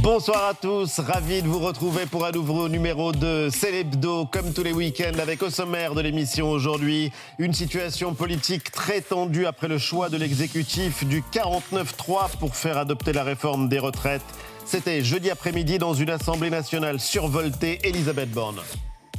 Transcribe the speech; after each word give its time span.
Bonsoir 0.00 0.48
à 0.48 0.54
tous, 0.54 1.00
ravi 1.00 1.42
de 1.42 1.48
vous 1.48 1.58
retrouver 1.58 2.06
pour 2.06 2.24
un 2.24 2.30
nouveau 2.30 2.68
numéro 2.68 3.12
de 3.12 3.48
Célébdo, 3.50 4.26
comme 4.26 4.52
tous 4.52 4.62
les 4.62 4.72
week-ends, 4.72 5.18
avec 5.18 5.42
au 5.42 5.50
sommaire 5.50 5.94
de 5.94 6.00
l'émission 6.00 6.50
aujourd'hui 6.50 7.12
une 7.38 7.52
situation 7.52 8.14
politique 8.14 8.70
très 8.70 9.00
tendue 9.00 9.46
après 9.46 9.68
le 9.68 9.78
choix 9.78 10.08
de 10.08 10.16
l'exécutif 10.16 11.04
du 11.04 11.22
49-3 11.32 12.36
pour 12.38 12.56
faire 12.56 12.78
adopter 12.78 13.12
la 13.12 13.22
réforme 13.22 13.68
des 13.68 13.78
retraites. 13.78 14.22
C'était 14.64 15.02
jeudi 15.02 15.30
après-midi 15.30 15.78
dans 15.78 15.94
une 15.94 16.10
assemblée 16.10 16.50
nationale 16.50 17.00
survoltée, 17.00 17.80
Elisabeth 17.84 18.30
Borne. 18.30 18.60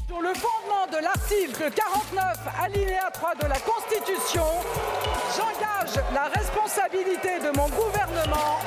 Sur 0.08 0.22
le 0.22 0.34
fondement 0.34 0.88
de 0.92 1.04
l'article 1.04 1.72
49, 1.76 2.38
alinéa 2.64 3.10
3 3.14 3.36
de 3.36 3.48
la 3.48 3.60
Constitution, 3.60 4.46
j'engage 5.36 6.04
la 6.14 6.26
responsabilité 6.40 7.40
de 7.40 7.56
mon 7.58 7.68
gouvernement 7.70 8.60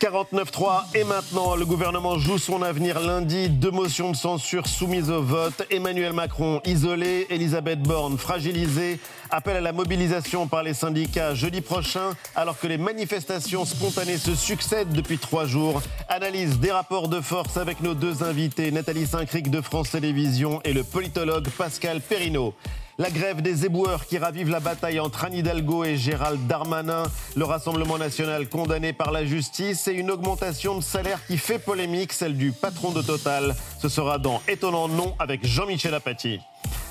49-3 0.00 0.94
et 0.94 1.04
maintenant 1.04 1.56
le 1.56 1.64
gouvernement 1.64 2.18
joue 2.18 2.36
son 2.36 2.62
avenir 2.62 3.00
lundi. 3.00 3.48
Deux 3.48 3.70
motions 3.70 4.10
de 4.10 4.16
censure 4.16 4.66
soumises 4.66 5.10
au 5.10 5.22
vote. 5.22 5.66
Emmanuel 5.70 6.12
Macron 6.12 6.60
isolé, 6.66 7.26
Elisabeth 7.30 7.80
Borne 7.80 8.18
fragilisée. 8.18 9.00
Appel 9.30 9.56
à 9.56 9.60
la 9.60 9.72
mobilisation 9.72 10.46
par 10.46 10.62
les 10.62 10.74
syndicats 10.74 11.34
jeudi 11.34 11.62
prochain 11.62 12.10
alors 12.34 12.58
que 12.58 12.66
les 12.66 12.78
manifestations 12.78 13.64
spontanées 13.64 14.18
se 14.18 14.34
succèdent 14.34 14.92
depuis 14.92 15.18
trois 15.18 15.46
jours. 15.46 15.80
Analyse 16.08 16.60
des 16.60 16.72
rapports 16.72 17.08
de 17.08 17.20
force 17.20 17.56
avec 17.56 17.80
nos 17.80 17.94
deux 17.94 18.22
invités, 18.22 18.70
Nathalie 18.70 19.06
Saint-Cric 19.06 19.50
de 19.50 19.60
France 19.62 19.92
Télévisions 19.92 20.60
et 20.64 20.74
le 20.74 20.84
politologue 20.84 21.48
Pascal 21.56 22.00
Perrineau. 22.00 22.54
La 22.98 23.10
grève 23.10 23.42
des 23.42 23.66
éboueurs 23.66 24.06
qui 24.06 24.16
ravive 24.16 24.48
la 24.48 24.58
bataille 24.58 25.00
entre 25.00 25.26
Anne 25.26 25.34
Hidalgo 25.34 25.84
et 25.84 25.98
Gérald 25.98 26.46
Darmanin. 26.46 27.02
Le 27.36 27.44
Rassemblement 27.44 27.98
national 27.98 28.48
condamné 28.48 28.94
par 28.94 29.12
la 29.12 29.26
justice 29.26 29.86
et 29.86 29.92
une 29.92 30.10
augmentation 30.10 30.76
de 30.78 30.80
salaire 30.82 31.20
qui 31.26 31.36
fait 31.36 31.58
polémique, 31.58 32.14
celle 32.14 32.38
du 32.38 32.52
patron 32.52 32.92
de 32.92 33.02
Total. 33.02 33.54
Ce 33.82 33.90
sera 33.90 34.18
dans 34.18 34.40
Étonnant 34.48 34.88
Non 34.88 35.14
avec 35.18 35.46
Jean-Michel 35.46 35.92
Apathy. 35.92 36.40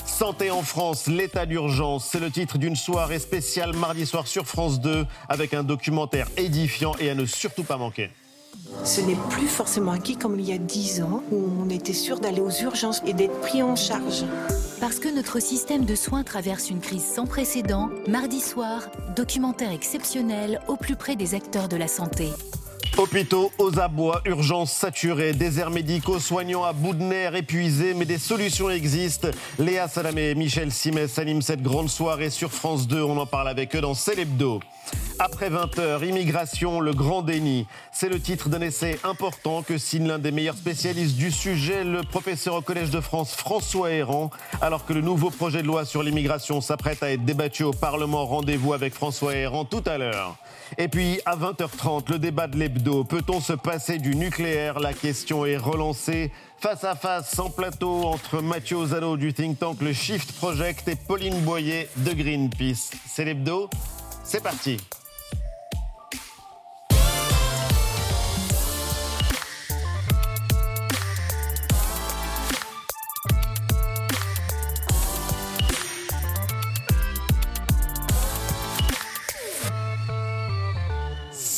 Santé 0.05 0.51
en 0.51 0.61
France, 0.61 1.07
l'état 1.07 1.47
d'urgence, 1.47 2.07
c'est 2.11 2.19
le 2.19 2.29
titre 2.29 2.59
d'une 2.59 2.75
soirée 2.75 3.17
spéciale 3.17 3.75
mardi 3.75 4.05
soir 4.05 4.27
sur 4.27 4.45
France 4.45 4.79
2 4.79 5.07
avec 5.27 5.55
un 5.55 5.63
documentaire 5.63 6.27
édifiant 6.37 6.93
et 6.99 7.09
à 7.09 7.15
ne 7.15 7.25
surtout 7.25 7.63
pas 7.63 7.77
manquer. 7.77 8.11
Ce 8.83 9.01
n'est 9.01 9.17
plus 9.29 9.47
forcément 9.47 9.91
acquis 9.91 10.15
comme 10.15 10.39
il 10.39 10.47
y 10.47 10.53
a 10.53 10.57
dix 10.57 11.01
ans 11.01 11.23
où 11.31 11.43
on 11.59 11.69
était 11.69 11.93
sûr 11.93 12.19
d'aller 12.19 12.41
aux 12.41 12.51
urgences 12.51 13.01
et 13.05 13.13
d'être 13.13 13.39
pris 13.41 13.63
en 13.63 13.75
charge. 13.75 14.25
Parce 14.79 14.99
que 14.99 15.07
notre 15.07 15.39
système 15.39 15.85
de 15.85 15.95
soins 15.95 16.23
traverse 16.23 16.69
une 16.69 16.79
crise 16.79 17.05
sans 17.05 17.25
précédent, 17.25 17.89
mardi 18.07 18.41
soir, 18.41 18.89
documentaire 19.15 19.71
exceptionnel 19.71 20.59
au 20.67 20.75
plus 20.75 20.95
près 20.95 21.15
des 21.15 21.33
acteurs 21.33 21.67
de 21.67 21.77
la 21.77 21.87
santé. 21.87 22.29
Hôpitaux 22.97 23.51
aux 23.57 23.77
abois, 23.77 24.21
urgences 24.23 24.71
saturées, 24.71 25.33
déserts 25.33 25.69
médicaux, 25.69 26.19
soignants 26.19 26.63
à 26.63 26.71
bout 26.71 26.93
de 26.93 27.03
nerfs, 27.03 27.35
épuisés, 27.35 27.93
mais 27.93 28.05
des 28.05 28.17
solutions 28.17 28.69
existent. 28.69 29.27
Léa 29.59 29.89
Salamé 29.89 30.29
et 30.29 30.35
Michel 30.35 30.71
Simès 30.71 31.19
animent 31.19 31.41
cette 31.41 31.61
grande 31.61 31.89
soirée 31.89 32.29
sur 32.29 32.53
France 32.53 32.87
2. 32.87 33.03
On 33.03 33.17
en 33.17 33.25
parle 33.25 33.49
avec 33.49 33.75
eux 33.75 33.81
dans 33.81 33.95
Célébdo. 33.95 34.61
Après 35.19 35.49
20 35.49 35.77
heures, 35.79 36.03
immigration, 36.03 36.79
le 36.79 36.93
grand 36.93 37.21
déni. 37.21 37.67
C'est 37.91 38.09
le 38.09 38.19
titre 38.19 38.47
d'un 38.47 38.61
essai 38.61 38.97
important 39.03 39.61
que 39.61 39.77
signe 39.77 40.07
l'un 40.07 40.19
des 40.19 40.31
meilleurs 40.31 40.57
spécialistes 40.57 41.17
du 41.17 41.31
sujet, 41.31 41.83
le 41.83 42.01
professeur 42.01 42.55
au 42.55 42.61
Collège 42.61 42.91
de 42.91 43.01
France 43.01 43.33
François 43.35 43.91
Héran. 43.91 44.29
Alors 44.61 44.85
que 44.85 44.93
le 44.93 45.01
nouveau 45.01 45.31
projet 45.31 45.61
de 45.61 45.67
loi 45.67 45.83
sur 45.83 46.01
l'immigration 46.01 46.61
s'apprête 46.61 47.03
à 47.03 47.11
être 47.11 47.25
débattu 47.25 47.63
au 47.63 47.71
Parlement, 47.71 48.25
rendez-vous 48.25 48.73
avec 48.73 48.93
François 48.93 49.35
Héran 49.35 49.65
tout 49.65 49.83
à 49.85 49.97
l'heure. 49.97 50.37
Et 50.77 50.87
puis, 50.87 51.19
à 51.25 51.35
20h30, 51.35 52.11
le 52.11 52.19
débat 52.19 52.47
de 52.47 52.57
l'hebdo. 52.57 53.03
Peut-on 53.03 53.39
se 53.39 53.53
passer 53.53 53.97
du 53.97 54.15
nucléaire? 54.15 54.79
La 54.79 54.93
question 54.93 55.45
est 55.45 55.57
relancée. 55.57 56.31
Face 56.59 56.83
à 56.83 56.95
face, 56.95 57.31
sans 57.31 57.49
plateau, 57.49 58.03
entre 58.05 58.41
Mathieu 58.41 58.77
Ozano 58.77 59.17
du 59.17 59.33
think 59.33 59.59
tank 59.59 59.81
Le 59.81 59.93
Shift 59.93 60.31
Project 60.33 60.87
et 60.87 60.95
Pauline 60.95 61.39
Boyer 61.41 61.87
de 61.97 62.13
Greenpeace. 62.13 62.91
C'est 63.07 63.25
l'hebdo 63.25 63.69
C'est 64.23 64.41
parti 64.41 64.77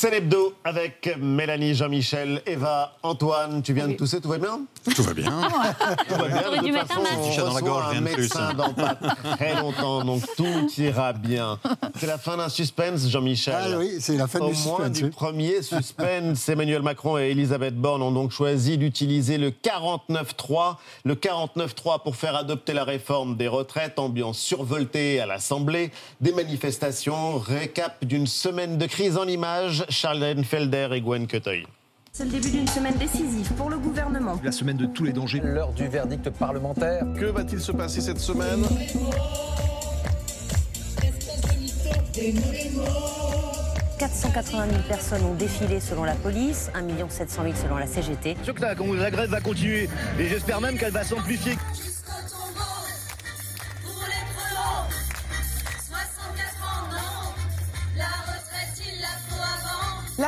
C'est 0.07 0.13
l'hebdo 0.21 0.53
avec 0.63 1.17
Mélanie, 1.19 1.75
Jean-Michel, 1.75 2.41
Eva, 2.45 2.95
Antoine. 3.03 3.61
Tu 3.61 3.73
viens 3.73 3.89
de 3.89 3.93
tousser, 3.95 4.21
tout 4.21 4.29
va 4.29 4.37
bien 4.37 4.61
Tout 4.95 5.03
va 5.03 5.13
bien. 5.13 5.25
Tout 6.07 6.15
va 6.15 6.27
bien. 6.29 6.61
De 6.61 6.65
toute 6.65 6.87
façon, 6.87 7.01
on 7.01 7.37
dans 7.37 7.43
la 7.43 7.49
reçoit 7.49 7.61
gorge, 7.61 7.97
un 7.97 8.01
plus. 8.03 8.21
médecin 8.21 8.53
dans 8.53 8.73
pas 8.73 8.95
très 9.35 9.55
longtemps, 9.55 10.05
donc 10.05 10.23
tout 10.37 10.69
ira 10.77 11.11
bien. 11.11 11.59
C'est 11.99 12.07
la 12.07 12.17
fin 12.17 12.37
d'un 12.37 12.47
suspense, 12.47 13.09
Jean-Michel. 13.09 13.53
Ah 13.57 13.77
oui, 13.77 13.97
c'est 13.99 14.15
la 14.15 14.27
fin 14.27 14.39
Au 14.39 14.51
du 14.51 14.53
moins 14.53 14.77
suspense. 14.77 14.91
du 14.91 15.03
oui. 15.03 15.09
premier 15.09 15.61
suspense, 15.61 16.47
Emmanuel 16.49 16.83
Macron 16.83 17.17
et 17.17 17.31
Elisabeth 17.31 17.75
Borne 17.75 18.01
ont 18.01 18.11
donc 18.13 18.31
choisi 18.31 18.77
d'utiliser 18.77 19.37
le 19.37 19.49
49-3. 19.51 20.77
Le 21.03 21.15
49-3 21.15 22.01
pour 22.03 22.15
faire 22.15 22.37
adopter 22.37 22.71
la 22.71 22.85
réforme 22.85 23.35
des 23.35 23.49
retraites, 23.49 23.99
ambiance 23.99 24.39
survoltée 24.39 25.19
à 25.19 25.25
l'Assemblée, 25.25 25.91
des 26.21 26.31
manifestations, 26.31 27.39
récap 27.39 28.05
d'une 28.05 28.27
semaine 28.27 28.77
de 28.77 28.85
crise 28.85 29.17
en 29.17 29.27
images, 29.27 29.83
Charlène 29.97 30.43
Felder 30.43 30.89
et 30.93 31.01
Gwen 31.01 31.27
Cotteuil. 31.27 31.65
C'est 32.11 32.25
le 32.25 32.29
début 32.29 32.51
d'une 32.51 32.67
semaine 32.67 32.95
décisive 32.97 33.51
pour 33.53 33.71
le 33.71 33.79
gouvernement. 33.79 34.39
La 34.43 34.51
semaine 34.51 34.77
de 34.77 34.85
tous 34.85 35.03
les 35.03 35.11
dangers. 35.11 35.41
L'heure 35.43 35.73
du 35.73 35.87
verdict 35.87 36.29
parlementaire. 36.29 37.03
Que 37.19 37.25
va-t-il 37.25 37.59
se 37.59 37.71
passer 37.71 38.01
cette 38.01 38.19
semaine? 38.19 38.63
480 43.97 44.67
000 44.69 44.81
personnes 44.87 45.23
ont 45.25 45.33
défilé 45.33 45.79
selon 45.79 46.03
la 46.03 46.13
police, 46.13 46.69
1 46.75 47.09
700 47.09 47.43
000 47.43 47.55
selon 47.55 47.77
la 47.77 47.87
CGT. 47.87 48.37
sûr 48.43 48.53
que 48.53 48.61
la, 48.61 48.75
la 48.75 49.11
grève 49.11 49.31
va 49.31 49.41
continuer 49.41 49.89
et 50.19 50.27
j'espère 50.27 50.61
même 50.61 50.77
qu'elle 50.77 50.93
va 50.93 51.03
s'amplifier. 51.03 51.53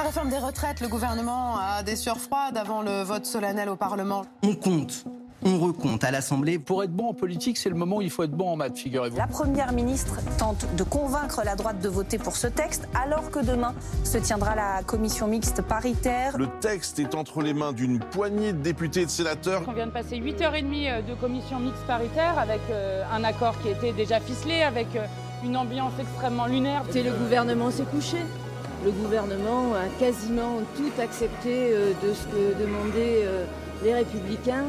Réforme 0.09 0.29
des 0.31 0.39
retraites, 0.39 0.81
le 0.81 0.87
gouvernement 0.87 1.59
a 1.59 1.83
des 1.83 1.95
sueurs 1.95 2.17
froides 2.17 2.57
avant 2.57 2.81
le 2.81 3.03
vote 3.03 3.27
solennel 3.27 3.69
au 3.69 3.75
Parlement. 3.75 4.25
On 4.41 4.55
compte, 4.55 5.05
on 5.45 5.59
recompte 5.59 6.03
à 6.03 6.09
l'Assemblée. 6.09 6.57
Pour 6.57 6.83
être 6.83 6.91
bon 6.91 7.09
en 7.09 7.13
politique, 7.13 7.59
c'est 7.59 7.69
le 7.69 7.75
moment 7.75 7.97
où 7.97 8.01
il 8.01 8.09
faut 8.09 8.23
être 8.23 8.31
bon 8.31 8.49
en 8.49 8.55
maths, 8.55 8.75
figurez-vous. 8.75 9.17
La 9.17 9.27
première 9.27 9.71
ministre 9.71 10.17
tente 10.39 10.65
de 10.75 10.81
convaincre 10.81 11.43
la 11.45 11.55
droite 11.55 11.79
de 11.79 11.89
voter 11.89 12.17
pour 12.17 12.37
ce 12.37 12.47
texte, 12.47 12.89
alors 12.99 13.29
que 13.29 13.37
demain 13.37 13.75
se 14.03 14.17
tiendra 14.17 14.55
la 14.55 14.81
commission 14.81 15.27
mixte 15.27 15.61
paritaire. 15.61 16.35
Le 16.39 16.47
texte 16.59 16.97
est 16.97 17.13
entre 17.13 17.43
les 17.43 17.53
mains 17.53 17.71
d'une 17.71 17.99
poignée 17.99 18.51
de 18.51 18.63
députés 18.63 19.01
et 19.01 19.05
de 19.05 19.11
sénateurs. 19.11 19.61
On 19.67 19.73
vient 19.73 19.85
de 19.85 19.91
passer 19.91 20.17
8h30 20.17 21.05
de 21.05 21.13
commission 21.13 21.59
mixte 21.59 21.85
paritaire 21.85 22.39
avec 22.39 22.61
euh, 22.71 23.03
un 23.13 23.23
accord 23.23 23.61
qui 23.61 23.67
était 23.69 23.93
déjà 23.93 24.19
ficelé, 24.19 24.63
avec 24.63 24.87
euh, 24.95 25.05
une 25.43 25.55
ambiance 25.55 25.93
extrêmement 25.99 26.47
lunaire. 26.47 26.81
Et 26.95 27.03
le 27.03 27.11
gouvernement 27.11 27.69
s'est 27.69 27.83
couché. 27.83 28.17
Le 28.83 28.91
gouvernement 28.91 29.73
a 29.75 29.87
quasiment 29.99 30.61
tout 30.77 30.91
accepté 31.01 31.73
euh, 31.73 31.91
de 32.01 32.13
ce 32.13 32.23
que 32.27 32.59
demandaient 32.61 33.23
euh, 33.25 33.45
les 33.83 33.93
républicains. 33.93 34.63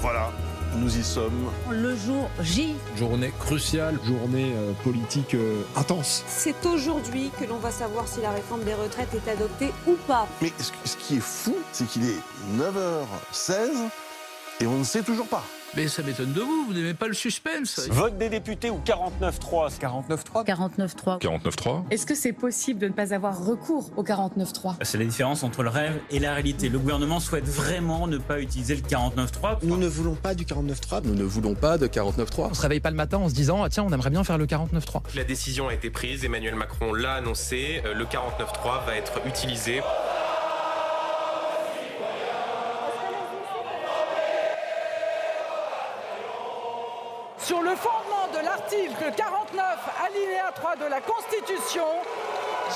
Voilà, 0.00 0.30
nous 0.76 0.98
y 0.98 1.04
sommes. 1.04 1.50
Le 1.70 1.94
jour 1.94 2.28
J. 2.40 2.74
Journée 2.96 3.32
cruciale, 3.38 3.96
journée 4.04 4.52
euh, 4.56 4.72
politique 4.82 5.34
euh, 5.34 5.62
intense. 5.76 6.24
C'est 6.26 6.66
aujourd'hui 6.66 7.30
que 7.38 7.44
l'on 7.44 7.58
va 7.58 7.70
savoir 7.70 8.08
si 8.08 8.20
la 8.20 8.30
réforme 8.30 8.64
des 8.64 8.74
retraites 8.74 9.14
est 9.14 9.30
adoptée 9.30 9.72
ou 9.86 9.92
pas. 10.08 10.26
Mais 10.42 10.52
ce, 10.58 10.72
ce 10.84 10.96
qui 10.96 11.16
est 11.16 11.22
fou, 11.22 11.54
c'est 11.72 11.86
qu'il 11.86 12.04
est 12.04 12.20
9h16 12.58 13.68
et 14.60 14.66
on 14.66 14.78
ne 14.78 14.84
sait 14.84 15.02
toujours 15.02 15.26
pas. 15.28 15.44
Mais 15.76 15.88
ça 15.88 16.02
m'étonne 16.02 16.32
de 16.32 16.40
vous, 16.40 16.66
vous 16.66 16.72
n'aimez 16.72 16.94
pas 16.94 17.08
le 17.08 17.14
suspense. 17.14 17.88
Vote 17.90 18.16
des 18.16 18.28
députés 18.28 18.70
ou 18.70 18.80
49-3 18.84 19.76
49-3 19.78 20.44
49.3. 20.44 21.20
49.3. 21.20 21.84
Est-ce 21.90 22.06
que 22.06 22.14
c'est 22.14 22.32
possible 22.32 22.78
de 22.78 22.86
ne 22.86 22.92
pas 22.92 23.12
avoir 23.12 23.44
recours 23.44 23.90
au 23.96 24.04
49.3 24.04 24.76
C'est 24.82 24.98
la 24.98 25.04
différence 25.04 25.42
entre 25.42 25.64
le 25.64 25.70
rêve 25.70 26.00
et 26.10 26.20
la 26.20 26.32
réalité. 26.32 26.68
Le 26.68 26.78
gouvernement 26.78 27.18
souhaite 27.18 27.46
vraiment 27.46 28.06
ne 28.06 28.18
pas 28.18 28.40
utiliser 28.40 28.76
le 28.76 28.82
49.3. 28.82 29.58
Nous 29.64 29.76
ne 29.76 29.88
voulons 29.88 30.14
pas 30.14 30.34
du 30.34 30.44
49.3. 30.44 31.02
Nous 31.04 31.14
ne 31.14 31.24
voulons 31.24 31.54
pas 31.56 31.76
de 31.76 31.88
49.3. 31.88 32.48
On 32.50 32.54
se 32.54 32.62
réveille 32.62 32.80
pas 32.80 32.90
le 32.90 32.96
matin 32.96 33.18
en 33.18 33.28
se 33.28 33.34
disant 33.34 33.64
ah, 33.64 33.68
tiens 33.68 33.84
on 33.84 33.92
aimerait 33.92 34.10
bien 34.10 34.22
faire 34.22 34.38
le 34.38 34.46
49.3. 34.46 35.16
La 35.16 35.24
décision 35.24 35.68
a 35.68 35.74
été 35.74 35.90
prise, 35.90 36.24
Emmanuel 36.24 36.54
Macron 36.54 36.92
l'a 36.92 37.14
annoncé, 37.14 37.82
euh, 37.84 37.94
le 37.94 38.04
49.3 38.04 38.86
va 38.86 38.96
être 38.96 39.20
utilisé. 39.26 39.80
Sur 47.44 47.60
le 47.60 47.76
fondement 47.76 48.26
de 48.32 48.42
l'article 48.42 49.12
49, 49.14 49.60
alinéa 50.06 50.50
3 50.54 50.76
de 50.76 50.86
la 50.86 51.02
Constitution, 51.02 51.84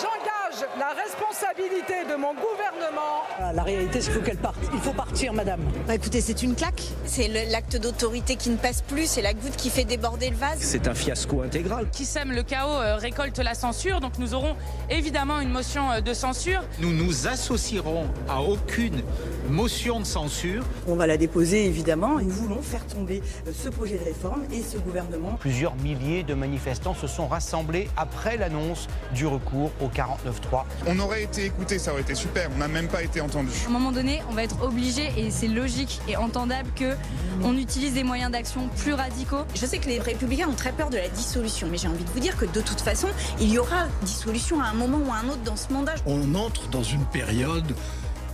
j'engage 0.01 0.67
la 0.79 0.89
responsabilité 0.89 2.05
de 2.11 2.17
mon 2.17 2.33
gouvernement. 2.35 3.23
Ah, 3.39 3.53
La 3.53 3.63
réalité, 3.63 4.01
c'est 4.01 4.11
qu'il 4.11 4.21
faut 4.21 4.25
qu'elle 4.25 4.37
parte. 4.39 4.57
Il 4.73 4.81
faut 4.81 4.93
partir, 4.93 5.33
madame. 5.33 5.61
Bah 5.87 5.95
écoutez, 5.95 6.21
c'est 6.21 6.43
une 6.43 6.55
claque. 6.55 6.83
C'est 7.05 7.29
l'acte 7.51 7.77
d'autorité 7.77 8.37
qui 8.37 8.51
ne 8.51 8.57
passe 8.57 8.83
plus, 8.83 9.07
c'est 9.07 9.23
la 9.23 9.35
goutte 9.35 9.57
qui 9.57 9.71
fait 9.71 9.85
déborder 9.85 10.31
le 10.31 10.37
vase. 10.37 10.59
C'est 10.61 10.89
un 10.89 10.95
fiasco 10.95 11.43
intégral. 11.43 11.89
Qui 11.91 12.05
sème 12.05 12.33
le 12.33 12.43
chaos 12.43 12.69
euh, 12.71 12.97
récolte 12.97 13.39
la 13.39 13.55
censure, 13.55 14.01
donc 14.01 14.19
nous 14.19 14.35
aurons 14.35 14.57
évidemment 14.91 15.41
une 15.41 15.51
motion 15.51 15.91
euh, 15.91 16.01
de 16.01 16.13
censure. 16.13 16.63
Nous 16.81 16.93
nous 16.93 17.27
associerons 17.27 18.07
à 18.29 18.43
aucune 18.43 19.03
motion 19.49 20.01
de 20.01 20.05
censure. 20.07 20.65
On 20.87 20.95
va 20.97 21.07
la 21.07 21.17
déposer 21.17 21.65
évidemment. 21.67 22.19
Nous 22.21 22.31
voulons 22.31 22.63
faire 22.63 22.87
tomber 22.87 23.23
euh, 23.47 23.53
ce 23.53 23.69
projet 23.69 23.99
de 23.99 24.05
réforme 24.05 24.43
et 24.53 24.63
ce 24.63 24.79
gouvernement. 24.79 25.33
Plusieurs 25.41 25.75
milliers 25.77 26.23
de 26.23 26.35
manifestants 26.35 26.95
se 26.95 27.07
sont 27.07 27.27
rassemblés 27.29 27.89
après 27.97 28.37
l'annonce 28.37 28.87
du 29.15 29.27
recours 29.27 29.71
au 29.81 29.88
49-3. 29.89 30.65
On 30.87 30.99
aurait 30.99 31.23
été 31.23 31.45
écouté, 31.45 31.79
ça 31.79 31.93
aurait 31.93 32.03
été 32.03 32.15
super. 32.15 32.51
On 32.55 32.59
n'a 32.59 32.69
même 32.69 32.89
pas 32.89 33.03
été 33.03 33.21
entendu. 33.21 33.51
À 33.65 33.69
un 33.69 33.73
moment 33.73 33.93
donné, 33.93 34.23
on 34.31 34.35
va 34.35 34.45
être 34.45 34.63
obligé, 34.63 35.13
et 35.17 35.31
c'est 35.31 35.49
logique 35.49 36.01
et 36.09 36.17
entendable, 36.17 36.69
que 36.75 36.95
on 37.43 37.57
utilise 37.57 37.95
des 37.95 38.05
moyens 38.05 38.31
d'action 38.31 38.69
plus 38.77 38.95
radicaux. 38.95 39.45
Je 39.55 39.67
sais 39.67 39.79
que 39.79 39.89
les 39.89 39.99
républicains 39.99 40.49
ont 40.49 40.55
très 40.55 40.73
peur 40.73 40.91
de 40.91 40.97
la 40.97 41.09
dissolution, 41.09 41.69
mais 41.71 41.79
j'ai 41.79 41.89
envie 41.89 42.05
de 42.05 42.11
vous 42.11 42.21
dire 42.21 42.37
que 42.37 42.45
de 42.45 42.61
toute 42.61 42.81
façon, 42.81 43.09
il 43.41 43.51
y 43.51 43.59
aura 43.59 43.87
dissolution 44.03 44.61
à 44.61 44.67
un 44.67 44.75
moment 44.75 44.99
ou 44.99 45.13
à 45.13 45.17
un 45.17 45.29
autre 45.29 45.43
dans 45.45 45.57
ce 45.57 45.73
mandat. 45.73 45.95
On 46.07 46.35
entre 46.35 46.69
dans 46.69 46.83
une 46.83 47.05
période, 47.07 47.75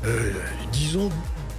euh, 0.04 0.32
disons, 0.72 1.10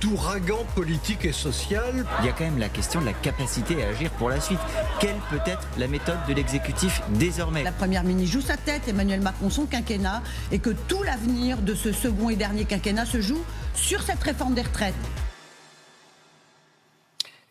d'ouragan 0.05 0.65
politique 0.75 1.25
et 1.25 1.31
social. 1.31 2.05
Il 2.19 2.25
y 2.25 2.29
a 2.29 2.31
quand 2.31 2.43
même 2.43 2.59
la 2.59 2.69
question 2.69 3.01
de 3.01 3.05
la 3.05 3.13
capacité 3.13 3.83
à 3.83 3.89
agir 3.89 4.11
pour 4.11 4.29
la 4.29 4.39
suite. 4.39 4.59
Quelle 4.99 5.15
peut 5.29 5.39
être 5.45 5.67
la 5.77 5.87
méthode 5.87 6.17
de 6.27 6.33
l'exécutif 6.33 7.01
désormais? 7.09 7.63
La 7.63 7.71
première 7.71 8.03
ministre 8.03 8.33
joue 8.33 8.45
sa 8.45 8.57
tête, 8.57 8.87
Emmanuel 8.87 9.21
Macron 9.21 9.49
son 9.49 9.65
quinquennat, 9.65 10.21
et 10.51 10.59
que 10.59 10.69
tout 10.87 11.01
l'avenir 11.03 11.57
de 11.57 11.73
ce 11.73 11.91
second 11.91 12.29
et 12.29 12.35
dernier 12.35 12.65
quinquennat 12.65 13.05
se 13.05 13.19
joue 13.19 13.43
sur 13.73 14.01
cette 14.03 14.21
réforme 14.21 14.53
des 14.53 14.61
retraites. 14.61 14.93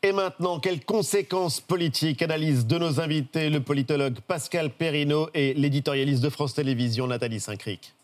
Et 0.03 0.13
maintenant, 0.13 0.61
quelles 0.61 0.85
conséquences 0.85 1.61
politiques 1.61 2.21
Analyse 2.23 2.67
de 2.67 2.79
nos 2.79 3.01
invités, 3.01 3.49
le 3.49 3.61
politologue 3.61 4.21
Pascal 4.21 4.71
Perrineau 4.71 5.31
et 5.33 5.55
l'éditorialiste 5.55 6.23
de 6.23 6.29
France 6.29 6.55
Télévisions, 6.55 7.07
Nathalie 7.07 7.41
Saint-Cric? 7.41 7.95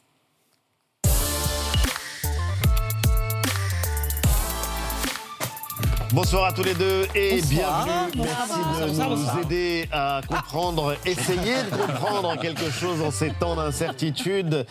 Bonsoir 6.12 6.44
à 6.46 6.52
tous 6.52 6.64
les 6.64 6.74
deux 6.74 7.06
et 7.14 7.40
Bonsoir. 7.40 7.84
bienvenue. 8.12 8.22
Merci 8.24 8.98
de 8.98 9.14
nous 9.14 9.42
aider 9.42 9.88
à 9.92 10.20
comprendre, 10.26 10.96
essayer 11.06 11.62
de 11.64 11.70
comprendre 11.70 12.36
quelque 12.40 12.68
chose 12.70 13.00
en 13.00 13.10
ces 13.10 13.30
temps 13.30 13.54
d'incertitude. 13.54 14.66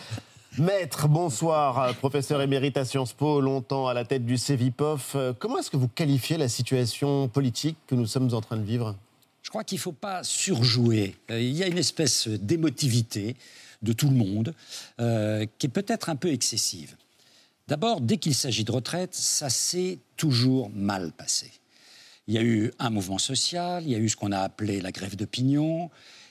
Maître, 0.58 1.08
bonsoir, 1.08 1.94
professeur 1.96 2.42
émérite 2.42 2.76
à 2.76 2.84
Sciences 2.84 3.12
Po, 3.14 3.40
longtemps 3.40 3.88
à 3.88 3.94
la 3.94 4.04
tête 4.04 4.26
du 4.26 4.36
CEVIPOF. 4.36 5.16
Comment 5.38 5.58
est-ce 5.58 5.70
que 5.70 5.76
vous 5.78 5.88
qualifiez 5.88 6.36
la 6.36 6.48
situation 6.48 7.28
politique 7.28 7.76
que 7.86 7.94
nous 7.94 8.06
sommes 8.06 8.34
en 8.34 8.40
train 8.40 8.56
de 8.56 8.64
vivre? 8.64 8.94
Je 9.42 9.48
crois 9.48 9.64
qu'il 9.64 9.76
ne 9.78 9.82
faut 9.82 9.92
pas 9.92 10.22
surjouer. 10.22 11.16
Euh, 11.30 11.40
Il 11.40 11.56
y 11.56 11.62
a 11.62 11.66
une 11.66 11.78
espèce 11.78 12.28
d'émotivité 12.28 13.36
de 13.82 13.92
tout 13.94 14.08
le 14.10 14.14
monde 14.16 14.54
euh, 15.00 15.46
qui 15.58 15.66
est 15.66 15.70
peut-être 15.70 16.10
un 16.10 16.16
peu 16.16 16.30
excessive. 16.30 16.94
D'abord, 17.70 18.00
dès 18.00 18.16
qu'il 18.16 18.34
s'agit 18.34 18.64
de 18.64 18.72
retraite, 18.72 19.14
ça 19.14 19.48
s'est 19.48 20.00
toujours 20.16 20.70
mal 20.70 21.12
passé. 21.12 21.52
Il 22.26 22.34
y 22.34 22.38
a 22.38 22.42
eu 22.42 22.72
un 22.80 22.90
mouvement 22.90 23.18
social, 23.18 23.84
il 23.84 23.90
y 23.90 23.94
a 23.94 23.98
eu 23.98 24.08
ce 24.08 24.16
qu'on 24.16 24.32
a 24.32 24.40
appelé 24.40 24.80
la 24.80 24.90
grève 24.90 25.14
d'opinion, 25.14 25.88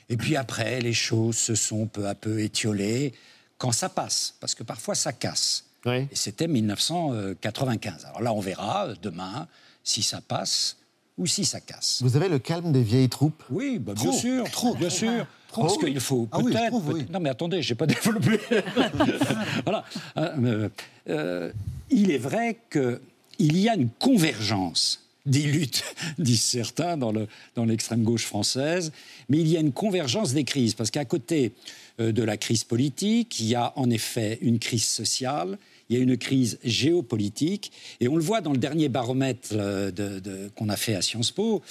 et 0.09 0.17
puis 0.17 0.35
après, 0.35 0.81
les 0.81 0.91
choses 0.91 1.37
se 1.37 1.55
sont 1.55 1.87
peu 1.87 2.09
à 2.09 2.13
peu 2.13 2.41
étiolées 2.41 3.13
quand 3.57 3.71
ça 3.71 3.87
passe, 3.87 4.35
parce 4.41 4.53
que 4.53 4.63
parfois 4.63 4.95
ça 4.95 5.13
casse. 5.13 5.63
Et 6.11 6.15
c'était 6.15 6.49
1995. 6.49 8.03
Alors 8.03 8.21
là, 8.21 8.33
on 8.33 8.41
verra 8.41 8.89
demain 9.01 9.47
si 9.81 10.03
ça 10.03 10.19
passe 10.19 10.75
ou 11.19 11.27
si 11.27 11.45
ça 11.45 11.59
casse. 11.59 11.99
Vous 12.01 12.15
avez 12.15 12.29
le 12.29 12.39
calme 12.39 12.71
des 12.71 12.81
vieilles 12.81 13.09
troupes? 13.09 13.43
Oui, 13.51 13.77
bah, 13.77 13.93
bien 13.93 14.11
sûr, 14.11 14.49
trop, 14.49 14.73
bien 14.75 14.89
sûr. 14.89 15.27
Trop, 15.49 15.63
Parce 15.63 15.77
qu'il 15.77 15.99
faut 15.99 16.27
Ah 16.31 16.39
oui, 16.39 16.51
peut-être. 16.53 16.81
oui. 16.93 17.05
Non, 17.11 17.19
mais 17.19 17.29
attendez, 17.29 17.61
j'ai 17.61 17.75
pas 17.75 17.85
développé. 17.87 18.39
voilà. 19.65 19.83
Euh, 20.17 20.69
euh, 21.09 21.51
il 21.89 22.11
est 22.11 22.17
vrai 22.19 22.57
qu'il 22.71 23.57
y 23.57 23.67
a 23.67 23.75
une 23.75 23.89
convergence 23.89 25.03
des 25.25 25.41
luttes, 25.43 25.83
disent 26.19 26.41
certains, 26.43 26.97
dans 26.97 27.11
le- 27.11 27.27
dans 27.55 27.65
l'extrême 27.65 28.03
gauche 28.03 28.25
française, 28.25 28.91
mais 29.27 29.39
il 29.39 29.47
y 29.47 29.57
a 29.57 29.59
une 29.59 29.71
convergence 29.73 30.33
des 30.33 30.43
crises, 30.43 30.73
parce 30.75 30.91
qu'à 30.91 31.05
côté 31.05 31.53
euh, 31.99 32.11
de 32.11 32.23
la 32.23 32.37
crise 32.37 32.63
politique, 32.63 33.39
il 33.39 33.47
y 33.47 33.55
a 33.55 33.73
en 33.75 33.89
effet 33.89 34.37
une 34.41 34.59
crise 34.59 34.85
sociale, 34.87 35.57
il 35.89 35.97
y 35.97 35.99
a 35.99 36.03
une 36.03 36.17
crise 36.17 36.59
géopolitique, 36.63 37.71
et 37.99 38.07
on 38.07 38.15
le 38.15 38.21
voit 38.23 38.41
dans 38.41 38.51
le 38.51 38.57
dernier 38.57 38.89
baromètre 38.89 39.49
euh, 39.53 39.91
de- 39.91 40.19
de- 40.19 40.49
qu'on 40.55 40.69
a 40.69 40.75
fait 40.75 40.95
à 40.95 41.01
Sciences 41.01 41.31
Po, 41.31 41.61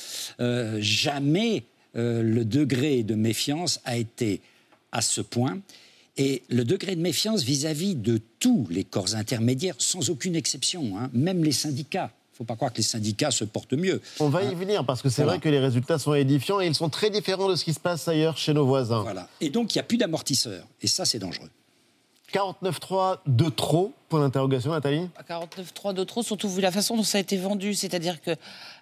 euh, 0.40 0.78
jamais 0.80 1.64
euh, 1.96 2.22
le 2.22 2.44
degré 2.44 3.02
de 3.02 3.14
méfiance 3.14 3.80
a 3.84 3.96
été 3.96 4.40
à 4.92 5.00
ce 5.02 5.20
point. 5.20 5.58
Et 6.16 6.42
le 6.50 6.64
degré 6.64 6.96
de 6.96 7.00
méfiance 7.00 7.42
vis-à-vis 7.44 7.94
de 7.94 8.20
tous 8.40 8.66
les 8.70 8.82
corps 8.84 9.14
intermédiaires, 9.14 9.76
sans 9.78 10.10
aucune 10.10 10.34
exception, 10.34 10.98
hein, 10.98 11.10
même 11.12 11.44
les 11.44 11.52
syndicats. 11.52 12.10
Il 12.12 12.34
ne 12.34 12.36
faut 12.38 12.44
pas 12.44 12.56
croire 12.56 12.72
que 12.72 12.78
les 12.78 12.82
syndicats 12.84 13.30
se 13.30 13.44
portent 13.44 13.72
mieux. 13.74 14.00
On 14.20 14.28
va 14.28 14.42
y 14.42 14.46
Hein. 14.48 14.54
venir 14.54 14.84
parce 14.84 15.00
que 15.02 15.08
c'est 15.08 15.22
Voilà. 15.22 15.38
vrai 15.38 15.40
que 15.42 15.48
les 15.48 15.58
résultats 15.60 15.98
sont 15.98 16.14
édifiants 16.14 16.60
et 16.60 16.66
ils 16.66 16.74
sont 16.74 16.88
très 16.88 17.10
différents 17.10 17.48
de 17.48 17.54
ce 17.56 17.64
qui 17.64 17.72
se 17.72 17.80
passe 17.80 18.06
ailleurs 18.08 18.36
chez 18.36 18.52
nos 18.52 18.66
voisins. 18.66 19.02
Voilà. 19.02 19.28
Et 19.40 19.50
donc, 19.50 19.74
il 19.74 19.78
n'y 19.78 19.80
a 19.80 19.84
plus 19.84 19.96
d'amortisseurs. 19.96 20.66
Et 20.82 20.86
ça, 20.88 21.04
c'est 21.04 21.18
dangereux. 21.20 21.50
49-3 22.32 23.18
de 23.26 23.48
trop, 23.48 23.94
point 24.10 24.20
d'interrogation, 24.20 24.70
Nathalie 24.70 25.08
49.3 25.28 25.94
de 25.94 26.04
trop, 26.04 26.22
surtout 26.22 26.48
vu 26.48 26.60
la 26.60 26.70
façon 26.70 26.96
dont 26.96 27.02
ça 27.02 27.16
a 27.16 27.20
été 27.22 27.38
vendu. 27.38 27.72
C'est-à-dire 27.72 28.20
que 28.20 28.32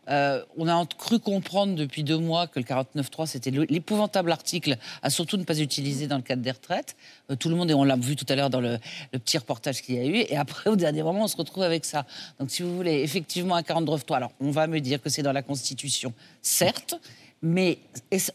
euh, 0.08 0.42
a 0.66 0.86
cru 0.98 1.20
comprendre 1.20 1.76
depuis 1.76 2.02
deux 2.02 2.18
mois 2.18 2.48
que 2.48 2.58
le 2.58 2.64
49.3 2.64 3.26
c'était 3.26 3.52
le- 3.52 3.64
l'épouvantable 3.64 4.32
article 4.32 4.76
à 5.02 5.10
surtout 5.10 5.36
ne 5.36 5.44
pas 5.44 5.60
utiliser 5.60 6.08
dans 6.08 6.16
le 6.16 6.22
cadre 6.22 6.42
des 6.42 6.50
retraites. 6.50 6.96
Euh, 7.30 7.36
tout 7.36 7.48
le 7.48 7.54
monde, 7.54 7.70
et 7.70 7.74
on 7.74 7.84
l'a 7.84 7.96
vu 7.96 8.16
tout 8.16 8.26
à 8.28 8.34
l'heure 8.34 8.50
dans 8.50 8.60
le, 8.60 8.78
petit 9.12 9.38
reportage 9.38 9.82
qu'il 9.82 9.94
y 9.94 9.98
a 9.98 10.04
eu, 10.04 10.16
et 10.28 10.36
après 10.36 10.68
au 10.70 10.76
dernier 10.76 11.04
moment 11.04 11.22
on 11.24 11.28
se 11.28 11.36
retrouve 11.36 11.62
avec 11.62 11.84
ça. 11.84 12.04
Donc 12.40 12.50
si 12.50 12.62
vous 12.62 12.74
voulez, 12.74 13.02
effectivement 13.02 13.54
un 13.54 13.62
49.3, 13.62 14.16
alors 14.16 14.32
on 14.40 14.50
va 14.50 14.66
me 14.66 14.80
dire 14.80 15.00
que 15.00 15.08
c'est 15.08 15.22
dans 15.22 15.32
la 15.32 15.42
Constitution, 15.42 16.12
certes, 16.42 16.96
mais 17.42 17.78
est-ce 18.10 18.32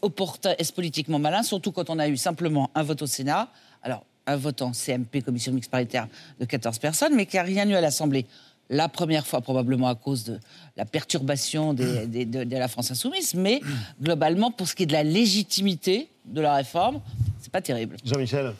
est-ce 0.58 0.72
politiquement 0.72 1.18
malin, 1.18 1.42
surtout 1.42 1.70
quand 1.72 1.90
on 1.90 1.98
a 1.98 2.08
eu 2.08 2.16
simplement 2.16 2.70
un 2.74 2.82
vote 2.82 3.02
au 3.02 3.06
Sénat? 3.06 3.48
Alors, 3.82 4.04
un 4.26 4.36
vote 4.36 4.62
en 4.62 4.72
CMP, 4.72 5.22
commission 5.22 5.52
mixte 5.52 5.70
paritaire, 5.70 6.08
de 6.40 6.44
14 6.44 6.78
personnes, 6.78 7.14
mais 7.14 7.26
qui 7.26 7.36
n'a 7.36 7.42
rien 7.42 7.68
eu 7.68 7.74
à 7.74 7.80
l'Assemblée. 7.80 8.26
La 8.70 8.88
première 8.88 9.26
fois, 9.26 9.40
probablement 9.42 9.88
à 9.88 9.94
cause 9.94 10.24
de 10.24 10.38
la 10.76 10.84
perturbation 10.86 11.74
des- 11.74 12.06
des- 12.06 12.24
de, 12.24 12.44
de 12.44 12.56
la 12.56 12.68
France 12.68 12.90
insoumise, 12.90 13.34
mais 13.34 13.60
globalement, 14.00 14.50
pour 14.50 14.68
ce 14.68 14.74
qui 14.74 14.84
est 14.84 14.86
de 14.86 14.92
la 14.92 15.02
légitimité 15.02 16.08
de 16.24 16.40
la 16.40 16.54
réforme, 16.54 17.00
c'est 17.40 17.52
pas 17.52 17.60
terrible. 17.60 17.96
Jean-Michel 18.04 18.54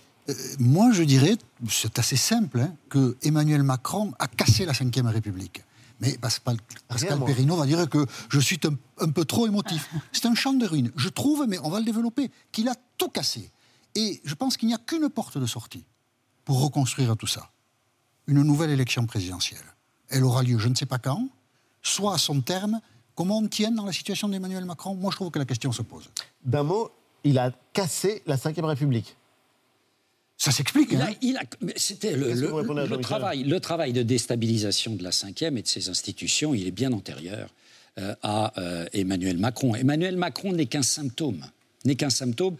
Moi, 0.59 0.91
je 0.93 1.03
dirais, 1.03 1.37
c'est 1.69 1.99
assez 1.99 2.17
simple, 2.17 2.61
hein, 2.61 2.75
que 2.89 3.17
Emmanuel 3.23 3.63
Macron 3.63 4.13
a 4.19 4.27
cassé 4.27 4.67
la 4.67 4.73
Ve 4.73 5.07
République. 5.07 5.63
Mais 6.01 6.19
Pascal, 6.19 6.57
Pascal 6.89 7.19
va 7.19 7.67
dire 7.67 7.89
que 7.89 8.05
je 8.29 8.41
suis 8.41 8.59
un, 8.65 8.77
un 9.05 9.11
peu 9.11 9.25
trop 9.25 9.47
émotif. 9.47 9.89
C'est 10.11 10.27
un 10.27 10.35
champ 10.35 10.53
de 10.53 10.67
ruines. 10.67 10.91
Je 10.97 11.09
trouve, 11.09 11.47
mais 11.49 11.59
on 11.63 11.71
va 11.71 11.79
le 11.79 11.85
développer, 11.85 12.31
qu'il 12.51 12.69
a 12.69 12.75
tout 12.99 13.09
cassé. 13.09 13.51
Et 13.95 14.21
je 14.25 14.35
pense 14.35 14.57
qu'il 14.57 14.69
n'y 14.69 14.75
a 14.75 14.79
qu'une 14.79 15.09
porte 15.09 15.39
de 15.39 15.47
sortie 15.47 15.85
pour 16.45 16.63
reconstruire 16.63 17.17
tout 17.17 17.27
ça. 17.27 17.51
Une 18.27 18.43
nouvelle 18.43 18.71
élection 18.71 19.07
présidentielle. 19.07 19.65
Elle 20.09 20.25
aura 20.25 20.43
lieu 20.43 20.59
je 20.59 20.69
ne 20.69 20.75
sais 20.75 20.87
pas 20.87 20.99
quand, 20.99 21.29
soit 21.83 22.15
à 22.15 22.19
son 22.19 22.41
terme. 22.41 22.81
Comment 23.15 23.39
on 23.39 23.49
tient 23.49 23.71
dans 23.71 23.85
la 23.85 23.93
situation 23.93 24.29
d'Emmanuel 24.29 24.65
Macron? 24.65 24.95
Moi, 24.95 25.11
je 25.11 25.17
trouve 25.17 25.31
que 25.31 25.39
la 25.39 25.45
question 25.45 25.73
se 25.73 25.83
pose. 25.83 26.11
D'un 26.45 26.63
mot, 26.63 26.91
il 27.25 27.39
a 27.39 27.53
cassé 27.73 28.23
la 28.27 28.37
Ve 28.37 28.65
République. 28.65 29.17
Ça 30.39 30.51
s'explique. 30.51 30.93
Hein. 30.95 31.13
C'était 31.77 32.17
le, 32.17 32.97
travail, 32.97 33.45
le 33.45 33.61
travail 33.61 33.93
de 33.93 34.03
déstabilisation 34.03 34.95
de 34.95 35.03
la 35.05 35.13
cinquième 35.13 35.57
et 35.57 35.63
de 35.63 35.69
ses 35.69 35.89
institutions, 35.89 36.53
il 36.53 36.67
est 36.67 36.73
bien 36.73 36.93
antérieur 36.93 37.49
euh, 37.99 38.15
à 38.23 38.59
euh, 38.59 38.87
Emmanuel 38.93 39.39
Macron. 39.39 39.75
Emmanuel 39.75 40.17
Macron 40.17 40.53
n'est 40.53 40.67
qu'un 40.67 40.83
symptôme, 40.83 41.45
n'est 41.85 41.95
qu'un 41.95 42.11
symptôme 42.11 42.57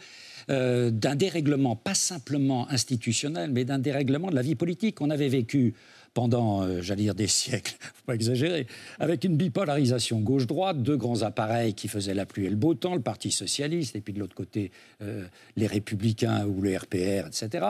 euh, 0.53 0.91
d'un 0.91 1.17
dérèglement, 1.17 1.75
pas 1.75 1.95
simplement 1.95 2.69
institutionnel, 2.71 3.51
mais 3.51 3.65
d'un 3.65 3.79
dérèglement 3.79 4.31
de 4.31 4.35
la 4.35 4.43
vie 4.43 4.55
politique. 4.55 5.01
On 5.01 5.11
avait 5.11 5.29
vécu 5.29 5.75
pendant, 6.15 6.63
euh, 6.63 6.81
j'allais 6.83 7.05
dire 7.05 7.15
des 7.15 7.27
siècles, 7.27 7.77
faut 7.81 8.07
pas 8.07 8.15
exagérer, 8.15 8.67
avec 8.99 9.25
une 9.25 9.37
bipolarisation 9.37 10.21
gauche-droite, 10.21 10.83
deux 10.83 10.97
grands 10.97 11.23
appareils 11.23 11.75
qui 11.75 11.89
faisaient 11.89 12.15
la 12.15 12.27
pluie 12.27 12.47
et 12.47 12.51
le 12.51 12.57
beau 12.57 12.75
temps, 12.75 12.95
le 12.95 13.01
Parti 13.01 13.31
socialiste, 13.31 13.97
et 13.97 14.01
puis 14.01 14.13
de 14.13 14.21
l'autre 14.21 14.35
côté, 14.35 14.71
euh, 15.03 15.25
les 15.57 15.67
républicains 15.67 16.47
ou 16.47 16.61
le 16.61 16.77
RPR, 16.77 17.27
etc. 17.27 17.67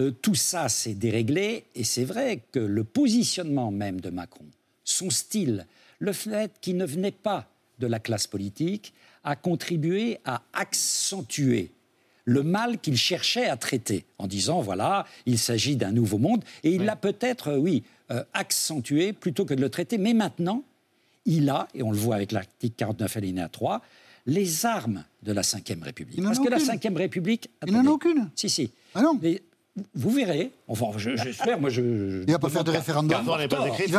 Euh, 0.00 0.10
tout 0.10 0.34
ça 0.34 0.68
s'est 0.68 0.94
déréglé, 0.94 1.64
et 1.74 1.84
c'est 1.84 2.04
vrai 2.04 2.40
que 2.52 2.60
le 2.60 2.84
positionnement 2.84 3.70
même 3.70 4.00
de 4.00 4.10
Macron, 4.10 4.46
son 4.84 5.10
style, 5.10 5.66
le 5.98 6.12
fait 6.12 6.52
qu'il 6.60 6.76
ne 6.76 6.86
venait 6.86 7.12
pas 7.12 7.48
de 7.78 7.86
la 7.86 7.98
classe 7.98 8.26
politique, 8.26 8.94
a 9.24 9.36
contribué 9.36 10.18
à 10.24 10.42
accentuer 10.52 11.70
le 12.26 12.42
mal 12.42 12.78
qu'il 12.78 12.96
cherchait 12.96 13.46
à 13.48 13.56
traiter, 13.56 14.04
en 14.18 14.26
disant, 14.26 14.60
voilà, 14.60 15.06
il 15.26 15.38
s'agit 15.38 15.76
d'un 15.76 15.92
nouveau 15.92 16.18
monde, 16.18 16.42
et 16.62 16.70
il 16.70 16.84
l'a 16.84 16.96
peut-être, 16.96 17.48
euh, 17.48 17.58
oui, 17.58 17.82
euh, 18.10 18.22
accentué 18.32 19.12
plutôt 19.12 19.44
que 19.44 19.54
de 19.54 19.60
le 19.60 19.68
traiter, 19.68 19.98
mais 19.98 20.14
maintenant, 20.14 20.62
il 21.26 21.48
a, 21.50 21.68
et 21.74 21.82
on 21.82 21.90
le 21.90 21.96
voit 21.98 22.14
avec 22.16 22.32
l'article 22.32 22.74
49 22.76 23.16
alinéa 23.16 23.48
3, 23.48 23.80
les 24.26 24.64
armes 24.64 25.04
de 25.22 25.32
la 25.32 25.42
Ve 25.42 25.82
République. 25.82 26.22
Parce 26.22 26.38
a 26.38 26.42
que 26.44 26.48
la. 26.48 26.56
Ve 26.58 26.96
République... 26.96 27.50
Il 27.66 27.72
n'en 27.74 27.86
a 27.86 27.90
aucune. 27.90 28.30
Si, 28.34 28.48
si. 28.48 28.70
Ah 28.94 29.02
non. 29.02 29.18
Mais 29.20 29.42
vous 29.94 30.10
verrez, 30.10 30.50
enfin, 30.68 30.86
je- 30.96 31.16
j'espère, 31.16 31.60
moi 31.60 31.68
je... 31.68 31.82
Il 32.22 32.26
ne 32.26 32.32
va 32.32 32.38
pas 32.38 32.48
faire 32.48 32.64
de 32.64 32.70
référendum. 32.70 33.18
Il 33.20 33.24
ne 33.24 33.28
va, 33.28 33.38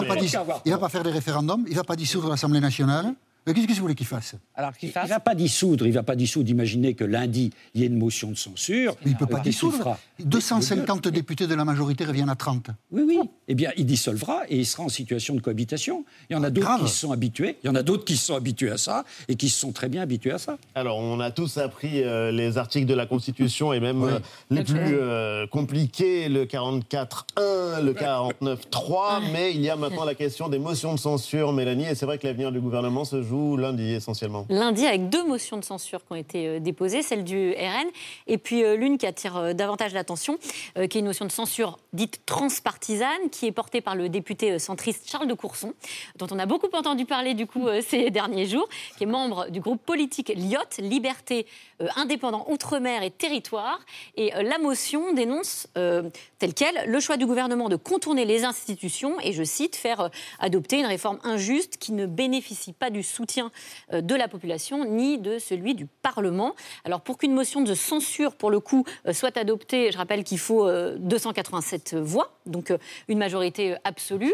mais- 0.02 0.08
pas 0.08 0.16
dis- 0.16 0.34
il 0.66 0.72
va 0.72 0.78
pas 0.80 0.90
faire 0.90 1.04
de 1.04 1.10
référendum. 1.10 1.64
Il 1.68 1.72
ne 1.72 1.76
va 1.76 1.84
pas 1.84 1.96
dissoudre 1.96 2.30
l'Assemblée 2.30 2.60
nationale. 2.62 3.14
Mais 3.48 3.54
Qu'est-ce 3.54 3.68
que 3.68 3.74
vous 3.74 3.82
voulez 3.82 3.94
qu'il 3.96 4.08
fasse? 4.08 4.36
Alors 4.56 4.76
qu'il 4.76 4.90
Il 4.90 4.92
fasse. 4.92 5.04
ne 5.06 5.10
va 5.10 5.20
pas 5.20 5.36
dissoudre, 5.36 5.86
il 5.86 5.94
va 5.94 6.02
pas 6.04 6.16
dissoudre. 6.16 6.50
Imaginez 6.50 6.96
que 6.96 7.04
lundi, 7.04 7.52
il 7.76 7.82
y 7.82 7.84
ait 7.84 7.88
une 7.88 7.98
motion 7.98 8.30
de 8.32 8.36
censure. 8.36 8.96
Il 9.06 9.12
ne 9.12 9.18
peut 9.18 9.28
pas 9.28 9.38
Euh, 9.38 9.42
dissoudre? 9.42 9.78
fera? 9.78 10.00
250 10.20 11.08
députés 11.10 11.46
de 11.46 11.54
la 11.54 11.64
majorité 11.64 12.06
reviennent 12.06 12.30
à 12.30 12.36
30. 12.36 12.70
Oui, 12.92 13.04
oui. 13.08 13.20
Eh 13.48 13.54
bien, 13.54 13.70
il 13.78 13.86
dissolvera 13.86 14.42
et 14.50 14.58
il 14.58 14.66
sera 14.66 14.84
en 14.84 14.90
situation 14.90 15.36
de 15.36 15.42
cohabitation. 15.42 16.06
Il 16.30 16.34
y 16.34 16.36
en 16.36 16.44
a 16.44 16.50
d'autres 16.50 16.66
grave. 16.68 16.82
qui 16.84 16.90
se 16.90 16.98
sont 16.98 17.12
habitués. 17.12 17.58
Il 17.64 17.68
y 17.68 17.70
en 17.70 17.76
a 17.76 17.84
d'autres 17.84 18.04
qui 18.06 18.18
se 18.18 18.26
sont 18.26 18.36
habitués 18.36 18.72
à 18.72 18.78
ça 18.78 19.06
et 19.28 19.36
qui 19.36 19.50
se 19.50 19.60
sont 19.60 19.72
très 19.72 19.90
bien 19.90 20.02
habitués 20.02 20.32
à 20.32 20.40
ça. 20.40 20.58
Alors, 20.74 20.98
on 20.98 21.20
a 21.20 21.30
tous 21.30 21.58
appris 21.60 22.02
euh, 22.04 22.32
les 22.32 22.58
articles 22.58 22.88
de 22.88 22.94
la 22.96 23.06
Constitution 23.06 23.74
et 23.74 23.80
même 23.80 24.04
euh, 24.04 24.20
les 24.50 24.64
plus 24.64 24.80
euh, 24.80 25.46
compliqués, 25.46 26.30
le 26.30 26.46
44.1, 26.46 27.84
le 27.84 27.94
49.3, 27.94 29.32
mais 29.32 29.54
il 29.54 29.62
y 29.62 29.70
a 29.70 29.76
maintenant 29.76 30.06
la 30.06 30.16
question 30.16 30.50
des 30.50 30.58
motions 30.60 30.94
de 30.96 31.00
censure, 31.00 31.54
Mélanie, 31.54 31.86
et 31.86 31.96
c'est 31.96 32.06
vrai 32.08 32.18
que 32.18 32.26
l'avenir 32.26 32.52
du 32.52 32.60
gouvernement 32.60 33.06
se 33.06 33.22
joue 33.22 33.35
lundi 33.58 33.94
essentiellement. 33.94 34.46
Lundi, 34.50 34.86
avec 34.86 35.10
deux 35.10 35.24
motions 35.24 35.58
de 35.58 35.64
censure 35.64 36.06
qui 36.06 36.12
ont 36.12 36.16
été 36.16 36.48
euh, 36.48 36.60
déposées, 36.60 37.02
celle 37.02 37.24
du 37.24 37.52
RN 37.52 37.88
et 38.28 38.38
puis 38.38 38.64
euh, 38.64 38.76
l'une 38.76 38.98
qui 38.98 39.06
attire 39.06 39.38
euh, 39.38 39.54
davantage 39.54 39.94
l'attention, 39.94 40.38
qui 40.76 40.98
est 40.98 41.02
une 41.02 41.06
motion 41.06 41.26
de 41.26 41.32
censure 41.32 41.78
dite 41.94 42.22
transpartisane, 42.26 43.30
qui 43.32 43.46
est 43.46 43.52
portée 43.52 43.82
par 43.82 43.96
le 43.96 44.10
député 44.10 44.60
centriste 44.60 45.10
Charles 45.10 45.28
de 45.28 45.34
Courson, 45.34 45.74
dont 46.18 46.28
on 46.32 46.40
a 46.40 46.46
beaucoup 46.46 46.70
entendu 46.74 47.06
parler 47.06 47.34
du 47.34 47.48
ces 47.88 48.12
derniers 48.12 48.46
jours, 48.46 48.68
qui 48.98 49.04
est 49.04 49.08
membre 49.08 49.50
du 49.50 49.60
groupe 49.60 49.82
politique 49.86 50.32
LIOT, 50.36 50.60
Liberté, 50.80 51.46
euh, 51.82 51.88
Indépendant, 51.96 52.46
Outre-mer 52.50 53.04
et 53.04 53.12
Territoire. 53.12 53.80
Et 54.16 54.36
euh, 54.36 54.44
la 54.44 54.58
motion 54.58 55.14
dénonce 55.14 55.68
euh, 55.78 56.10
telle 56.40 56.54
quelle 56.54 56.84
le 56.88 57.00
choix 57.00 57.18
du 57.18 57.26
gouvernement 57.26 57.70
de 57.70 57.76
contourner 57.76 58.26
les 58.26 58.44
institutions 58.44 59.20
et, 59.22 59.34
je 59.34 59.44
cite, 59.44 59.76
faire 59.76 60.10
adopter 60.40 60.80
une 60.80 60.86
réforme 60.86 61.20
injuste 61.24 61.78
qui 61.78 61.92
ne 61.92 62.06
bénéficie 62.06 62.74
pas 62.74 62.90
du 62.90 63.04
soutien 63.04 63.52
de 63.92 64.16
la 64.16 64.28
population 64.28 64.86
ni 64.86 65.18
de 65.18 65.40
celui 65.40 65.76
du 65.76 65.86
Parlement. 65.86 66.56
Alors 66.84 67.02
pour 67.02 67.18
qu'une 67.18 67.34
motion 67.34 67.62
de 67.62 67.74
censure, 67.74 68.36
pour 68.36 68.50
le 68.50 68.60
coup, 68.60 68.86
soit 69.12 69.38
adoptée, 69.38 69.92
je 69.92 69.98
rappelle 69.98 70.24
qu'il 70.24 70.40
faut 70.40 70.68
euh, 70.68 70.96
287 71.00 71.96
voix, 71.96 72.38
donc 72.46 72.74
une 73.08 73.18
majorité 73.18 73.76
absolue. 73.84 74.34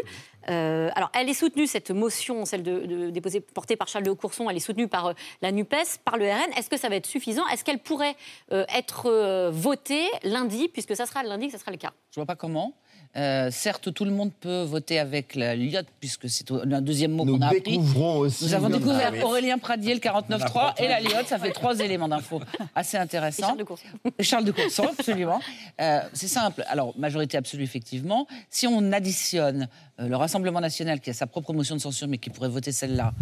Euh, 0.50 0.90
alors, 0.94 1.10
elle 1.14 1.28
est 1.28 1.34
soutenue, 1.34 1.66
cette 1.66 1.90
motion, 1.90 2.44
celle 2.44 2.62
de, 2.62 3.40
portée 3.54 3.76
par 3.76 3.88
Charles 3.88 4.04
de 4.04 4.12
Courson, 4.12 4.48
elle 4.50 4.56
est 4.56 4.60
soutenue 4.60 4.88
par 4.88 5.06
euh, 5.06 5.12
la 5.40 5.52
NUPES, 5.52 5.98
par 6.04 6.16
le 6.16 6.24
RN. 6.24 6.52
Est-ce 6.56 6.68
que 6.68 6.76
ça 6.76 6.88
va 6.88 6.96
être 6.96 7.06
suffisant? 7.06 7.46
Est-ce 7.48 7.64
qu'elle 7.64 7.78
pourrait 7.78 8.16
euh, 8.52 8.64
être 8.74 9.50
votée 9.50 10.06
lundi, 10.22 10.68
puisque 10.68 10.96
ça 10.96 11.06
sera 11.06 11.22
lundi 11.22 11.46
que 11.46 11.52
ça 11.52 11.58
sera 11.58 11.70
le 11.70 11.76
cas? 11.76 11.92
Je 12.10 12.16
vois 12.16 12.26
pas 12.26 12.36
comment. 12.36 12.74
Euh, 13.16 13.50
certes, 13.50 13.92
tout 13.92 14.04
le 14.06 14.10
monde 14.10 14.32
peut 14.32 14.62
voter 14.62 14.98
avec 14.98 15.34
la 15.34 15.54
LIOT, 15.54 15.82
puisque 16.00 16.30
c'est 16.30 16.50
un 16.50 16.80
deuxième 16.80 17.12
mot 17.12 17.24
Nous 17.26 17.36
qu'on 17.36 17.42
a 17.42 17.46
appris. 17.48 17.60
découvrons 17.60 18.18
aussi. 18.20 18.44
Nous 18.44 18.54
avons 18.54 18.68
Ah 18.72 18.78
découvert 18.78 19.10
oui. 19.12 19.20
Aurélien 19.22 19.58
Pradier, 19.58 19.92
le 19.94 20.00
49.3, 20.00 20.82
et 20.82 20.88
la 20.88 21.00
LIOT. 21.00 21.24
Ça 21.26 21.38
fait 21.38 21.52
trois 21.52 21.78
éléments 21.80 22.08
d'info 22.08 22.40
assez 22.74 22.96
intéressants. 22.96 23.48
Charles 23.48 23.58
de 23.58 23.64
Courson. 23.64 23.86
Charles 24.20 24.44
de 24.44 24.52
Courson, 24.52 24.84
absolument. 24.98 25.40
Euh, 25.80 26.00
c'est 26.14 26.28
simple. 26.28 26.64
Alors, 26.68 26.94
majorité 26.98 27.36
absolue, 27.36 27.64
effectivement. 27.64 28.26
Si 28.48 28.66
on 28.66 28.92
additionne 28.92 29.68
euh, 30.00 30.08
le 30.08 30.16
Rassemblement 30.16 30.60
national, 30.60 31.00
qui 31.00 31.10
a 31.10 31.12
sa 31.12 31.26
propre 31.26 31.52
motion 31.52 31.76
de 31.76 31.80
censure, 31.82 32.08
mais 32.08 32.16
qui 32.18 32.30
pourrait 32.30 32.48
voter 32.48 32.72
celle-là, 32.72 33.12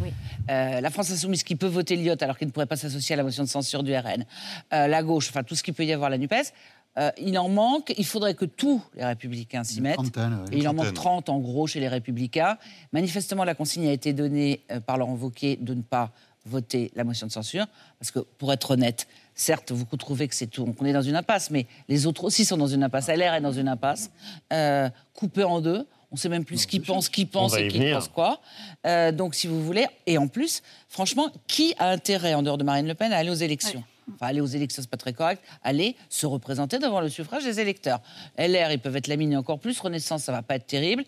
euh, 0.51 0.81
la 0.81 0.91
France 0.91 1.11
insoumise, 1.11 1.43
qui 1.43 1.57
peut 1.57 1.67
voter 1.67 1.97
l'IOT, 1.97 2.15
alors 2.23 2.39
qu'il 2.39 2.47
ne 2.47 2.53
pourrait 2.53 2.67
pas 2.67 2.77
s'associer 2.77 3.15
à 3.15 3.17
la 3.17 3.25
motion 3.25 3.43
de 3.43 3.49
censure 3.49 3.83
du 3.83 3.93
RN, 3.93 4.25
euh, 4.73 4.87
la 4.87 5.03
gauche, 5.03 5.31
enfin, 5.31 5.43
tout 5.43 5.57
ce 5.57 5.65
qu'il 5.65 5.75
peut 5.75 5.85
y 5.85 5.93
avoir, 5.93 6.11
la 6.11 6.19
NUPES, 6.19 6.53
euh, 6.99 7.11
il 7.19 7.39
en 7.39 7.49
manque. 7.49 7.93
Il 7.97 8.07
faudrait 8.07 8.35
que 8.35 8.45
tous 8.45 8.83
les 8.95 9.05
républicains 9.05 9.65
s'y 9.65 9.81
mettent. 9.81 9.97
trentaine, 9.97 10.35
ouais. 10.35 10.57
Et 10.57 10.59
il 10.59 10.69
en 10.69 10.75
manque 10.75 10.93
Trentaine. 10.95 11.25
30 11.25 11.29
en 11.29 11.39
gros 11.39 11.67
chez 11.67 11.81
les 11.81 11.89
républicains. 11.89 12.59
Manifestement, 12.93 13.45
la 13.45 13.55
consigne 13.55 13.89
a 13.89 13.93
été 13.93 14.13
donnée 14.13 14.61
euh, 14.71 14.81
par 14.81 14.99
Laurent 14.99 15.15
Wauquiez 15.15 15.57
de 15.57 15.75
ne 15.75 15.83
pas 15.83 16.11
voter 16.47 16.91
la 16.97 17.05
motion 17.05 17.27
de 17.27 17.33
censure. 17.33 17.67
Parce 17.99 18.11
que, 18.11 18.21
pour 18.21 18.53
être 18.53 18.73
honnête, 18.73 19.07
certes, 19.35 19.73
vous 19.73 19.85
trouvez 19.97 20.29
que 20.29 20.35
c'est 20.35 20.47
tout, 20.47 20.65
qu'on 20.67 20.85
est 20.85 20.93
dans 20.93 21.03
une 21.03 21.17
impasse, 21.17 21.51
mais 21.51 21.67
les 21.89 22.07
autres 22.07 22.25
aussi 22.25 22.45
sont 22.45 22.57
dans 22.57 22.67
une 22.67 22.83
impasse. 22.83 23.09
LR 23.09 23.35
est 23.35 23.41
dans 23.41 23.53
une 23.53 23.69
impasse, 23.69 24.11
euh, 24.53 24.89
coupée 25.15 25.45
en 25.45 25.61
deux. 25.61 25.87
On 26.13 26.17
ne 26.17 26.19
sait 26.19 26.29
même 26.29 26.45
plus 26.45 26.59
ce 26.59 26.67
qui 26.67 26.81
pense, 26.81 27.09
qui 27.09 27.25
pense 27.25 27.57
et 27.57 27.69
qui 27.69 27.79
pense 27.93 28.09
quoi. 28.09 28.41
Euh, 28.85 29.13
donc, 29.13 29.37
si 29.37 29.47
vous 29.47 29.63
voulez, 29.65 29.87
et 30.07 30.19
en 30.19 30.27
plus, 30.27 30.63
franchement, 30.89 31.31
qui 31.47 31.75
a 31.79 31.89
intérêt, 31.91 32.35
en 32.35 32.43
dehors 32.43 32.59
de 32.59 32.65
Marine 32.65 32.89
Le 32.89 32.95
Pen, 32.95 33.13
à 33.13 33.19
aller 33.19 33.31
aux 33.31 33.35
élections? 33.35 33.85
Enfin, 34.15 34.27
aller 34.27 34.41
aux 34.41 34.47
élections, 34.47 34.83
c'est 34.83 34.91
pas 34.91 34.97
très 34.97 35.13
correct. 35.13 35.43
Aller 35.63 35.97
se 36.09 36.27
représenter 36.27 36.79
devant 36.79 37.01
le 37.01 37.09
suffrage 37.09 37.45
des 37.45 37.61
électeurs. 37.61 38.01
LR, 38.39 38.73
ils 38.73 38.81
peuvent 38.81 38.97
être 38.97 39.09
laminés 39.09 39.37
encore 39.37 39.59
plus. 39.59 39.79
Renaissance, 39.81 40.25
ça 40.25 40.33
va 40.33 40.43
pas 40.43 40.57
être 40.57 40.67
terrible. 40.67 41.05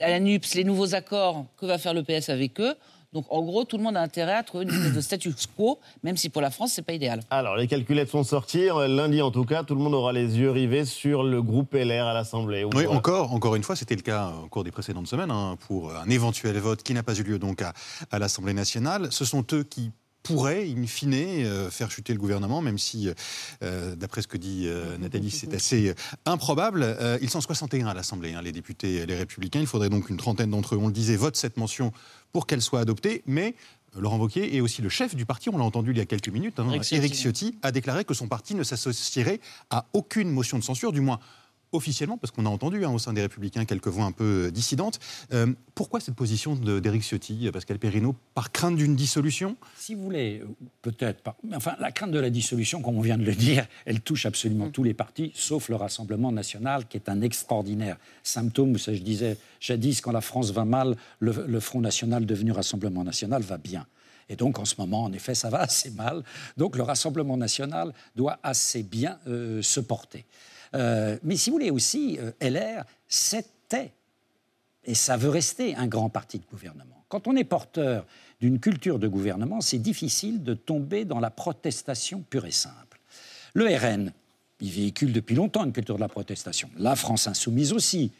À 0.00 0.10
la 0.10 0.20
NUPS, 0.20 0.54
les 0.54 0.64
nouveaux 0.64 0.94
accords, 0.94 1.46
que 1.56 1.66
va 1.66 1.78
faire 1.78 1.94
le 1.94 2.02
PS 2.02 2.28
avec 2.28 2.60
eux? 2.60 2.74
Donc, 3.12 3.24
en 3.30 3.40
gros, 3.40 3.64
tout 3.64 3.78
le 3.78 3.82
monde 3.82 3.96
a 3.96 4.02
intérêt 4.02 4.34
à 4.34 4.42
trouver 4.42 4.64
une 4.64 4.70
espèce 4.70 4.92
de 4.92 5.00
statu 5.00 5.32
quo, 5.56 5.78
même 6.02 6.18
si 6.18 6.28
pour 6.28 6.42
la 6.42 6.50
France, 6.50 6.72
c'est 6.74 6.82
pas 6.82 6.92
idéal. 6.92 7.20
Alors, 7.30 7.56
les 7.56 7.66
calculettes 7.66 8.10
sont 8.10 8.24
sorties. 8.24 8.68
Lundi, 8.88 9.22
en 9.22 9.30
tout 9.30 9.44
cas, 9.46 9.62
tout 9.62 9.74
le 9.74 9.80
monde 9.80 9.94
aura 9.94 10.12
les 10.12 10.36
yeux 10.38 10.50
rivés 10.50 10.84
sur 10.84 11.22
le 11.22 11.40
groupe 11.40 11.72
LR 11.72 12.04
à 12.04 12.12
l'Assemblée. 12.12 12.64
Ou 12.64 12.70
Oui, 12.74 12.86
encore, 12.86 13.32
encore 13.32 13.54
une 13.54 13.62
fois, 13.62 13.74
c'était 13.74 13.94
le 13.94 14.02
cas 14.02 14.32
au 14.44 14.48
cours 14.48 14.64
des 14.64 14.70
précédentes 14.70 15.06
semaines, 15.06 15.30
hein, 15.30 15.56
pour 15.66 15.94
un 15.96 16.10
éventuel 16.10 16.58
vote 16.58 16.82
qui 16.82 16.92
n'a 16.92 17.02
pas 17.02 17.14
eu 17.14 17.22
lieu 17.22 17.38
donc 17.38 17.62
à, 17.62 17.72
à 18.10 18.18
l'Assemblée 18.18 18.52
nationale. 18.52 19.08
Ce 19.10 19.24
sont 19.24 19.44
eux 19.52 19.62
qui 19.62 19.92
pourraient, 20.26 20.68
in 20.68 20.86
fine, 20.86 21.14
euh, 21.14 21.70
faire 21.70 21.90
chuter 21.90 22.12
le 22.12 22.18
gouvernement, 22.18 22.60
même 22.60 22.78
si, 22.78 23.08
euh, 23.62 23.94
d'après 23.94 24.22
ce 24.22 24.28
que 24.28 24.36
dit 24.36 24.64
euh, 24.66 24.98
Nathalie, 24.98 25.30
c'est 25.30 25.54
assez 25.54 25.94
improbable. 26.24 26.96
Ils 27.20 27.30
sont 27.30 27.40
61 27.40 27.86
à 27.86 27.94
l'Assemblée, 27.94 28.34
hein, 28.34 28.42
les 28.42 28.52
députés, 28.52 29.06
les 29.06 29.16
républicains. 29.16 29.60
Il 29.60 29.66
faudrait 29.66 29.88
donc 29.88 30.10
une 30.10 30.16
trentaine 30.16 30.50
d'entre 30.50 30.74
eux, 30.74 30.78
on 30.78 30.88
le 30.88 30.92
disait, 30.92 31.16
votent 31.16 31.36
cette 31.36 31.56
mention 31.56 31.92
pour 32.32 32.46
qu'elle 32.46 32.62
soit 32.62 32.80
adoptée. 32.80 33.22
Mais 33.26 33.54
Laurent 33.96 34.18
Wauquiez 34.18 34.56
est 34.56 34.60
aussi 34.60 34.82
le 34.82 34.88
chef 34.88 35.14
du 35.14 35.24
parti, 35.24 35.48
on 35.48 35.58
l'a 35.58 35.64
entendu 35.64 35.92
il 35.92 35.98
y 35.98 36.00
a 36.00 36.06
quelques 36.06 36.28
minutes, 36.28 36.58
hein. 36.58 36.68
Éric 36.90 37.14
Ciotti 37.14 37.56
a 37.62 37.72
déclaré 37.72 38.04
que 38.04 38.14
son 38.14 38.28
parti 38.28 38.54
ne 38.54 38.62
s'associerait 38.62 39.40
à 39.70 39.86
aucune 39.92 40.30
motion 40.30 40.58
de 40.58 40.64
censure, 40.64 40.92
du 40.92 41.00
moins 41.00 41.18
officiellement, 41.72 42.16
parce 42.16 42.30
qu'on 42.30 42.46
a 42.46 42.48
entendu 42.48 42.84
hein, 42.84 42.90
au 42.90 42.98
sein 42.98 43.12
des 43.12 43.22
Républicains 43.22 43.64
quelques 43.64 43.88
voix 43.88 44.04
un 44.04 44.12
peu 44.12 44.46
euh, 44.46 44.50
dissidentes. 44.50 44.98
Euh, 45.32 45.46
pourquoi 45.74 46.00
cette 46.00 46.14
position 46.14 46.54
d'Éric 46.54 47.02
Ciotti, 47.02 47.50
Pascal 47.52 47.78
Perrineau, 47.78 48.14
par 48.34 48.52
crainte 48.52 48.76
d'une 48.76 48.96
dissolution? 48.96 49.56
Si 49.76 49.94
vous 49.94 50.02
voulez, 50.02 50.40
euh, 50.42 50.48
peut-être 50.82 51.22
pas. 51.22 51.36
Mais 51.42 51.56
Enfin, 51.56 51.74
la 51.80 51.92
crainte 51.92 52.12
de 52.12 52.18
la 52.18 52.30
dissolution, 52.30 52.82
comme 52.82 52.96
on 52.96 53.00
vient 53.00 53.18
de 53.18 53.24
le 53.24 53.34
dire, 53.34 53.66
elle 53.84 54.00
touche 54.00 54.26
absolument 54.26 54.70
tous 54.70 54.82
les 54.82 54.94
partis, 54.94 55.32
sauf 55.34 55.68
le 55.68 55.76
Rassemblement 55.76 56.32
national, 56.32 56.86
qui 56.86 56.96
est 56.96 57.08
un 57.08 57.20
extraordinaire 57.20 57.96
symptôme. 58.22 58.78
Je 58.78 58.90
disais 58.92 59.36
jadis, 59.60 60.00
quand 60.00 60.12
la 60.12 60.20
France 60.20 60.50
va 60.50 60.64
mal, 60.64 60.96
le, 61.18 61.46
le 61.46 61.60
Front 61.60 61.80
national 61.80 62.26
devenu 62.26 62.52
Rassemblement 62.52 63.04
national 63.04 63.42
va 63.42 63.58
bien. 63.58 63.86
Et 64.28 64.36
donc, 64.36 64.58
en 64.58 64.64
ce 64.64 64.74
moment, 64.78 65.04
en 65.04 65.12
effet, 65.12 65.34
ça 65.34 65.50
va 65.50 65.60
assez 65.60 65.90
mal. 65.90 66.22
Donc, 66.56 66.76
le 66.76 66.82
Rassemblement 66.82 67.36
national 67.36 67.92
doit 68.16 68.38
assez 68.42 68.82
bien 68.82 69.18
euh, 69.28 69.62
se 69.62 69.80
porter. 69.80 70.24
Euh, 70.74 71.18
mais 71.22 71.36
si 71.36 71.50
vous 71.50 71.56
voulez 71.56 71.70
aussi, 71.70 72.18
euh, 72.20 72.32
LR, 72.40 72.84
c'était 73.08 73.92
et 74.84 74.94
ça 74.94 75.16
veut 75.16 75.30
rester 75.30 75.74
un 75.74 75.86
grand 75.86 76.08
parti 76.08 76.38
de 76.38 76.44
gouvernement. 76.46 77.04
Quand 77.08 77.26
on 77.26 77.36
est 77.36 77.44
porteur 77.44 78.06
d'une 78.40 78.60
culture 78.60 78.98
de 78.98 79.08
gouvernement, 79.08 79.60
c'est 79.60 79.78
difficile 79.78 80.42
de 80.42 80.54
tomber 80.54 81.04
dans 81.04 81.20
la 81.20 81.30
protestation 81.30 82.22
pure 82.28 82.46
et 82.46 82.52
simple. 82.52 83.00
Le 83.54 83.66
RN, 83.66 84.12
il 84.60 84.70
véhicule 84.70 85.12
depuis 85.12 85.34
longtemps 85.34 85.64
une 85.64 85.72
culture 85.72 85.96
de 85.96 86.00
la 86.00 86.08
protestation. 86.08 86.70
La 86.76 86.96
France 86.96 87.26
insoumise 87.26 87.72
aussi. 87.72 88.12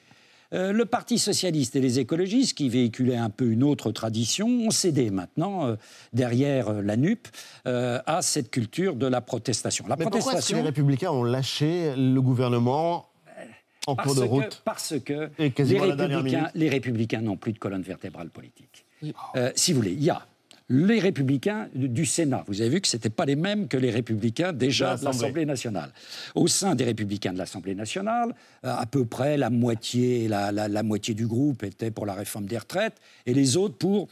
Euh, 0.53 0.73
le 0.73 0.85
Parti 0.85 1.19
socialiste 1.19 1.76
et 1.76 1.81
les 1.81 1.99
écologistes, 1.99 2.57
qui 2.57 2.69
véhiculaient 2.69 3.17
un 3.17 3.31
peu 3.31 3.47
une 3.50 3.62
autre 3.65 3.91
tradition, 3.93 4.47
ont 4.49 4.71
cédé 4.71 5.11
maintenant, 5.11 5.67
euh, 5.67 5.76
derrière 6.12 6.69
euh, 6.69 6.83
la 6.83 6.97
NUP, 6.97 7.26
à 7.65 8.21
cette 8.23 8.50
culture 8.50 8.95
de 8.97 9.07
la 9.07 9.21
protestation. 9.21 9.87
La 9.88 9.97
Mais 9.97 10.05
pourquoi 10.05 10.19
est-ce 10.19 10.25
que 10.26 10.31
protestation, 10.31 10.57
les 10.59 10.62
Républicains 10.62 11.11
ont 11.11 11.25
lâché 11.25 11.95
le 11.97 12.21
gouvernement 12.21 13.09
en 13.88 13.95
parce 13.97 14.07
cours 14.09 14.17
de 14.17 14.21
que- 14.23 14.31
route 14.31 14.62
Parce 14.65 14.95
que 15.05 15.31
les 15.38 15.79
républicains, 15.79 16.23
minute. 16.23 16.41
les 16.55 16.69
républicains 16.69 17.21
n'ont 17.21 17.37
plus 17.37 17.53
de 17.53 17.59
colonne 17.59 17.83
vertébrale 17.83 18.31
politique. 18.31 18.85
Si 19.55 19.73
vous 19.73 19.81
voulez, 19.81 19.93
il 19.93 20.03
y 20.03 20.11
a 20.11 20.25
les 20.69 20.99
républicains 20.99 21.69
du 21.75 22.05
Sénat. 22.07 22.45
Vous 22.49 22.61
avez 22.61 22.71
vu 22.71 22.81
que 22.81 22.89
ce 22.89 22.97
n'étaient 22.97 23.09
pas 23.11 23.25
les 23.25 23.37
mêmes 23.37 23.69
que 23.69 23.77
les 23.77 23.91
républicains 23.91 24.53
déjà 24.53 24.97
De 24.97 25.05
l'Assemblée. 25.05 25.47
nationale. 25.47 25.91
Au 26.35 26.49
sein 26.49 26.75
des 26.75 26.85
républicains 26.85 27.33
de 27.33 27.39
l'Assemblée 27.39 27.75
nationale, 27.77 28.35
euh, 28.65 28.75
à 28.77 28.85
peu 28.87 29.05
près 29.05 29.37
la 29.37 29.51
moitié, 29.51 30.27
la, 30.27 30.51
la- 30.51 30.67
la 30.69 30.83
moitié 30.83 31.15
du 31.15 31.27
groupe 31.27 31.63
était 31.63 31.91
pour 31.93 32.05
la 32.05 32.15
réforme 32.15 32.47
des 32.47 32.59
retraites 32.59 32.97
et 33.27 33.35
les 33.35 33.57
autres 33.57 33.77
pour 33.77 34.09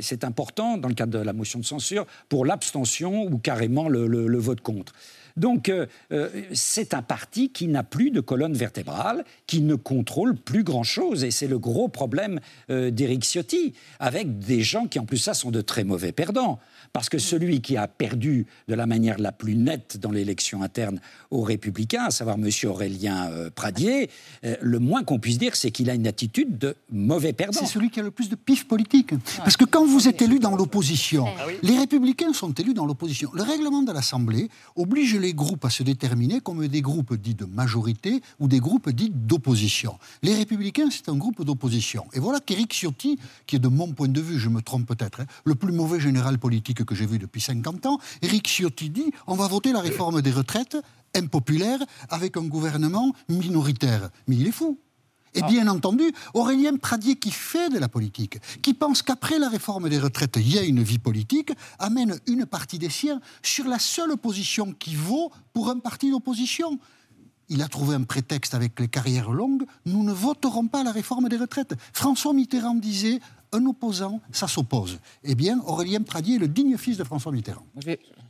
c'est 0.00 0.24
important 0.24 0.76
dans 0.78 0.88
le 0.88 0.94
cadre 0.94 1.16
de 1.16 1.24
la 1.24 1.32
motion 1.32 1.60
de 1.60 1.64
censure, 1.64 2.06
pour 2.28 2.44
l'abstention 2.44 3.22
ou 3.22 3.38
carrément 3.38 3.88
le, 3.88 4.08
le- 4.08 4.26
le 4.26 4.38
vote 4.38 4.60
contre. 4.60 4.92
Donc, 5.36 5.68
euh, 5.68 5.86
euh, 6.12 6.28
c'est 6.52 6.94
un 6.94 7.02
parti 7.02 7.50
qui 7.50 7.68
n'a 7.68 7.82
plus 7.82 8.10
de 8.10 8.20
colonne 8.20 8.54
vertébrale, 8.54 9.24
qui 9.46 9.60
ne 9.60 9.74
contrôle 9.74 10.34
plus 10.34 10.64
grand-chose. 10.64 11.24
Et 11.24 11.30
c'est 11.30 11.46
le 11.46 11.58
gros 11.58 11.88
problème 11.88 12.40
euh, 12.70 12.90
d'Éric 12.90 13.24
Ciotti, 13.24 13.74
avec 14.00 14.38
des 14.38 14.62
gens 14.62 14.86
qui, 14.86 14.98
en 14.98 15.04
plus, 15.04 15.18
ça, 15.18 15.34
sont 15.34 15.50
de 15.50 15.60
très 15.60 15.84
mauvais 15.84 16.12
perdants. 16.12 16.58
Parce 16.96 17.10
que 17.10 17.18
celui 17.18 17.60
qui 17.60 17.76
a 17.76 17.88
perdu 17.88 18.46
de 18.68 18.74
la 18.74 18.86
manière 18.86 19.18
la 19.18 19.30
plus 19.30 19.54
nette 19.54 19.98
dans 20.00 20.10
l'élection 20.10 20.62
interne 20.62 20.98
aux 21.30 21.42
Républicains, 21.42 22.04
à 22.04 22.10
savoir 22.10 22.36
M. 22.38 22.48
Aurélien 22.64 23.30
euh, 23.32 23.50
Pradier, 23.54 24.08
euh, 24.44 24.56
le 24.62 24.78
moins 24.78 25.04
qu'on 25.04 25.18
puisse 25.18 25.36
dire, 25.36 25.56
c'est 25.56 25.70
qu'il 25.70 25.90
a 25.90 25.94
une 25.94 26.06
attitude 26.06 26.56
de 26.56 26.74
mauvais 26.90 27.34
perdant. 27.34 27.60
C'est 27.60 27.66
celui 27.66 27.90
qui 27.90 28.00
a 28.00 28.02
le 28.02 28.10
plus 28.10 28.30
de 28.30 28.34
pif 28.34 28.66
politique. 28.66 29.12
Parce 29.36 29.58
que 29.58 29.66
quand 29.66 29.84
vous 29.84 30.08
êtes 30.08 30.22
élu 30.22 30.38
dans 30.38 30.56
l'opposition, 30.56 31.26
les 31.62 31.76
républicains 31.78 32.32
sont 32.32 32.52
élus 32.54 32.72
dans 32.72 32.86
l'opposition. 32.86 33.28
Le 33.34 33.42
règlement 33.42 33.82
de 33.82 33.92
l'Assemblée 33.92 34.48
oblige 34.74 35.16
les 35.16 35.34
groupes 35.34 35.66
à 35.66 35.70
se 35.70 35.82
déterminer 35.82 36.40
comme 36.40 36.66
des 36.66 36.80
groupes 36.80 37.14
dits 37.14 37.34
de 37.34 37.44
majorité 37.44 38.22
ou 38.40 38.48
des 38.48 38.58
groupes 38.58 38.88
dits 38.88 39.12
d'opposition. 39.12 39.98
Les 40.22 40.34
républicains, 40.34 40.88
c'est 40.90 41.10
un 41.10 41.16
groupe 41.16 41.44
d'opposition. 41.44 42.06
Et 42.14 42.20
voilà 42.20 42.40
qu'Éric 42.40 42.72
Ciotti, 42.72 43.18
qui 43.46 43.56
est 43.56 43.58
de 43.58 43.68
mon 43.68 43.92
point 43.92 44.08
de 44.08 44.20
vue, 44.22 44.38
je 44.38 44.48
me 44.48 44.62
trompe 44.62 44.86
peut-être, 44.86 45.20
hein, 45.20 45.26
le 45.44 45.54
plus 45.54 45.72
mauvais 45.72 46.00
général 46.00 46.38
politique 46.38 46.85
que 46.86 46.94
j'ai 46.94 47.06
vu 47.06 47.18
depuis 47.18 47.40
50 47.40 47.86
ans, 47.86 47.98
Éric 48.22 48.48
Ciotti 48.48 48.90
dit 48.90 49.12
on 49.26 49.34
va 49.34 49.48
voter 49.48 49.72
la 49.72 49.80
réforme 49.80 50.22
des 50.22 50.30
retraites 50.30 50.76
impopulaire 51.14 51.78
avec 52.08 52.36
un 52.36 52.44
gouvernement 52.44 53.12
minoritaire. 53.28 54.10
Mais 54.26 54.36
il 54.36 54.46
est 54.46 54.52
fou. 54.52 54.78
Et 55.34 55.42
bien 55.42 55.68
entendu, 55.68 56.04
Aurélien 56.32 56.76
Pradier, 56.76 57.16
qui 57.16 57.30
fait 57.30 57.68
de 57.68 57.78
la 57.78 57.88
politique, 57.88 58.38
qui 58.62 58.72
pense 58.72 59.02
qu'après 59.02 59.38
la 59.38 59.50
réforme 59.50 59.90
des 59.90 59.98
retraites, 59.98 60.36
il 60.36 60.50
y 60.50 60.58
a 60.58 60.62
une 60.62 60.82
vie 60.82 60.98
politique, 60.98 61.52
amène 61.78 62.18
une 62.26 62.46
partie 62.46 62.78
des 62.78 62.88
siens 62.88 63.20
sur 63.42 63.66
la 63.66 63.78
seule 63.78 64.16
position 64.16 64.72
qui 64.72 64.94
vaut 64.94 65.30
pour 65.52 65.68
un 65.68 65.78
parti 65.78 66.10
d'opposition. 66.10 66.78
Il 67.50 67.60
a 67.60 67.68
trouvé 67.68 67.94
un 67.94 68.04
prétexte 68.04 68.54
avec 68.54 68.80
les 68.80 68.88
carrières 68.88 69.30
longues. 69.30 69.64
Nous 69.84 70.02
ne 70.02 70.12
voterons 70.12 70.68
pas 70.68 70.82
la 70.82 70.90
réforme 70.90 71.28
des 71.28 71.36
retraites. 71.36 71.74
François 71.92 72.32
Mitterrand 72.32 72.74
disait 72.74 73.20
un 73.52 73.66
opposant, 73.66 74.20
ça 74.32 74.48
s'oppose. 74.48 74.98
Eh 75.24 75.34
bien, 75.34 75.60
Aurélien 75.66 76.02
Pradier 76.02 76.36
est 76.36 76.38
le 76.38 76.48
digne 76.48 76.76
fils 76.76 76.96
de 76.96 77.04
François 77.04 77.32
Mitterrand. 77.32 77.66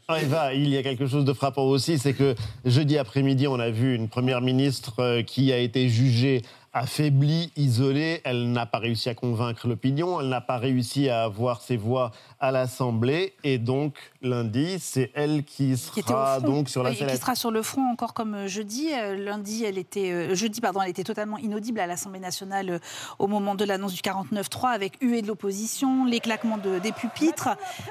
Ah, 0.09 0.23
Eva, 0.23 0.55
il 0.55 0.69
y 0.69 0.77
a 0.77 0.83
quelque 0.83 1.07
chose 1.07 1.25
de 1.25 1.33
frappant 1.33 1.65
aussi, 1.65 1.99
c'est 1.99 2.15
que 2.15 2.37
jeudi 2.65 2.97
après-midi, 2.97 3.49
on 3.49 3.59
a 3.59 3.71
vu 3.71 3.95
une 3.95 4.09
première 4.09 4.41
ministre 4.41 5.01
euh, 5.01 5.23
qui 5.23 5.53
a 5.53 5.59
été 5.59 5.89
jugée 5.89 6.43
affaiblie, 6.73 7.51
isolée. 7.57 8.21
Elle 8.25 8.53
n'a 8.53 8.67
pas 8.67 8.79
réussi 8.79 9.09
à 9.09 9.15
convaincre 9.15 9.67
l'opinion, 9.67 10.21
elle 10.21 10.29
n'a 10.29 10.41
pas 10.41 10.59
réussi 10.59 11.09
à 11.09 11.25
avoir 11.25 11.63
ses 11.63 11.77
voix 11.77 12.13
à 12.47 12.50
l'Assemblée. 12.50 13.35
Et 13.45 13.59
donc, 13.59 13.95
lundi, 14.23 14.79
c'est 14.81 15.11
elle 15.15 15.45
qui 15.45 15.75
qui 15.75 15.76
sera 16.03 16.38
front. 16.38 16.47
donc 16.47 16.69
sur 16.69 16.83
la 16.83 16.91
et 16.91 16.97
qui 16.97 17.17
sera 17.17 17.35
sur 17.35 17.50
le 17.50 17.62
front 17.62 17.83
encore 17.91 18.15
comme 18.15 18.35
euh, 18.35 18.47
jeudi. 18.49 18.88
Euh, 18.93 19.15
lundi, 19.17 19.65
elle 19.65 19.79
était, 19.79 20.11
euh, 20.12 20.35
jeudi, 20.35 20.61
pardon, 20.61 20.81
elle 20.83 20.91
était 20.91 21.05
totalement 21.05 21.38
inaudible 21.38 21.81
à 21.81 21.87
l'Assemblée 21.87 22.21
nationale 22.21 22.81
au 23.19 23.26
moment 23.26 23.55
de 23.55 23.65
l'annonce 23.65 23.93
du 23.95 24.00
49-3 24.00 24.69
avec 24.71 24.99
huée 25.03 25.23
de 25.23 25.26
l'opposition, 25.26 26.05
les 26.05 26.21
claquements 26.21 26.59
de- 26.59 26.79
des 26.79 26.93
pupitres. 26.93 27.49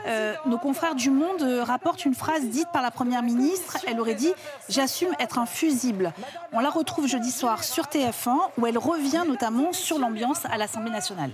Euh, 0.07 0.33
nos 0.45 0.57
confrères 0.57 0.95
du 0.95 1.09
Monde 1.09 1.41
rapportent 1.63 2.05
une 2.05 2.15
phrase 2.15 2.45
dite 2.45 2.67
par 2.73 2.81
la 2.81 2.91
Première 2.91 3.23
ministre. 3.23 3.77
Elle 3.87 3.99
aurait 3.99 4.15
dit 4.15 4.33
«J'assume 4.69 5.09
être 5.19 5.39
un 5.39 5.45
fusible». 5.45 6.13
On 6.53 6.59
la 6.59 6.69
retrouve 6.69 7.07
jeudi 7.07 7.31
soir 7.31 7.63
sur 7.63 7.85
TF1 7.87 8.37
où 8.57 8.65
elle 8.67 8.77
revient 8.77 9.23
notamment 9.27 9.73
sur 9.73 9.99
l'ambiance 9.99 10.45
à 10.45 10.57
l'Assemblée 10.57 10.91
nationale. 10.91 11.31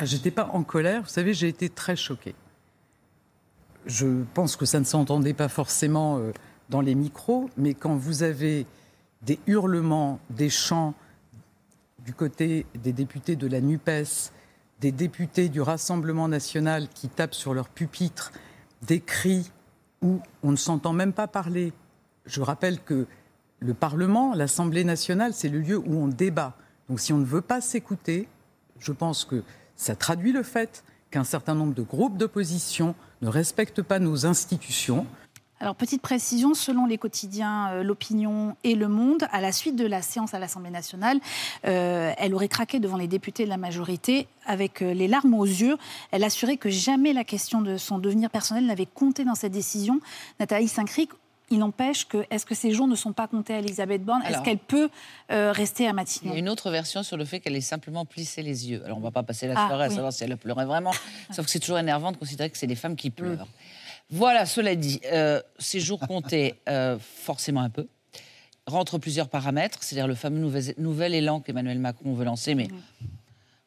Ah, 0.00 0.04
J'étais 0.04 0.30
pas 0.30 0.48
en 0.52 0.62
colère, 0.62 1.02
vous 1.02 1.08
savez, 1.08 1.34
j'ai 1.34 1.48
été 1.48 1.68
très 1.68 1.96
choquée. 1.96 2.36
Je 3.84 4.22
pense 4.32 4.54
que 4.54 4.64
ça 4.64 4.78
ne 4.78 4.84
s'entendait 4.84 5.34
pas 5.34 5.48
forcément 5.48 6.18
euh, 6.18 6.30
dans 6.68 6.80
les 6.80 6.94
micros, 6.94 7.50
mais 7.56 7.74
quand 7.74 7.96
vous 7.96 8.22
avez 8.22 8.64
des 9.22 9.40
hurlements, 9.48 10.20
des 10.30 10.50
chants 10.50 10.94
du 12.04 12.14
côté 12.14 12.64
des 12.74 12.92
députés 12.92 13.34
de 13.34 13.48
la 13.48 13.60
NUPES, 13.60 14.30
des 14.80 14.92
députés 14.92 15.48
du 15.48 15.60
Rassemblement 15.60 16.28
national 16.28 16.88
qui 16.94 17.08
tapent 17.08 17.34
sur 17.34 17.52
leur 17.52 17.68
pupitre, 17.68 18.30
des 18.82 19.00
cris 19.00 19.50
où 20.00 20.20
on 20.44 20.52
ne 20.52 20.56
s'entend 20.56 20.92
même 20.92 21.12
pas 21.12 21.26
parler. 21.26 21.72
Je 22.24 22.40
rappelle 22.40 22.80
que 22.80 23.08
le 23.58 23.74
Parlement, 23.74 24.32
l'Assemblée 24.32 24.84
nationale, 24.84 25.34
c'est 25.34 25.48
le 25.48 25.58
lieu 25.58 25.76
où 25.76 26.00
on 26.00 26.06
débat. 26.06 26.54
Donc 26.88 27.00
si 27.00 27.12
on 27.12 27.18
ne 27.18 27.24
veut 27.24 27.40
pas 27.40 27.60
s'écouter, 27.60 28.28
je 28.78 28.92
pense 28.92 29.24
que 29.24 29.42
ça 29.78 29.96
traduit 29.96 30.32
le 30.32 30.42
fait 30.42 30.84
qu'un 31.10 31.24
certain 31.24 31.54
nombre 31.54 31.72
de 31.72 31.82
groupes 31.82 32.18
d'opposition 32.18 32.94
ne 33.22 33.28
respectent 33.28 33.82
pas 33.82 33.98
nos 33.98 34.26
institutions. 34.26 35.06
Alors, 35.60 35.74
petite 35.74 36.02
précision, 36.02 36.54
selon 36.54 36.86
les 36.86 36.98
quotidiens 36.98 37.70
euh, 37.72 37.82
L'Opinion 37.82 38.56
et 38.62 38.76
Le 38.76 38.86
Monde, 38.86 39.26
à 39.32 39.40
la 39.40 39.50
suite 39.50 39.74
de 39.74 39.86
la 39.86 40.02
séance 40.02 40.32
à 40.32 40.38
l'Assemblée 40.38 40.70
nationale, 40.70 41.18
euh, 41.66 42.12
elle 42.16 42.34
aurait 42.34 42.48
craqué 42.48 42.78
devant 42.78 42.96
les 42.96 43.08
députés 43.08 43.44
de 43.44 43.48
la 43.48 43.56
majorité 43.56 44.28
avec 44.46 44.82
euh, 44.82 44.94
les 44.94 45.08
larmes 45.08 45.34
aux 45.34 45.44
yeux. 45.44 45.76
Elle 46.12 46.22
assurait 46.22 46.58
que 46.58 46.70
jamais 46.70 47.12
la 47.12 47.24
question 47.24 47.60
de 47.60 47.76
son 47.76 47.98
devenir 47.98 48.30
personnel 48.30 48.66
n'avait 48.66 48.86
compté 48.86 49.24
dans 49.24 49.34
cette 49.34 49.52
décision. 49.52 50.00
Nathalie 50.38 50.68
Saint-Cric, 50.68 51.10
il 51.50 51.58
n'empêche 51.58 52.06
que, 52.06 52.24
est-ce 52.30 52.44
que 52.44 52.54
ces 52.54 52.72
jours 52.72 52.86
ne 52.86 52.94
sont 52.94 53.12
pas 53.12 53.26
comptés 53.26 53.54
à 53.54 53.58
Elisabeth 53.58 54.04
Borne? 54.04 54.22
Est-ce 54.26 54.42
qu'elle 54.42 54.58
peut 54.58 54.90
euh, 55.32 55.52
rester 55.52 55.84
à 55.86 55.88
Il 55.88 55.92
y 55.92 55.94
Matignon 55.94 56.32
a 56.34 56.36
une 56.38 56.48
autre 56.48 56.70
version 56.70 57.02
sur 57.02 57.16
le 57.16 57.24
fait 57.24 57.40
qu'elle 57.40 57.56
ait 57.56 57.60
simplement 57.60 58.04
plissé 58.04 58.42
les 58.42 58.68
yeux. 58.70 58.82
Alors, 58.84 58.98
on 58.98 59.00
va 59.00 59.10
pas 59.10 59.22
passer 59.22 59.46
la 59.46 59.54
Ah, 59.56 59.66
soirée 59.68 59.84
à 59.84 59.88
oui. 59.88 59.94
savoir 59.94 60.12
si 60.12 60.24
elle 60.24 60.36
pleurait 60.36 60.66
vraiment, 60.66 60.92
sauf 61.30 61.46
que 61.46 61.50
c'est 61.50 61.58
toujours 61.60 61.78
énervant 61.78 62.12
de 62.12 62.16
considérer 62.16 62.50
que 62.50 62.58
c'est 62.58 62.66
les 62.66 62.74
femmes 62.74 62.96
qui 62.96 63.10
pleurent. 63.10 63.46
Voilà, 64.10 64.46
cela 64.46 64.74
dit, 64.74 65.00
euh, 65.12 65.40
ces 65.58 65.80
jours 65.80 66.00
comptaient 66.00 66.54
euh, 66.68 66.98
forcément 66.98 67.60
un 67.60 67.70
peu. 67.70 67.86
Rentrent 68.66 68.98
plusieurs 68.98 69.28
paramètres, 69.28 69.78
c'est-à-dire 69.82 70.06
le 70.08 70.14
fameux 70.14 70.40
nouvel, 70.40 70.74
nouvel 70.78 71.14
élan 71.14 71.40
qu'Emmanuel 71.40 71.78
Macron 71.78 72.12
veut 72.14 72.24
lancer, 72.24 72.54
mais 72.54 72.68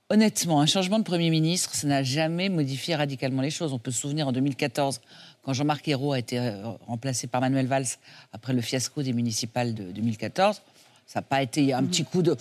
honnêtement, 0.10 0.60
un 0.62 0.66
changement 0.66 1.00
de 1.00 1.04
Premier 1.04 1.30
ministre, 1.30 1.74
ça 1.74 1.88
n'a 1.88 2.04
jamais 2.04 2.50
modifié 2.50 2.96
radicalement 2.96 3.42
les 3.42 3.50
choses. 3.50 3.72
On 3.74 3.80
peut 3.80 3.92
se 3.92 4.02
souvenir 4.02 4.28
en 4.28 4.32
2014, 4.32 5.00
quand 5.44 5.54
Jean-Marc 5.54 5.88
Ayrault 5.88 6.14
a 6.14 6.20
été 6.20 6.40
euh, 6.40 6.70
remplacé 6.88 7.28
par 7.28 7.42
Manuel 7.42 7.68
Valls 7.68 7.88
après 8.34 8.54
le 8.54 8.62
fiasco 8.62 9.02
des 9.02 9.14
municipales 9.14 9.74
de 9.74 9.92
2014. 9.92 10.62
Ça 11.08 11.20
n'a 11.20 11.24
pas 11.24 11.42
été 11.42 11.74
un 11.74 11.84
petit 11.84 12.06
coup 12.06 12.22
de 12.22 12.36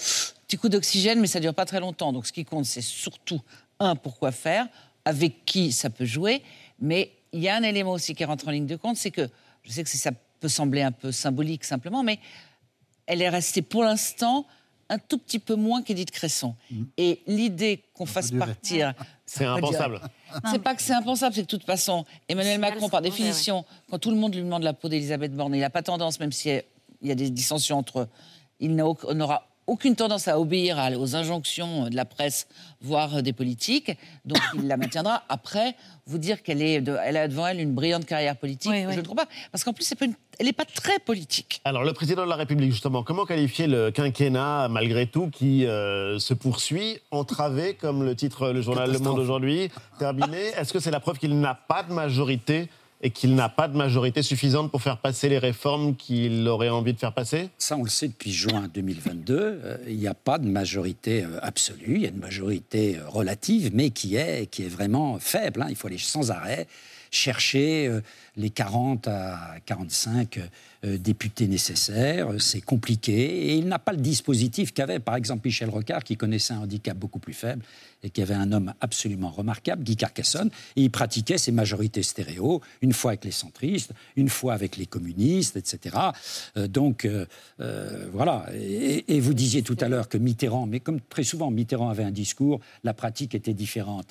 petit 0.47 0.57
coup 0.57 0.69
d'oxygène, 0.69 1.21
mais 1.21 1.27
ça 1.27 1.41
dure 1.41 1.55
pas 1.55 1.65
très 1.65 1.81
longtemps. 1.81 2.13
Donc 2.13 2.27
ce 2.27 2.33
qui 2.33 2.45
compte, 2.45 2.65
c'est 2.65 2.83
surtout 2.83 3.41
un 3.79 3.97
pourquoi 3.97 4.33
faire, 4.33 4.67
avec 5.05 5.45
qui 5.45 5.73
ça 5.73 5.91
peut 5.91 6.05
jouer. 6.05 6.43
Mais 6.81 7.13
il 7.33 7.41
y 7.41 7.49
a 7.49 7.57
un 7.57 7.63
élément 7.63 7.93
aussi 7.93 8.15
qui 8.15 8.25
rentre 8.25 8.49
en 8.49 8.51
ligne 8.51 8.67
de 8.67 8.77
compte, 8.77 8.97
c'est 8.97 9.11
que 9.11 9.29
je 9.63 9.73
sais 9.73 9.85
que 9.85 9.91
ça 9.91 10.11
peut 10.41 10.49
sembler 10.49 10.83
un 10.83 10.93
peu 10.93 11.13
symbolique 11.13 11.65
simplement, 11.65 12.03
mais 12.03 12.19
elle 13.07 13.23
est 13.23 13.29
restée 13.29 13.63
pour 13.63 13.85
l'instant 13.85 14.47
un 14.91 14.99
tout 14.99 15.17
petit 15.19 15.39
peu 15.39 15.55
moins 15.55 15.83
qu'Édith 15.83 16.11
Cresson. 16.11 16.55
Et 16.99 17.21
l'idée 17.27 17.83
qu'on 17.95 18.05
fasse 18.07 18.31
partir. 18.33 18.93
C'est 19.25 19.45
impensable. 19.45 20.01
C'est 20.51 20.59
pas 20.59 20.75
que 20.75 20.83
c'est 20.83 20.93
impensable, 20.93 21.35
c'est 21.37 21.43
que 21.43 21.47
de 21.47 21.51
toute 21.57 21.65
façon, 21.65 22.05
Emmanuel 22.29 22.59
Macron, 22.59 22.89
par 22.89 23.01
définition, 23.01 23.65
quand 23.89 23.99
tout 24.01 24.11
le 24.11 24.17
monde 24.17 24.35
lui 24.35 24.43
demande 24.43 24.65
la 24.65 24.73
peau 24.73 24.89
d'Elisabeth 24.89 25.33
Borne, 25.37 25.55
il 25.55 25.61
n'a 25.61 25.71
pas 25.71 25.83
tendance, 25.83 26.19
même 26.19 26.33
s'il 26.33 26.65
y 27.03 27.11
a 27.13 27.15
des 27.15 27.31
dissensions 27.31 27.79
entre 27.79 28.01
eux, 28.01 28.09
il 28.59 28.75
n'a 28.75 28.85
au- 28.87 29.15
n'aura 29.15 29.47
aucune 29.71 29.95
tendance 29.95 30.27
à 30.27 30.39
obéir 30.41 30.77
aux 30.99 31.15
injonctions 31.15 31.89
de 31.89 31.95
la 31.95 32.05
presse, 32.05 32.49
voire 32.81 33.23
des 33.23 33.33
politiques. 33.33 33.93
Donc 34.25 34.41
il 34.57 34.67
la 34.67 34.77
maintiendra. 34.77 35.23
Après, 35.29 35.77
vous 36.07 36.19
dire 36.19 36.43
qu'elle 36.43 36.61
est 36.61 36.81
de- 36.81 36.97
elle 37.05 37.17
a 37.17 37.29
devant 37.29 37.47
elle 37.47 37.61
une 37.61 37.73
brillante 37.73 38.05
carrière 38.05 38.37
politique, 38.37 38.73
je 38.73 38.97
ne 38.99 39.03
crois 39.03 39.15
pas. 39.25 39.29
Parce 39.53 39.63
qu'en 39.63 39.73
plus, 39.73 39.85
c'est 39.85 39.95
pas 39.95 40.07
une- 40.07 40.15
elle 40.41 40.47
n'est 40.47 40.53
pas 40.53 40.65
très 40.65 40.99
politique. 40.99 41.61
Alors, 41.65 41.85
le 41.85 41.93
président 41.93 42.25
de 42.25 42.31
la 42.31 42.37
République, 42.37 42.73
justement, 42.73 43.03
comment 43.05 43.25
qualifier 43.27 43.67
le 43.69 43.91
quinquennat, 43.93 44.69
malgré 44.69 45.07
tout, 45.07 45.29
qui 45.31 45.67
euh, 45.67 46.19
se 46.19 46.35
poursuit, 46.35 46.99
entravé, 47.13 47.75
comme 47.75 48.03
le 48.03 48.17
titre 48.17 48.51
le 48.51 48.63
journal 48.63 48.91
Le 48.91 48.99
Monde 48.99 49.19
aujourd'hui, 49.21 49.71
terminé? 49.99 50.47
Est-ce 50.59 50.73
que 50.73 50.81
c'est 50.81 50.91
la 50.91 51.01
preuve 51.01 51.19
qu'il 51.19 51.39
n'a 51.39 51.55
pas 51.55 51.83
de 51.85 51.93
majorité 51.93 52.69
et 53.03 53.11
qu'il 53.11 53.35
n'a 53.35 53.49
pas 53.49 53.69
de 53.69 53.77
majorité 53.77 54.23
suffisante 54.23 54.71
pour 54.71 54.83
faire 54.83 54.99
passer 54.99 55.29
les 55.29 55.39
réformes 55.39 55.97
qu'il 55.97 56.47
aurait 56.49 56.69
envie 56.69 56.93
de 56.93 56.99
faire 56.99 57.15
passer? 57.15 57.49
Ça, 57.59 57.77
on 57.77 57.85
le 57.85 57.89
sait 57.91 58.09
depuis 58.09 58.33
juin 58.33 58.69
2022. 58.73 59.35
euh, 59.39 59.77
il 59.89 59.97
n'y 59.97 60.07
a 60.07 60.15
pas 60.15 60.39
de 60.39 60.47
majorité 60.47 61.25
euh, 61.25 61.39
absolue. 61.43 61.95
Il 61.97 62.03
y 62.03 62.07
a 62.07 62.11
une 62.11 62.19
majorité 62.19 62.99
euh, 62.99 63.09
relative, 63.09 63.71
mais 63.73 63.91
qui 63.91 64.17
est, 64.17 64.47
qui 64.51 64.65
est 64.65 64.69
vraiment 64.69 65.19
faible. 65.19 65.63
hein. 65.63 65.67
Il 65.71 65.77
faut 65.77 65.89
aller 65.89 65.99
sans 65.99 66.31
arrêt 66.31 66.67
chercher 67.13 67.91
les 68.37 68.51
40 68.51 69.09
à 69.09 69.57
45 69.67 70.39
euh, 70.85 70.97
députés 70.97 71.49
nécessaires. 71.49 72.29
C'est 72.39 72.61
compliqué. 72.61 73.49
Et 73.49 73.55
il 73.57 73.67
n'a 73.67 73.81
pas 73.81 73.91
le 73.93 73.99
dispositif 73.99 74.73
qu'avait, 74.73 75.01
par 75.01 75.17
exemple, 75.17 75.43
Michel 75.45 75.71
Rocard, 75.71 76.05
qui 76.05 76.17
connaissait 76.17 76.55
un 76.55 76.61
handicap 76.61 76.97
beaucoup 76.97 77.19
plus 77.19 77.35
faible 77.35 77.65
et 78.03 78.11
qui 78.11 78.23
avait 78.23 78.35
un 78.35 78.53
homme 78.53 78.73
absolument 78.81 79.31
remarquable, 79.31 79.83
Guy 79.83 79.97
Carcassonne. 79.97 80.51
Et 80.77 80.83
il 80.83 80.91
pratiquait 80.91 81.39
ces 81.39 81.53
majorités 81.53 82.03
stéréo, 82.03 82.61
une 82.83 82.93
fois 82.93 83.13
avec 83.13 83.25
les 83.25 83.31
centristes, 83.31 83.93
une 84.17 84.29
fois 84.29 84.55
avec 84.55 84.77
les 84.77 84.87
communistes, 84.87 85.57
etc. 85.57 85.97
Euh, 86.57 86.69
donc, 86.69 87.05
euh, 87.05 87.27
euh, 87.61 88.09
voilà. 88.13 88.47
Et, 88.55 89.17
et 89.17 89.21
vous 89.21 89.35
disiez 89.35 89.63
tout 89.63 89.77
à 89.81 89.89
l'heure 89.89 90.09
que 90.09 90.19
Mitterrand, 90.19 90.67
mais 90.67 90.81
comme 90.81 91.01
très 91.01 91.25
souvent, 91.25 91.51
Mitterrand 91.51 91.91
avait 91.91 92.05
un 92.05 92.11
discours, 92.11 92.61
la 92.85 92.95
pratique 92.95 93.35
était 93.35 93.55
différente. 93.55 94.07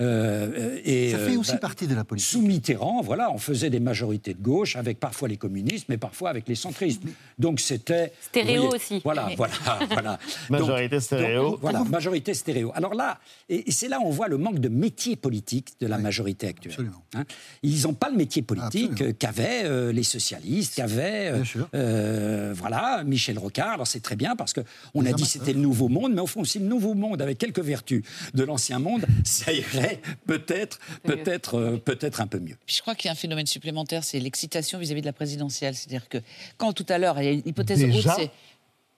Euh, 0.00 0.78
et, 0.84 1.10
Ça 1.10 1.18
fait 1.18 1.34
euh, 1.34 1.40
aussi 1.40 1.52
bah, 1.52 1.58
partie 1.58 1.86
de 1.86 1.94
la 1.94 2.04
politique. 2.04 2.30
Sous 2.30 2.42
Mitterrand, 2.42 3.00
voilà, 3.02 3.32
on 3.32 3.38
faisait 3.38 3.70
des 3.70 3.80
majorités 3.80 4.34
de 4.34 4.42
gauche, 4.42 4.76
avec 4.76 5.00
parfois 5.00 5.28
les 5.28 5.36
communistes, 5.36 5.86
mais 5.88 5.98
parfois 5.98 6.30
avec 6.30 6.48
les 6.48 6.54
centristes. 6.54 7.02
Donc 7.38 7.60
c'était... 7.60 8.12
Stéréo 8.20 8.62
voyez, 8.62 8.76
aussi. 8.76 9.00
Voilà, 9.04 9.28
voilà, 9.36 9.78
voilà. 9.88 10.18
Majorité 10.50 11.00
stéréo. 11.00 11.50
donc, 11.50 11.60
voilà, 11.60 11.84
majorité 11.84 12.34
stéréo. 12.34 12.72
Alors 12.74 12.94
là, 12.94 13.18
et, 13.48 13.68
et 13.68 13.72
c'est 13.72 13.88
là 13.88 14.00
où 14.00 14.04
on 14.04 14.10
voit 14.10 14.28
le 14.28 14.38
manque 14.38 14.58
de 14.58 14.68
métier 14.68 15.16
politique 15.16 15.74
de 15.80 15.86
la 15.86 15.98
majorité 15.98 16.48
actuelle. 16.48 16.90
Hein. 17.14 17.24
Ils 17.62 17.82
n'ont 17.82 17.94
pas 17.94 18.10
le 18.10 18.16
métier 18.16 18.42
politique 18.42 19.00
euh, 19.02 19.12
qu'avaient 19.12 19.64
euh, 19.64 19.92
les 19.92 20.02
socialistes, 20.02 20.74
qu'avaient 20.74 21.32
euh, 21.32 21.44
euh, 21.74 22.54
voilà, 22.56 23.02
Michel 23.04 23.38
Rocard. 23.38 23.72
Alors 23.74 23.86
c'est 23.86 24.00
très 24.00 24.16
bien 24.16 24.36
parce 24.36 24.52
qu'on 24.52 25.06
a 25.06 25.12
dit 25.12 25.24
c'était 25.24 25.52
le 25.52 25.60
nouveau 25.60 25.88
monde, 25.88 26.12
mais 26.14 26.20
au 26.20 26.26
fond, 26.26 26.44
si 26.44 26.58
le 26.58 26.66
nouveau 26.66 26.94
monde 26.94 27.22
avec 27.22 27.38
quelques 27.38 27.60
vertus 27.60 28.02
de 28.34 28.42
l'ancien 28.44 28.78
monde, 28.78 29.04
ça 29.24 29.52
irait 29.52 30.00
peut-être 30.26 30.78
peut-être 31.02 31.54
euh, 31.54 31.76
peut-être 31.76 32.20
un 32.20 32.26
peu 32.26 32.38
mieux. 32.38 32.56
Puis 32.66 32.76
je 32.76 32.82
crois 32.82 32.94
qu'il 32.94 33.06
y 33.06 33.08
a 33.08 33.12
un 33.12 33.16
phénomène 33.16 33.46
supplémentaire, 33.46 34.04
c'est 34.04 34.20
l'excitation 34.20 34.78
vis-à-vis 34.78 35.00
de 35.00 35.06
la 35.06 35.12
présidentielle. 35.12 35.74
C'est-à-dire 35.74 36.08
que 36.08 36.18
quand 36.56 36.72
tout 36.72 36.86
à 36.88 36.98
l'heure, 36.98 37.20
il 37.20 37.24
y 37.24 37.28
a 37.28 37.32
une 37.32 37.42
hypothèse 37.46 37.78
Déjà 37.78 38.12
haute, 38.12 38.20
c'est... 38.20 38.30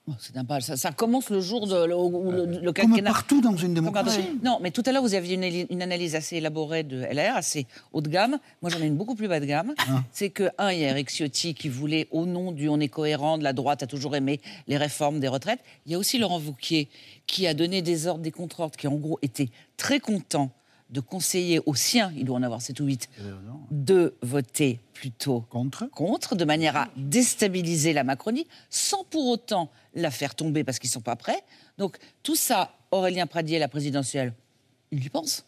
Oh, 0.07 0.13
c'est 0.19 0.33
ça, 0.61 0.77
ça 0.77 0.91
commence 0.91 1.29
le 1.29 1.41
jour 1.41 1.67
de, 1.67 1.85
le, 1.85 1.95
où 1.95 2.31
le, 2.31 2.45
le 2.47 2.73
Comme 2.73 2.89
quinquennat. 2.89 3.11
partout 3.11 3.39
dans 3.39 3.55
une 3.55 3.75
démocratie. 3.75 4.21
Non, 4.43 4.57
mais 4.59 4.71
tout 4.71 4.81
à 4.87 4.91
l'heure, 4.91 5.03
vous 5.03 5.13
aviez 5.13 5.35
une, 5.35 5.67
une 5.69 5.81
analyse 5.83 6.15
assez 6.15 6.37
élaborée 6.37 6.81
de 6.81 7.03
LR, 7.03 7.35
assez 7.35 7.67
haut 7.93 8.01
de 8.01 8.09
gamme. 8.09 8.39
Moi, 8.63 8.71
j'en 8.71 8.79
ai 8.79 8.87
une 8.87 8.97
beaucoup 8.97 9.13
plus 9.13 9.27
bas 9.27 9.39
de 9.39 9.45
gamme. 9.45 9.75
Ah. 9.77 10.01
C'est 10.11 10.31
que, 10.31 10.49
un, 10.57 10.71
il 10.71 10.79
y 10.79 10.85
a 10.85 10.89
Eric 10.89 11.09
Ciotti 11.11 11.53
qui 11.53 11.69
voulait, 11.69 12.07
au 12.09 12.25
nom 12.25 12.51
du 12.51 12.67
on 12.67 12.79
est 12.79 12.87
cohérent, 12.87 13.37
de 13.37 13.43
la 13.43 13.53
droite 13.53 13.83
a 13.83 13.87
toujours 13.87 14.15
aimé 14.15 14.41
les 14.67 14.77
réformes 14.77 15.19
des 15.19 15.27
retraites. 15.27 15.59
Il 15.85 15.91
y 15.91 15.95
a 15.95 15.99
aussi 15.99 16.17
Laurent 16.17 16.39
Wauquiez 16.39 16.89
qui 17.27 17.45
a 17.45 17.53
donné 17.53 17.83
des 17.83 18.07
ordres, 18.07 18.21
des 18.23 18.31
contre-ordres, 18.31 18.75
qui 18.77 18.87
en 18.87 18.95
gros 18.95 19.19
était 19.21 19.49
très 19.77 19.99
content 19.99 20.49
de 20.91 20.99
conseiller 20.99 21.59
aux 21.65 21.75
siens, 21.75 22.11
il 22.15 22.25
doit 22.25 22.37
en 22.37 22.43
avoir 22.43 22.61
7 22.61 22.79
ou 22.79 22.85
8, 22.85 23.09
de 23.71 24.15
voter 24.21 24.79
plutôt 24.93 25.41
contre. 25.49 25.89
contre, 25.89 26.35
de 26.35 26.45
manière 26.45 26.75
à 26.75 26.89
déstabiliser 26.97 27.93
la 27.93 28.03
Macronie, 28.03 28.47
sans 28.69 29.03
pour 29.05 29.27
autant 29.27 29.71
la 29.95 30.11
faire 30.11 30.35
tomber 30.35 30.63
parce 30.63 30.79
qu'ils 30.79 30.89
ne 30.89 30.93
sont 30.93 31.01
pas 31.01 31.15
prêts. 31.15 31.43
Donc 31.77 31.97
tout 32.23 32.35
ça, 32.35 32.75
Aurélien 32.91 33.25
Pradier, 33.25 33.57
la 33.57 33.67
présidentielle, 33.67 34.33
il 34.91 35.03
y 35.03 35.09
pense. 35.09 35.45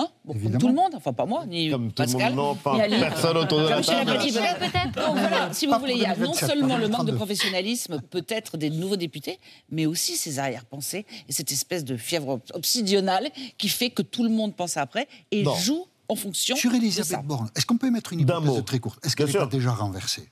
Hein 0.00 0.08
Bon, 0.24 0.32
comme 0.34 0.58
tout 0.58 0.68
le 0.68 0.74
monde, 0.74 0.92
enfin 0.94 1.12
pas 1.12 1.26
moi, 1.26 1.44
ni 1.46 1.70
Comme 1.70 1.92
tout 1.92 2.02
le 2.02 2.06
Pascal, 2.06 2.34
monde, 2.34 2.46
non, 2.46 2.54
pas 2.54 2.86
ni 2.88 2.98
personne 3.00 3.36
autour 3.36 3.58
de 3.62 3.66
la 3.68 3.80
table. 3.82 4.92
Donc 4.94 5.16
voilà, 5.18 5.52
si 5.52 5.66
vous 5.66 5.72
Pas 5.72 5.78
voulez, 5.78 5.94
il 5.94 5.98
y 6.02 6.04
a 6.06 6.10
non 6.10 6.30
2027, 6.32 6.48
seulement 6.48 6.76
le 6.76 6.88
manque 6.88 7.04
de 7.06 7.10
2032. 7.10 7.16
professionnalisme, 7.16 8.00
peut-être 8.02 8.56
des 8.56 8.70
nouveaux 8.70 8.96
députés, 8.96 9.40
mais 9.70 9.86
aussi 9.86 10.16
ces 10.16 10.38
arrière-pensées 10.38 11.04
et 11.28 11.32
cette 11.32 11.50
espèce 11.50 11.84
de 11.84 11.96
fièvre 11.96 12.40
obsidionale 12.54 13.28
qui 13.58 13.68
fait 13.68 13.90
que 13.90 14.02
tout 14.02 14.22
le 14.22 14.30
monde 14.30 14.54
pense 14.54 14.76
après 14.76 15.08
et 15.32 15.42
Bon. 15.42 15.54
joue 15.56 15.84
en 16.08 16.14
fonction 16.14 16.54
Sur 16.56 16.70
de 16.70 16.76
ça. 16.76 16.82
Elisabeth 16.82 17.26
Borne, 17.26 17.50
est-ce 17.56 17.66
qu'on 17.66 17.76
peut 17.76 17.90
mettre 17.90 18.12
une 18.12 18.20
hypothèse 18.20 18.64
très 18.64 18.78
courte? 18.78 19.04
Est-ce 19.04 19.16
qu'elle 19.16 19.26
n'est 19.26 19.32
pas 19.32 19.46
déjà 19.46 19.72
renversée? 19.72 20.30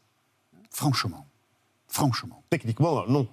Franchement. 0.70 1.26
Franchement. 1.88 2.42
Techniquement, 2.50 3.05
non. 3.09 3.26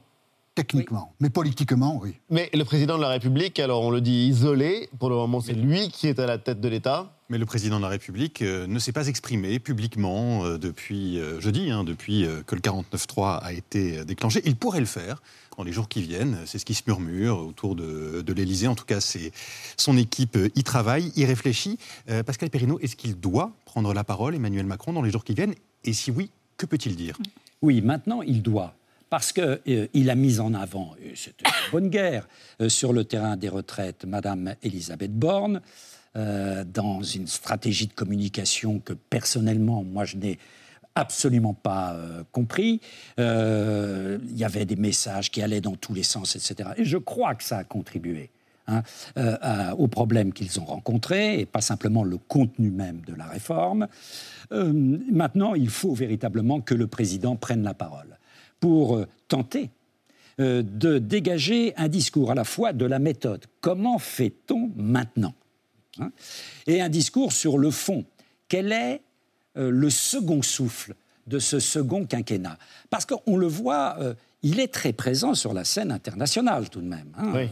Techniquement. 0.56 1.16
Mais 1.20 1.30
politiquement, 1.30 2.00
oui. 2.02 2.16
Mais 2.30 2.50
le 2.54 2.64
président 2.64 2.98
de 2.98 3.02
la 3.02 3.10
République, 3.10 3.60
alors 3.60 3.82
on 3.82 3.90
le 3.90 4.02
dit 4.02 4.28
isolé, 4.28 4.90
pour 5.00 5.10
le 5.10 5.16
moment 5.16 5.42
c'est 5.42 5.54
lui 5.54 5.90
qui 5.90 6.08
est 6.08 6.20
à 6.20 6.28
la 6.28 6.38
tête 6.38 6.62
de 6.62 6.68
l'État. 6.68 7.18
Mais 7.30 7.38
le 7.40 7.46
président 7.46 7.78
de 7.78 7.82
la 7.82 7.90
République 7.90 8.44
euh, 8.44 8.68
ne 8.68 8.78
s'est 8.78 8.92
pas 8.92 9.08
exprimé 9.08 9.58
publiquement 9.58 10.46
euh, 10.46 10.60
depuis 10.60 11.18
euh, 11.18 11.40
jeudi, 11.40 11.72
hein, 11.72 11.84
depuis 11.84 12.28
que 12.46 12.54
le 12.54 12.62
49-3 12.62 13.40
a 13.40 13.54
été 13.54 14.06
déclenché. 14.06 14.42
Il 14.46 14.56
pourrait 14.56 14.82
le 14.82 14.86
faire 14.86 15.22
dans 15.58 15.64
les 15.64 15.72
jours 15.72 15.88
qui 15.88 16.02
viennent. 16.02 16.38
C'est 16.46 16.60
ce 16.60 16.66
qui 16.66 16.74
se 16.74 16.84
murmure 16.88 17.40
autour 17.40 17.76
de, 17.76 18.22
de 18.22 18.34
l'Élysée. 18.34 18.68
En 18.68 18.76
tout 18.76 18.86
cas, 18.86 19.02
c'est 19.02 19.32
son 19.78 19.98
équipe 19.98 20.38
y 20.56 20.64
travaille, 20.64 21.12
y 21.16 21.26
réfléchit. 21.26 21.78
Euh, 22.10 22.24
Pascal 22.24 22.50
Perrineau, 22.50 22.80
est-ce 22.80 22.96
qu'il 22.96 23.20
doit 23.20 23.52
prendre 23.66 23.94
la 23.94 24.04
parole, 24.04 24.36
Emmanuel 24.36 24.66
Macron, 24.66 24.94
dans 24.94 25.02
les 25.02 25.12
jours 25.12 25.24
qui 25.24 25.34
viennent? 25.34 25.56
Et 25.84 25.94
si 25.94 26.12
oui, 26.12 26.30
que 26.58 26.66
peut-il 26.66 26.96
dire? 26.96 27.18
Oui, 27.62 27.82
maintenant, 27.82 28.22
il 28.22 28.42
doit. 28.42 28.76
Parce 29.14 29.32
qu'il 29.32 30.10
a 30.10 30.16
mis 30.16 30.40
en 30.40 30.56
avant, 30.56 30.96
et 31.00 31.16
c'était 31.16 31.46
une 31.46 31.72
bonne 31.72 31.90
guerre, 31.90 32.28
euh, 32.62 32.68
sur 32.68 32.94
le 32.94 33.04
terrain 33.04 33.38
des 33.38 33.48
retraites, 33.48 34.06
Madame 34.06 34.56
Elisabeth 34.64 35.14
Borne, 35.14 35.62
euh, 36.16 36.64
dans 36.64 37.04
une 37.04 37.28
stratégie 37.28 37.86
de 37.86 37.94
communication 37.94 38.80
que 38.80 38.94
personnellement, 38.94 39.84
moi, 39.84 40.04
je 40.04 40.18
n'ai 40.18 40.40
absolument 40.96 41.54
pas 41.54 41.94
euh, 41.94 42.24
compris. 42.32 42.82
Euh, 43.20 44.18
Il 44.32 44.36
y 44.36 44.46
avait 44.46 44.66
des 44.66 44.78
messages 44.78 45.30
qui 45.30 45.44
allaient 45.44 45.62
dans 45.62 45.76
tous 45.76 45.94
les 45.94 46.02
sens, 46.02 46.36
etc. 46.36 46.72
Et 46.78 46.84
je 46.84 46.98
crois 46.98 47.36
que 47.36 47.44
ça 47.44 47.60
a 47.60 47.64
contribué. 47.64 48.32
hein, 48.68 48.82
euh, 49.18 49.72
aux 49.78 49.90
problèmes 49.90 50.34
qu'ils 50.34 50.60
ont 50.60 50.66
rencontrés, 50.66 51.40
et 51.40 51.46
pas 51.46 51.62
simplement 51.62 52.04
le 52.04 52.18
contenu 52.18 52.72
même 52.72 53.02
de 53.06 53.14
la 53.14 53.26
réforme. 53.26 53.88
Euh, 54.52 54.74
maintenant, 55.12 55.54
il 55.54 55.70
faut 55.70 55.94
véritablement 55.94 56.62
que 56.62 56.74
le 56.74 56.88
président 56.88 57.36
prenne 57.36 57.62
la 57.62 57.76
parole 57.76 58.18
pour 58.64 58.96
euh, 58.96 59.06
tenter 59.28 59.70
euh, 60.40 60.64
de 60.64 61.00
dégager 61.00 61.74
un 61.76 61.90
discours 61.90 62.32
à 62.32 62.36
la 62.36 62.46
fois 62.46 62.72
de 62.72 62.86
la 62.86 62.98
méthode. 62.98 63.44
Comment 63.60 64.00
fait-on 64.00 64.72
maintenant 64.78 65.34
Hein? 66.00 66.12
Et 66.66 66.80
un 66.82 66.88
discours 66.88 67.34
sur 67.34 67.58
le 67.58 67.72
fond. 67.72 68.06
Quel 68.48 68.72
est 68.72 69.02
euh, 69.58 69.70
le 69.70 69.90
second 69.90 70.42
souffle 70.42 70.96
de 71.28 71.40
ce 71.40 71.60
second 71.60 72.06
quinquennat? 72.06 72.58
Parce 72.90 73.06
qu'on 73.06 73.36
le 73.36 73.48
voit, 73.48 73.98
il 74.44 74.62
est 74.62 74.74
très 74.74 74.94
présent 74.94 75.36
sur 75.36 75.54
la 75.54 75.66
scène 75.66 75.92
internationale 75.92 76.70
tout 76.70 76.80
de 76.82 76.88
même. 76.88 77.12
hein, 77.18 77.34
euh, 77.36 77.48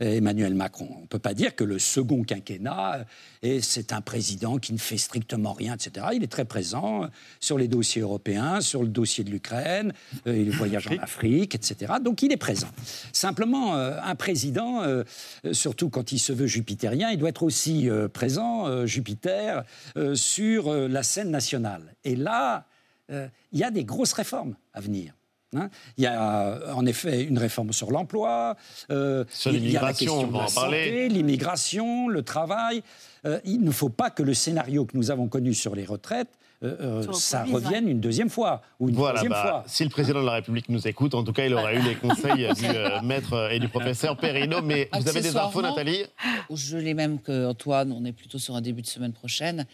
Emmanuel 0.00 0.54
Macron. 0.54 0.88
On 0.98 1.02
ne 1.02 1.06
peut 1.06 1.18
pas 1.18 1.34
dire 1.34 1.54
que 1.54 1.64
le 1.64 1.78
second 1.78 2.22
quinquennat, 2.22 3.06
euh, 3.44 3.58
c'est 3.62 3.92
un 3.92 4.00
président 4.00 4.58
qui 4.58 4.72
ne 4.72 4.78
fait 4.78 4.98
strictement 4.98 5.52
rien, 5.52 5.74
etc. 5.74 6.06
Il 6.14 6.22
est 6.22 6.30
très 6.30 6.44
présent 6.44 7.04
euh, 7.04 7.06
sur 7.40 7.58
les 7.58 7.68
dossiers 7.68 8.02
européens, 8.02 8.60
sur 8.60 8.82
le 8.82 8.88
dossier 8.88 9.24
de 9.24 9.30
l'Ukraine, 9.30 9.92
euh, 10.26 10.36
il 10.36 10.50
voyage 10.50 10.88
en 10.88 10.98
Afrique, 10.98 11.54
etc. 11.54 11.94
Donc 12.02 12.22
il 12.22 12.32
est 12.32 12.36
présent. 12.36 12.68
Simplement, 13.12 13.76
euh, 13.76 13.98
un 14.02 14.14
président, 14.14 14.82
euh, 14.82 15.04
euh, 15.44 15.52
surtout 15.52 15.88
quand 15.88 16.12
il 16.12 16.18
se 16.18 16.32
veut 16.32 16.46
jupitérien, 16.46 17.10
il 17.10 17.18
doit 17.18 17.30
être 17.30 17.42
aussi 17.42 17.88
euh, 17.88 18.08
présent, 18.08 18.66
euh, 18.66 18.86
Jupiter, 18.86 19.64
euh, 19.96 20.14
sur 20.14 20.68
euh, 20.68 20.88
la 20.88 21.02
scène 21.02 21.30
nationale. 21.30 21.94
Et 22.04 22.16
là, 22.16 22.66
euh, 23.10 23.28
il 23.52 23.58
y 23.58 23.64
a 23.64 23.70
des 23.70 23.84
grosses 23.84 24.12
réformes 24.12 24.56
à 24.74 24.80
venir. 24.80 25.15
Hein. 25.54 25.68
Il 25.96 26.04
y 26.04 26.06
a 26.06 26.42
euh, 26.42 26.72
en 26.72 26.86
effet 26.86 27.22
une 27.24 27.38
réforme 27.38 27.72
sur 27.72 27.90
l'emploi, 27.90 28.56
euh, 28.90 29.24
Sur 29.30 29.52
il 29.52 29.70
y 29.70 29.76
a 29.76 29.80
la 29.82 29.88
l'immigration, 29.92 30.14
question 30.16 30.28
on 30.28 30.32
de 30.32 30.38
la 30.42 30.48
santé, 30.48 31.08
l'immigration, 31.08 32.08
le 32.08 32.22
travail. 32.22 32.82
Euh, 33.24 33.40
il 33.44 33.62
ne 33.62 33.70
faut 33.70 33.88
pas 33.88 34.10
que 34.10 34.22
le 34.22 34.34
scénario 34.34 34.84
que 34.84 34.96
nous 34.96 35.10
avons 35.10 35.28
connu 35.28 35.54
sur 35.54 35.74
les 35.74 35.84
retraites, 35.84 36.28
euh, 36.62 37.02
euh, 37.06 37.12
ça 37.12 37.44
revienne 37.44 37.86
une 37.86 38.00
deuxième 38.00 38.30
fois 38.30 38.62
ou 38.80 38.88
une 38.88 38.94
Voilà, 38.94 39.18
troisième 39.20 39.32
bah, 39.32 39.42
fois. 39.42 39.64
si 39.66 39.84
le 39.84 39.90
président 39.90 40.20
de 40.22 40.26
la 40.26 40.32
République 40.32 40.70
nous 40.70 40.88
écoute, 40.88 41.14
en 41.14 41.22
tout 41.22 41.34
cas, 41.34 41.44
il 41.44 41.52
aura 41.52 41.74
eu 41.74 41.82
les 41.82 41.96
conseils 41.96 42.48
du 42.54 42.64
euh, 42.64 43.02
maître 43.02 43.50
et 43.52 43.58
du 43.58 43.68
professeur 43.68 44.16
Perrineau. 44.16 44.62
Mais 44.62 44.88
vous 44.92 45.06
avez 45.06 45.20
des 45.20 45.36
infos, 45.36 45.60
Nathalie? 45.60 46.04
Je 46.50 46.78
l'ai 46.78 46.94
même 46.94 47.20
que 47.20 47.46
Antoine, 47.46 47.92
on 47.92 48.04
est 48.06 48.12
plutôt 48.12 48.38
sur 48.38 48.56
un 48.56 48.62
début 48.62 48.80
de 48.80 48.86
semaine 48.86 49.12
prochaine. 49.12 49.66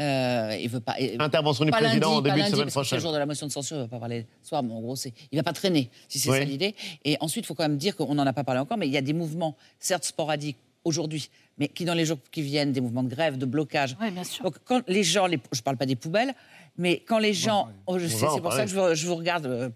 Euh, 0.00 0.56
il 0.60 0.68
veut 0.68 0.80
pas. 0.80 0.96
Intervention 1.20 1.64
du 1.64 1.70
pas 1.70 1.78
président 1.78 2.08
lundi, 2.08 2.18
en 2.18 2.20
début 2.20 2.30
pas 2.30 2.34
de 2.34 2.40
lundi, 2.40 2.50
semaine 2.56 2.70
prochaine. 2.70 2.98
le 2.98 3.02
jour 3.02 3.12
de 3.12 3.18
la 3.18 3.26
motion 3.26 3.46
de 3.46 3.52
censure, 3.52 3.76
il 3.76 3.80
va 3.82 3.88
pas 3.88 4.00
parler 4.00 4.26
ce 4.42 4.48
soir, 4.48 4.62
mais 4.62 4.72
en 4.72 4.80
gros, 4.80 4.96
il 5.30 5.36
va 5.36 5.42
pas 5.44 5.52
traîner, 5.52 5.88
si 6.08 6.18
c'est 6.18 6.30
Oui. 6.30 6.38
ça 6.38 6.44
l'idée. 6.44 6.74
Et 7.04 7.16
ensuite, 7.20 7.44
il 7.44 7.46
faut 7.46 7.54
quand 7.54 7.62
même 7.62 7.76
dire 7.76 7.94
qu'on 7.94 8.14
n'en 8.14 8.26
a 8.26 8.32
pas 8.32 8.42
parlé 8.44 8.60
encore, 8.60 8.76
mais 8.76 8.88
il 8.88 8.92
y 8.92 8.96
a 8.96 9.02
des 9.02 9.12
mouvements, 9.12 9.56
certes 9.78 10.04
sporadiques 10.04 10.56
aujourd'hui, 10.82 11.30
mais 11.58 11.68
qui 11.68 11.84
dans 11.84 11.94
les 11.94 12.04
jours 12.06 12.18
qui 12.32 12.42
viennent, 12.42 12.72
des 12.72 12.80
mouvements 12.80 13.04
de 13.04 13.08
grève, 13.08 13.38
de 13.38 13.46
blocage. 13.46 13.96
Donc 14.42 14.56
quand 14.64 14.82
les 14.88 15.04
gens, 15.04 15.26
les, 15.26 15.38
je 15.52 15.62
parle 15.62 15.76
pas 15.76 15.86
des 15.86 15.96
poubelles, 15.96 16.34
mais 16.76 17.02
quand 17.06 17.18
les 17.18 17.32
gens, 17.32 17.68
oh, 17.86 17.98
je 17.98 18.06
sais, 18.08 18.26
c'est 18.34 18.40
pour 18.40 18.52
ça 18.52 18.64
que 18.64 18.70
je 18.70 18.74
vous, 18.74 18.94
je 18.94 19.06
vous 19.06 19.14
regarde. 19.14 19.46
euh, 19.46 19.68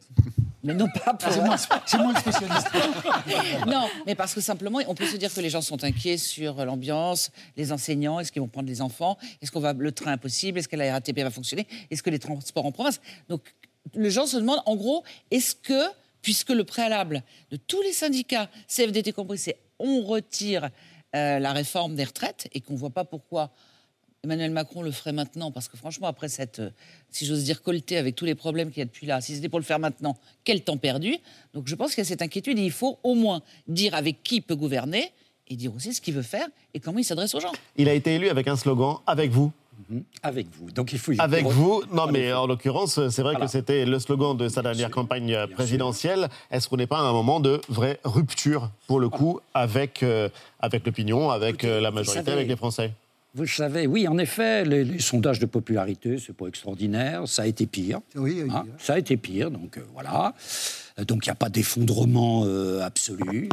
mais 0.68 0.74
non 0.74 0.88
pas 0.88 1.14
pour... 1.14 1.32
C'est 1.32 1.40
moi, 1.40 1.56
c'est 1.86 1.98
moi 1.98 2.12
le 2.12 2.20
spécialiste. 2.20 2.68
non, 3.66 3.88
mais 4.06 4.14
parce 4.14 4.34
que 4.34 4.42
simplement, 4.42 4.80
on 4.86 4.94
peut 4.94 5.06
se 5.06 5.16
dire 5.16 5.32
que 5.32 5.40
les 5.40 5.48
gens 5.48 5.62
sont 5.62 5.82
inquiets 5.82 6.18
sur 6.18 6.62
l'ambiance, 6.66 7.30
les 7.56 7.72
enseignants, 7.72 8.20
est-ce 8.20 8.30
qu'ils 8.30 8.42
vont 8.42 8.48
prendre 8.48 8.68
les 8.68 8.82
enfants, 8.82 9.16
est-ce 9.40 9.50
qu'on 9.50 9.60
va 9.60 9.72
le 9.72 9.92
train 9.92 10.12
impossible, 10.12 10.58
est-ce 10.58 10.68
que 10.68 10.76
la 10.76 10.92
RATP 10.92 11.20
va 11.20 11.30
fonctionner, 11.30 11.66
est-ce 11.90 12.02
que 12.02 12.10
les 12.10 12.18
transports 12.18 12.66
en 12.66 12.72
province. 12.72 13.00
Donc, 13.30 13.54
les 13.94 14.10
gens 14.10 14.26
se 14.26 14.36
demandent, 14.36 14.62
en 14.66 14.76
gros, 14.76 15.04
est-ce 15.30 15.54
que, 15.54 15.88
puisque 16.20 16.50
le 16.50 16.64
préalable 16.64 17.22
de 17.50 17.56
tous 17.56 17.80
les 17.80 17.94
syndicats, 17.94 18.50
CFDT 18.66 19.12
compris, 19.12 19.38
c'est 19.38 19.58
on 19.78 20.02
retire 20.02 20.68
euh, 21.16 21.38
la 21.38 21.52
réforme 21.52 21.94
des 21.94 22.04
retraites 22.04 22.48
et 22.52 22.60
qu'on 22.60 22.74
ne 22.74 22.78
voit 22.78 22.90
pas 22.90 23.04
pourquoi 23.04 23.50
Emmanuel 24.24 24.50
Macron 24.50 24.82
le 24.82 24.90
ferait 24.90 25.12
maintenant, 25.12 25.52
parce 25.52 25.68
que 25.68 25.76
franchement, 25.76 26.08
après 26.08 26.28
cette, 26.28 26.58
euh, 26.58 26.70
si 27.10 27.24
j'ose 27.24 27.44
dire, 27.44 27.62
colletée 27.62 27.96
avec 27.98 28.16
tous 28.16 28.24
les 28.24 28.34
problèmes 28.34 28.70
qu'il 28.70 28.78
y 28.78 28.82
a 28.82 28.84
depuis 28.84 29.06
là, 29.06 29.20
si 29.20 29.36
c'était 29.36 29.48
pour 29.48 29.60
le 29.60 29.64
faire 29.64 29.78
maintenant, 29.78 30.16
quel 30.42 30.62
temps 30.64 30.76
perdu? 30.76 31.14
Donc 31.54 31.68
je 31.68 31.74
pense 31.76 31.90
qu'il 31.94 31.98
y 31.98 32.06
a 32.06 32.08
cette 32.08 32.20
inquiétude 32.22 32.58
et 32.58 32.62
il 32.64 32.72
faut 32.72 32.98
au 33.04 33.14
moins 33.14 33.42
dire 33.68 33.94
avec 33.94 34.24
qui 34.24 34.36
il 34.36 34.40
peut 34.42 34.56
gouverner 34.56 35.12
et 35.46 35.54
dire 35.54 35.72
aussi 35.72 35.94
ce 35.94 36.00
qu'il 36.00 36.14
veut 36.14 36.22
faire 36.22 36.48
et 36.74 36.80
comment 36.80 36.98
il 36.98 37.04
s'adresse 37.04 37.32
aux 37.36 37.40
gens. 37.40 37.52
Il 37.76 37.88
a 37.88 37.94
été 37.94 38.16
élu 38.16 38.28
avec 38.28 38.48
un 38.48 38.56
slogan 38.56 38.96
avec 39.06 39.30
vous. 39.30 39.52
Avec 40.24 40.48
vous. 40.50 40.72
Donc 40.72 40.92
il 40.92 40.98
faut. 40.98 41.12
Avec 41.20 41.42
il 41.42 41.44
faut- 41.44 41.50
vous, 41.52 41.82
non 41.94 42.08
mais 42.10 42.32
en 42.32 42.48
l'occurrence, 42.48 42.94
c'est 43.10 43.22
vrai 43.22 43.34
Voilà. 43.34 43.46
que 43.46 43.52
c'était 43.52 43.84
le 43.86 44.00
slogan 44.00 44.36
de 44.36 44.48
sa 44.48 44.62
dernière 44.62 44.90
campagne 44.90 45.46
présidentielle. 45.54 46.28
Est-ce 46.50 46.68
qu'on 46.68 46.76
n'est 46.78 46.88
pas 46.88 46.98
à 46.98 47.02
un 47.02 47.12
moment 47.12 47.38
de 47.38 47.60
vraie 47.68 48.00
rupture, 48.02 48.68
pour 48.88 48.98
le 48.98 49.08
coup, 49.08 49.38
avec, 49.54 50.02
euh, 50.02 50.28
avec 50.58 50.84
l'opinion, 50.84 51.30
avec 51.30 51.62
euh, 51.62 51.80
la 51.80 51.92
majorité, 51.92 52.24
savez- 52.24 52.32
avec 52.32 52.48
les 52.48 52.56
Français? 52.56 52.90
Vous 53.38 53.46
savez, 53.46 53.86
oui, 53.86 54.06
en 54.08 54.18
effet, 54.18 54.64
les, 54.64 54.84
les 54.84 54.98
sondages 55.00 55.38
de 55.38 55.46
popularité, 55.46 56.18
c'est 56.18 56.32
pas 56.34 56.46
extraordinaire. 56.46 57.26
Ça 57.26 57.42
a 57.42 57.46
été 57.46 57.66
pire. 57.66 58.00
Oui, 58.14 58.42
oui, 58.42 58.50
Hein, 58.52 58.64
oui. 58.66 58.72
ça 58.78 58.94
a 58.94 58.98
été 58.98 59.16
pire, 59.16 59.50
donc 59.50 59.78
euh, 59.78 59.82
voilà. 59.92 60.34
Euh, 60.98 61.04
Donc 61.04 61.24
il 61.26 61.28
n'y 61.28 61.32
a 61.32 61.36
pas 61.36 61.48
d'effondrement 61.48 62.44
euh, 62.46 62.80
absolu. 62.82 63.48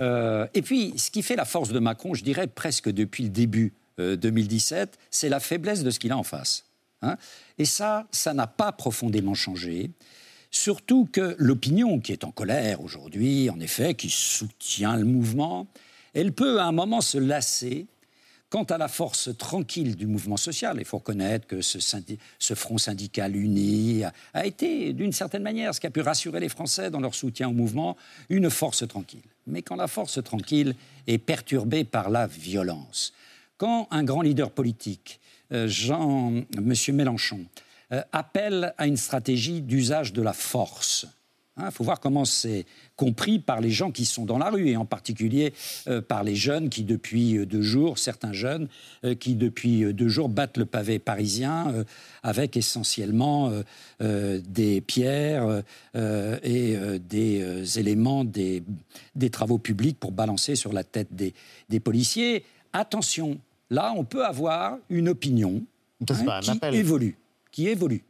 Euh, 0.00 0.46
et 0.54 0.62
puis, 0.62 0.92
ce 0.96 1.10
qui 1.10 1.22
fait 1.22 1.36
la 1.36 1.44
force 1.44 1.70
de 1.70 1.78
Macron, 1.78 2.14
je 2.14 2.22
dirais 2.24 2.46
presque 2.46 2.90
depuis 2.90 3.24
le 3.24 3.30
début 3.30 3.72
euh, 3.98 4.16
2017, 4.16 4.98
c'est 5.10 5.28
la 5.28 5.40
faiblesse 5.40 5.82
de 5.82 5.90
ce 5.90 5.98
qu'il 5.98 6.12
a 6.12 6.16
en 6.18 6.22
face. 6.22 6.64
hein. 7.02 7.16
Et 7.58 7.64
ça, 7.64 8.06
ça 8.12 8.32
n'a 8.34 8.46
pas 8.46 8.72
profondément 8.72 9.34
changé. 9.34 9.90
Surtout 10.50 11.08
que 11.10 11.34
l'opinion 11.38 11.98
qui 12.00 12.12
est 12.12 12.24
en 12.24 12.30
colère 12.30 12.82
aujourd'hui, 12.82 13.48
en 13.50 13.58
effet, 13.60 13.94
qui 13.94 14.10
soutient 14.10 14.96
le 14.96 15.04
mouvement, 15.04 15.66
elle 16.14 16.32
peut 16.32 16.60
à 16.60 16.64
un 16.64 16.72
moment 16.72 17.00
se 17.00 17.16
lasser 17.16 17.86
Quant 18.52 18.64
à 18.64 18.76
la 18.76 18.88
force 18.88 19.30
tranquille 19.38 19.96
du 19.96 20.06
mouvement 20.06 20.36
social, 20.36 20.76
il 20.78 20.84
faut 20.84 20.98
reconnaître 20.98 21.46
que 21.46 21.62
ce, 21.62 22.54
front 22.54 22.76
syndical 22.76 23.34
uni 23.34 24.02
a, 24.34 24.44
été, 24.44 24.92
d'une 24.92 25.12
certaine 25.12 25.42
manière, 25.42 25.74
ce 25.74 25.80
qui 25.80 25.86
a 25.86 25.90
pu 25.90 26.02
rassurer 26.02 26.38
les 26.38 26.50
Français 26.50 26.90
dans 26.90 27.00
leur 27.00 27.14
soutien 27.14 27.48
au 27.48 27.54
mouvement, 27.54 27.96
une 28.28 28.50
force 28.50 28.86
tranquille. 28.86 29.22
Mais 29.46 29.62
quand 29.62 29.76
la 29.76 29.86
force 29.86 30.22
tranquille 30.22 30.74
est 31.06 31.16
perturbée 31.16 31.84
par 31.84 32.10
la 32.10 32.26
violence, 32.26 33.14
quand 33.56 33.88
un 33.90 34.04
grand 34.04 34.20
leader 34.20 34.50
politique, 34.50 35.18
euh, 35.52 35.66
Jean, 35.66 36.42
M. 36.54 36.74
Mélenchon, 36.92 37.46
euh, 37.92 38.02
appelle 38.12 38.74
à 38.76 38.86
une 38.86 38.98
stratégie 38.98 39.62
d'usage 39.62 40.12
de 40.12 40.20
la 40.20 40.34
force, 40.34 41.06
il 41.58 41.70
faut 41.70 41.84
voir 41.84 42.00
comment 42.00 42.24
c'est 42.24 42.64
compris 42.96 43.38
par 43.38 43.60
les 43.60 43.70
gens 43.70 43.90
qui 43.90 44.04
sont 44.04 44.24
dans 44.24 44.38
la 44.38 44.50
rue, 44.50 44.68
et 44.68 44.76
en 44.76 44.86
particulier 44.86 45.52
euh, 45.86 46.00
par 46.00 46.24
les 46.24 46.34
jeunes 46.34 46.70
qui, 46.70 46.82
depuis 46.82 47.36
euh, 47.36 47.46
deux 47.46 47.62
jours, 47.62 47.98
certains 47.98 48.32
jeunes, 48.32 48.68
euh, 49.04 49.14
qui, 49.14 49.34
depuis 49.34 49.92
deux 49.92 50.08
jours, 50.08 50.28
battent 50.28 50.56
le 50.56 50.64
pavé 50.64 50.98
parisien 50.98 51.70
euh, 51.72 51.84
avec 52.22 52.56
essentiellement 52.56 53.52
des 54.00 54.80
pierres 54.80 55.62
et 55.94 56.76
des 56.98 57.78
éléments 57.78 58.24
des, 58.24 58.62
des 59.14 59.30
travaux 59.30 59.58
publics 59.58 59.98
pour 59.98 60.12
balancer 60.12 60.54
sur 60.54 60.72
la 60.72 60.84
tête 60.84 61.08
des, 61.10 61.34
des 61.68 61.80
policiers. 61.80 62.44
Attention, 62.72 63.38
là, 63.70 63.92
on 63.96 64.04
peut 64.04 64.24
avoir 64.24 64.78
une 64.88 65.08
opinion 65.08 65.62
hein, 66.08 66.40
qui 66.40 66.50
appel. 66.50 66.74
évolue, 66.74 67.16
qui 67.50 67.68
évolue. 67.68 68.02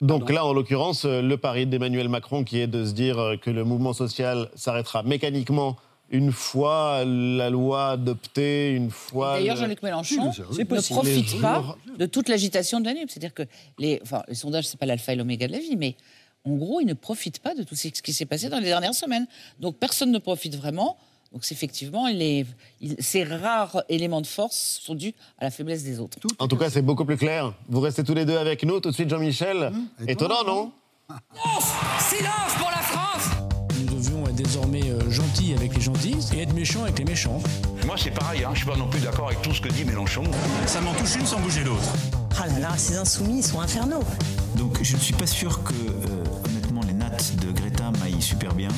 Donc 0.00 0.30
là, 0.30 0.44
en 0.46 0.52
l'occurrence, 0.52 1.04
euh, 1.04 1.20
le 1.22 1.36
pari 1.36 1.66
d'Emmanuel 1.66 2.08
Macron 2.08 2.44
qui 2.44 2.58
est 2.60 2.66
de 2.68 2.84
se 2.84 2.92
dire 2.92 3.18
euh, 3.18 3.36
que 3.36 3.50
le 3.50 3.64
mouvement 3.64 3.92
social 3.92 4.48
s'arrêtera 4.54 5.02
mécaniquement 5.02 5.76
une 6.10 6.32
fois 6.32 7.04
la 7.04 7.50
loi 7.50 7.90
adoptée, 7.90 8.70
une 8.70 8.90
fois... 8.90 9.34
D'ailleurs, 9.34 9.56
le- 9.56 9.60
Jean-Luc 9.62 9.82
Mélenchon 9.82 10.32
ne. 10.52 10.56
Les 10.56 10.64
profite 10.64 11.40
pas 11.40 11.54
jours- 11.62 11.78
de 11.98 12.06
toute 12.06 12.28
l'agitation 12.28 12.80
de 12.80 12.86
la 12.86 12.94
nuit. 12.94 13.04
C'est-à-dire 13.08 13.34
que 13.34 13.42
les, 13.78 13.98
enfin, 14.02 14.22
les 14.28 14.34
sondages, 14.34 14.66
c'est 14.66 14.78
pas 14.78 14.86
l'alpha 14.86 15.12
et 15.12 15.16
l'oméga 15.16 15.46
de 15.48 15.52
la 15.52 15.58
vie, 15.58 15.76
mais 15.76 15.96
en 16.44 16.54
gros, 16.54 16.80
il 16.80 16.86
ne 16.86 16.94
profite 16.94 17.40
pas 17.40 17.54
de 17.54 17.62
tout 17.62 17.74
ce 17.74 17.88
qui 17.88 18.12
s'est 18.14 18.24
passé 18.24 18.48
dans 18.48 18.58
les 18.58 18.66
dernières 18.66 18.94
semaines. 18.94 19.26
Donc 19.60 19.76
personne 19.76 20.10
ne 20.12 20.18
profite 20.18 20.54
vraiment. 20.56 20.96
Donc 21.32 21.44
effectivement, 21.50 22.08
les, 22.08 22.46
ces 22.98 23.24
rares 23.24 23.82
éléments 23.88 24.20
de 24.20 24.26
force 24.26 24.80
sont 24.82 24.94
dus 24.94 25.14
à 25.38 25.44
la 25.44 25.50
faiblesse 25.50 25.84
des 25.84 26.00
autres. 26.00 26.18
En 26.38 26.48
tout 26.48 26.56
cas, 26.56 26.70
c'est 26.70 26.82
beaucoup 26.82 27.04
plus 27.04 27.16
clair. 27.16 27.52
Vous 27.68 27.80
restez 27.80 28.02
tous 28.02 28.14
les 28.14 28.24
deux 28.24 28.38
avec 28.38 28.64
nous. 28.64 28.80
Tout 28.80 28.90
de 28.90 28.94
suite, 28.94 29.10
Jean-Michel. 29.10 29.72
Étonnant, 30.06 30.44
non 30.44 30.72
Silence 32.00 32.54
pour 32.58 32.70
la 32.70 32.82
France 32.82 33.30
Nous 33.78 33.94
devions 33.94 34.26
être 34.26 34.34
désormais 34.34 34.90
euh, 34.90 35.10
gentils 35.10 35.54
avec 35.54 35.74
les 35.74 35.80
gentils 35.80 36.16
et 36.34 36.42
être 36.42 36.54
méchants 36.54 36.84
avec 36.84 36.98
les 36.98 37.04
méchants. 37.04 37.42
Moi, 37.86 37.96
c'est 37.98 38.10
pareil, 38.10 38.44
hein. 38.44 38.50
je 38.52 38.58
suis 38.58 38.66
pas 38.66 38.76
non 38.76 38.88
plus 38.88 39.00
d'accord 39.00 39.28
avec 39.28 39.42
tout 39.42 39.52
ce 39.54 39.60
que 39.60 39.68
dit 39.68 39.84
Mélenchon. 39.84 40.24
Ça 40.66 40.80
m'en 40.80 40.94
touche 40.94 41.16
une 41.16 41.26
sans 41.26 41.40
bouger 41.40 41.64
l'autre. 41.64 41.94
Ah 42.40 42.46
là 42.46 42.58
là, 42.58 42.76
ces 42.76 42.96
insoumis, 42.96 43.38
ils 43.38 43.44
sont 43.44 43.60
infernaux. 43.60 44.04
Donc 44.56 44.82
je 44.82 44.96
ne 44.96 45.00
suis 45.00 45.14
pas 45.14 45.26
sûr 45.26 45.62
que, 45.64 45.72
euh, 45.72 46.24
honnêtement, 46.46 46.80
les 46.86 46.94
nattes 46.94 47.36
de 47.36 47.52
Greta 47.52 47.90
m'aillent 48.00 48.22
super 48.22 48.54
bien. 48.54 48.68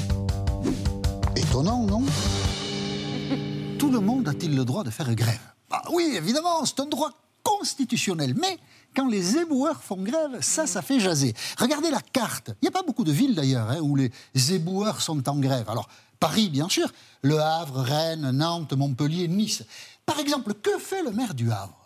Étonnant, 1.50 1.84
non 1.84 2.04
Tout 3.80 3.90
le 3.90 3.98
monde 3.98 4.28
a-t-il 4.28 4.54
le 4.54 4.64
droit 4.64 4.84
de 4.84 4.90
faire 4.90 5.12
grève 5.16 5.40
Bah 5.68 5.82
Oui, 5.92 6.12
évidemment, 6.14 6.64
c'est 6.64 6.78
un 6.78 6.86
droit 6.86 7.10
constitutionnel. 7.42 8.36
Mais 8.40 8.56
quand 8.94 9.08
les 9.08 9.36
éboueurs 9.36 9.82
font 9.82 9.96
grève, 9.96 10.38
ça, 10.42 10.68
ça 10.68 10.80
fait 10.80 11.00
jaser. 11.00 11.34
Regardez 11.58 11.90
la 11.90 12.00
carte. 12.00 12.50
Il 12.62 12.66
n'y 12.66 12.68
a 12.68 12.70
pas 12.70 12.84
beaucoup 12.84 13.02
de 13.02 13.10
villes 13.10 13.34
d'ailleurs 13.34 13.68
hein, 13.68 13.80
où 13.80 13.96
les 13.96 14.12
éboueurs 14.52 15.00
sont 15.00 15.28
en 15.28 15.40
grève. 15.40 15.68
Alors, 15.68 15.88
Paris, 16.20 16.50
bien 16.50 16.68
sûr, 16.68 16.88
Le 17.22 17.40
Havre, 17.40 17.80
Rennes, 17.80 18.30
Nantes, 18.30 18.74
Montpellier, 18.74 19.26
Nice. 19.26 19.64
Par 20.06 20.20
exemple, 20.20 20.54
que 20.54 20.78
fait 20.78 21.02
le 21.02 21.10
maire 21.10 21.34
du 21.34 21.50
Havre 21.50 21.79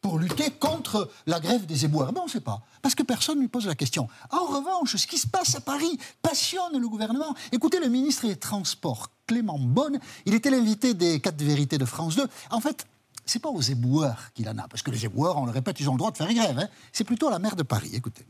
pour 0.00 0.18
lutter 0.18 0.50
contre 0.50 1.10
la 1.26 1.40
grève 1.40 1.66
des 1.66 1.84
éboueurs 1.84 2.12
Ben, 2.12 2.20
on 2.22 2.26
ne 2.26 2.30
sait 2.30 2.40
pas, 2.40 2.62
parce 2.82 2.94
que 2.94 3.02
personne 3.02 3.36
ne 3.36 3.42
lui 3.42 3.48
pose 3.48 3.66
la 3.66 3.74
question. 3.74 4.08
En 4.30 4.44
revanche, 4.46 4.96
ce 4.96 5.06
qui 5.06 5.18
se 5.18 5.26
passe 5.26 5.56
à 5.56 5.60
Paris 5.60 5.98
passionne 6.22 6.78
le 6.78 6.88
gouvernement. 6.88 7.34
Écoutez, 7.52 7.80
le 7.80 7.88
ministre 7.88 8.26
des 8.26 8.36
Transports, 8.36 9.08
Clément 9.26 9.58
Bonne, 9.58 9.98
il 10.24 10.34
était 10.34 10.50
l'invité 10.50 10.94
des 10.94 11.20
4 11.20 11.42
vérités 11.42 11.78
de 11.78 11.84
France 11.84 12.16
2. 12.16 12.26
En 12.50 12.60
fait, 12.60 12.86
c'est 13.26 13.40
pas 13.40 13.50
aux 13.50 13.60
éboueurs 13.60 14.32
qu'il 14.34 14.48
en 14.48 14.56
a, 14.58 14.68
parce 14.68 14.82
que 14.82 14.90
les 14.90 15.04
éboueurs, 15.04 15.36
on 15.36 15.46
le 15.46 15.52
répète, 15.52 15.80
ils 15.80 15.88
ont 15.88 15.94
le 15.94 15.98
droit 15.98 16.10
de 16.12 16.16
faire 16.16 16.32
grève. 16.32 16.58
hein. 16.58 16.68
C'est 16.92 17.04
plutôt 17.04 17.28
à 17.28 17.30
la 17.32 17.38
maire 17.38 17.56
de 17.56 17.62
Paris, 17.64 17.90
écoutez. 17.92 18.24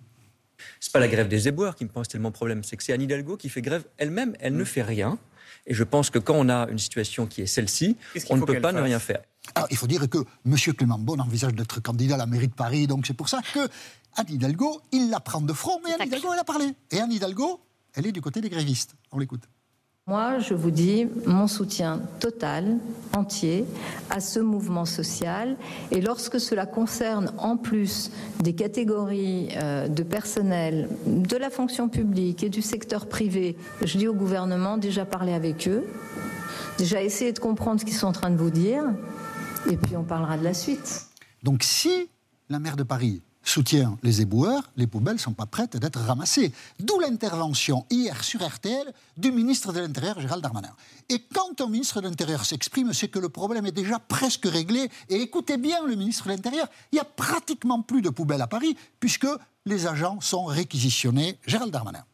C'est 0.81 0.93
pas 0.93 0.99
la 0.99 1.09
grève 1.09 1.29
des 1.29 1.47
éboueurs 1.49 1.77
qui 1.77 1.85
me 1.85 1.91
pose 1.91 2.09
tellement 2.09 2.33
problème, 2.33 2.65
c'est 2.65 2.77
que 2.77 2.83
c'est 2.83 2.93
Anne 2.93 3.03
Hidalgo 3.03 3.37
qui 3.37 3.49
fait 3.49 3.63
grève 3.63 3.85
elle-même, 3.97 4.35
elle 4.41 4.57
ne 4.57 4.65
fait 4.65 4.83
rien. 4.83 5.19
Et 5.67 5.75
je 5.75 5.85
pense 5.85 6.09
que 6.11 6.19
quand 6.19 6.35
on 6.35 6.49
a 6.49 6.67
une 6.69 6.79
situation 6.79 7.27
qui 7.27 7.43
est 7.43 7.47
celle-ci, 7.47 7.97
Qu'est-ce 8.15 8.27
on 8.31 8.37
ne 8.39 8.43
peut 8.45 8.61
pas 8.61 8.73
ne 8.73 8.81
rien 8.81 8.99
faire. 8.99 9.21
Alors, 9.55 9.69
il 9.71 9.77
faut 9.77 9.87
dire 9.87 10.09
que 10.09 10.19
M. 10.47 10.57
Clément 10.57 10.99
Beaune 10.99 11.21
envisage 11.21 11.55
d'être 11.55 11.81
candidat 11.81 12.15
à 12.15 12.19
la 12.19 12.27
mairie 12.27 12.49
de 12.49 12.55
Paris, 12.55 12.87
donc 12.87 13.07
c'est 13.07 13.15
pour 13.15 13.29
ça 13.29 13.41
que 13.55 13.69
Anne 14.17 14.27
Hidalgo, 14.29 14.81
il 14.93 15.11
la 15.11 15.21
prend 15.21 15.41
de 15.41 15.53
front, 15.53 15.81
mais 15.85 15.93
Anne 15.93 16.09
Hidalgo, 16.09 16.29
elle 16.33 16.41
a 16.41 16.45
parlé. 16.45 16.67
Et 16.91 17.01
Anne 17.01 17.13
Hidalgo, 17.13 17.61
elle 17.95 18.07
est 18.07 18.13
du 18.13 18.21
côté 18.21 18.41
des 18.41 18.49
grévistes. 18.49 18.95
On 19.13 19.19
l'écoute. 19.19 19.43
Moi, 20.09 20.39
je 20.39 20.55
vous 20.55 20.71
dis 20.71 21.07
mon 21.27 21.47
soutien 21.47 22.01
total, 22.19 22.79
entier, 23.15 23.67
à 24.09 24.21
ce 24.21 24.41
mouvement 24.41 24.87
social. 24.87 25.59
Et 25.91 26.01
lorsque 26.01 26.41
cela 26.41 26.65
concerne 26.65 27.31
en 27.37 27.59
plus 27.59 28.11
des 28.41 28.55
catégories 28.55 29.51
euh, 29.57 29.87
de 29.87 30.03
personnel 30.03 30.89
de 31.07 31.37
la 31.37 31.51
fonction 31.51 31.91
publique 31.91 32.43
et 32.43 32.49
du 32.49 32.63
secteur 32.63 33.07
privé, 33.07 33.59
je 33.85 33.99
dis 33.99 34.09
au 34.09 34.15
gouvernement, 34.15 34.79
déjà 34.79 35.05
parler 35.05 35.35
avec 35.35 35.69
eux, 35.69 35.85
déjà 36.79 37.03
essayer 37.03 37.33
de 37.33 37.39
comprendre 37.39 37.79
ce 37.79 37.85
qu'ils 37.85 37.95
sont 37.95 38.07
en 38.07 38.13
train 38.13 38.31
de 38.31 38.39
vous 38.39 38.51
dire, 38.51 38.85
et 39.71 39.77
puis 39.77 39.97
on 39.97 40.05
parlera 40.05 40.37
de 40.39 40.45
la 40.45 40.55
suite. 40.55 41.07
Donc 41.43 41.63
si 41.63 42.09
la 42.49 42.59
maire 42.59 42.77
de 42.77 42.83
Paris 42.83 43.23
soutient 43.43 43.97
les 44.03 44.21
éboueurs, 44.21 44.71
les 44.77 44.87
poubelles 44.87 45.15
ne 45.15 45.21
sont 45.21 45.33
pas 45.33 45.47
prêtes 45.47 45.77
d'être 45.77 46.01
ramassées. 46.01 46.53
D'où 46.81 46.99
l'intervention 47.01 47.87
hier 47.91 48.23
sur 48.23 48.47
RTL 48.47 48.93
du 49.17 49.33
ministre 49.33 49.73
de 49.73 49.81
l'Intérieur, 49.81 50.21
Gérald 50.21 50.43
Darmanin. 50.43 50.75
Et 51.09 51.23
quand 51.33 51.61
un 51.61 51.69
ministre 51.69 52.01
de 52.01 52.09
l'Intérieur 52.09 52.45
s'exprime, 52.45 52.93
c'est 52.93 53.09
que 53.09 53.19
le 53.19 53.31
problème 53.31 53.65
est 53.65 53.73
déjà 53.73 53.99
presque 53.99 54.47
réglé. 54.47 54.91
Et 55.09 55.17
écoutez 55.17 55.57
bien 55.57 55.87
le 55.87 55.97
ministre 55.97 56.25
de 56.25 56.31
l'Intérieur, 56.31 56.69
il 56.93 56.97
n'y 56.97 57.01
a 57.01 57.05
pratiquement 57.05 57.83
plus 57.83 58.03
de 58.03 58.11
poubelles 58.11 58.43
à 58.43 58.47
Paris, 58.47 58.77
puisque 59.01 59.29
les 59.65 59.87
agents 59.87 60.21
sont 60.21 60.45
réquisitionnés. 60.45 61.39
Gérald 61.47 61.73
Darmanin. 61.73 62.05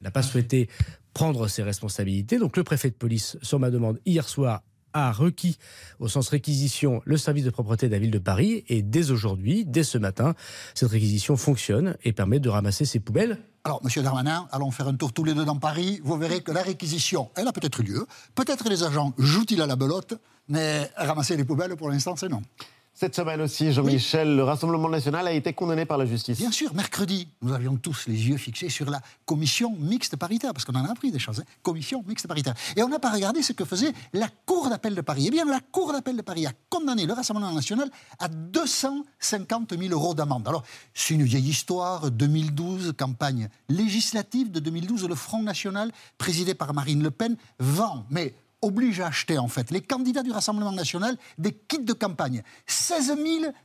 Il 0.00 0.04
n'a 0.04 0.12
pas 0.12 0.22
souhaité 0.22 0.68
prendre 1.12 1.48
ses 1.48 1.64
responsabilités. 1.64 2.38
Donc 2.38 2.56
le 2.56 2.62
préfet 2.62 2.90
de 2.90 2.94
police, 2.94 3.36
sur 3.42 3.58
ma 3.58 3.70
demande 3.70 4.00
hier 4.06 4.28
soir, 4.28 4.62
a 4.92 5.12
requis, 5.12 5.58
au 5.98 6.08
sens 6.08 6.28
réquisition, 6.28 7.02
le 7.04 7.16
service 7.16 7.44
de 7.44 7.50
propreté 7.50 7.88
de 7.88 7.92
la 7.92 7.98
ville 7.98 8.10
de 8.10 8.18
Paris. 8.18 8.64
Et 8.68 8.82
dès 8.82 9.10
aujourd'hui, 9.10 9.64
dès 9.64 9.84
ce 9.84 9.98
matin, 9.98 10.34
cette 10.74 10.90
réquisition 10.90 11.36
fonctionne 11.36 11.96
et 12.04 12.12
permet 12.12 12.40
de 12.40 12.48
ramasser 12.48 12.84
ces 12.84 13.00
poubelles. 13.00 13.38
Alors, 13.64 13.82
Monsieur 13.84 14.02
Darmanin, 14.02 14.48
allons 14.50 14.70
faire 14.70 14.88
un 14.88 14.94
tour 14.94 15.12
tous 15.12 15.24
les 15.24 15.34
deux 15.34 15.44
dans 15.44 15.58
Paris. 15.58 16.00
Vous 16.02 16.16
verrez 16.16 16.40
que 16.40 16.52
la 16.52 16.62
réquisition, 16.62 17.30
elle 17.36 17.48
a 17.48 17.52
peut-être 17.52 17.82
lieu. 17.82 18.06
Peut-être 18.34 18.68
les 18.68 18.82
agents 18.82 19.12
jouent-ils 19.18 19.60
à 19.60 19.66
la 19.66 19.76
belote, 19.76 20.14
mais 20.48 20.90
ramasser 20.96 21.36
les 21.36 21.44
poubelles, 21.44 21.76
pour 21.76 21.90
l'instant, 21.90 22.16
c'est 22.16 22.28
non. 22.28 22.42
Cette 23.00 23.14
semaine 23.14 23.40
aussi, 23.40 23.70
Jean-Michel, 23.70 24.34
le 24.34 24.42
Rassemblement 24.42 24.88
national 24.88 25.28
a 25.28 25.30
été 25.30 25.52
condamné 25.52 25.86
par 25.86 25.98
la 25.98 26.04
justice. 26.04 26.36
Bien 26.38 26.50
sûr, 26.50 26.74
mercredi, 26.74 27.28
nous 27.42 27.52
avions 27.52 27.76
tous 27.76 28.08
les 28.08 28.28
yeux 28.28 28.36
fixés 28.36 28.70
sur 28.70 28.90
la 28.90 29.00
commission 29.24 29.76
mixte 29.78 30.16
paritaire, 30.16 30.52
parce 30.52 30.64
qu'on 30.64 30.74
en 30.74 30.84
a 30.84 30.90
appris 30.90 31.12
des 31.12 31.20
choses. 31.20 31.38
hein. 31.38 31.44
Commission 31.62 32.02
mixte 32.08 32.26
paritaire. 32.26 32.54
Et 32.74 32.82
on 32.82 32.88
n'a 32.88 32.98
pas 32.98 33.12
regardé 33.12 33.40
ce 33.42 33.52
que 33.52 33.64
faisait 33.64 33.92
la 34.14 34.26
Cour 34.46 34.68
d'appel 34.68 34.96
de 34.96 35.00
Paris. 35.00 35.26
Eh 35.28 35.30
bien, 35.30 35.44
la 35.44 35.60
Cour 35.60 35.92
d'appel 35.92 36.16
de 36.16 36.22
Paris 36.22 36.44
a 36.46 36.52
condamné 36.70 37.06
le 37.06 37.12
Rassemblement 37.12 37.52
national 37.52 37.88
à 38.18 38.26
250 38.26 39.78
000 39.78 39.92
euros 39.92 40.14
d'amende. 40.16 40.48
Alors, 40.48 40.64
c'est 40.92 41.14
une 41.14 41.22
vieille 41.22 41.50
histoire. 41.50 42.10
2012, 42.10 42.94
campagne 42.98 43.48
législative 43.68 44.50
de 44.50 44.58
2012, 44.58 45.08
le 45.08 45.14
Front 45.14 45.44
national, 45.44 45.92
présidé 46.18 46.52
par 46.54 46.74
Marine 46.74 47.04
Le 47.04 47.12
Pen, 47.12 47.36
vend. 47.60 48.06
Mais 48.10 48.34
oblige 48.62 49.00
à 49.00 49.06
acheter, 49.06 49.38
en 49.38 49.48
fait, 49.48 49.70
les 49.70 49.80
candidats 49.80 50.22
du 50.22 50.30
Rassemblement 50.30 50.72
national 50.72 51.16
des 51.38 51.52
kits 51.52 51.84
de 51.84 51.92
campagne. 51.92 52.42
16 52.66 53.16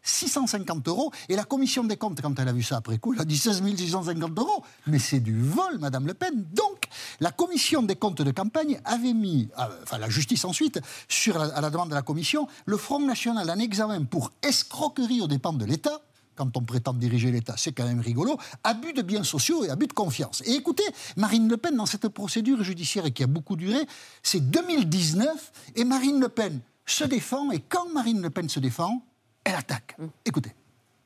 650 0.02 0.88
euros. 0.88 1.12
Et 1.30 1.36
la 1.36 1.44
commission 1.44 1.84
des 1.84 1.98
comptes, 1.98 2.22
quand 2.22 2.38
elle 2.40 2.48
a 2.48 2.54
vu 2.54 2.64
ça 2.64 2.78
après 2.78 2.98
coup, 2.98 3.14
elle 3.14 3.22
a 3.22 3.26
dit 3.26 3.38
16 3.38 3.64
650 3.64 4.38
euros. 4.40 4.64
Mais 4.88 5.00
c'est 5.00 5.20
du 5.20 5.42
vol, 5.42 5.80
Madame 5.80 6.08
Le 6.08 6.14
Pen. 6.14 6.46
Donc, 6.54 6.86
la 7.20 7.32
commission 7.32 7.84
des 7.84 7.96
comptes 7.96 8.22
de 8.22 8.32
campagne 8.32 8.80
avait 8.86 9.14
mis, 9.14 9.50
euh, 9.60 9.64
enfin 9.84 9.98
la 9.98 10.10
justice 10.10 10.46
ensuite, 10.46 10.80
sur 11.08 11.40
à 11.42 11.62
la 11.62 11.70
demande 11.70 11.90
de 11.90 11.96
la 11.96 12.02
commission, 12.02 12.48
le 12.66 12.78
Front 12.78 13.00
National 13.00 13.50
en 13.50 13.60
examen 13.60 14.04
pour 14.04 14.32
escroquerie 14.42 15.22
aux 15.22 15.28
dépens 15.28 15.54
de 15.54 15.66
l'État 15.66 16.02
quand 16.36 16.58
on 16.58 16.62
prétend 16.62 16.94
diriger 16.94 17.32
l'État, 17.32 17.56
c'est 17.58 17.72
quand 17.72 17.86
même 17.86 18.00
rigolo, 18.00 18.38
abus 18.64 18.94
de 18.94 19.02
biens 19.02 19.24
sociaux 19.24 19.64
et 19.64 19.70
abus 19.70 19.88
de 19.88 19.94
confiance. 19.94 20.42
Et 20.46 20.54
écoutez, 20.54 20.84
Marine 21.18 21.48
Le 21.48 21.58
Pen, 21.58 21.76
dans 21.76 21.86
cette 21.86 22.08
procédure 22.10 22.64
judiciaire 22.64 23.12
qui 23.14 23.24
a 23.24 23.28
beaucoup 23.28 23.56
duré, 23.56 23.80
c'est 24.22 24.40
2019, 24.40 25.52
et 25.76 25.84
Marine 25.84 26.20
Le 26.20 26.30
Pen 26.30 26.60
se 26.86 27.04
défend, 27.04 27.52
et 27.52 27.60
quand 27.60 27.92
Marine 27.94 28.22
Le 28.22 28.30
Pen 28.30 28.50
se 28.50 28.60
défend, 28.60 29.06
elle 29.44 29.56
attaque. 29.56 29.98
Écoutez. 30.26 30.54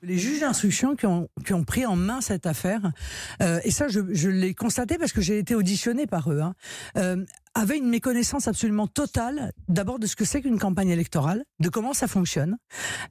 Les 0.04 0.18
juges 0.18 0.42
d'instruction 0.42 0.96
qui 0.96 1.06
ont, 1.06 1.64
pris 1.66 1.86
en 1.86 1.96
main 1.96 2.22
cette 2.22 2.46
affaire, 2.46 2.92
euh, 3.42 3.60
et 3.64 3.72
ça 3.72 3.88
je, 3.88 4.30
l'ai 4.30 4.54
constaté 4.54 4.98
parce 4.98 5.12
que 5.12 5.22
j'ai 5.22 5.40
été 5.40 5.56
auditionné 5.56 6.06
par 6.06 6.32
eux, 6.32 6.42
hein, 6.42 6.54
euh, 6.98 7.26
avaient 7.56 7.78
une 7.78 7.90
méconnaissance 7.90 8.48
absolument 8.48 8.86
totale 8.86 9.54
d'abord 9.68 9.98
de 9.98 10.06
ce 10.06 10.16
que 10.16 10.24
c'est 10.24 10.42
qu'une 10.42 10.60
campagne 10.60 10.90
électorale, 10.90 11.44
de 11.60 11.70
comment 11.70 11.94
ça 11.94 12.08
fonctionne, 12.08 12.58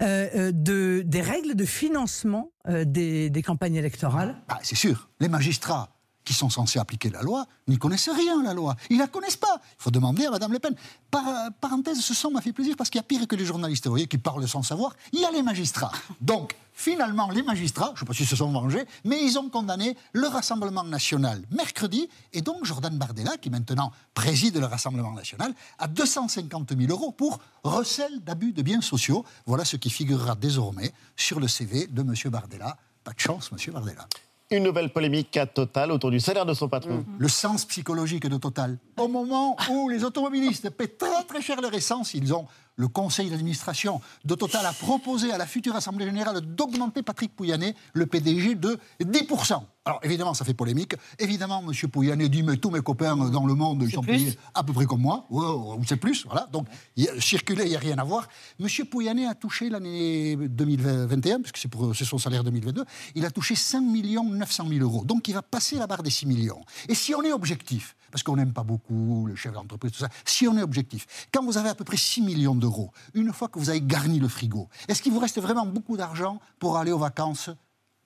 euh, 0.02 0.52
de, 0.52 1.02
des 1.04 1.22
règles 1.22 1.56
de 1.56 1.64
financement 1.64 2.52
des, 2.68 3.42
campagnes 3.44 3.76
électorales. 3.76 4.36
Bah, 4.48 4.58
c'est 4.62 4.76
sûr, 4.76 5.10
les 5.20 5.28
magistrats 5.28 5.95
qui 6.26 6.34
sont 6.34 6.50
censés 6.50 6.78
appliquer 6.78 7.08
la 7.08 7.22
loi 7.22 7.46
n'y 7.68 7.78
connaissent 7.78 8.10
rien, 8.10 8.42
la 8.42 8.52
loi. 8.52 8.76
Ils 8.90 8.98
la 8.98 9.06
connaissent 9.06 9.36
pas. 9.36 9.60
Il 9.62 9.82
faut 9.82 9.90
demander 9.90 10.26
à 10.26 10.30
Madame 10.32 10.52
Le 10.52 10.58
Pen. 10.58 10.74
Par- 11.10 11.50
parenthèse, 11.60 12.00
ce 12.00 12.12
son 12.12 12.30
m'a 12.30 12.42
fait 12.42 12.52
plaisir 12.52 12.74
parce 12.76 12.90
qu'il 12.90 12.98
y 12.98 13.00
a 13.00 13.04
pire 13.04 13.26
que 13.26 13.36
les 13.36 13.46
journalistes, 13.46 13.86
vous 13.86 13.92
voyez, 13.92 14.06
qui 14.06 14.18
parlent 14.18 14.46
sans 14.46 14.62
savoir. 14.62 14.94
Il 15.12 15.20
y 15.20 15.24
a 15.24 15.30
les 15.30 15.42
magistrats. 15.42 15.92
Donc, 16.20 16.54
finalement, 16.72 17.30
les 17.30 17.42
magistrats, 17.42 17.86
je 17.88 17.92
ne 17.92 17.98
sais 18.00 18.04
pas 18.04 18.12
s'ils 18.12 18.26
se 18.26 18.36
sont 18.36 18.50
vengés, 18.52 18.84
mais 19.04 19.24
ils 19.24 19.38
ont 19.38 19.48
condamné 19.48 19.96
le 20.12 20.26
Rassemblement 20.26 20.84
national 20.84 21.42
mercredi. 21.50 22.08
Et 22.32 22.42
donc, 22.42 22.64
Jordan 22.64 22.96
Bardella, 22.98 23.36
qui 23.38 23.48
maintenant 23.50 23.92
préside 24.12 24.56
le 24.58 24.66
Rassemblement 24.66 25.12
national, 25.12 25.54
à 25.78 25.86
250 25.86 26.76
000 26.76 26.90
euros 26.90 27.12
pour 27.12 27.38
recel 27.62 28.20
d'abus 28.24 28.52
de 28.52 28.62
biens 28.62 28.80
sociaux. 28.80 29.24
Voilà 29.46 29.64
ce 29.64 29.76
qui 29.76 29.90
figurera 29.90 30.34
désormais 30.34 30.92
sur 31.16 31.38
le 31.40 31.48
CV 31.48 31.86
de 31.86 32.02
M. 32.02 32.14
Bardella. 32.30 32.76
Pas 33.04 33.12
de 33.12 33.20
chance, 33.20 33.50
M. 33.52 33.72
Bardella. 33.72 34.06
Une 34.50 34.62
nouvelle 34.62 34.90
polémique 34.90 35.36
à 35.36 35.46
Total 35.46 35.90
autour 35.90 36.12
du 36.12 36.20
salaire 36.20 36.46
de 36.46 36.54
son 36.54 36.68
patron. 36.68 37.04
Le 37.18 37.26
sens 37.26 37.64
psychologique 37.64 38.28
de 38.28 38.36
Total. 38.36 38.78
Au 38.96 39.08
moment 39.08 39.56
où 39.68 39.88
les 39.88 40.04
automobilistes 40.04 40.70
paient 40.70 40.86
très 40.86 41.24
très 41.24 41.40
cher 41.40 41.60
leur 41.60 41.74
essence, 41.74 42.14
ils 42.14 42.32
ont 42.32 42.46
le 42.76 42.88
conseil 42.88 43.30
d'administration 43.30 44.00
de 44.24 44.34
Total 44.34 44.64
a 44.66 44.72
proposé 44.72 45.32
à 45.32 45.38
la 45.38 45.46
future 45.46 45.74
Assemblée 45.76 46.04
générale 46.06 46.40
d'augmenter 46.42 47.02
Patrick 47.02 47.34
Pouyanné, 47.34 47.74
le 47.94 48.06
PDG, 48.06 48.54
de 48.54 48.78
10%. 49.00 49.62
Alors 49.86 50.00
évidemment, 50.02 50.34
ça 50.34 50.44
fait 50.44 50.52
polémique. 50.54 50.94
Évidemment, 51.18 51.62
M. 51.66 51.88
Pouyanné 51.90 52.28
dit 52.28 52.42
Mais 52.42 52.56
tous 52.56 52.70
mes 52.70 52.80
copains 52.80 53.16
dans 53.30 53.46
le 53.46 53.54
monde, 53.54 53.82
ils 53.82 53.92
sont 53.92 54.02
payés 54.02 54.36
à 54.52 54.62
peu 54.64 54.72
près 54.72 54.84
comme 54.84 55.00
moi, 55.00 55.26
ou, 55.30 55.40
ou 55.40 55.80
c'est 55.86 55.96
plus. 55.96 56.26
Voilà. 56.26 56.48
Donc, 56.52 56.66
il 56.96 57.04
y 57.04 57.08
a- 57.08 57.20
circuler, 57.20 57.64
il 57.64 57.70
n'y 57.70 57.76
a 57.76 57.78
rien 57.78 57.96
à 57.98 58.04
voir. 58.04 58.28
M. 58.60 58.66
Pouyanné 58.90 59.26
a 59.26 59.34
touché 59.34 59.70
l'année 59.70 60.36
2021, 60.36 61.40
parce 61.40 61.52
que 61.52 61.58
c'est 61.58 61.68
pour- 61.68 61.94
c'est 61.94 62.04
son 62.04 62.18
salaire 62.18 62.42
2022, 62.44 62.84
il 63.14 63.24
a 63.24 63.30
touché 63.30 63.54
5 63.54 63.80
900 63.80 64.66
000 64.68 64.80
euros. 64.80 65.04
Donc, 65.04 65.28
il 65.28 65.34
va 65.34 65.42
passer 65.42 65.76
la 65.76 65.86
barre 65.86 66.02
des 66.02 66.10
6 66.10 66.26
millions. 66.26 66.60
Et 66.88 66.94
si 66.94 67.14
on 67.14 67.22
est 67.22 67.32
objectif, 67.32 67.94
parce 68.16 68.22
qu'on 68.22 68.36
n'aime 68.36 68.54
pas 68.54 68.62
beaucoup 68.62 69.26
le 69.26 69.36
chef 69.36 69.52
d'entreprise, 69.52 69.92
tout 69.92 69.98
ça, 69.98 70.08
si 70.24 70.48
on 70.48 70.56
est 70.56 70.62
objectif, 70.62 71.06
quand 71.30 71.44
vous 71.44 71.58
avez 71.58 71.68
à 71.68 71.74
peu 71.74 71.84
près 71.84 71.98
6 71.98 72.22
millions 72.22 72.54
d'euros, 72.54 72.90
une 73.12 73.30
fois 73.30 73.48
que 73.48 73.58
vous 73.58 73.68
avez 73.68 73.82
garni 73.82 74.18
le 74.18 74.26
frigo, 74.26 74.70
est-ce 74.88 75.02
qu'il 75.02 75.12
vous 75.12 75.18
reste 75.18 75.38
vraiment 75.38 75.66
beaucoup 75.66 75.98
d'argent 75.98 76.40
pour 76.58 76.78
aller 76.78 76.92
aux 76.92 76.98
vacances 76.98 77.50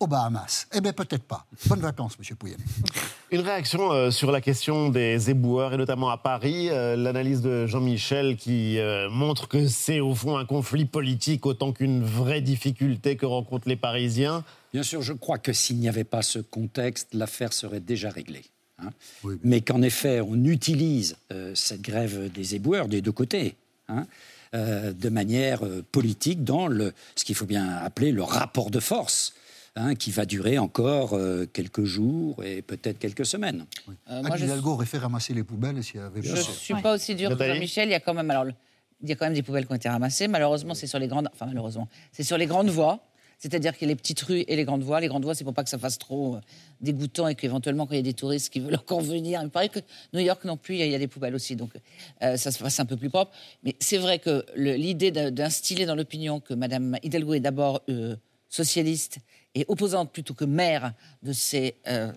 aux 0.01 0.09
Bahamas? 0.09 0.67
Eh 0.75 0.81
bien, 0.81 0.93
peut-être 0.93 1.23
pas. 1.23 1.47
Bonnes 1.67 1.79
vacances, 1.79 2.17
M. 2.19 2.37
Pouyanné. 2.37 2.65
Une 3.31 3.43
réaction 3.43 3.93
euh, 3.93 4.11
sur 4.11 4.33
la 4.33 4.41
question 4.41 4.89
des 4.89 5.31
éboueurs, 5.31 5.75
et 5.75 5.77
notamment 5.77 6.11
à 6.11 6.17
Paris, 6.17 6.71
euh, 6.71 6.97
l'analyse 6.97 7.41
de 7.41 7.69
Jean-Michel 7.69 8.37
qui 8.37 8.81
euh, 8.81 9.09
montre 9.11 9.47
que 9.47 9.69
c'est 9.69 10.01
au 10.01 10.17
fond 10.17 10.39
un 10.39 10.45
conflit 10.45 10.87
politique 10.87 11.47
autant 11.47 11.71
qu'une 11.71 12.03
vraie 12.03 12.41
difficulté 12.41 13.17
que 13.17 13.27
rencontrent 13.27 13.69
les 13.69 13.77
Parisiens. 13.77 14.43
Bien 14.73 14.83
sûr, 14.83 15.03
je 15.03 15.13
crois 15.13 15.39
que 15.39 15.53
s'il 15.53 15.77
n'y 15.77 15.89
avait 15.89 16.03
pas 16.03 16.23
ce 16.23 16.41
contexte, 16.41 17.15
l'affaire 17.15 17.53
serait 17.53 17.79
déjà 17.79 18.11
réglée. 18.11 18.43
Hein. 18.83 18.91
Mais 19.45 19.61
qu'en 19.61 19.83
effet, 19.83 20.21
on 20.21 20.45
utilise 20.45 21.17
euh, 21.33 21.55
cette 21.55 21.83
grève 21.83 22.31
des 22.33 22.55
éboueurs 22.55 22.89
des 22.89 23.03
deux 23.03 23.13
côtés, 23.13 23.57
hein, 23.89 24.07
euh, 24.55 24.93
de 24.93 25.09
manière 25.09 25.65
euh, 25.65 25.85
politique 25.93 26.43
dans 26.45 26.67
le, 26.67 26.93
ce 27.15 27.25
qu'il 27.25 27.35
faut 27.35 27.47
bien 27.47 27.69
appeler 27.69 28.13
le 28.13 28.23
rapport 28.23 28.71
de 28.71 28.81
force. 28.81 29.33
hein, 29.77 29.95
qui 29.95 30.11
va 30.11 30.25
durer 30.27 30.59
encore 30.59 31.15
euh, 31.15 31.47
quelques 31.53 31.85
jours 31.85 32.43
et 32.45 32.61
peut-être 32.63 32.99
quelques 32.99 33.27
semaines. 33.27 33.67
Anne 34.07 34.27
Hidalgo 34.37 34.73
aurait 34.73 34.87
fait 34.87 34.99
ramasser 34.99 35.33
les 35.35 35.45
poubelles 35.45 35.83
s'il 35.85 36.01
y 36.01 36.03
avait 36.03 36.23
Je 36.23 36.33
ne 36.33 36.41
suis 36.41 36.75
pas 36.75 36.95
aussi 36.95 37.15
dur 37.15 37.37
que 37.37 37.45
Jean-Michel. 37.45 37.89
Il 37.89 37.93
y 37.93 37.95
a 37.95 38.01
quand 38.01 38.15
même, 38.15 38.31
alors, 38.31 38.47
il 39.03 39.09
y 39.09 39.13
a 39.13 39.17
quand 39.17 39.27
même 39.27 39.35
des 39.35 39.43
poubelles 39.43 39.67
qui 39.67 39.73
ont 39.73 39.77
été 39.77 39.89
ramassées. 39.89 40.29
Malheureusement, 40.29 40.75
c'est 40.75 40.87
sur 40.87 40.99
les 40.99 41.07
grandes, 41.09 41.29
enfin 41.33 41.47
malheureusement, 41.47 41.89
c'est 42.13 42.25
sur 42.25 42.37
les 42.37 42.47
grandes 42.47 42.71
voies. 42.71 42.99
C'est-à-dire 43.41 43.73
qu'il 43.77 43.89
y 43.89 43.91
a 43.91 43.93
les 43.95 43.97
petites 43.97 44.21
rues 44.21 44.45
et 44.47 44.55
les 44.55 44.65
grandes 44.65 44.83
voies. 44.83 45.01
Les 45.01 45.09
grandes 45.09 45.25
voies, 45.25 45.35
c'est 45.35 45.45
pour 45.45 45.55
pas 45.55 45.65
que 45.65 45.71
ça 45.71 45.79
fasse 45.79 45.97
trop 45.99 46.37
euh, 46.37 46.41
dégoûtant 46.83 47.27
et 47.27 47.35
qu'éventuellement, 47.35 47.87
quand 47.87 47.95
il 47.95 47.97
y 47.97 48.01
a 48.01 48.03
des 48.03 48.13
touristes 48.13 48.53
qui 48.53 48.61
veulent 48.61 48.75
encore 48.79 49.01
venir, 49.01 49.41
il 49.43 49.49
paraît 49.49 49.71
que 49.71 49.81
New 50.13 50.21
York 50.21 50.45
non 50.45 50.59
plus, 50.59 50.77
il 50.77 50.87
y 50.87 50.95
a- 50.95 50.99
des 50.99 51.09
poubelles 51.09 51.35
aussi, 51.35 51.57
donc 51.57 51.71
euh, 52.23 52.37
ça 52.37 52.53
se 52.53 52.59
fasse 52.59 52.79
un 52.79 52.85
peu 52.85 52.99
plus 52.99 53.09
propre. 53.09 53.33
Mais 53.65 53.75
c'est 53.81 53.97
vrai 53.97 54.19
que 54.19 54.45
l'idée 54.55 55.11
d'instiller 55.11 55.87
dans 55.87 55.95
l'opinion 55.95 56.39
que 56.39 56.53
Madame 56.53 56.99
Hidalgo 57.03 57.33
est 57.33 57.41
d'abord 57.41 57.81
euh, 57.89 58.15
socialiste 58.51 59.19
et 59.55 59.65
opposante 59.69 60.13
plutôt 60.13 60.35
que 60.35 60.45
maire 60.45 60.93
de 61.23 61.33
euh, 61.89 62.13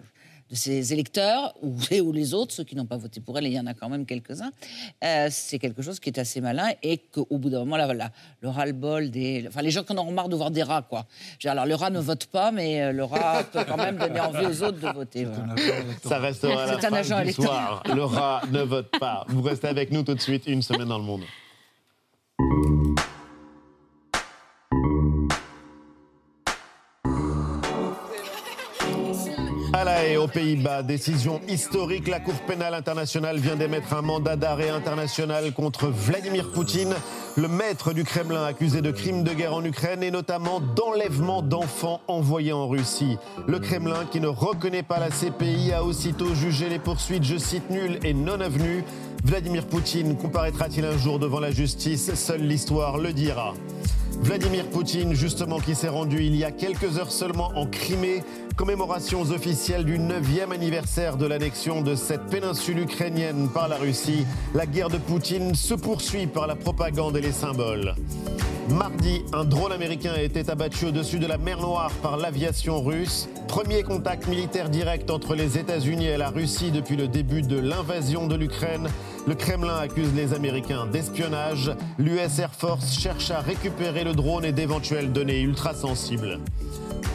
de 0.53 0.57
ses 0.57 0.93
électeurs, 0.93 1.53
ou, 1.63 1.73
ou 2.03 2.11
les 2.13 2.33
autres, 2.35 2.53
ceux 2.53 2.63
qui 2.63 2.75
n'ont 2.75 2.85
pas 2.85 2.97
voté 2.97 3.19
pour 3.19 3.37
elle, 3.37 3.47
et 3.47 3.49
il 3.49 3.55
y 3.55 3.59
en 3.59 3.65
a 3.65 3.73
quand 3.73 3.89
même 3.89 4.05
quelques-uns, 4.05 4.51
euh, 5.03 5.27
c'est 5.31 5.57
quelque 5.57 5.81
chose 5.81 5.99
qui 5.99 6.09
est 6.09 6.19
assez 6.19 6.41
malin 6.41 6.67
et 6.83 6.99
qu'au 6.99 7.37
bout 7.39 7.49
d'un 7.49 7.59
moment, 7.59 7.75
là, 7.75 7.85
voilà, 7.85 8.11
le 8.41 8.49
ras-le-bol 8.49 9.09
des. 9.09 9.45
Enfin, 9.47 9.61
les 9.63 9.71
gens 9.71 9.83
qui 9.83 9.93
en 9.93 9.97
ont 9.97 10.11
marre 10.11 10.29
de 10.29 10.35
voir 10.35 10.51
des 10.51 10.61
rats, 10.63 10.83
quoi. 10.83 11.05
Je 11.09 11.33
veux 11.33 11.39
dire, 11.41 11.51
Alors, 11.53 11.65
le 11.65 11.73
rat 11.75 11.89
ne 11.89 11.99
vote 11.99 12.27
pas, 12.27 12.51
mais 12.51 12.81
euh, 12.83 12.91
le 12.91 13.03
rat 13.03 13.43
peut 13.51 13.63
quand 13.67 13.77
même 13.77 13.97
donner 13.97 14.19
envie 14.19 14.45
aux 14.45 14.63
autres 14.63 14.79
de 14.79 14.93
voter. 14.93 15.25
voilà. 15.25 15.55
Ça 16.03 16.19
restera 16.19 16.67
la 16.67 16.79
C'est 16.79 16.85
un 16.87 16.93
agent 16.93 17.17
du 17.17 17.23
électoral. 17.23 17.49
soir. 17.49 17.83
Le 17.95 18.03
rat 18.03 18.41
ne 18.51 18.61
vote 18.61 18.91
pas. 18.99 19.25
Vous 19.29 19.41
restez 19.41 19.67
avec 19.67 19.91
nous 19.91 20.03
tout 20.03 20.13
de 20.13 20.21
suite, 20.21 20.43
une 20.45 20.61
semaine 20.61 20.87
dans 20.87 20.99
le 20.99 21.03
monde. 21.03 21.23
Haye, 30.03 30.17
aux 30.17 30.27
Pays-Bas, 30.27 30.83
décision 30.83 31.39
historique. 31.47 32.09
La 32.09 32.19
Cour 32.19 32.33
pénale 32.45 32.73
internationale 32.73 33.37
vient 33.37 33.55
d'émettre 33.55 33.93
un 33.93 34.01
mandat 34.01 34.35
d'arrêt 34.35 34.69
international 34.69 35.53
contre 35.53 35.87
Vladimir 35.87 36.51
Poutine, 36.51 36.93
le 37.37 37.47
maître 37.47 37.93
du 37.93 38.03
Kremlin 38.03 38.43
accusé 38.43 38.81
de 38.81 38.91
crimes 38.91 39.23
de 39.23 39.31
guerre 39.31 39.53
en 39.53 39.63
Ukraine 39.63 40.03
et 40.03 40.11
notamment 40.11 40.59
d'enlèvement 40.59 41.41
d'enfants 41.41 42.01
envoyés 42.07 42.51
en 42.51 42.67
Russie. 42.67 43.17
Le 43.47 43.59
Kremlin, 43.59 44.05
qui 44.11 44.19
ne 44.19 44.27
reconnaît 44.27 44.83
pas 44.83 44.99
la 44.99 45.09
CPI, 45.09 45.71
a 45.71 45.83
aussitôt 45.83 46.33
jugé 46.35 46.67
les 46.67 46.79
poursuites, 46.79 47.23
je 47.23 47.37
cite, 47.37 47.69
nulles 47.69 47.99
et 48.03 48.13
non 48.13 48.41
avenues. 48.41 48.83
Vladimir 49.23 49.65
Poutine 49.65 50.17
comparaîtra-t-il 50.17 50.83
un 50.83 50.97
jour 50.97 51.17
devant 51.17 51.39
la 51.39 51.51
justice? 51.51 52.13
Seule 52.15 52.41
l'histoire 52.41 52.97
le 52.97 53.13
dira. 53.13 53.53
Vladimir 54.21 54.65
Poutine, 54.67 55.13
justement, 55.13 55.59
qui 55.59 55.75
s'est 55.75 55.89
rendu 55.89 56.23
il 56.23 56.35
y 56.35 56.43
a 56.43 56.51
quelques 56.51 56.97
heures 56.97 57.11
seulement 57.11 57.51
en 57.55 57.65
Crimée, 57.65 58.23
commémorations 58.55 59.21
officielles 59.21 59.83
du 59.83 59.97
9e 59.97 60.51
anniversaire 60.53 61.17
de 61.17 61.25
l'annexion 61.25 61.81
de 61.81 61.95
cette 61.95 62.27
péninsule 62.27 62.79
ukrainienne 62.79 63.49
par 63.49 63.67
la 63.67 63.77
Russie. 63.77 64.25
La 64.53 64.65
guerre 64.65 64.89
de 64.89 64.97
Poutine 64.97 65.55
se 65.55 65.73
poursuit 65.73 66.27
par 66.27 66.47
la 66.47 66.55
propagande 66.55 67.17
et 67.17 67.21
les 67.21 67.31
symboles. 67.31 67.95
Mardi, 68.69 69.23
un 69.33 69.43
drone 69.43 69.73
américain 69.73 70.13
a 70.15 70.21
été 70.21 70.49
abattu 70.49 70.85
au-dessus 70.85 71.19
de 71.19 71.27
la 71.27 71.37
mer 71.37 71.59
Noire 71.59 71.91
par 72.01 72.15
l'aviation 72.15 72.81
russe. 72.81 73.27
Premier 73.49 73.83
contact 73.83 74.27
militaire 74.27 74.69
direct 74.69 75.11
entre 75.11 75.35
les 75.35 75.57
États-Unis 75.57 76.07
et 76.07 76.17
la 76.17 76.29
Russie 76.29 76.71
depuis 76.71 76.95
le 76.95 77.09
début 77.09 77.41
de 77.41 77.59
l'invasion 77.59 78.25
de 78.25 78.35
l'Ukraine. 78.35 78.87
Le 79.25 79.35
Kremlin 79.35 79.77
accuse 79.77 80.13
les 80.13 80.33
Américains 80.33 80.85
d'espionnage. 80.85 81.71
L'US 81.97 82.39
Air 82.39 82.53
Force 82.53 82.99
cherche 82.99 83.31
à 83.31 83.39
récupérer 83.39 84.03
le 84.03 84.13
drone 84.13 84.43
et 84.43 84.51
d'éventuelles 84.51 85.13
données 85.13 85.39
ultra-sensibles. 85.39 86.39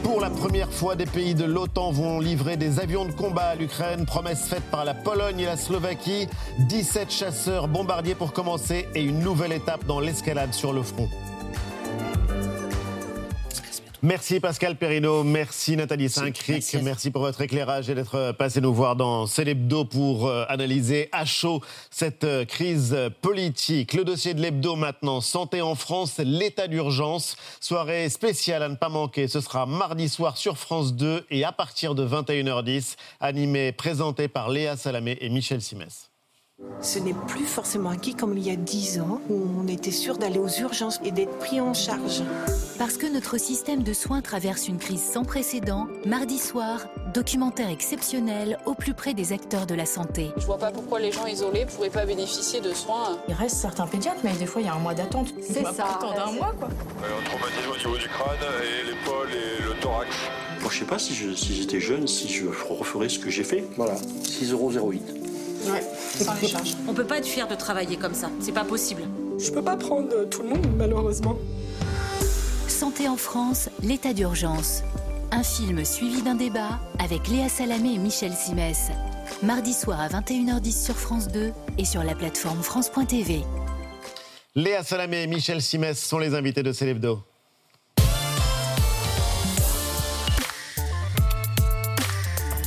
Pour 0.03 0.19
la 0.19 0.31
première 0.31 0.71
fois, 0.71 0.95
des 0.95 1.05
pays 1.05 1.35
de 1.35 1.45
l'OTAN 1.45 1.91
vont 1.91 2.19
livrer 2.19 2.57
des 2.57 2.79
avions 2.79 3.05
de 3.05 3.11
combat 3.11 3.49
à 3.49 3.55
l'Ukraine, 3.55 4.05
promesse 4.05 4.47
faite 4.47 4.63
par 4.71 4.85
la 4.85 4.95
Pologne 4.95 5.41
et 5.41 5.45
la 5.45 5.57
Slovaquie. 5.57 6.27
17 6.67 7.11
chasseurs 7.11 7.67
bombardiers 7.67 8.15
pour 8.15 8.33
commencer 8.33 8.87
et 8.95 9.03
une 9.03 9.19
nouvelle 9.19 9.53
étape 9.53 9.85
dans 9.85 9.99
l'escalade 9.99 10.53
sur 10.53 10.73
le 10.73 10.81
front. 10.81 11.09
Merci 14.01 14.39
Pascal 14.39 14.77
Perrino, 14.77 15.25
merci 15.25 15.75
Nathalie 15.75 16.07
Saint-Cric, 16.07 16.63
merci, 16.81 17.11
pour 17.11 17.21
votre 17.21 17.41
éclairage 17.41 17.89
et 17.89 17.95
d'être 17.95 18.31
passé 18.31 18.61
nous 18.61 18.73
voir 18.73 18.95
dans 18.95 19.27
Célébdo 19.27 19.83
pour 19.83 20.27
euh, 20.27 20.45
analyser 20.47 21.09
à 21.11 21.25
chaud 21.25 21.61
cette 21.91 22.23
euh, 22.23 22.45
crise 22.45 22.95
politique. 23.21 23.93
Le 23.93 24.05
dossier 24.05 24.33
de 24.33 24.41
l'hebdo 24.41 24.77
maintenant, 24.77 25.19
santé 25.19 25.61
en 25.61 25.75
France, 25.75 26.17
l'état 26.19 26.69
d'urgence, 26.69 27.35
soirée 27.59 28.07
spéciale 28.07 28.63
à 28.63 28.69
ne 28.69 28.75
pas 28.75 28.87
manquer. 28.87 29.27
Ce 29.27 29.41
sera 29.41 29.65
mardi 29.65 30.07
soir 30.07 30.37
sur 30.37 30.57
France 30.57 30.93
2 30.93 31.25
et 31.29 31.43
à 31.43 31.51
partir 31.51 31.93
de 31.93 32.07
21h10, 32.07 32.95
animé, 33.19 33.73
présenté 33.73 34.29
par 34.29 34.47
Léa 34.47 34.77
Salamé 34.77 35.17
et 35.19 35.27
Michel 35.27 35.61
Simès. 35.61 36.08
Ce 36.81 36.99
n'est 36.99 37.13
plus 37.27 37.45
forcément 37.45 37.89
acquis 37.89 38.15
comme 38.15 38.37
il 38.37 38.45
y 38.45 38.51
a 38.51 38.55
dix 38.55 38.99
ans 38.99 39.21
où 39.29 39.41
on 39.61 39.67
était 39.67 39.91
sûr 39.91 40.17
d'aller 40.17 40.39
aux 40.39 40.49
urgences 40.59 40.99
et 41.05 41.11
d'être 41.11 41.37
pris 41.37 41.61
en 41.61 41.73
charge. 41.73 42.21
Parce 42.77 42.97
que 42.97 43.05
notre 43.05 43.37
système 43.37 43.83
de 43.83 43.93
soins 43.93 44.21
traverse 44.21 44.67
une 44.67 44.77
crise 44.77 45.01
sans 45.03 45.23
précédent, 45.25 45.87
mardi 46.05 46.37
soir, 46.37 46.87
documentaire 47.13 47.69
exceptionnel 47.69 48.57
au 48.65 48.73
plus 48.73 48.93
près 48.93 49.13
des 49.13 49.31
acteurs 49.33 49.65
de 49.67 49.75
la 49.75 49.85
santé. 49.85 50.31
Je 50.37 50.45
vois 50.45 50.57
pas 50.57 50.71
pourquoi 50.71 50.99
les 50.99 51.11
gens 51.11 51.25
isolés 51.27 51.65
ne 51.65 51.69
pourraient 51.69 51.89
pas 51.89 52.05
bénéficier 52.05 52.59
de 52.61 52.73
soins. 52.73 53.17
Il 53.27 53.33
reste 53.33 53.55
certains 53.57 53.87
pédiatres, 53.87 54.19
mais 54.23 54.33
des 54.33 54.45
fois 54.45 54.61
il 54.61 54.65
y 54.65 54.69
a 54.69 54.73
un 54.75 54.79
mois 54.79 54.93
d'attente. 54.93 55.33
C'est 55.41 55.63
ça. 55.63 55.85
Attendre 55.95 56.27
un 56.27 56.31
mois 56.33 56.53
quoi. 56.59 56.67
Un 56.69 57.23
traumatisme 57.25 57.71
au 57.73 57.77
niveau 57.77 57.97
du 57.97 58.07
crâne 58.09 58.37
et 58.63 58.85
l'épaule 58.85 59.29
et 59.31 59.63
le 59.63 59.79
thorax. 59.81 60.09
Moi, 60.61 60.69
je 60.73 60.79
sais 60.79 60.85
pas 60.85 60.99
si 60.99 61.13
je- 61.13 61.33
si 61.35 61.55
j'étais 61.55 61.79
jeune, 61.79 62.05
si 62.05 62.27
je 62.27 62.45
referais 62.69 63.07
ce 63.07 63.17
que 63.19 63.29
j'ai 63.29 63.45
fait. 63.45 63.63
Voilà, 63.77 63.95
6,08€. 64.23 65.28
Ouais, 65.65 65.83
sans 66.23 66.33
les 66.41 66.47
charges. 66.47 66.75
On 66.87 66.93
peut 66.93 67.05
pas 67.05 67.17
être 67.17 67.27
fier 67.27 67.47
de 67.47 67.55
travailler 67.55 67.97
comme 67.97 68.13
ça, 68.13 68.29
c'est 68.39 68.51
pas 68.51 68.63
possible. 68.63 69.03
Je 69.37 69.51
peux 69.51 69.61
pas 69.61 69.77
prendre 69.77 70.25
tout 70.29 70.41
le 70.43 70.49
monde, 70.49 70.67
malheureusement. 70.77 71.37
Santé 72.67 73.07
en 73.07 73.17
France, 73.17 73.69
l'état 73.83 74.13
d'urgence. 74.13 74.83
Un 75.31 75.43
film 75.43 75.83
suivi 75.85 76.21
d'un 76.21 76.35
débat 76.35 76.79
avec 76.97 77.27
Léa 77.27 77.49
Salamé 77.49 77.93
et 77.93 77.97
Michel 77.97 78.33
Simès. 78.33 78.89
Mardi 79.43 79.73
soir 79.73 79.99
à 80.01 80.07
21h10 80.07 80.85
sur 80.85 80.95
France 80.95 81.27
2 81.27 81.51
et 81.77 81.85
sur 81.85 82.03
la 82.03 82.15
plateforme 82.15 82.61
France.tv. 82.63 83.41
Léa 84.55 84.83
Salamé 84.83 85.23
et 85.23 85.27
Michel 85.27 85.61
Simès 85.61 85.99
sont 85.99 86.19
les 86.19 86.35
invités 86.35 86.63
de 86.63 86.71
Célébdo. 86.71 87.19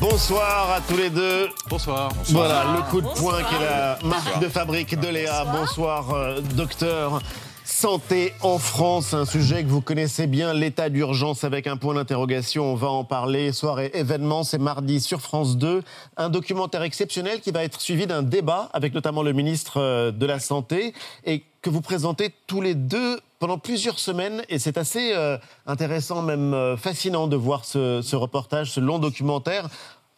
Bonsoir 0.02 0.68
à 0.72 0.80
tous 0.80 0.96
les 0.96 1.10
deux. 1.10 1.48
Bonsoir. 1.70 2.10
Voilà, 2.30 2.64
le 2.74 2.90
coup 2.90 3.00
de 3.00 3.06
poing 3.06 3.40
qui 3.44 3.54
est 3.54 3.60
la 3.60 3.98
marque 4.02 4.40
de 4.40 4.48
fabrique 4.48 4.98
de 4.98 5.06
Léa. 5.06 5.44
Bonsoir, 5.44 6.12
euh, 6.12 6.40
docteur. 6.56 7.22
Santé 7.64 8.32
en 8.42 8.58
France, 8.58 9.14
un 9.14 9.24
sujet 9.24 9.62
que 9.62 9.68
vous 9.68 9.80
connaissez 9.80 10.26
bien, 10.26 10.52
l'état 10.52 10.88
d'urgence 10.88 11.44
avec 11.44 11.68
un 11.68 11.76
point 11.76 11.94
d'interrogation. 11.94 12.72
On 12.72 12.74
va 12.74 12.88
en 12.88 13.04
parler. 13.04 13.52
Soirée 13.52 13.92
événement, 13.94 14.42
c'est 14.42 14.58
mardi 14.58 15.00
sur 15.00 15.20
France 15.20 15.56
2. 15.56 15.84
Un 16.16 16.28
documentaire 16.28 16.82
exceptionnel 16.82 17.40
qui 17.40 17.52
va 17.52 17.62
être 17.62 17.80
suivi 17.80 18.08
d'un 18.08 18.22
débat 18.22 18.70
avec 18.72 18.94
notamment 18.94 19.22
le 19.22 19.32
ministre 19.32 19.80
euh, 19.80 20.10
de 20.10 20.26
la 20.26 20.40
Santé 20.40 20.94
et 21.24 21.44
que 21.62 21.70
vous 21.70 21.80
présentez 21.80 22.34
tous 22.48 22.60
les 22.60 22.74
deux 22.74 23.20
pendant 23.38 23.58
plusieurs 23.58 23.98
semaines. 23.98 24.42
Et 24.48 24.58
c'est 24.58 24.76
assez 24.78 25.12
euh, 25.14 25.38
intéressant, 25.66 26.22
même 26.22 26.54
euh, 26.54 26.76
fascinant 26.76 27.26
de 27.26 27.36
voir 27.36 27.64
ce, 27.64 28.00
ce 28.02 28.16
reportage, 28.16 28.70
ce 28.70 28.80
long 28.80 28.98
documentaire. 28.98 29.68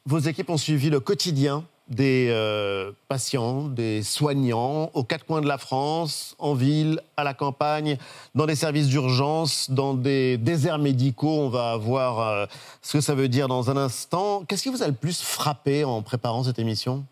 Vos 0.07 0.19
équipes 0.19 0.51
ont 0.51 0.59
suivi 0.59 0.91
le 0.91 1.01
quotidien 1.01 1.65
des 1.89 2.29
euh, 2.29 2.93
patients, 3.09 3.69
des 3.69 4.03
soignants 4.03 4.91
aux 4.93 5.03
quatre 5.03 5.25
coins 5.25 5.41
de 5.41 5.49
la 5.49 5.57
France, 5.57 6.37
en 6.39 6.53
ville, 6.53 7.01
à 7.17 7.25
la 7.25 7.33
campagne, 7.33 7.97
dans 8.35 8.45
des 8.45 8.55
services 8.55 8.89
d'urgence, 8.89 9.71
dans 9.71 9.95
des 9.95 10.37
déserts 10.37 10.79
médicaux. 10.79 11.41
On 11.41 11.49
va 11.49 11.79
voir 11.79 12.21
euh, 12.21 12.47
ce 12.83 12.99
que 12.99 13.01
ça 13.01 13.15
veut 13.15 13.29
dire 13.29 13.49
dans 13.49 13.71
un 13.71 13.79
instant. 13.79 14.45
Qu'est-ce 14.47 14.63
qui 14.63 14.69
vous 14.69 14.83
a 14.83 14.87
le 14.87 14.93
plus 14.93 15.23
frappé 15.23 15.85
en 15.85 16.03
préparant 16.03 16.45
cette 16.45 16.59
émission? 16.59 17.07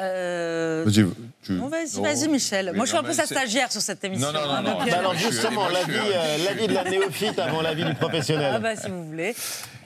Euh, 0.00 0.84
Vas-y, 0.86 1.04
tu- 1.42 2.00
vas-y, 2.00 2.28
Michel. 2.28 2.68
Oui, 2.70 2.76
Moi, 2.76 2.84
je 2.86 2.90
suis 2.90 2.98
non, 2.98 3.04
un 3.04 3.06
peu 3.06 3.12
sa 3.12 3.26
stagiaire 3.26 3.70
sur 3.70 3.80
cette 3.80 4.02
émission. 4.04 4.32
Non, 4.32 4.40
non, 4.40 4.62
non, 4.62 4.78
Bah 4.78 4.84
alors 4.98 5.14
justement, 5.14 5.68
l'avis 5.68 5.92
euh, 5.98 6.36
l'avis 6.46 6.66
de 6.68 6.72
la 6.74 6.84
néophyte 6.84 7.38
avant 7.38 7.60
l'avis 7.60 7.84
du 7.84 7.94
professionnel. 7.94 8.52
Ah 8.54 8.58
bah, 8.58 8.76
si 8.76 8.88
vous 8.90 9.04
voulez. 9.04 9.34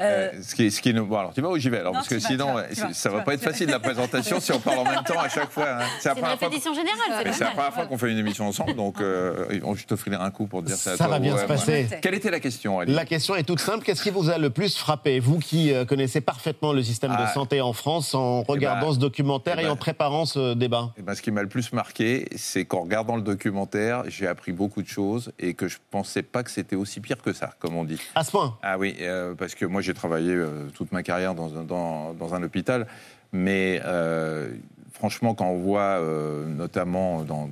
Euh, 0.00 0.30
Euh, 0.34 0.42
ce 0.42 0.54
qui 0.56 0.70
ce 0.72 0.80
qui 0.82 0.88
est 0.90 0.92
bon, 0.92 1.16
alors 1.16 1.32
tu 1.32 1.40
vas 1.40 1.48
où 1.50 1.56
j'y 1.56 1.68
vais 1.70 1.78
alors 1.78 1.92
Non, 1.92 1.98
parce 2.00 2.08
que 2.08 2.16
vas, 2.16 2.20
sinon 2.28 2.54
vas, 2.54 2.62
vas, 2.62 2.68
ça 2.74 3.08
tu 3.08 3.08
va 3.10 3.18
vas, 3.18 3.24
pas 3.24 3.34
être 3.34 3.44
vas. 3.44 3.52
facile 3.52 3.68
la 3.70 3.78
présentation 3.78 4.40
si 4.40 4.50
on 4.50 4.58
parle 4.58 4.78
en 4.80 4.84
même 4.84 5.04
temps 5.04 5.20
à 5.20 5.28
chaque 5.28 5.50
fois. 5.52 5.66
hein. 5.68 5.84
C'est 6.00 6.08
la 6.08 6.14
première 6.16 6.36
fois 6.38 6.50
générale, 6.50 7.32
c'est 7.32 7.44
la 7.44 7.50
première 7.50 7.72
fois 7.72 7.86
qu'on 7.86 7.96
fait 7.98 8.10
une 8.10 8.18
émission 8.18 8.46
ensemble, 8.48 8.74
donc 8.74 9.00
euh, 9.00 9.46
je 9.76 9.84
t'offrirai 9.84 10.16
un 10.16 10.30
coup 10.32 10.46
pour 10.48 10.62
dire 10.64 10.74
ça. 10.76 10.92
à 10.92 10.96
Ça 10.96 11.04
toi 11.04 11.14
va 11.14 11.18
bien 11.20 11.36
se 11.38 11.44
passer. 11.44 11.86
Quelle 12.02 12.14
était 12.14 12.30
la 12.32 12.40
question 12.40 12.80
Ali 12.80 12.92
La 12.92 13.04
question 13.04 13.36
est 13.36 13.44
toute 13.44 13.60
simple. 13.60 13.84
Qu'est-ce 13.84 14.02
qui 14.02 14.10
vous 14.10 14.30
a 14.30 14.38
le 14.38 14.50
plus 14.50 14.76
frappé, 14.76 15.20
vous 15.20 15.38
qui 15.38 15.72
connaissez 15.88 16.20
parfaitement 16.20 16.72
le 16.72 16.82
système 16.82 17.12
de 17.12 17.16
Ah. 17.20 17.32
santé 17.32 17.60
en 17.60 17.72
France, 17.72 18.14
en 18.14 18.42
regardant 18.42 18.88
ben, 18.88 18.94
ce 18.94 18.98
documentaire 18.98 19.56
eh 19.58 19.62
et 19.62 19.64
ben. 19.66 19.70
en 19.72 19.76
préparant 19.76 20.03
ce 20.26 20.54
débat 20.54 20.92
Eh 20.98 21.02
ben, 21.02 21.14
ce 21.14 21.22
qui 21.22 21.30
m'a 21.30 21.42
le 21.42 21.48
plus 21.48 21.72
marqué, 21.72 22.28
c'est 22.36 22.64
qu'en 22.64 22.80
regardant 22.82 23.16
le 23.16 23.22
documentaire, 23.22 24.04
j'ai 24.08 24.26
appris 24.26 24.52
beaucoup 24.52 24.82
de 24.82 24.88
choses 24.88 25.32
et 25.38 25.54
que 25.54 25.68
je 25.68 25.78
pensais 25.90 26.22
pas 26.22 26.42
que 26.42 26.50
c'était 26.50 26.76
aussi 26.76 27.00
pire 27.00 27.18
que 27.22 27.32
ça, 27.32 27.54
comme 27.58 27.76
on 27.76 27.84
dit. 27.84 28.00
À 28.14 28.24
ce 28.24 28.30
point 28.30 28.56
Ah 28.62 28.78
oui, 28.78 28.96
euh, 29.00 29.34
parce 29.34 29.54
que 29.54 29.64
moi 29.66 29.80
j'ai 29.80 29.94
travaillé 29.94 30.32
euh, 30.34 30.66
toute 30.74 30.92
ma 30.92 31.02
carrière 31.02 31.34
dans, 31.34 31.56
un- 31.58 31.64
dans, 31.64 32.12
dans 32.14 32.34
un 32.34 32.42
hôpital, 32.42 32.86
mais 33.32 33.80
euh, 33.84 34.48
franchement, 34.92 35.34
quand 35.34 35.46
on 35.46 35.58
voit 35.58 35.80
euh, 36.00 36.46
notamment 36.46 37.22
dans, 37.22 37.48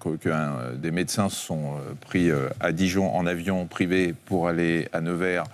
que, 0.00 0.16
que, 0.16 0.74
des 0.76 0.90
médecins 0.90 1.28
sont 1.28 1.74
euh, 1.76 1.94
pris 2.00 2.30
euh, 2.30 2.48
à 2.60 2.72
Dijon 2.72 3.14
en 3.14 3.26
avion 3.26 3.66
privé 3.66 4.14
pour 4.26 4.48
aller 4.48 4.88
à 4.92 5.00
Nevers, 5.00 5.44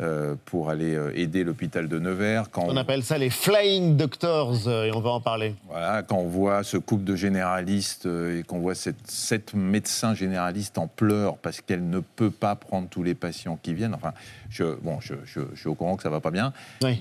euh, 0.00 0.34
pour 0.46 0.70
aller 0.70 0.94
euh, 0.94 1.12
aider 1.14 1.44
l'hôpital 1.44 1.86
de 1.88 1.98
Nevers, 1.98 2.50
quand 2.50 2.64
On 2.68 2.76
appelle 2.76 3.02
ça 3.02 3.18
les 3.18 3.28
flying 3.30 3.96
doctors 3.96 4.66
euh, 4.66 4.84
et 4.84 4.92
on 4.92 5.00
va 5.00 5.10
en 5.10 5.20
parler. 5.20 5.54
voilà, 5.68 6.02
quand 6.02 6.16
on 6.16 6.26
voit 6.28 6.62
ce 6.64 6.76
couple 6.78 7.04
de 7.04 7.14
généralistes 7.16 8.06
et 8.06 8.42
qu'on 8.46 8.60
voit 8.60 8.74
cette, 8.74 9.10
cette 9.10 9.54
médecin 9.54 10.14
généraliste 10.14 10.78
en 10.78 10.86
pleurs 10.86 11.36
parce 11.36 11.60
qu'elle 11.60 11.88
ne 11.88 12.00
peut 12.00 12.30
pas 12.30 12.54
prendre 12.56 12.88
tous 12.88 13.02
les 13.02 13.14
patients 13.14 13.58
qui 13.62 13.74
viennent. 13.74 13.94
Enfin, 13.94 14.12
je, 14.48 14.64
bon, 14.82 15.00
je, 15.00 15.14
je- 15.24 15.40
je 15.54 15.60
suis 15.60 15.68
au 15.68 15.74
courant 15.74 15.96
que 15.96 16.02
ça 16.02 16.10
va 16.10 16.20
pas 16.20 16.30
bien, 16.30 16.52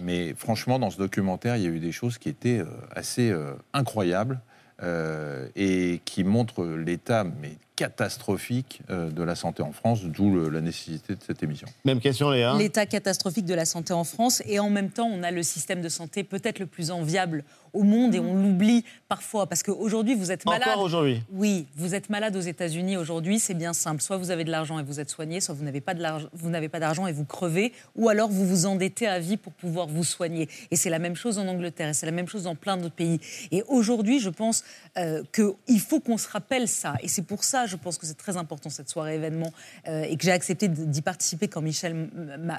mais 0.03 0.33
franchement, 0.35 0.77
dans 0.79 0.89
ce 0.89 0.97
documentaire, 0.97 1.55
il 1.57 1.63
y 1.63 1.67
a 1.67 1.69
eu 1.69 1.79
des 1.79 1.91
choses 1.93 2.17
qui 2.17 2.29
étaient 2.29 2.61
assez 2.95 3.33
incroyables 3.73 4.39
euh, 4.81 5.47
et 5.55 6.01
qui 6.05 6.23
montrent 6.23 6.65
l'état 6.65 7.23
mais 7.23 7.51
catastrophique 7.79 8.81
euh, 8.89 9.09
de 9.09 9.23
la 9.23 9.35
santé 9.35 9.63
en 9.63 9.71
France, 9.71 10.03
d'où 10.03 10.49
la 10.49 10.59
nécessité 10.59 11.15
de 11.15 11.23
cette 11.25 11.41
émission. 11.43 11.65
Même 11.85 12.01
question, 12.01 12.29
Léa. 12.29 12.53
L'état 12.57 12.85
catastrophique 12.85 13.45
de 13.45 13.53
la 13.53 13.63
santé 13.63 13.93
en 13.93 14.03
France 14.03 14.43
et 14.45 14.59
en 14.59 14.69
même 14.69 14.89
temps 14.89 15.07
on 15.07 15.23
a 15.23 15.31
le 15.31 15.43
système 15.43 15.81
de 15.81 15.87
santé 15.87 16.25
peut-être 16.25 16.59
le 16.59 16.65
plus 16.65 16.91
enviable 16.91 17.45
au 17.71 17.83
monde 17.83 18.15
et 18.15 18.19
on 18.19 18.33
l'oublie 18.33 18.83
parfois 19.07 19.47
parce 19.47 19.63
qu'aujourd'hui 19.63 20.15
vous 20.15 20.31
êtes 20.31 20.45
malade. 20.45 20.67
Encore 20.67 20.83
aujourd'hui. 20.83 21.21
Oui, 21.31 21.67
vous 21.75 21.95
êtes 21.95 22.09
malade 22.09 22.35
aux 22.35 22.41
États-Unis 22.41 22.97
aujourd'hui, 22.97 23.39
c'est 23.39 23.53
bien 23.53 23.73
simple. 23.73 24.01
Soit 24.01 24.17
vous 24.17 24.31
avez 24.31 24.43
de 24.43 24.51
l'argent 24.51 24.77
et 24.79 24.83
vous 24.83 24.99
êtes 24.99 25.09
soigné, 25.09 25.39
soit 25.39 25.55
vous 25.55 25.63
n'avez 25.63 25.79
pas 25.79 25.93
de 25.93 26.01
l'argent, 26.01 26.27
vous 26.33 26.49
n'avez 26.49 26.67
pas 26.67 26.79
d'argent 26.79 27.07
et 27.07 27.13
vous 27.13 27.25
crevez, 27.25 27.71
ou 27.95 28.09
alors 28.09 28.29
vous 28.29 28.45
vous 28.45 28.65
endettez 28.65 29.07
à 29.07 29.19
vie 29.19 29.37
pour 29.37 29.53
pouvoir 29.53 29.87
vous 29.87 30.03
soigner. 30.03 30.49
Et 30.71 30.75
c'est 30.75 30.89
la 30.89 30.99
même 30.99 31.15
chose 31.15 31.37
en 31.37 31.47
Angleterre, 31.47 31.89
et 31.89 31.93
c'est 31.93 32.05
la 32.05 32.11
même 32.11 32.27
chose 32.27 32.43
dans 32.43 32.55
plein 32.55 32.75
d'autres 32.75 32.95
pays. 32.95 33.19
Et 33.51 33.63
aujourd'hui, 33.67 34.19
je 34.19 34.29
pense 34.29 34.63
euh, 34.97 35.23
qu'il 35.33 35.79
faut 35.79 35.99
qu'on 35.99 36.17
se 36.17 36.27
rappelle 36.27 36.67
ça. 36.67 36.95
Et 37.01 37.07
c'est 37.07 37.21
pour 37.21 37.43
ça, 37.43 37.65
je 37.69 37.77
pense 37.77 37.97
que 37.97 38.05
c'est 38.05 38.17
très 38.17 38.37
important 38.37 38.69
cette 38.69 38.89
soirée 38.89 39.15
événement 39.15 39.53
euh, 39.87 40.03
et 40.03 40.17
que 40.17 40.23
j'ai 40.23 40.31
accepté 40.31 40.67
d'y 40.67 41.01
participer 41.01 41.47
quand 41.47 41.61
Michel 41.61 42.09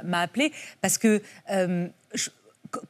m'a 0.05 0.21
appelé, 0.21 0.53
parce 0.81 0.97
que 0.97 1.21
euh, 1.51 1.89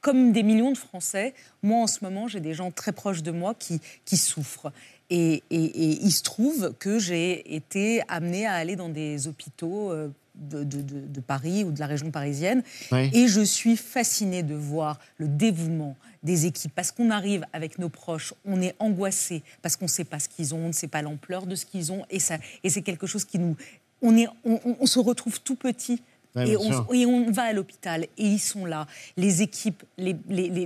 comme 0.01 0.33
des 0.33 0.43
millions 0.43 0.73
de 0.73 0.79
Français, 0.79 1.35
moi 1.63 1.83
en 1.83 1.87
ce 1.87 2.05
moment, 2.05 2.29
j'ai 2.29 2.41
des 2.41 2.55
gens 2.55 2.71
très 2.71 2.93
proches 2.93 3.23
de 3.23 3.31
moi 3.31 3.55
qui, 3.55 3.81
qui 4.05 4.17
souffrent. 4.17 4.73
Et 5.13 5.43
il 5.51 6.13
se 6.13 6.23
trouve 6.23 6.73
que 6.79 7.01
j'ai 7.01 7.57
été 7.57 8.01
amenée 8.07 8.47
à 8.47 8.55
aller 8.55 8.77
dans 8.77 8.89
des 8.89 9.27
hôpitaux 9.27 9.91
euh, 9.91 10.09
de, 10.41 10.65
de- 10.65 10.83
de- 10.83 11.07
de 11.07 11.21
Paris 11.21 11.65
ou 11.65 11.73
de 11.73 11.79
la 11.81 11.87
région 11.87 12.11
parisienne. 12.11 12.63
Oui. 12.93 13.11
Et 13.13 13.29
je 13.29 13.41
suis 13.41 13.77
fascinée 13.77 14.43
de 14.43 14.55
voir 14.55 14.99
le 15.19 15.29
dévouement 15.29 15.97
des 16.23 16.47
équipes. 16.47 16.73
Parce 16.75 16.91
qu'on 16.93 17.11
arrive 17.11 17.45
avec 17.53 17.79
nos 17.79 17.89
proches, 17.89 18.35
on 18.45 18.61
est 18.61 18.75
angoissé, 18.79 19.43
parce 19.63 19.77
qu'on 19.77 19.85
ne 19.87 19.91
sait 19.91 20.05
pas 20.05 20.19
ce 20.19 20.29
qu'ils 20.29 20.55
ont, 20.55 20.65
on 20.65 20.69
ne 20.69 20.73
sait 20.73 20.89
pas 20.89 21.03
l'ampleur 21.03 21.47
de 21.47 21.55
ce 21.55 21.65
qu'ils 21.67 21.93
ont. 21.93 22.05
Et, 22.11 22.19
ça, 22.19 22.39
et 22.65 22.71
c'est 22.71 22.83
quelque 22.83 23.07
chose 23.07 23.25
qui 23.25 23.39
nous... 23.39 23.57
On, 24.03 24.17
est, 24.17 24.27
on- 24.45 24.61
on- 24.65 24.77
on 24.81 24.87
se 24.87 24.99
retrouve 24.99 25.41
tout 25.41 25.57
petit 25.57 26.03
Ouais, 26.37 26.49
et, 26.51 26.57
on, 26.57 26.63
sûr. 26.63 26.87
et 26.95 27.07
on 27.07 27.33
va 27.33 27.43
à 27.43 27.53
l'hôpital 27.53 28.05
et 28.05 28.25
ils 28.25 28.39
sont 28.39 28.65
là. 28.65 28.87
Les 29.17 29.43
équipes, 29.43 29.83
les, 29.99 30.15
les- 30.29 30.49
les- 30.49 30.65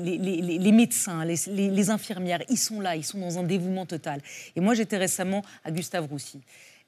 les- 0.58 0.72
médecins, 0.72 1.24
les, 1.24 1.88
infirmières, 1.88 2.42
ils 2.50 2.58
sont 2.58 2.80
là, 2.82 2.96
ils 2.96 3.02
sont 3.02 3.18
dans 3.18 3.38
un 3.38 3.44
dévouement 3.44 3.86
total. 3.86 4.20
Et 4.56 4.60
moi, 4.60 4.74
j'étais 4.74 4.98
récemment 4.98 5.42
à 5.64 5.70
Gustave 5.70 6.04
Roussy. 6.06 6.38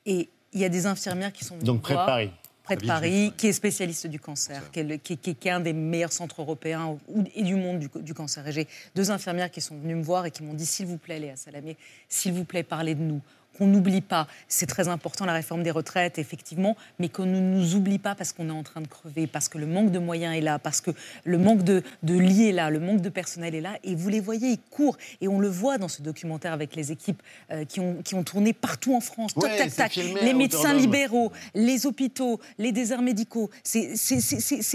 Et 0.05 0.28
il 0.53 0.61
y 0.61 0.64
a 0.66 0.68
des 0.68 0.84
infirmières 0.84 1.32
qui 1.32 1.43
sont 1.43 1.55
venues 1.55 1.64
Donc 1.64 1.80
près 1.80 1.95
de 1.95 1.99
Paris. 2.05 2.30
Près 2.66 2.76
de 2.76 2.86
Paris, 2.86 3.32
qui 3.36 3.46
est 3.46 3.52
spécialiste 3.52 4.06
du 4.08 4.18
cancer, 4.20 4.70
qui 4.72 4.80
est, 4.80 4.84
le- 4.84 4.96
qui 4.96 5.12
est- 5.12 5.16
qui 5.16 5.30
est- 5.30 5.34
qui 5.34 5.48
est 5.48 5.52
un 5.52 5.60
des 5.60 5.72
meilleurs 5.72 6.12
centres 6.12 6.40
européens 6.42 6.98
et 7.34 7.42
du 7.42 7.54
monde 7.54 7.78
du, 7.78 7.88
du 8.02 8.12
cancer. 8.12 8.46
Et 8.48 8.52
j'ai 8.52 8.66
deux 8.94 9.10
infirmières 9.10 9.50
qui 9.52 9.60
sont 9.60 9.76
venues 9.78 9.94
me 9.94 10.02
voir 10.02 10.26
et 10.26 10.30
qui 10.32 10.42
m'ont 10.42 10.52
dit 10.54 10.66
s'il 10.66 10.86
vous 10.86 10.98
plaît, 10.98 11.18
Léa 11.20 11.36
Salamé, 11.36 11.76
s'il 12.08 12.32
vous 12.32 12.44
plaît, 12.44 12.62
parlez 12.64 12.94
de 12.96 13.02
nous. 13.02 13.20
Qu'on 13.57 13.66
n'oublie 13.66 14.00
pas. 14.00 14.26
C'est 14.48 14.66
très 14.66 14.88
important 14.88 15.24
la 15.24 15.32
réforme 15.32 15.62
des 15.62 15.70
retraites, 15.70 16.18
effectivement, 16.18 16.76
mais 16.98 17.09
qu'on 17.09 17.26
ne 17.26 17.40
nous 17.40 17.74
oublie 17.74 17.98
pas 17.98 18.14
parce 18.14 18.32
qu'on 18.32 18.48
est 18.48 18.52
en 18.52 18.62
train 18.62 18.80
de 18.80 18.86
crever, 18.88 19.26
parce 19.26 19.48
que 19.48 19.59
le 19.59 19.66
manque 19.66 19.90
de 19.90 19.98
moyens 19.98 20.36
est 20.36 20.40
là, 20.40 20.59
parce 20.59 20.80
que 20.80 20.90
le 21.24 21.38
manque 21.38 21.62
de, 21.62 21.82
de 22.02 22.14
lits 22.18 22.48
est 22.48 22.52
là, 22.52 22.70
le 22.70 22.80
manque 22.80 23.00
de 23.00 23.09
personnel 23.09 23.54
est 23.54 23.61
là. 23.61 23.78
Et 23.84 23.94
vous 23.94 24.09
les 24.09 24.20
voyez, 24.20 24.48
ils 24.50 24.61
courent. 24.70 24.96
Et 25.20 25.28
on 25.28 25.38
le 25.40 25.48
voit 25.48 25.78
dans 25.78 25.88
ce 25.88 26.02
documentaire 26.02 26.52
avec 26.52 26.76
les 26.76 26.92
équipes 26.92 27.22
euh, 27.50 27.64
qui, 27.64 27.80
ont, 27.80 27.96
qui 28.04 28.14
ont 28.14 28.22
tourné 28.24 28.52
partout 28.52 28.94
en 28.94 29.00
France. 29.00 29.32
Tac, 29.34 29.74
tac, 29.74 29.92
filmé 29.92 30.22
Les 30.22 30.34
médecins 30.34 30.74
libéraux, 30.74 31.32
les 31.54 31.86
hôpitaux, 31.86 32.40
les 32.59 32.72
déserts 32.72 33.02
médicaux. 33.02 33.50
C'est- 33.64 33.94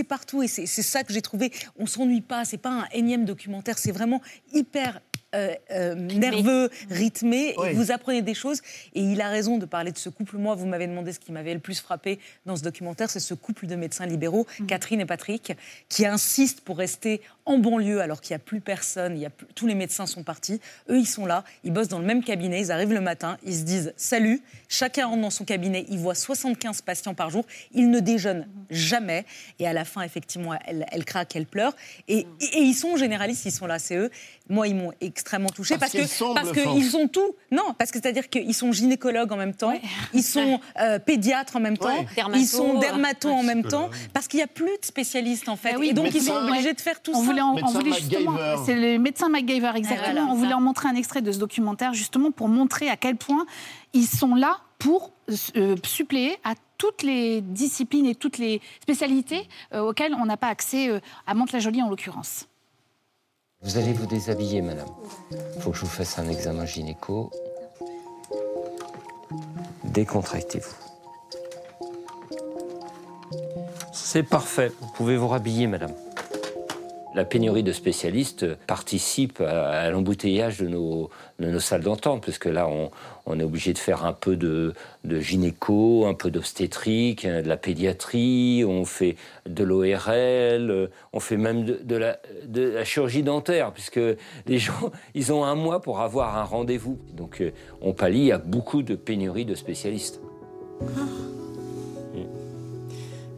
partout. 0.07 0.43
Et 0.43 0.47
c'est 0.47 0.65
c'est 0.65 0.81
ça 0.81 1.03
que 1.03 1.13
j'ai 1.13 1.21
trouvé. 1.21 1.51
On 1.77 1.85
s'ennuie 1.85 2.21
pas. 2.21 2.43
C'est 2.45 2.57
pas 2.57 2.69
un 2.71 2.85
énième 2.91 3.25
documentaire. 3.25 3.77
C'est 3.77 3.91
vraiment 3.91 4.21
hyper. 4.53 4.99
Euh, 5.33 5.53
euh, 5.71 5.95
nerveux, 5.95 6.69
rythmé, 6.89 7.55
et 7.65 7.73
vous 7.73 7.91
apprenez 7.91 8.21
des 8.21 8.33
choses. 8.33 8.61
Et 8.93 9.01
il 9.01 9.21
a 9.21 9.29
raison 9.29 9.57
de 9.57 9.65
parler 9.65 9.91
de 9.91 9.97
ce 9.97 10.09
couple. 10.09 10.37
Moi, 10.37 10.55
vous 10.55 10.65
m'avez 10.65 10.87
demandé 10.87 11.13
ce 11.13 11.19
qui 11.19 11.31
m'avait 11.31 11.53
le 11.53 11.59
plus 11.59 11.79
frappé 11.79 12.19
dans 12.45 12.55
ce 12.55 12.63
documentaire, 12.63 13.09
c'est 13.09 13.19
ce 13.19 13.33
couple 13.33 13.67
de 13.67 13.75
médecins 13.75 14.05
libéraux, 14.05 14.45
Catherine 14.67 14.99
et 14.99 15.05
Patrick, 15.05 15.53
qui 15.89 16.05
insistent 16.05 16.61
pour 16.61 16.77
rester 16.77 17.21
en 17.51 17.57
banlieue 17.57 18.01
alors 18.01 18.21
qu'il 18.21 18.33
n'y 18.33 18.41
a 18.41 18.43
plus 18.43 18.61
personne, 18.61 19.15
il 19.17 19.21
y 19.21 19.25
a 19.25 19.29
plus- 19.29 19.47
tous 19.55 19.67
les 19.67 19.75
médecins 19.75 20.05
sont 20.05 20.23
partis. 20.23 20.59
Eux, 20.89 20.97
ils 20.97 21.05
sont 21.07 21.25
là, 21.25 21.43
ils 21.63 21.71
bossent 21.71 21.87
dans 21.87 21.99
le 21.99 22.05
même 22.05 22.23
cabinet, 22.23 22.59
ils 22.61 22.71
arrivent 22.71 22.93
le 22.93 23.01
matin, 23.01 23.37
ils 23.45 23.55
se 23.55 23.63
disent 23.63 23.93
salut, 23.97 24.41
chacun 24.67 25.07
rentre 25.07 25.21
dans 25.21 25.29
son 25.29 25.45
cabinet, 25.45 25.85
ils 25.89 25.99
voient 25.99 26.15
75 26.15 26.81
patients 26.81 27.13
par 27.13 27.29
jour, 27.29 27.45
ils 27.73 27.89
ne 27.89 27.99
déjeunent 27.99 28.47
jamais. 28.69 29.25
Et 29.59 29.67
à 29.67 29.73
la 29.73 29.85
fin, 29.85 30.01
effectivement, 30.01 30.53
elle, 30.65 30.85
elle 30.91 31.05
craque, 31.05 31.35
elle 31.35 31.45
pleure. 31.45 31.75
Et, 32.07 32.19
et- 32.39 32.45
et 32.57 32.61
ils 32.61 32.73
sont 32.73 32.95
généralistes, 32.97 33.45
ils 33.45 33.51
sont 33.51 33.67
là, 33.67 33.79
c'est 33.79 33.95
eux. 33.97 34.09
Moi, 34.49 34.67
ils 34.67 34.75
m'ont 34.75 34.91
extrêmement 34.99 35.49
touchée 35.49 35.77
Parce 35.77 35.91
parce, 35.93 36.07
qu'ils 36.09 36.17
que 36.17 36.33
parce 36.63 36.89
sont 36.91 37.07
tout. 37.07 37.35
Non, 37.51 37.73
parce 37.77 37.91
que 37.91 37.99
c'est-à-dire 38.01 38.29
qu'ils 38.29 38.53
sont 38.53 38.71
gynécologues 38.71 39.31
en 39.31 39.37
même 39.37 39.53
temps, 39.53 39.73
ils 40.13 40.23
sont 40.23 40.59
euh, 40.79 40.99
pédiatres 40.99 41.55
en 41.55 41.59
même 41.59 41.77
temps, 41.77 41.87
Ouais. 41.91 42.05
Ils 42.35 42.47
sont 42.47 42.79
dermatos 42.79 43.31
en 43.31 43.43
même 43.43 43.63
temps, 43.63 43.89
parce 44.13 44.27
qu'il 44.27 44.37
n'y 44.37 44.43
a 44.43 44.47
plus 44.47 44.65
de 44.81 44.85
spécialistes 44.85 45.49
en 45.49 45.55
fait. 45.55 45.71
Ah 45.75 45.79
oui, 45.79 45.89
et 45.89 45.93
donc 45.93 46.13
ils 46.13 46.21
sont 46.21 46.33
obligés 46.35 46.67
ouais. 46.69 46.73
de 46.73 46.81
faire 46.81 47.01
tout 47.01 47.11
on 47.13 47.19
ça. 47.21 47.25
Voulait 47.41 47.63
en- 47.63 47.67
on 47.67 47.71
voulait 47.71 47.91
justement, 47.93 48.37
c'est 48.65 48.75
le 48.75 48.97
médecin 48.99 49.29
MacGyver 49.29 49.71
exactement. 49.75 50.03
voilà, 50.05 50.25
on 50.31 50.35
voulait 50.35 50.49
ça. 50.51 50.57
en 50.57 50.61
montrer 50.61 50.89
un 50.89 50.95
extrait 50.95 51.21
de 51.21 51.31
ce 51.31 51.39
documentaire 51.39 51.93
justement 51.93 52.31
pour 52.31 52.47
montrer 52.47 52.89
à 52.89 52.97
quel 52.97 53.15
point 53.17 53.45
ils 53.93 54.05
sont 54.07 54.35
là 54.35 54.57
pour 54.79 55.11
euh, 55.55 55.75
suppléer 55.85 56.37
à 56.43 56.53
toutes 56.77 57.03
les 57.03 57.41
disciplines 57.41 58.05
et 58.07 58.15
toutes 58.15 58.37
les 58.39 58.59
spécialités 58.81 59.47
euh, 59.73 59.81
auxquelles 59.81 60.15
on 60.15 60.25
n'a 60.25 60.37
pas 60.37 60.47
accès 60.47 60.89
euh, 60.89 60.99
à 61.27 61.33
Mantes-la-Jolie 61.35 61.81
en 61.83 61.89
l'occurrence. 61.89 62.47
Vous 63.61 63.77
allez 63.77 63.93
vous 63.93 64.07
déshabiller, 64.07 64.61
madame. 64.63 64.87
Faut 65.59 65.69
que 65.69 65.77
je 65.77 65.81
vous 65.81 65.87
fasse 65.87 66.17
un 66.17 66.27
examen 66.27 66.65
gynéco. 66.65 67.29
Décontractez-vous. 69.83 70.75
C'est 73.93 74.23
parfait. 74.23 74.71
Vous 74.81 74.89
pouvez 74.95 75.15
vous 75.17 75.27
rhabiller, 75.27 75.67
madame. 75.67 75.93
La 77.13 77.25
pénurie 77.25 77.63
de 77.63 77.73
spécialistes 77.73 78.55
participe 78.67 79.41
à, 79.41 79.69
à 79.69 79.89
l'embouteillage 79.89 80.59
de 80.59 80.67
nos, 80.67 81.09
de 81.39 81.47
nos 81.49 81.59
salles 81.59 81.83
d'entente, 81.83 82.25
parce 82.25 82.37
que 82.37 82.47
là, 82.47 82.69
on, 82.69 82.89
on 83.25 83.39
est 83.39 83.43
obligé 83.43 83.73
de 83.73 83.77
faire 83.77 84.05
un 84.05 84.13
peu 84.13 84.37
de, 84.37 84.73
de 85.03 85.19
gynéco, 85.19 86.05
un 86.05 86.13
peu 86.13 86.31
d'obstétrique, 86.31 87.25
hein, 87.25 87.41
de 87.41 87.49
la 87.49 87.57
pédiatrie, 87.57 88.63
on 88.65 88.85
fait 88.85 89.17
de 89.45 89.63
l'ORL, 89.63 90.71
euh, 90.71 90.87
on 91.11 91.19
fait 91.19 91.37
même 91.37 91.65
de, 91.65 91.79
de 91.83 91.95
la, 91.95 92.19
de 92.45 92.61
la 92.69 92.85
chirurgie 92.85 93.23
dentaire, 93.23 93.73
puisque 93.73 93.99
les 94.47 94.57
gens, 94.57 94.91
ils 95.13 95.33
ont 95.33 95.43
un 95.43 95.55
mois 95.55 95.81
pour 95.81 95.99
avoir 95.99 96.37
un 96.37 96.43
rendez-vous. 96.43 96.97
Donc, 97.13 97.41
euh, 97.41 97.51
on 97.81 97.93
pallie 97.93 98.31
à 98.31 98.37
beaucoup 98.37 98.83
de 98.83 98.95
pénurie 98.95 99.45
de 99.45 99.55
spécialistes. 99.55 100.21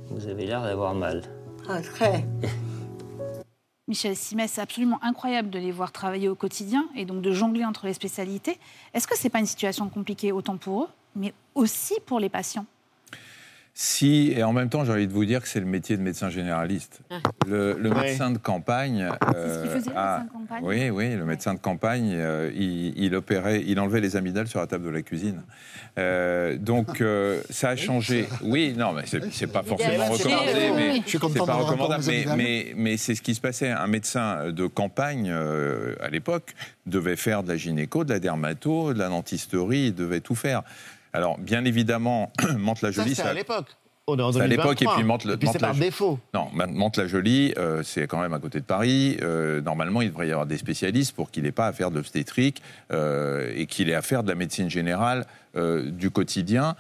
Vous 0.09 0.27
avez 0.27 0.45
l'air 0.45 0.61
d'avoir 0.61 0.93
mal. 0.93 1.23
Ah, 1.67 1.81
très. 1.81 2.23
Michel 3.89 4.15
Simès, 4.15 4.49
c'est 4.49 4.61
absolument 4.61 4.97
incroyable 5.03 5.49
de 5.49 5.59
les 5.59 5.71
voir 5.71 5.91
travailler 5.91 6.29
au 6.29 6.35
quotidien 6.35 6.87
et 6.95 7.03
donc 7.03 7.21
de 7.21 7.31
jongler 7.33 7.65
entre 7.65 7.85
les 7.85 7.93
spécialités. 7.93 8.57
Est-ce 8.93 9.07
que 9.07 9.17
c'est 9.17 9.29
pas 9.29 9.39
une 9.39 9.45
situation 9.45 9.89
compliquée 9.89 10.31
autant 10.31 10.55
pour 10.55 10.83
eux, 10.83 10.89
mais 11.15 11.33
aussi 11.53 11.95
pour 12.05 12.21
les 12.21 12.29
patients? 12.29 12.65
Si, 13.75 14.31
et 14.35 14.43
en 14.43 14.53
même 14.53 14.69
temps, 14.69 14.85
j'ai 14.85 14.91
envie 14.91 15.07
de 15.07 15.11
vous 15.13 15.25
dire 15.25 15.41
que 15.41 15.47
c'est 15.47 15.59
le 15.59 15.65
métier 15.65 15.97
de 15.97 16.01
médecin 16.03 16.29
généraliste. 16.29 16.99
Le, 17.47 17.73
le 17.73 17.89
Ouais. 17.89 18.01
médecin 18.09 18.29
de 18.29 18.37
campagne. 18.37 19.09
C'est 19.09 19.27
ce 19.27 19.59
qu'il 19.61 19.69
euh, 19.69 19.73
faisait, 19.79 19.89
le 19.89 19.95
médecin 19.95 20.23
de 20.23 20.29
campagne 20.29 20.59
Oui, 20.63 20.89
oui, 20.91 21.15
le 21.15 21.25
médecin 21.25 21.53
de 21.55 21.59
campagne, 21.59 22.11
euh, 22.13 22.51
il, 22.53 22.93
il 23.03 23.15
opérait, 23.15 23.63
il 23.65 23.79
enlevait 23.79 23.99
les 24.01 24.15
amygdales 24.15 24.47
sur 24.47 24.59
la 24.59 24.67
table 24.67 24.85
de 24.85 24.89
la 24.91 25.01
cuisine. 25.01 25.41
Euh, 25.97 26.55
donc, 26.55 27.01
euh, 27.01 27.41
ça 27.49 27.69
a 27.69 27.75
changé. 27.75 28.27
Oui, 28.43 28.75
non, 28.77 28.93
mais 28.93 29.03
c'est 29.07 29.33
c'est 29.33 29.47
pas 29.47 29.63
forcément 29.63 30.05
c'est- 30.17 30.23
recommandé, 30.29 30.51
oui. 30.53 30.71
mais 30.75 31.01
Je 31.03 31.09
suis 31.09 31.17
content 31.17 31.33
c'est 31.39 31.45
pas 31.51 31.53
recommandable. 31.55 32.03
Mais, 32.07 32.25
mais, 32.37 32.73
mais 32.75 32.97
c'est 32.97 33.15
ce 33.15 33.23
qui 33.23 33.33
se 33.33 33.41
passait. 33.41 33.71
Un 33.71 33.87
médecin 33.87 34.51
de 34.51 34.67
campagne, 34.67 35.29
euh, 35.31 35.95
à 35.99 36.09
l'époque, 36.09 36.53
devait 36.85 37.15
faire 37.15 37.41
de 37.41 37.47
la 37.49 37.57
gynéco, 37.57 38.03
de 38.03 38.13
la 38.13 38.19
dermato, 38.19 38.93
de 38.93 38.99
la 38.99 39.09
dentisterie, 39.09 39.87
il 39.87 39.95
devait 39.95 40.21
tout 40.21 40.35
faire. 40.35 40.61
Alors, 41.13 41.37
bien 41.37 41.63
évidemment, 41.65 42.31
Ça, 42.41 42.53
Mantes-la-Jolie, 42.57 43.15
c'est 43.15 43.23
à 43.23 43.33
l'époque. 43.33 43.67
On 44.05 44.17
est 44.17 44.33
c'est 44.33 44.41
à 44.41 44.47
l'époque, 44.47 44.81
et 44.81 44.85
2023. 44.85 44.95
puis 44.95 45.03
Mantes, 45.05 45.25
Et 45.25 45.37
puis 45.37 45.47
c'est 45.47 45.59
par 45.59 45.75
défaut. 45.75 46.19
Non, 46.33 46.49
Mantes-la-Jolie, 46.53 47.53
euh, 47.57 47.83
c'est 47.83 48.05
quand 48.05 48.19
même 48.19 48.33
à 48.33 48.39
côté 48.39 48.59
de 48.59 48.65
Paris. 48.65 49.17
Euh, 49.21 49.61
normalement, 49.61 50.01
il 50.01 50.09
devrait 50.09 50.27
y 50.27 50.31
avoir 50.31 50.45
des 50.45 50.57
spécialistes 50.57 51.15
pour 51.15 51.31
qu'il 51.31 51.43
n'ait 51.43 51.53
pas 51.53 51.67
à 51.67 51.71
faire 51.71 51.89
d'obstétrique 51.89 52.61
euh, 52.91 53.53
et 53.55 53.65
qu'il 53.65 53.89
ait 53.89 53.95
à 53.95 54.01
faire 54.01 54.23
de 54.23 54.27
la 54.27 54.35
médecine 54.35 54.69
générale 54.69 55.25
euh, 55.55 55.89
du 55.89 56.09
quotidien 56.09 56.75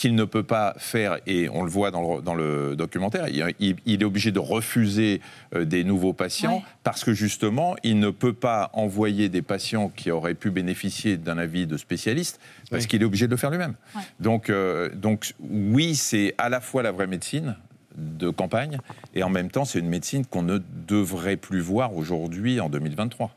qu'il 0.00 0.14
ne 0.14 0.24
peut 0.24 0.44
pas 0.44 0.72
faire, 0.78 1.18
et 1.26 1.50
on 1.50 1.62
le 1.62 1.68
voit 1.68 1.90
dans 1.90 2.16
le, 2.16 2.22
dans 2.22 2.34
le 2.34 2.74
documentaire, 2.74 3.26
il, 3.28 3.76
est 3.86 4.02
obligé 4.04 4.32
de 4.32 4.38
refuser 4.38 5.20
euh, 5.54 5.66
des 5.66 5.84
nouveaux 5.84 6.14
patients 6.14 6.54
Ouais. 6.56 6.62
parce 6.84 7.04
que 7.04 7.12
justement, 7.12 7.76
il 7.82 7.98
ne 7.98 8.08
peut 8.08 8.32
pas 8.32 8.70
envoyer 8.72 9.28
des 9.28 9.42
patients 9.42 9.90
qui 9.94 10.10
auraient 10.10 10.32
pu 10.32 10.50
bénéficier 10.50 11.18
d'un 11.18 11.36
avis 11.36 11.66
de 11.66 11.76
spécialiste 11.76 12.40
parce 12.70 12.84
Oui. 12.84 12.88
qu'il 12.88 13.02
est 13.02 13.04
obligé 13.04 13.26
de 13.26 13.32
le 13.32 13.36
faire 13.36 13.50
lui-même. 13.50 13.74
Ouais. 13.94 14.00
Donc, 14.20 14.48
euh, 14.48 14.88
donc 14.94 15.34
oui, 15.38 15.94
c'est 15.94 16.34
à 16.38 16.48
la 16.48 16.62
fois 16.62 16.82
la 16.82 16.92
vraie 16.92 17.06
médecine 17.06 17.56
de 17.94 18.30
campagne 18.30 18.78
et 19.14 19.22
en 19.22 19.28
même 19.28 19.50
temps, 19.50 19.66
c'est 19.66 19.80
une 19.80 19.88
médecine 19.90 20.24
qu'on 20.24 20.42
ne 20.42 20.60
devrait 20.88 21.36
plus 21.36 21.60
voir 21.60 21.94
aujourd'hui 21.94 22.58
en 22.58 22.70
2023. 22.70 23.36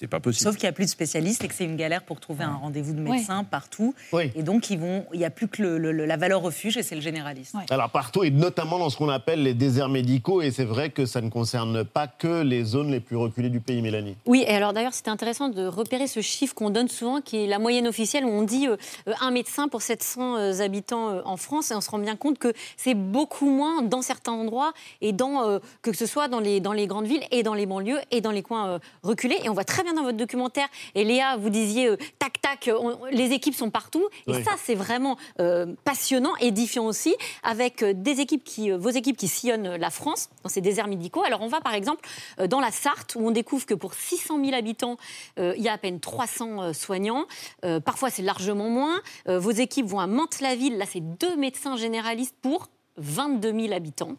C'est 0.00 0.06
pas 0.06 0.18
possible. 0.18 0.44
Sauf 0.44 0.56
qu'il 0.56 0.64
n'y 0.64 0.70
a 0.70 0.72
plus 0.72 0.86
de 0.86 0.90
spécialistes 0.90 1.44
et 1.44 1.48
que 1.48 1.52
c'est 1.52 1.66
une 1.66 1.76
galère 1.76 2.02
pour 2.04 2.20
trouver 2.20 2.42
un 2.44 2.54
rendez-vous 2.54 2.94
de 2.94 3.00
médecin 3.00 3.44
partout. 3.44 3.94
Et 4.34 4.42
donc, 4.42 4.70
ils 4.70 4.78
vont, 4.78 5.04
il 5.12 5.18
n'y 5.18 5.26
a 5.26 5.30
plus 5.30 5.46
que 5.46 5.62
le- 5.62 5.76
le- 5.92 6.06
la 6.06 6.16
valeur 6.16 6.40
refuge 6.40 6.78
et 6.78 6.82
c'est 6.82 6.94
le 6.94 7.02
généraliste. 7.02 7.54
Alors 7.68 7.90
partout, 7.90 8.24
et 8.24 8.30
notamment 8.30 8.78
dans 8.78 8.88
ce 8.88 8.96
qu'on 8.96 9.10
appelle 9.10 9.42
les 9.42 9.52
déserts 9.52 9.90
médicaux, 9.90 10.40
et 10.40 10.52
c'est 10.52 10.64
vrai 10.64 10.88
que 10.88 11.04
ça 11.04 11.20
ne 11.20 11.28
concerne 11.28 11.84
pas 11.84 12.06
que 12.06 12.40
les 12.42 12.64
zones 12.64 12.90
les 12.90 13.00
plus 13.00 13.16
reculées 13.16 13.50
du 13.50 13.60
pays, 13.60 13.82
Mélanie. 13.82 14.16
Oui, 14.24 14.42
et 14.48 14.54
alors 14.54 14.72
d'ailleurs, 14.72 14.94
c'était 14.94 15.10
intéressant 15.10 15.50
de 15.50 15.66
repérer 15.66 16.06
ce 16.06 16.20
chiffre 16.22 16.54
qu'on 16.54 16.70
donne 16.70 16.88
souvent, 16.88 17.20
qui 17.20 17.36
est 17.44 17.46
la 17.46 17.58
moyenne 17.58 17.86
officielle, 17.86 18.24
où 18.24 18.30
on 18.30 18.42
dit 18.42 18.68
euh, 18.68 18.76
euh, 19.06 19.12
un 19.20 19.30
médecin 19.30 19.68
pour 19.68 19.82
700 19.82 20.36
euh, 20.38 20.60
habitants 20.60 21.10
euh, 21.10 21.20
en 21.26 21.36
France, 21.36 21.72
et 21.72 21.74
on 21.74 21.82
se 21.82 21.90
rend 21.90 21.98
bien 21.98 22.16
compte 22.16 22.38
que 22.38 22.54
c'est 22.78 22.94
beaucoup 22.94 23.50
moins 23.50 23.82
dans 23.82 24.00
certains 24.00 24.32
endroits, 24.32 24.72
et 25.02 25.12
dans, 25.12 25.46
euh, 25.46 25.58
que 25.82 25.92
ce 25.92 26.06
soit 26.06 26.28
dans 26.28 26.40
les, 26.40 26.60
dans 26.60 26.72
les 26.72 26.86
grandes 26.86 27.06
villes, 27.06 27.24
et 27.32 27.42
dans 27.42 27.52
les 27.54 27.66
banlieues, 27.66 27.98
et 28.10 28.22
dans 28.22 28.30
les 28.30 28.42
coins 28.42 28.66
euh, 28.70 28.78
reculés. 29.02 29.36
Et 29.44 29.50
on 29.50 29.52
voit 29.52 29.64
très 29.64 29.82
bien 29.82 29.89
dans 29.92 30.02
votre 30.02 30.16
documentaire, 30.16 30.68
et 30.94 31.04
Léa, 31.04 31.36
vous 31.36 31.50
disiez, 31.50 31.88
euh, 31.88 31.96
tac, 32.18 32.40
tac, 32.40 32.70
on- 32.78 32.98
les 33.10 33.32
équipes 33.32 33.54
sont 33.54 33.70
partout, 33.70 34.04
et 34.26 34.32
Oui. 34.32 34.44
ça, 34.44 34.52
c'est 34.62 34.74
vraiment 34.74 35.16
euh, 35.38 35.66
passionnant, 35.84 36.34
édifiant 36.40 36.86
aussi, 36.86 37.14
avec 37.42 37.82
euh, 37.82 37.92
des 37.94 38.20
équipes 38.20 38.44
qui, 38.44 38.70
euh, 38.70 38.76
vos 38.78 38.90
équipes 38.90 39.16
qui 39.16 39.28
sillonnent 39.28 39.76
la 39.76 39.90
France 39.90 40.28
dans 40.42 40.48
ces 40.48 40.60
déserts 40.60 40.88
médicaux. 40.88 41.22
Alors 41.24 41.40
on 41.42 41.48
va 41.48 41.60
par 41.60 41.74
exemple 41.74 42.06
euh, 42.38 42.46
dans 42.46 42.60
la 42.60 42.70
Sarthe 42.70 43.14
où 43.16 43.20
on 43.26 43.30
découvre 43.30 43.66
que 43.66 43.74
pour 43.74 43.94
600 43.94 44.42
000 44.44 44.54
habitants, 44.56 44.96
euh, 45.38 45.54
il 45.56 45.62
y 45.62 45.68
a 45.68 45.72
à 45.72 45.78
peine 45.78 46.00
300 46.00 46.62
euh, 46.62 46.72
soignants. 46.72 47.26
Euh, 47.64 47.80
parfois 47.80 48.10
c'est 48.10 48.22
largement 48.22 48.68
moins. 48.68 49.00
Euh, 49.28 49.38
vos 49.38 49.50
équipes 49.50 49.86
vont 49.86 50.00
à 50.00 50.06
Mantes-la-Ville, 50.06 50.78
là 50.78 50.84
c'est 50.90 51.00
deux 51.00 51.36
médecins 51.36 51.76
généralistes 51.76 52.34
pour 52.42 52.68
22 52.96 53.52
000 53.58 53.72
habitants. 53.72 54.16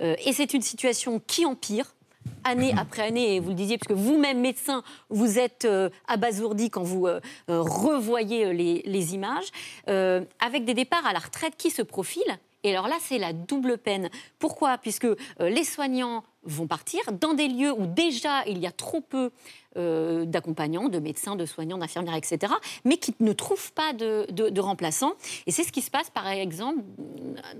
Euh, 0.00 0.14
et 0.24 0.32
c'est 0.32 0.54
une 0.54 0.62
situation 0.62 1.20
qui 1.26 1.44
empire 1.44 1.94
année 2.44 2.74
après 2.76 3.02
année, 3.02 3.36
et 3.36 3.40
vous 3.40 3.50
le 3.50 3.54
disiez, 3.54 3.78
puisque 3.78 3.98
vous-même, 3.98 4.40
médecin, 4.40 4.82
vous 5.10 5.38
êtes 5.38 5.64
euh, 5.64 5.90
abasourdi 6.08 6.70
quand 6.70 6.82
vous 6.82 7.06
euh, 7.06 7.20
euh, 7.50 7.60
revoyez 7.60 8.52
les, 8.52 8.82
les 8.84 9.14
images, 9.14 9.48
avec 9.86 10.64
des 10.64 10.74
départs 10.74 11.06
à 11.06 11.12
la 11.12 11.18
retraite 11.18 11.54
qui 11.56 11.70
se 11.70 11.82
profilent. 11.82 12.38
Et 12.64 12.70
alors 12.70 12.88
là, 12.88 12.96
c'est 13.00 13.18
la 13.18 13.32
double 13.32 13.78
peine. 13.78 14.08
Pourquoi? 14.38 14.78
Puisque 14.78 15.04
euh, 15.04 15.16
les 15.40 15.64
soignants 15.64 16.22
vont 16.44 16.66
partir 16.66 17.00
dans 17.12 17.34
des 17.34 17.48
lieux 17.48 17.72
où 17.72 17.86
déjà 17.86 18.44
il 18.46 18.58
y 18.58 18.66
a 18.66 18.72
trop 18.72 19.00
peu 19.00 19.30
euh, 19.76 20.24
d'accompagnants, 20.24 20.88
de 20.88 20.98
médecins, 20.98 21.36
de 21.36 21.46
soignants, 21.46 21.78
d'infirmières, 21.78 22.14
etc., 22.14 22.52
mais 22.84 22.96
qui 22.96 23.14
ne 23.20 23.32
trouvent 23.32 23.72
pas 23.72 23.92
de, 23.92 24.60
remplaçants. 24.60 25.14
Et 25.46 25.52
c'est 25.52 25.64
ce 25.64 25.72
qui 25.72 25.82
se 25.82 25.90
passe, 25.90 26.10
par 26.10 26.28
exemple, 26.28 26.82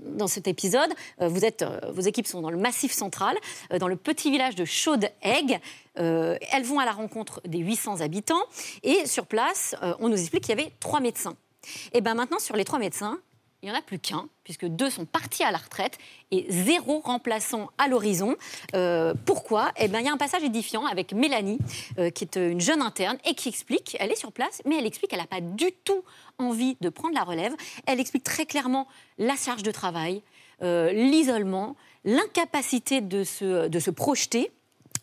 dans 0.05 0.27
cet 0.27 0.47
épisode. 0.47 0.91
Euh, 1.21 1.27
Vous 1.27 1.43
êtes, 1.43 1.65
vos 1.91 2.01
équipes 2.01 2.27
sont 2.27 2.41
dans 2.41 2.51
le 2.51 2.57
Massif 2.57 2.91
central, 2.91 3.37
dans 3.77 3.87
le 3.87 3.95
petit 3.95 4.31
village 4.31 4.55
de 4.55 4.65
Chaude-Aigue. 4.65 5.59
Elles 5.95 6.63
vont 6.63 6.79
à 6.79 6.85
la 6.85 6.91
rencontre 6.91 7.41
des 7.45 7.59
800 7.59 8.01
habitants. 8.01 8.41
Et 8.83 9.05
sur 9.05 9.27
place, 9.27 9.75
on 9.99 10.09
nous 10.09 10.19
explique 10.19 10.43
qu'il 10.43 10.57
y 10.57 10.61
avait 10.61 10.71
trois 10.79 10.99
médecins. 10.99 11.35
Et 11.93 12.01
bien 12.01 12.15
maintenant, 12.15 12.39
sur 12.39 12.55
les 12.55 12.65
trois 12.65 12.79
médecins, 12.79 13.19
il 13.63 13.67
n'y 13.69 13.71
en 13.71 13.79
a 13.79 13.81
plus 13.81 13.97
qu'un, 13.97 14.27
puisque 14.43 14.65
deux 14.65 14.89
sont 14.89 15.05
partis 15.05 15.41
à 15.43 15.49
la 15.49 15.57
retraite 15.57 15.97
et 16.31 16.45
zéro 16.49 16.99
remplaçant 16.99 17.69
à 17.77 17.87
l'horizon. 17.87 18.35
Euh, 18.75 19.13
pourquoi? 19.25 19.71
Eh 19.77 19.87
bien, 19.87 20.01
il 20.01 20.05
y 20.05 20.09
a 20.09 20.11
un 20.11 20.17
passage 20.17 20.43
édifiant 20.43 20.85
avec 20.85 21.13
Mélanie, 21.13 21.59
euh, 21.97 22.09
qui 22.09 22.25
est 22.25 22.35
une 22.35 22.59
jeune 22.59 22.81
interne, 22.81 23.17
et 23.25 23.35
qui 23.35 23.47
explique, 23.47 23.95
elle 24.01 24.11
est 24.11 24.17
sur 24.17 24.33
place, 24.33 24.61
mais 24.65 24.77
elle 24.77 24.85
explique 24.85 25.11
qu'elle 25.11 25.21
n'a 25.21 25.27
pas 25.27 25.39
du 25.39 25.71
tout 25.85 26.03
envie 26.39 26.75
de 26.81 26.89
prendre 26.89 27.15
la 27.15 27.23
relève. 27.23 27.53
Elle 27.85 28.01
explique 28.01 28.25
très 28.25 28.45
clairement 28.45 28.85
la 29.17 29.37
charge 29.37 29.63
de 29.63 29.71
travail, 29.71 30.21
euh, 30.61 30.91
l'isolement, 30.91 31.77
l'incapacité 32.03 32.99
de 32.99 33.23
se, 33.23 33.69
de 33.69 33.79
se 33.79 33.91
projeter. 33.91 34.51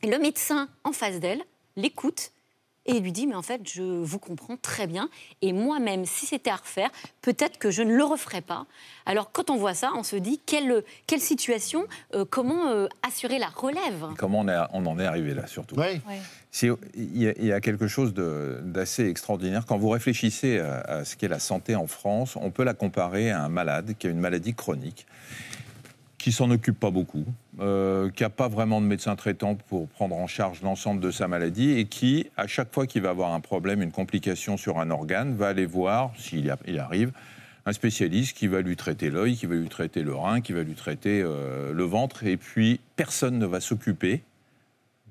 Et 0.02 0.06
le 0.06 0.18
médecin 0.18 0.68
en 0.84 0.92
face 0.92 1.18
d'elle 1.18 1.42
l'écoute 1.76 2.32
et 2.86 2.92
il 2.96 3.02
lui 3.02 3.12
dit, 3.12 3.26
mais 3.26 3.34
en 3.34 3.42
fait, 3.42 3.60
je 3.70 3.82
vous 3.82 4.18
comprends 4.18 4.56
très 4.56 4.86
bien. 4.86 5.08
Et 5.42 5.52
moi-même, 5.52 6.06
si 6.06 6.26
c'était 6.26 6.50
à 6.50 6.56
refaire, 6.56 6.90
peut-être 7.22 7.58
que 7.58 7.70
je 7.70 7.82
ne 7.82 7.94
le 7.94 8.04
referais 8.04 8.40
pas. 8.40 8.66
Alors, 9.06 9.30
quand 9.32 9.50
on 9.50 9.56
voit 9.56 9.74
ça, 9.74 9.90
on 9.96 10.02
se 10.02 10.16
dit, 10.16 10.40
quelle, 10.46 10.82
quelle 11.06 11.20
situation, 11.20 11.84
euh, 12.14 12.24
comment 12.28 12.68
euh, 12.68 12.86
assurer 13.06 13.38
la 13.38 13.48
relève? 13.48 14.06
Comment 14.18 14.40
on, 14.40 14.86
en 14.86 14.98
est 14.98 15.04
arrivé 15.06 15.34
là, 15.34 15.46
surtout? 15.46 15.76
C'est- 16.50 16.68
Il 16.94 17.22
y, 17.22 17.28
a- 17.28 17.34
il 17.38 17.44
y 17.46 17.52
a 17.52 17.60
quelque 17.60 17.86
chose 17.86 18.12
d'assez 18.14 19.06
extraordinaire. 19.06 19.66
Quand 19.66 19.78
vous 19.78 19.90
réfléchissez 19.90 20.58
à, 20.58 20.80
à 20.80 21.04
ce 21.04 21.16
qu'est 21.16 21.28
la 21.28 21.38
santé 21.38 21.76
en 21.76 21.86
France, 21.86 22.36
on 22.36 22.50
peut 22.50 22.64
la 22.64 22.74
comparer 22.74 23.30
à 23.30 23.42
un 23.44 23.48
malade 23.48 23.94
qui 23.98 24.06
a 24.06 24.10
une 24.10 24.18
maladie 24.20 24.54
chronique, 24.54 25.06
qui 26.18 26.32
s'en 26.32 26.50
occupe 26.50 26.78
pas 26.78 26.90
beaucoup, 26.90 27.24
euh, 27.60 28.10
qui 28.10 28.22
n'a 28.22 28.30
pas 28.30 28.48
vraiment 28.48 28.80
de 28.80 28.86
médecin 28.86 29.16
traitant 29.16 29.54
pour 29.54 29.88
prendre 29.88 30.16
en 30.16 30.26
charge 30.26 30.62
l'ensemble 30.62 31.00
de 31.00 31.10
sa 31.10 31.28
maladie 31.28 31.78
et 31.78 31.84
qui, 31.84 32.26
à 32.36 32.46
chaque 32.46 32.72
fois 32.72 32.86
qu'il 32.86 33.02
va 33.02 33.10
avoir 33.10 33.34
un 33.34 33.40
problème, 33.40 33.82
une 33.82 33.92
complication 33.92 34.56
sur 34.56 34.78
un 34.78 34.90
organe, 34.90 35.34
va 35.34 35.48
aller 35.48 35.66
voir, 35.66 36.12
s'il 36.16 36.50
arrive, 36.78 37.12
un 37.66 37.72
spécialiste 37.72 38.36
qui 38.36 38.46
va 38.46 38.62
lui 38.62 38.76
traiter 38.76 39.10
l'œil, 39.10 39.36
qui 39.36 39.44
va 39.44 39.56
lui 39.56 39.68
traiter 39.68 40.02
le 40.02 40.14
rein, 40.14 40.40
qui 40.40 40.52
va 40.54 40.62
lui 40.62 40.74
traiter 40.74 41.20
euh, 41.22 41.74
le 41.74 41.84
ventre, 41.84 42.24
et 42.24 42.38
puis 42.38 42.80
personne 42.96 43.38
ne 43.38 43.46
va 43.46 43.60
s'occuper 43.60 44.22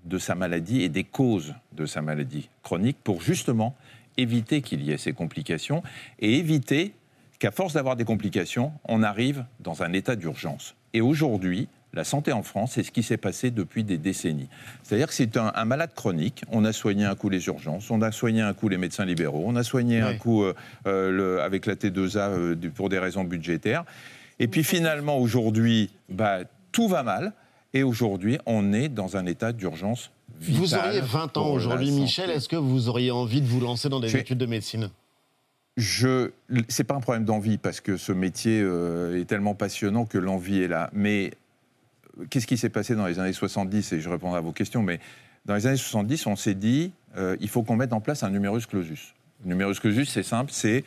de 0.06 0.18
sa 0.18 0.34
maladie 0.34 0.82
et 0.82 0.90
des 0.90 1.04
causes 1.04 1.54
de 1.74 1.86
sa 1.86 2.02
maladie 2.02 2.50
chronique 2.64 2.98
pour 3.04 3.22
justement 3.22 3.76
éviter 4.18 4.62
qu'il 4.62 4.82
y 4.82 4.92
ait 4.92 4.98
ces 4.98 5.14
complications 5.14 5.84
et 6.20 6.38
éviter 6.38 6.94
qu'à 7.38 7.52
force 7.52 7.74
d'avoir 7.74 7.96
des 7.96 8.06
complications, 8.06 8.74
on 8.86 9.04
arrive 9.04 9.46
dans 9.60 9.84
un 9.84 9.94
état 9.94 10.16
d'urgence. 10.16 10.76
Et 10.94 11.02
aujourd'hui, 11.02 11.68
la 11.94 12.04
santé 12.04 12.32
en 12.32 12.44
France, 12.44 12.74
c'est 12.74 12.84
ce 12.84 12.92
qui 12.92 13.02
s'est 13.04 13.18
passé 13.18 13.50
depuis 13.52 13.84
des 13.84 13.98
décennies. 13.98 14.48
C'est-à-dire 14.84 15.08
que 15.08 15.14
c'est 15.14 15.38
un, 15.38 15.52
un 15.56 15.66
malade 15.66 15.92
chronique. 15.96 16.44
On 16.52 16.64
a 16.66 16.72
soigné 16.74 17.06
un 17.06 17.16
coup 17.16 17.30
les 17.30 17.46
urgences, 17.48 17.90
on 17.90 18.02
a 18.02 18.12
soigné 18.12 18.42
un 18.42 18.54
coup 18.54 18.70
les 18.70 18.78
médecins 18.78 19.06
libéraux, 19.06 19.44
on 19.46 19.56
a 19.56 19.64
soigné 19.64 20.00
un 20.02 20.16
coup 20.16 20.44
euh, 20.44 20.54
euh, 20.88 21.12
le- 21.12 21.42
avec 21.42 21.66
la 21.66 21.76
T2A 21.76 22.18
euh, 22.30 22.56
pour 22.76 22.90
des 22.90 23.00
raisons 23.00 23.24
budgétaires. 23.24 23.86
Et 24.40 24.48
puis 24.48 24.64
finalement, 24.64 25.18
aujourd'hui, 25.18 25.90
bah, 26.10 26.40
tout 26.72 26.88
va 26.88 27.04
mal. 27.04 27.34
Et 27.74 27.84
aujourd'hui, 27.84 28.38
on 28.48 28.74
est 28.74 28.90
dans 28.90 29.16
un 29.18 29.26
état 29.28 29.52
d'urgence 29.52 30.10
vitale. 30.40 30.60
Vous 30.62 30.74
auriez 30.76 31.02
20 31.02 31.38
ans 31.38 31.48
aujourd'hui. 31.52 31.92
Michel. 31.92 32.30
Est-ce 32.32 32.50
que 32.50 32.56
vous 32.56 32.88
auriez 32.90 33.12
envie 33.12 33.42
de 33.42 33.48
vous 33.48 33.60
lancer 33.60 33.90
dans 33.90 34.00
des 34.00 34.16
études 34.16 34.38
de 34.40 34.46
médecine? 34.48 34.90
Je, 35.78 36.32
c'est 36.68 36.84
pas 36.84 36.96
un 36.96 37.00
problème 37.00 37.26
d'envie 37.26 37.58
parce 37.58 37.80
que 37.80 37.96
ce 37.96 38.12
métier 38.12 38.60
euh, 38.62 39.20
est 39.22 39.26
tellement 39.26 39.54
passionnant 39.56 40.06
que 40.06 40.18
l'envie 40.18 40.62
est 40.62 40.68
là. 40.68 40.90
Mais 40.94 41.32
qu'est-ce 42.30 42.48
qui 42.48 42.58
s'est 42.58 42.70
passé 42.70 42.96
dans 42.96 43.06
les 43.06 43.20
années 43.20 43.34
70 43.34 43.94
Et 43.94 44.02
je 44.02 44.10
répondrai 44.10 44.38
à 44.38 44.42
vos 44.42 44.52
questions. 44.52 44.82
Mais 44.82 45.00
dans 45.46 45.56
les 45.56 45.68
années 45.68 45.78
70, 45.78 46.28
on 46.28 46.36
s'est 46.36 46.56
dit 46.56 46.92
euh, 47.18 47.38
il 47.40 47.50
faut 47.50 47.64
qu'on 47.64 47.76
mette 47.76 47.94
en 47.94 48.02
place 48.02 48.24
un 48.24 48.30
numerus 48.30 48.66
clausus. 48.66 49.14
Le 49.44 49.50
numerus 49.50 49.80
clausus, 49.80 50.10
c'est 50.10 50.24
simple, 50.24 50.52
c'est 50.54 50.84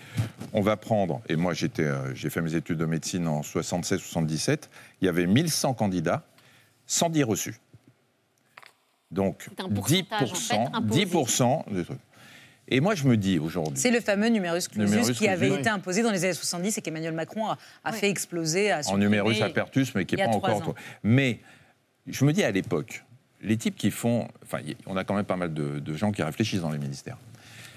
on 0.53 0.61
va 0.61 0.77
prendre. 0.77 1.23
Et 1.29 1.37
moi, 1.37 1.55
j'étais, 1.55 1.85
euh, 1.85 2.15
j'ai 2.15 2.29
fait 2.29 2.43
mes 2.43 2.55
études 2.55 2.79
de 2.79 2.85
médecine 2.85 3.27
en 3.27 3.41
76-77. 3.41 4.69
Il 5.01 5.07
y 5.07 5.09
avait 5.09 5.27
1100 5.27 5.75
candidats, 5.75 6.25
110 6.87 7.25
reçus. 7.25 7.55
Donc 9.11 9.47
C'est 9.49 9.61
un 9.61 9.69
pourcentage, 9.69 10.33
en 10.33 10.35
10%, 10.35 10.49
fait, 10.49 10.77
imposé. 10.77 11.05
10% 11.05 11.75
de 11.75 11.83
trucs. 11.83 11.99
Et 12.69 12.81
moi, 12.81 12.95
je 12.95 13.05
me 13.07 13.17
dis 13.17 13.39
aujourd'hui. 13.39 13.75
C'est 13.77 13.91
le 13.91 14.01
fameux 14.01 14.29
numerus 14.29 14.69
clausus 14.69 14.91
Numerus 14.95 15.19
qui 15.19 15.29
avait 15.29 15.47
clausus. 15.47 15.61
été 15.61 15.69
imposé 15.71 16.03
dans 16.03 16.11
les 16.13 16.25
années 16.25 16.33
70 16.35 16.79
et 16.79 16.81
qu'Emmanuel 16.83 17.13
Macron 17.13 17.47
a, 17.49 17.59
a 17.85 17.93
fait 17.93 18.09
exploser. 18.09 18.71
A 18.71 18.81
en 18.89 18.99
numerus 18.99 19.43
apertus, 19.43 19.95
mais 19.95 20.05
qui 20.05 20.17
n'est 20.17 20.23
a 20.23 20.29
pas 20.29 20.37
encore. 20.37 20.69
ans. 20.69 20.75
Mais 21.03 21.41
je 22.07 22.25
me 22.25 22.33
dis 22.33 22.45
à 22.45 22.51
l'époque, 22.51 23.05
les 23.43 23.57
types 23.57 23.77
qui 23.77 23.91
font. 23.91 24.29
Enfin, 24.45 24.59
on 24.87 24.97
a 24.97 25.05
quand 25.05 25.15
même 25.15 25.25
pas 25.25 25.37
mal 25.37 25.53
de, 25.53 25.81
de 25.81 25.95
gens 25.95 26.13
qui 26.13 26.23
réfléchissent 26.23 26.61
dans 26.63 26.71
les 26.71 26.79
ministères. 26.79 27.19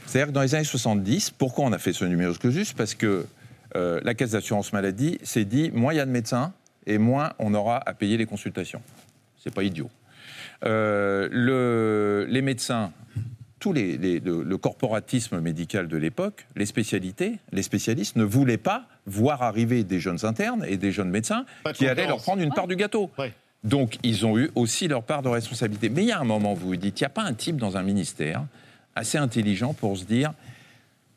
C'est-à-dire 0.05 0.27
que 0.27 0.33
dans 0.33 0.41
les 0.43 0.53
années 0.53 0.63
70, 0.63 1.31
pourquoi 1.31 1.65
on 1.65 1.73
a 1.73 1.79
fait 1.79 1.91
ce 1.93 2.05
numerus 2.05 2.38
clausus? 2.38 2.73
Parce 2.73 2.93
que 2.93 3.25
euh, 3.75 3.99
la 4.03 4.13
caisse 4.13 4.31
d'assurance 4.31 4.71
maladie 4.71 5.17
s'est 5.23 5.45
dit 5.45 5.71
moins 5.73 5.93
il 5.93 5.97
y 5.97 5.99
a 5.99 6.05
de 6.05 6.11
médecins 6.11 6.53
et 6.86 6.99
moins 6.99 7.33
on 7.39 7.55
aura 7.55 7.81
à 7.89 7.93
payer 7.95 8.15
les 8.17 8.27
consultations. 8.27 8.81
C'est 9.43 9.53
pas 9.53 9.63
idiot. 9.63 9.89
Euh, 10.63 11.27
le- 11.31 12.25
les 12.29 12.41
médecins, 12.43 12.93
tous 13.60 13.74
les, 13.74 13.97
les- 13.97 14.20
le, 14.20 14.43
le 14.43 14.58
corporatisme 14.58 15.39
médical 15.39 15.88
de 15.88 15.97
l'époque, 15.97 16.45
les 16.56 16.66
spécialités, 16.66 17.38
les 17.51 17.64
spécialistes 17.64 18.16
ne 18.16 18.24
voulaient 18.24 18.58
pas 18.58 18.86
voir 19.06 19.41
arriver 19.43 19.84
des 19.84 19.99
jeunes 19.99 20.24
internes 20.26 20.66
et 20.68 20.78
des 20.78 20.91
jeunes 20.91 21.10
médecins 21.10 21.45
Pas 21.64 21.74
qui 21.74 21.88
allaient 21.88 22.08
leur 22.08 22.18
prendre 22.22 22.41
une 22.41 22.53
part 22.53 22.68
du 22.68 22.76
gâteau. 22.76 23.10
Donc 23.64 23.97
ils 24.03 24.26
ont 24.26 24.38
eu 24.38 24.51
aussi 24.56 24.88
leur 24.88 25.03
part 25.03 25.22
de 25.22 25.30
responsabilité. 25.30 25.89
Mais 25.89 26.03
il 26.03 26.08
y 26.08 26.12
a 26.12 26.20
un 26.20 26.24
moment, 26.26 26.53
vous 26.53 26.68
vous 26.68 26.76
dites, 26.76 26.99
il 26.99 27.03
n'y 27.03 27.08
a 27.08 27.10
pas 27.10 27.24
un 27.24 27.34
type 27.34 27.58
dans 27.58 27.78
un 27.78 27.82
ministère 27.84 28.43
assez 28.95 29.18
intelligent 29.18 29.74
pour 29.74 29.97
se 29.97 30.03
dire, 30.06 30.34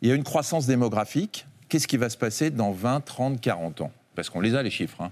il 0.00 0.08
y 0.08 0.12
a 0.12 0.14
une 0.14 0.24
croissance 0.24 0.66
démographique, 0.66 1.46
qu'est-ce 1.68 1.86
qui 1.88 1.96
va 1.96 2.08
se 2.08 2.16
passer 2.16 2.50
dans 2.50 2.70
20, 2.72 3.00
30, 3.04 3.40
40 3.40 3.80
ans? 3.82 3.92
Parce 4.14 4.30
qu'on 4.30 4.40
les 4.40 4.54
a 4.54 4.62
les 4.62 4.70
chiffres. 4.70 5.00
hein. 5.02 5.10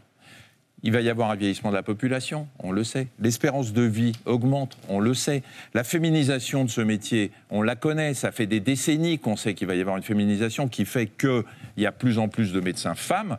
Il 0.82 0.92
va 0.92 1.00
y 1.00 1.08
avoir 1.08 1.30
un 1.30 1.36
vieillissement 1.36 1.70
de 1.70 1.74
la 1.74 1.82
population, 1.82 2.48
on 2.58 2.70
le 2.70 2.84
sait. 2.84 3.08
L'espérance 3.18 3.72
de 3.72 3.82
vie 3.82 4.12
augmente, 4.26 4.76
on 4.88 5.00
le 5.00 5.14
sait. 5.14 5.42
La 5.74 5.84
féminisation 5.84 6.64
de 6.64 6.70
ce 6.70 6.82
métier, 6.82 7.32
on 7.50 7.62
la 7.62 7.76
connaît. 7.76 8.12
Ça 8.14 8.30
fait 8.30 8.46
des 8.46 8.60
décennies 8.60 9.18
qu'on 9.18 9.36
sait 9.36 9.54
qu'il 9.54 9.66
va 9.66 9.74
y 9.74 9.80
avoir 9.80 9.96
une 9.96 10.02
féminisation 10.02 10.68
qui 10.68 10.84
fait 10.84 11.06
qu'il 11.06 11.44
y 11.78 11.86
a 11.86 11.92
plus 11.92 12.18
en 12.18 12.28
plus 12.28 12.52
de 12.52 12.60
médecins 12.60 12.94
femmes. 12.94 13.38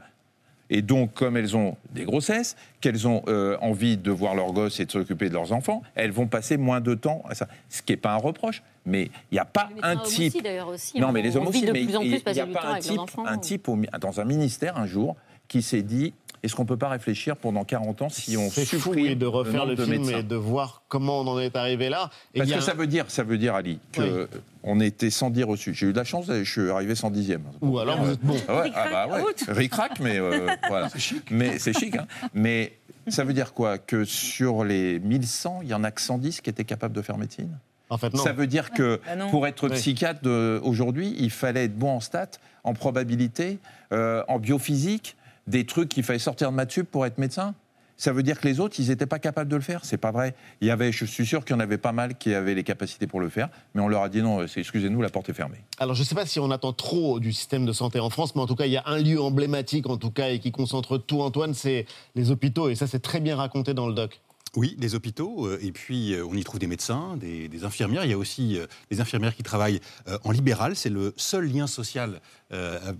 Et 0.69 0.81
donc, 0.81 1.13
comme 1.13 1.37
elles 1.37 1.55
ont 1.55 1.77
des 1.93 2.03
grossesses, 2.03 2.57
qu'elles 2.81 3.07
ont 3.07 3.21
euh, 3.29 3.55
envie 3.61 3.95
de 3.97 4.11
voir 4.11 4.35
leurs 4.35 4.51
gosses 4.51 4.79
et 4.81 4.85
de 4.85 4.91
s'occuper 4.91 5.29
de 5.29 5.33
leurs 5.33 5.53
enfants, 5.53 5.81
elles 5.95 6.11
vont 6.11 6.27
passer 6.27 6.57
moins 6.57 6.81
de 6.81 6.93
temps 6.95 7.23
à 7.29 7.35
ça. 7.35 7.47
Ce 7.69 7.81
qui 7.81 7.93
n'est 7.93 7.97
pas 7.97 8.11
un 8.11 8.17
reproche, 8.17 8.63
mais 8.85 9.03
il 9.31 9.35
n'y 9.35 9.39
a 9.39 9.45
pas 9.45 9.69
un 9.83 9.95
type. 9.95 10.35
aussi, 10.67 10.99
non, 10.99 11.07
hein. 11.07 11.11
mais 11.13 11.21
les 11.21 11.37
hommes 11.37 11.47
aussi, 11.47 11.65
mais 11.71 11.83
il 11.83 11.87
n'y 11.87 12.39
a 12.41 12.47
pas 12.47 12.73
un 12.73 12.79
type, 12.79 12.99
un 13.25 13.37
type 13.37 13.69
au- 13.69 13.77
dans 14.01 14.19
un 14.19 14.25
ministère 14.25 14.77
un 14.77 14.87
jour 14.87 15.15
qui 15.47 15.61
s'est 15.61 15.83
dit 15.83 16.13
est-ce 16.47 16.55
qu'on 16.55 16.63
ne 16.63 16.67
peut 16.67 16.77
pas 16.77 16.89
réfléchir 16.89 17.37
pendant 17.37 17.63
40 17.63 18.01
ans 18.01 18.09
si 18.09 18.35
on 18.37 18.49
C'est 18.49 18.65
fou 18.65 18.77
supprime 18.77 19.05
oui, 19.07 19.15
de 19.15 19.25
refaire 19.25 19.65
le 19.65 19.75
film 19.75 19.89
médecins? 19.89 20.19
et 20.19 20.23
de 20.23 20.35
voir 20.35 20.81
comment 20.87 21.19
on 21.21 21.27
en 21.27 21.39
est 21.39 21.55
arrivé 21.55 21.89
là. 21.89 22.09
Et 22.33 22.39
Parce 22.39 22.51
que 22.51 22.61
ça 22.61 22.73
veut 22.73 22.87
dire, 22.87 23.05
ça 23.09 23.23
veut 23.23 23.37
dire 23.37 23.53
Ali, 23.55 23.79
que 23.91 24.27
on 24.63 24.79
était 24.79 25.09
110 25.09 25.43
reçus. 25.43 25.73
J'ai 25.73 25.87
eu 25.87 25.91
de 25.93 25.97
la 25.97 26.03
chance, 26.03 26.25
je 26.27 26.43
suis 26.43 26.69
arrivé 26.71 26.93
110e. 26.95 27.39
Ou 27.61 27.79
alors 27.79 28.01
vous 28.01 28.11
êtes 28.11 28.21
bon. 28.21 28.35
Ah 28.47 28.61
ouais, 28.61 28.71
ah 28.75 29.07
bah 29.07 29.17
ouais. 29.23 29.33
Ric-rac, 29.47 29.99
mais 29.99 30.17
euh, 30.19 30.47
voilà. 30.67 30.89
Mais 31.29 31.59
c'est 31.59 31.77
chic. 31.77 31.95
hein. 31.95 32.07
Mais 32.33 32.73
ça 33.07 33.23
veut 33.23 33.33
dire 33.33 33.53
quoi? 33.53 33.77
Que 33.77 34.03
sur 34.05 34.63
les 34.63 34.99
1100, 34.99 35.59
il 35.63 35.67
y 35.69 35.73
en 35.73 35.83
a 35.83 35.91
que 35.91 36.01
110 36.01 36.41
qui 36.41 36.49
étaient 36.49 36.63
capables 36.65 36.95
de 36.95 37.01
faire 37.01 37.17
médecine? 37.17 37.57
En 37.89 37.97
fait, 37.97 38.13
non. 38.13 38.21
Ça 38.23 38.33
veut 38.33 38.47
dire 38.47 38.71
que 38.71 38.99
Bah 39.05 39.25
pour 39.31 39.47
être 39.47 39.69
Oui. 39.69 39.75
psychiatre 39.75 40.21
euh, 40.25 40.59
aujourd'hui, 40.63 41.15
il 41.19 41.29
fallait 41.31 41.65
être 41.65 41.77
bon 41.77 41.91
en 41.91 41.99
stats, 42.01 42.31
en 42.65 42.73
probabilité, 42.73 43.59
euh, 43.93 44.23
en 44.27 44.39
biophysique, 44.39 45.15
des 45.47 45.65
trucs 45.65 45.89
qu'il 45.89 46.03
fallait 46.03 46.19
sortir 46.19 46.51
de 46.51 46.55
maths 46.55 46.71
sup 46.71 46.89
pour 46.89 47.05
être 47.05 47.17
médecin. 47.17 47.55
Ça 47.99 48.13
veut 48.13 48.21
dire 48.21 48.39
que 48.39 48.47
les 48.47 48.59
autres, 48.59 48.75
ils 48.79 48.89
n'étaient 48.89 49.07
pas 49.07 49.17
capables 49.17 49.49
de 49.49 49.55
le 49.55 49.61
faire. 49.61 49.83
C'est 49.83 49.97
pas 49.97 50.11
vrai. 50.11 50.35
Il 50.61 50.67
y 50.67 50.71
avait, 50.71 50.91
je 50.91 51.03
suis 51.03 51.25
sûr 51.25 51.43
qu'il 51.43 51.55
y 51.55 51.57
en 51.57 51.59
avait 51.59 51.79
pas 51.79 51.93
mal 51.93 52.15
qui 52.15 52.31
avaient 52.35 52.53
les 52.53 52.63
capacités 52.63 53.07
pour 53.07 53.19
le 53.19 53.27
faire, 53.27 53.49
mais 53.73 53.81
on 53.81 53.87
leur 53.87 54.03
a 54.03 54.09
dit 54.09 54.21
non, 54.21 54.43
excusez-nous, 54.43 55.01
la 55.01 55.09
porte 55.09 55.29
est 55.29 55.33
fermée. 55.33 55.57
Alors, 55.79 55.95
je 55.95 56.01
ne 56.01 56.05
sais 56.05 56.13
pas 56.13 56.27
si 56.27 56.39
on 56.39 56.51
attend 56.51 56.73
trop 56.73 57.19
du 57.19 57.33
système 57.33 57.65
de 57.65 57.73
santé 57.73 57.99
en 57.99 58.11
France, 58.11 58.35
mais 58.35 58.41
en 58.41 58.45
tout 58.45 58.55
cas, 58.55 58.67
il 58.67 58.71
y 58.71 58.77
a 58.77 58.83
un 58.85 58.99
lieu 58.99 59.19
emblématique, 59.19 59.89
en 59.89 59.97
tout 59.97 60.11
cas, 60.11 60.29
et 60.29 60.37
qui 60.37 60.51
concentre 60.51 60.99
tout, 60.99 61.21
Antoine, 61.21 61.55
c'est 61.55 61.87
les 62.13 62.29
hôpitaux. 62.29 62.69
Et 62.69 62.75
ça, 62.75 62.85
c'est 62.85 62.99
très 62.99 63.19
bien 63.19 63.35
raconté 63.35 63.73
dans 63.73 63.87
le 63.87 63.95
doc. 63.95 64.21
Oui, 64.57 64.75
des 64.79 64.95
hôpitaux, 64.95 65.45
euh, 65.45 65.59
et 65.61 65.71
puis 65.71 66.15
euh, 66.15 66.25
on 66.25 66.33
y 66.33 66.43
trouve 66.43 66.59
des 66.59 66.65
médecins, 66.65 67.15
des, 67.15 67.63
infirmières. 67.63 68.05
Il 68.05 68.09
y 68.09 68.13
a 68.13 68.17
aussi 68.17 68.57
euh, 68.57 68.65
des 68.89 68.99
infirmières 69.01 69.35
qui 69.35 69.43
travaillent 69.43 69.79
en 70.23 70.31
libéral. 70.31 70.75
C'est 70.75 70.89
le 70.89 71.13
seul 71.15 71.45
lien 71.45 71.67
social 71.67 72.21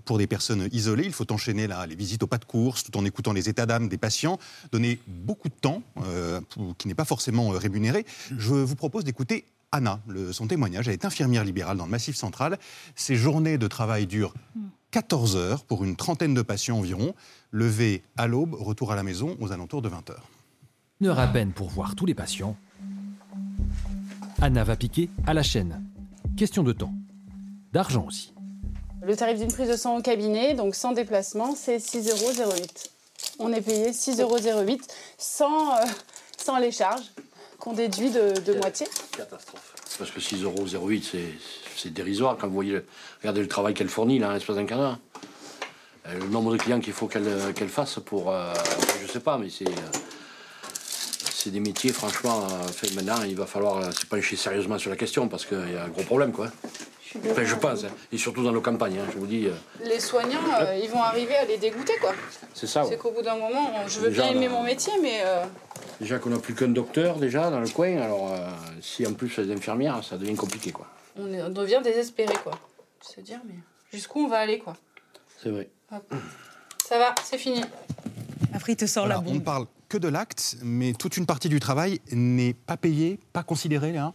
pour 0.04 0.18
des 0.18 0.26
personnes 0.26 0.68
isolées. 0.72 1.04
Il 1.04 1.12
faut 1.12 1.30
enchaîner 1.32 1.66
les 1.66 1.94
visites 1.94 2.22
au 2.22 2.26
pas 2.26 2.38
de 2.38 2.44
course 2.44 2.84
tout 2.84 2.96
en 2.96 3.04
écoutant 3.04 3.32
les 3.32 3.48
états 3.48 3.66
d'âme 3.66 3.88
des 3.88 3.96
patients, 3.98 4.38
donner 4.72 5.00
beaucoup 5.06 5.48
de 5.48 5.54
temps, 5.54 5.82
qui 6.76 6.86
n'est 6.86 6.94
pas 6.94 7.06
forcément 7.06 7.48
rémunéré. 7.48 8.04
Je 8.36 8.54
vous 8.54 8.76
propose 8.76 9.04
d'écouter 9.04 9.44
Anna, 9.72 10.00
son 10.32 10.46
témoignage. 10.46 10.86
Elle 10.88 10.94
est 10.94 11.04
infirmière 11.06 11.44
libérale 11.44 11.78
dans 11.78 11.86
le 11.86 11.90
Massif 11.90 12.14
central. 12.14 12.58
Ses 12.94 13.16
journées 13.16 13.58
de 13.58 13.66
travail 13.66 14.06
durent 14.06 14.34
14 14.90 15.36
heures 15.36 15.64
pour 15.64 15.82
une 15.84 15.96
trentaine 15.96 16.34
de 16.34 16.42
patients 16.42 16.78
environ. 16.78 17.14
Levé 17.50 18.02
à 18.16 18.26
l'aube, 18.26 18.54
retour 18.54 18.92
à 18.92 18.96
la 18.96 19.02
maison 19.02 19.36
aux 19.40 19.52
alentours 19.52 19.82
de 19.82 19.88
20 19.88 20.10
heures. 20.10 20.28
Une 21.00 21.06
heure 21.08 21.18
à 21.20 21.26
peine 21.28 21.52
pour 21.52 21.68
voir 21.68 21.94
tous 21.94 22.06
les 22.06 22.14
patients. 22.14 22.56
Anna 24.40 24.64
va 24.64 24.76
piquer 24.76 25.08
à 25.26 25.34
la 25.34 25.42
chaîne. 25.42 25.80
Question 26.36 26.62
de 26.62 26.72
temps. 26.72 26.92
D'argent 27.72 28.04
aussi. 28.06 28.32
Le 29.02 29.14
tarif 29.14 29.38
d'une 29.38 29.52
prise 29.52 29.68
de 29.68 29.76
sang 29.76 29.96
au 29.96 30.02
cabinet, 30.02 30.54
donc 30.54 30.74
sans 30.74 30.92
déplacement, 30.92 31.54
c'est 31.54 31.78
6,08 31.78 32.42
euros. 32.42 32.52
On 33.38 33.52
est 33.52 33.60
payé 33.60 33.92
6,08 33.92 34.22
euros 34.22 34.78
sans, 35.18 35.72
euh, 35.76 35.84
sans 36.36 36.58
les 36.58 36.72
charges 36.72 37.04
qu'on 37.58 37.72
déduit 37.74 38.10
de, 38.10 38.40
de 38.40 38.54
moitié. 38.58 38.86
Catastrophe. 39.16 39.74
Parce 39.98 40.10
que 40.10 40.20
6,08 40.20 40.42
euros, 40.74 40.90
c'est- 41.00 41.34
c'est 41.76 41.92
dérisoire 41.92 42.36
quand 42.36 42.48
vous 42.48 42.54
voyez, 42.54 42.80
regardez 43.20 43.40
le 43.40 43.48
travail 43.48 43.74
qu'elle 43.74 43.88
fournit 43.88 44.18
là, 44.18 44.30
en 44.30 44.32
l'espace 44.32 44.56
d'un 44.56 44.66
quart 44.66 44.78
d'heure. 44.78 44.98
Euh, 46.08 46.18
Le 46.18 46.26
nombre 46.28 46.52
de 46.52 46.56
clients 46.56 46.80
qu'il 46.80 46.92
faut 46.92 47.06
qu'elle 47.06 47.26
euh, 47.26 47.52
qu'elle 47.52 47.68
fasse 47.68 47.98
pour. 48.04 48.30
euh, 48.32 48.52
je 49.06 49.12
sais 49.12 49.20
pas, 49.20 49.38
mais 49.38 49.48
c'est. 49.50 49.64
C'est 51.48 51.52
des 51.54 51.60
métiers, 51.60 51.92
franchement, 51.94 52.42
euh, 52.50 52.68
fait, 52.68 52.94
maintenant, 52.94 53.22
il 53.26 53.34
va 53.34 53.46
falloir 53.46 53.78
euh, 53.78 53.90
se 53.90 54.04
pencher 54.04 54.36
sérieusement 54.36 54.76
sur 54.78 54.90
la 54.90 54.96
question 54.96 55.28
parce 55.28 55.46
qu'il 55.46 55.72
y 55.72 55.76
a 55.76 55.84
un 55.84 55.88
gros 55.88 56.02
problème, 56.02 56.30
quoi. 56.30 56.48
Enfin, 57.30 57.42
je 57.42 57.54
pense, 57.54 57.84
hein. 57.84 57.88
et 58.12 58.18
surtout 58.18 58.44
dans 58.44 58.52
nos 58.52 58.60
campagnes, 58.60 58.98
hein, 58.98 59.06
je 59.10 59.16
vous 59.18 59.26
dis, 59.26 59.46
euh, 59.46 59.52
Les 59.82 59.98
soignants, 59.98 60.40
euh, 60.60 60.78
ils 60.82 60.90
vont 60.90 61.02
arriver 61.02 61.34
à 61.36 61.46
les 61.46 61.56
dégoûter, 61.56 61.94
quoi. 62.02 62.12
c'est 62.52 62.66
ça. 62.66 62.82
ouais. 62.84 62.90
C'est 62.90 62.98
qu'au 62.98 63.12
bout 63.12 63.22
d'un 63.22 63.36
moment, 63.36 63.72
on- 63.82 63.88
je 63.88 63.98
veux 64.00 64.10
Déjà, 64.10 64.24
bien 64.24 64.32
aimer 64.32 64.50
mon 64.50 64.62
métier, 64.62 64.92
mais 65.00 65.22
euh, 65.24 65.42
Déjà 66.02 66.18
qu'on 66.18 66.28
n'a 66.28 66.38
plus 66.38 66.54
qu'un 66.54 66.68
docteur, 66.68 67.16
déjà, 67.16 67.50
dans 67.50 67.60
le 67.60 67.68
coin, 67.68 67.96
alors 67.96 68.30
euh, 68.30 68.46
si 68.82 69.06
en 69.06 69.14
plus 69.14 69.34
les 69.38 69.50
infirmières, 69.54 70.04
ça 70.04 70.18
devient 70.18 70.36
compliqué, 70.36 70.70
quoi. 70.70 70.86
on, 71.18 71.32
est- 71.32 71.42
on 71.42 71.48
devient 71.48 71.80
désespéré, 71.82 72.34
quoi. 72.44 72.52
Se 73.00 73.22
dire, 73.22 73.40
mais 73.46 73.54
jusqu'où 73.90 74.20
on 74.20 74.28
va 74.28 74.36
aller, 74.40 74.58
quoi. 74.58 74.76
C'est 75.42 75.48
vrai. 75.48 75.70
Hop. 75.90 76.12
Ça 76.86 76.98
va, 76.98 77.14
c'est 77.24 77.38
fini. 77.38 77.62
Après, 78.54 78.72
il 78.72 78.76
te 78.76 78.84
sort 78.84 79.04
Voilà, 79.06 79.14
la 79.14 79.20
on 79.20 79.24
bombe. 79.24 79.34
ne 79.36 79.40
parle 79.40 79.66
que 79.88 79.98
de 79.98 80.08
l'acte, 80.08 80.56
mais 80.62 80.92
toute 80.92 81.16
une 81.16 81.26
partie 81.26 81.48
du 81.48 81.60
travail 81.60 82.00
n'est 82.12 82.54
pas 82.54 82.76
payée, 82.76 83.18
pas 83.32 83.42
considérée. 83.42 83.92
Là. 83.92 84.12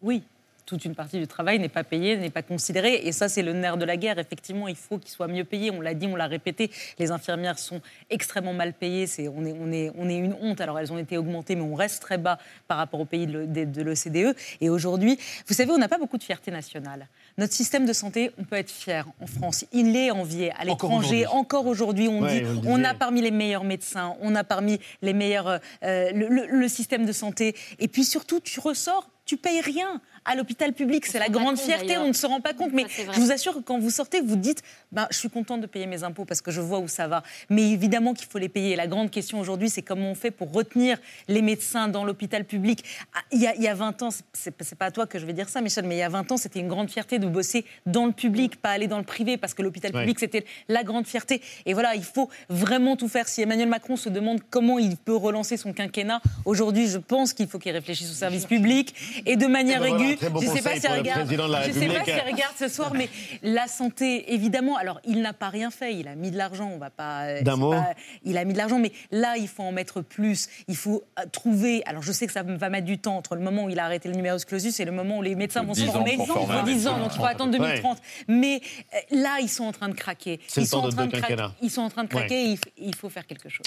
Oui, 0.00 0.24
toute 0.66 0.84
une 0.84 0.94
partie 0.94 1.18
du 1.18 1.26
travail 1.26 1.58
n'est 1.58 1.68
pas 1.68 1.84
payée, 1.84 2.16
n'est 2.16 2.30
pas 2.30 2.42
considérée. 2.42 2.94
Et 3.06 3.12
ça, 3.12 3.28
c'est 3.28 3.42
le 3.42 3.52
nerf 3.52 3.76
de 3.76 3.84
la 3.84 3.96
guerre. 3.96 4.18
Effectivement, 4.18 4.66
il 4.68 4.76
faut 4.76 4.98
qu'ils 4.98 5.10
soient 5.10 5.28
mieux 5.28 5.44
payés. 5.44 5.70
On 5.70 5.80
l'a 5.80 5.94
dit, 5.94 6.06
on 6.06 6.16
l'a 6.16 6.26
répété. 6.26 6.70
Les 6.98 7.10
infirmières 7.10 7.58
sont 7.58 7.80
extrêmement 8.10 8.54
mal 8.54 8.72
payées. 8.72 9.06
C'est, 9.06 9.28
on, 9.28 9.44
est, 9.44 9.54
on, 9.60 9.72
est, 9.72 9.90
on 9.96 10.08
est 10.08 10.16
une 10.16 10.34
honte. 10.40 10.60
Alors, 10.60 10.78
elles 10.78 10.92
ont 10.92 10.98
été 10.98 11.16
augmentées, 11.18 11.54
mais 11.54 11.62
on 11.62 11.74
reste 11.74 12.00
très 12.02 12.18
bas 12.18 12.38
par 12.68 12.78
rapport 12.78 13.00
aux 13.00 13.04
pays 13.04 13.26
de, 13.26 13.32
l'O- 13.40 13.46
de- 13.46 13.64
de 13.64 13.82
l'OCDE. 13.82 14.36
Et 14.60 14.70
aujourd'hui, 14.70 15.18
vous 15.46 15.54
savez, 15.54 15.70
on 15.70 15.78
n'a 15.78 15.88
pas 15.88 15.98
beaucoup 15.98 16.18
de 16.18 16.24
fierté 16.24 16.50
nationale. 16.50 17.08
Notre 17.36 17.52
système 17.52 17.84
de 17.84 17.92
santé, 17.92 18.30
on 18.38 18.44
peut 18.44 18.56
être 18.56 18.70
fier 18.70 19.06
en 19.20 19.26
France. 19.26 19.64
Il 19.72 19.94
est 19.96 20.10
envié 20.10 20.52
à 20.52 20.64
l'étranger. 20.64 21.26
Encore 21.26 21.66
aujourd'hui, 21.66 22.08
on 22.08 22.22
Ouais, 22.22 22.40
dit 22.40 22.46
on 22.66 22.82
a 22.84 22.94
parmi 22.94 23.20
les 23.20 23.30
meilleurs 23.32 23.64
médecins, 23.64 24.16
on 24.20 24.34
a 24.34 24.44
parmi 24.44 24.78
les 25.02 25.12
meilleurs 25.12 25.48
euh, 25.82 26.10
le, 26.12 26.28
le- 26.28 26.46
le 26.46 26.68
système 26.68 27.04
de 27.04 27.12
santé. 27.12 27.54
Et 27.80 27.88
puis 27.88 28.04
surtout, 28.04 28.40
tu 28.40 28.60
ressors, 28.60 29.10
tu 29.24 29.36
payes 29.36 29.60
rien 29.60 30.00
à 30.24 30.34
l'hôpital 30.34 30.72
public. 30.72 31.06
C'est 31.06 31.18
la 31.18 31.28
grande 31.28 31.56
compte, 31.56 31.60
fierté. 31.64 31.98
On 31.98 32.08
ne 32.08 32.12
se 32.12 32.26
rend 32.26 32.40
pas 32.40 32.54
compte, 32.54 32.72
mais 32.72 32.84
je 33.12 33.20
vous 33.20 33.30
assure 33.32 33.54
que 33.54 33.60
quand 33.60 33.78
vous 33.78 33.90
sortez, 33.90 34.20
vous 34.20 34.36
dites, 34.36 34.62
ben, 34.92 35.06
je 35.10 35.18
suis 35.18 35.30
contente 35.30 35.60
de 35.60 35.66
payer 35.66 35.86
mes 35.86 36.02
impôts 36.04 36.24
parce 36.24 36.40
que 36.40 36.50
je 36.50 36.60
vois 36.60 36.78
où 36.78 36.88
ça 36.88 37.08
va. 37.08 37.22
Mais 37.50 37.70
évidemment 37.70 38.14
qu'il 38.14 38.26
faut 38.28 38.38
les 38.38 38.48
payer. 38.48 38.76
La 38.76 38.86
grande 38.86 39.10
question 39.10 39.40
aujourd'hui, 39.40 39.68
c'est 39.70 39.82
comment 39.82 40.10
on 40.10 40.14
fait 40.14 40.30
pour 40.30 40.52
retenir 40.52 40.98
les 41.28 41.42
médecins 41.42 41.88
dans 41.88 42.04
l'hôpital 42.04 42.44
public. 42.44 42.84
Ah, 43.14 43.20
Il 43.32 43.40
y, 43.40 43.46
a, 43.46 43.54
il 43.54 43.62
y 43.62 43.68
a 43.68 43.74
20 43.74 44.02
ans, 44.02 44.08
c'est 44.32 44.54
c'est 44.60 44.78
pas 44.78 44.86
à 44.86 44.90
toi 44.90 45.06
que 45.06 45.18
je 45.18 45.26
vais 45.26 45.32
dire 45.32 45.48
ça, 45.48 45.60
Michel, 45.60 45.84
mais 45.84 45.96
il 45.96 45.98
y 45.98 46.02
a 46.02 46.08
20 46.08 46.32
ans, 46.32 46.36
c'était 46.36 46.60
une 46.60 46.68
grande 46.68 46.90
fierté 46.90 47.18
de 47.18 47.26
bosser 47.26 47.64
dans 47.86 48.06
le 48.06 48.12
public, 48.12 48.56
pas 48.56 48.70
aller 48.70 48.86
dans 48.86 48.98
le 48.98 49.04
privé, 49.04 49.36
parce 49.36 49.52
que 49.54 49.62
l'hôpital 49.62 49.92
Ouais. 49.94 50.00
public, 50.02 50.18
c'était 50.18 50.44
la 50.68 50.82
grande 50.84 51.06
fierté. 51.06 51.42
Et 51.66 51.74
voilà, 51.74 51.94
il 51.94 52.02
faut 52.04 52.30
vraiment 52.48 52.96
tout 52.96 53.08
faire. 53.08 53.28
Si 53.28 53.42
Emmanuel 53.42 53.68
Macron 53.68 53.96
se 53.96 54.08
demande 54.08 54.40
comment 54.50 54.78
il 54.78 54.96
peut 54.96 55.14
relancer 55.14 55.56
son 55.56 55.72
quinquennat, 55.72 56.20
aujourd'hui, 56.44 56.86
je 56.88 56.98
pense 56.98 57.32
qu'il 57.34 57.46
faut 57.46 57.58
qu'il 57.58 57.72
réfléchisse 57.72 58.10
au 58.10 58.14
service 58.14 58.46
public 58.46 58.94
et 59.26 59.36
de 59.36 59.46
manière 59.46 59.80
ben 59.80 59.88
voilà, 59.88 60.04
aiguë. 60.04 60.13
Bon 60.30 60.40
je 60.40 60.46
sais 60.48 60.62
pas 60.62 60.76
si 60.80 60.86
regarde, 60.86 61.28
de 61.28 61.34
je 61.66 61.72
sais 61.72 61.86
pas 61.86 62.04
si 62.04 62.10
regarde 62.32 62.54
ce 62.58 62.68
soir, 62.68 62.92
mais 62.94 63.08
la 63.42 63.66
santé, 63.68 64.32
évidemment. 64.34 64.76
Alors, 64.76 65.00
il 65.04 65.20
n'a 65.22 65.32
pas 65.32 65.48
rien 65.48 65.70
fait. 65.70 65.94
Il 65.94 66.08
a 66.08 66.14
mis 66.14 66.30
de 66.30 66.36
l'argent. 66.38 66.70
On 66.74 66.78
va 66.78 66.90
pas. 66.90 67.24
euh, 67.24 67.42
D'un 67.42 67.56
mot. 67.56 67.70
pas- 67.72 67.94
Il 68.24 68.36
a 68.38 68.44
mis 68.44 68.52
de 68.52 68.58
l'argent, 68.58 68.78
mais 68.78 68.92
là, 69.10 69.36
il 69.36 69.48
faut 69.48 69.62
en 69.62 69.72
mettre 69.72 70.00
plus. 70.02 70.48
Il 70.68 70.76
faut 70.76 71.04
euh, 71.18 71.22
trouver. 71.32 71.82
Alors, 71.86 72.02
je 72.02 72.12
sais 72.12 72.26
que 72.26 72.32
ça 72.32 72.42
va 72.42 72.68
mettre 72.70 72.86
du 72.86 72.98
temps 72.98 73.16
entre 73.16 73.34
le 73.34 73.40
moment 73.42 73.64
où 73.64 73.68
il 73.70 73.78
a 73.78 73.84
arrêté 73.84 74.08
le 74.08 74.14
numerus 74.14 74.44
clausus 74.44 74.78
et 74.80 74.84
le 74.84 74.92
moment 74.92 75.18
où 75.18 75.22
les 75.22 75.34
médecins 75.34 75.62
vont 75.62 75.74
se 75.74 75.80
10 75.80 75.88
ans 75.88 75.92
former. 75.92 76.16
pour 76.16 76.26
Il 76.26 76.32
former 76.32 76.46
faut 76.54 76.60
un 76.60 76.62
10 76.64 76.86
ans, 76.88 76.98
donc 76.98 77.10
il 77.14 77.18
faut 77.18 77.24
attendre 77.26 77.52
2030. 77.52 77.98
Mais 78.28 78.60
euh, 78.94 78.98
là, 79.22 79.38
ils 79.40 79.48
sont 79.48 79.64
en 79.64 79.72
train 79.72 79.88
de 79.88 79.94
craquer. 79.94 80.40
C'est 80.46 80.60
le 80.60 80.66
ils 80.66 80.68
sont 80.68 80.78
temps 80.80 80.84
en 80.84 80.88
de 80.88 80.94
train 80.94 81.06
deux 81.06 81.18
craquer. 81.18 81.36
Ils 81.62 81.70
sont 81.70 81.82
en 81.82 81.90
train 81.90 82.04
de 82.04 82.08
craquer. 82.08 82.34
Ouais. 82.34 82.40
et 82.44 82.50
il 82.52 82.56
f- 82.56 82.72
il 82.78 82.94
faut 82.94 83.08
faire 83.08 83.26
quelque 83.26 83.48
chose. 83.48 83.66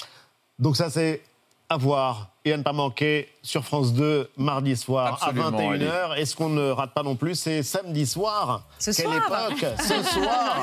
Donc 0.59 0.75
ça, 0.77 0.89
c'est 0.89 1.21
à 1.69 1.77
voir 1.77 2.29
et 2.45 2.53
à 2.53 2.57
ne 2.57 2.63
pas 2.63 2.71
manquer 2.73 3.27
sur 3.43 3.65
France 3.65 3.93
2 3.93 4.29
mardi 4.37 4.75
soir 4.77 5.19
Absolument, 5.21 5.47
à 5.47 5.51
21h. 5.51 6.17
Et 6.17 6.25
ce 6.25 6.35
qu'on 6.35 6.49
ne 6.49 6.69
rate 6.69 6.93
pas 6.93 7.03
non 7.03 7.15
plus, 7.15 7.35
c'est 7.35 7.61
samedi 7.63 8.05
soir. 8.05 8.65
Ce 8.79 8.91
Quelle 8.91 9.07
soir. 9.07 9.51
époque 9.51 9.65
Ce 9.79 10.03
soir 10.03 10.57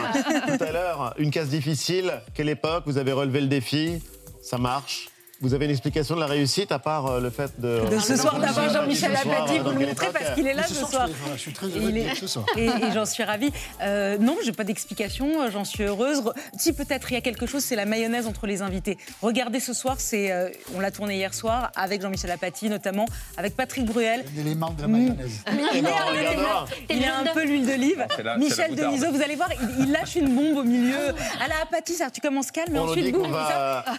Tout 0.46 0.64
à 0.64 0.72
l'heure, 0.72 1.14
une 1.18 1.30
case 1.30 1.48
difficile. 1.48 2.22
Quelle 2.34 2.48
époque 2.48 2.84
Vous 2.86 2.96
avez 2.98 3.12
relevé 3.12 3.40
le 3.42 3.48
défi. 3.48 4.02
Ça 4.42 4.56
marche. 4.58 5.08
Vous 5.40 5.52
avez 5.52 5.64
une 5.64 5.72
explication 5.72 6.14
de 6.14 6.20
la 6.20 6.26
réussite 6.26 6.70
à 6.72 6.78
part 6.78 7.06
euh, 7.06 7.20
le 7.20 7.28
fait 7.30 7.50
de... 7.60 7.80
De 7.90 7.98
ce 7.98 8.16
soir 8.16 8.38
d'avoir 8.38 8.70
Jean-Michel 8.70 9.14
Apathy, 9.14 9.58
vous 9.58 9.70
le 9.70 9.86
montrez 9.86 10.08
parce 10.12 10.30
qu'il 10.34 10.46
est 10.46 10.54
là 10.54 10.62
Mais 10.62 10.74
ce 10.74 10.80
ce 10.84 10.86
soir. 10.90 11.08
je, 11.34 11.38
suis 11.40 11.52
très 11.52 11.66
heureux 11.66 11.88
il 11.90 11.98
est- 11.98 12.04
d'être 12.04 12.16
ce 12.16 12.26
soir. 12.26 12.46
Et, 12.56 12.66
et 12.66 12.92
j'en 12.94 13.04
suis 13.04 13.22
ravie. 13.24 13.50
Euh, 13.82 14.16
non, 14.18 14.36
j'ai 14.44 14.52
pas 14.52 14.64
d'explication, 14.64 15.42
euh, 15.42 15.50
j'en 15.50 15.64
suis 15.64 15.82
heureuse. 15.84 16.20
Re- 16.22 16.32
Si 16.56 16.72
peut-être 16.72 17.10
il 17.10 17.14
y 17.14 17.16
a 17.16 17.20
quelque 17.20 17.46
chose, 17.46 17.62
c'est 17.64 17.76
la 17.76 17.84
mayonnaise 17.84 18.26
entre 18.26 18.46
les 18.46 18.62
invités. 18.62 18.96
Regardez 19.22 19.60
ce 19.60 19.72
soir, 19.74 19.96
c'est, 19.98 20.30
euh, 20.32 20.48
on 20.74 20.80
l'a 20.80 20.90
tourné 20.90 21.16
hier 21.16 21.34
soir 21.34 21.70
avec 21.74 22.00
Jean-Michel 22.00 22.30
Apathy 22.30 22.68
notamment, 22.68 23.04
avec 23.36 23.56
Patrick 23.56 23.84
Bruel. 23.86 24.24
L'élément 24.36 24.70
de 24.70 24.82
la 24.82 24.88
mayonnaise. 24.88 25.32
Il 25.52 25.78
est, 25.78 25.82
ben, 25.82 25.90
un 25.90 26.10
regarde. 26.10 26.16
élément. 26.16 26.64
Il 26.90 27.02
est 27.02 27.06
un 27.08 27.34
peu 27.34 27.44
l'huile 27.44 27.66
d'olive. 27.66 28.06
C'est 28.16 28.36
Michel. 28.38 28.74
Denisot, 28.76 29.10
vous 29.12 29.22
allez 29.22 29.36
voir, 29.36 29.48
il, 29.78 29.84
il 29.86 29.92
lâche 29.92 30.14
une 30.16 30.34
bombe 30.34 30.58
au 30.58 30.64
milieu. 30.64 31.08
À 31.44 31.48
la 31.48 31.54
Apathy, 31.64 31.94
ça, 31.94 32.10
tu 32.10 32.20
commences 32.20 32.50
calme, 32.50 32.72
nous 32.72 32.80
ensuite 32.80 33.12
boum, 33.12 33.26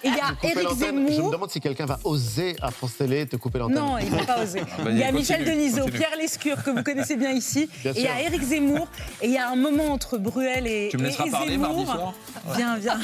il 0.04 0.12
y 0.16 0.20
a 0.20 0.62
me 0.62 0.76
Zemmour. 0.76 1.35
Demande 1.36 1.52
si 1.52 1.60
quelqu'un 1.60 1.86
va 1.86 2.00
oser 2.04 2.56
à 2.62 2.72
France 2.72 2.98
Télé 2.98 3.26
te 3.28 3.36
couper 3.36 3.60
l'antenne. 3.60 3.76
Non, 3.78 3.98
il 3.98 4.10
ne 4.12 4.18
va 4.18 4.24
pas 4.26 4.42
oser. 4.44 4.62
Vas-y, 4.80 4.92
Il 4.94 4.98
y 5.00 5.04
a 5.04 5.12
Michel 5.12 5.46
Denisot. 5.46 5.86
Pierre 5.86 6.16
Lescure, 6.20 6.64
que 6.64 6.70
vous 6.72 6.84
connaissez 6.84 7.16
bien 7.16 7.32
ici. 7.32 7.70
Bien 7.84 7.92
et 7.94 8.00
il 8.00 8.04
y 8.04 8.08
a. 8.08 8.22
Éric 8.22 8.42
Zemmour. 8.44 8.88
Et 9.22 9.28
il 9.28 9.32
y 9.34 9.38
a 9.38 9.50
un 9.50 9.56
moment 9.56 9.86
entre 9.92 10.18
Bruel 10.18 10.66
et, 10.68 10.90
Tu 10.92 10.98
me 10.98 11.10
et- 11.10 11.14
parler 11.32 11.52
Zemmour. 11.52 11.60
mardi 11.76 11.86
soir 11.86 12.14
Viens, 12.56 12.78
viens. 12.78 13.00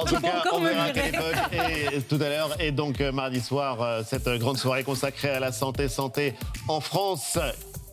En 0.00 0.04
Tu 0.04 0.14
tout 0.14 0.20
peux 0.20 0.26
cas, 0.28 0.38
encore 0.38 0.58
on 0.58 0.60
me 0.60 0.68
verra 0.68 0.88
et 0.90 2.00
tout 2.02 2.16
à 2.20 2.28
l'heure. 2.28 2.56
Et 2.60 2.70
donc, 2.72 3.00
euh, 3.00 3.12
mardi 3.12 3.40
soir, 3.40 3.80
euh, 3.80 4.02
cette 4.08 4.26
euh, 4.26 4.38
grande 4.38 4.58
soirée 4.58 4.82
consacrée 4.84 5.30
à 5.30 5.40
la 5.40 5.52
santé, 5.52 5.88
santé 5.88 6.34
en 6.68 6.80
France. 6.80 7.38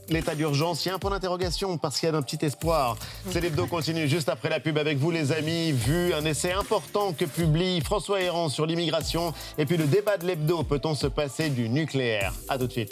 L'état 0.10 0.34
d'urgence, 0.34 0.86
il 0.86 0.90
y 0.90 0.92
a 0.92 0.96
un 0.96 1.00
point 1.00 1.12
d'interrogation 1.12 1.78
parce 1.78 2.00
qu'il 2.00 2.10
y 2.10 2.12
a 2.12 2.16
un 2.16 2.22
petit 2.22 2.44
espoir. 2.44 2.98
C'est 3.30 3.42
l'hebdo 3.42 3.68
continue 3.68 4.08
juste 4.08 4.28
après 4.30 4.50
la 4.50 4.60
pub 4.60 4.78
avec 4.78 4.98
vous, 4.98 5.12
les 5.12 5.32
amis. 5.32 5.72
Vu 5.72 6.14
un 6.14 6.26
essai 6.26 6.52
important 6.52 7.14
que 7.14 7.26
publie 7.26 7.82
François 7.82 8.22
Héran 8.22 8.50
sur 8.50 8.66
l'immigration. 8.66 9.34
Et 9.58 9.66
puis 9.66 9.78
le 9.78 9.86
débat 9.86 10.18
de 10.18 10.26
l'hebdo, 10.26 10.64
peut-on 10.64 10.96
se 10.96 11.08
passer 11.08 11.50
du 11.50 11.70
nucléaire? 11.70 12.34
À 12.48 12.58
tout 12.58 12.68
de 12.68 12.72
suite. 12.72 12.92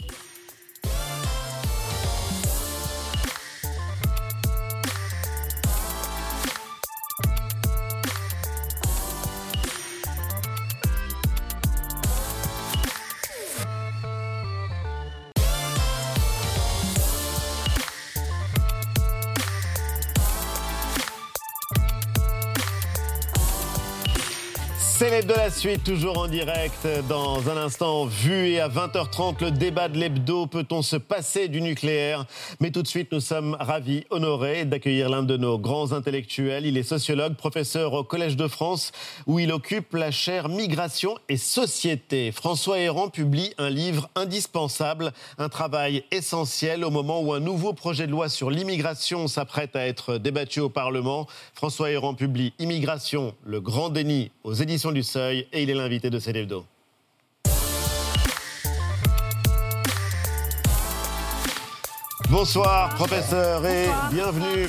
L'hebdo 25.18 25.34
de 25.34 25.40
la 25.40 25.50
suite, 25.50 25.84
toujours 25.84 26.20
en 26.20 26.28
direct. 26.28 26.88
Dans 27.10 27.50
un 27.50 27.58
instant, 27.58 28.06
vu 28.06 28.50
et 28.50 28.60
à 28.60 28.70
20h30, 28.70 29.46
le 29.46 29.50
débat 29.50 29.90
de 29.90 29.98
l'hebdo. 29.98 30.46
Peut-on 30.46 30.84
se 30.84 30.96
passer 30.96 31.48
du 31.48 31.60
nucléaire? 31.60 32.28
Mais 32.60 32.70
tout 32.70 32.84
de 32.84 32.88
suite, 32.88 33.12
nous 33.12 33.20
sommes 33.20 33.58
ravis, 33.60 34.06
honorés 34.12 34.66
d'accueillir 34.66 35.10
l'un 35.10 35.24
de 35.24 35.36
nos 35.36 35.58
grands 35.58 35.92
intellectuels. 35.92 36.68
Il 36.68 36.78
est 36.78 36.84
sociologue, 36.84 37.34
professeur 37.34 37.94
au 37.94 38.04
Collège 38.04 38.36
de 38.38 38.48
France, 38.48 38.92
où 39.26 39.40
il 39.40 39.52
occupe 39.52 39.96
la 39.96 40.12
chaire 40.12 40.50
Migration 40.50 41.18
et 41.30 41.38
Société. 41.38 42.32
François 42.32 42.78
Héran 42.78 43.10
publie 43.10 43.56
un 43.58 43.72
livre 43.72 44.12
indispensable, 44.14 45.14
un 45.40 45.50
travail 45.50 46.04
essentiel 46.12 46.86
au 46.86 46.92
moment 46.92 47.22
où 47.22 47.34
un 47.34 47.40
nouveau 47.40 47.74
projet 47.74 48.06
de 48.06 48.12
loi 48.12 48.30
sur 48.30 48.52
l'immigration 48.52 49.28
s'apprête 49.28 49.76
à 49.76 49.88
être 49.88 50.20
débattu 50.20 50.60
au 50.60 50.70
Parlement. 50.70 51.26
François 51.56 51.90
Héran 51.90 52.14
publie 52.14 52.54
Immigration, 52.60 53.34
le 53.44 53.62
grand 53.62 53.90
déni 53.90 54.30
aux 54.44 54.54
éditions 54.54 54.92
du 54.92 55.07
Seuil 55.08 55.48
et 55.54 55.64
il 55.64 55.70
est 55.70 55.74
l'invité 55.74 56.10
de 56.10 56.20
Célébdo. 56.20 56.66
Bonsoir, 62.30 62.94
professeur, 62.96 63.66
et 63.66 63.88
bienvenue. 64.12 64.68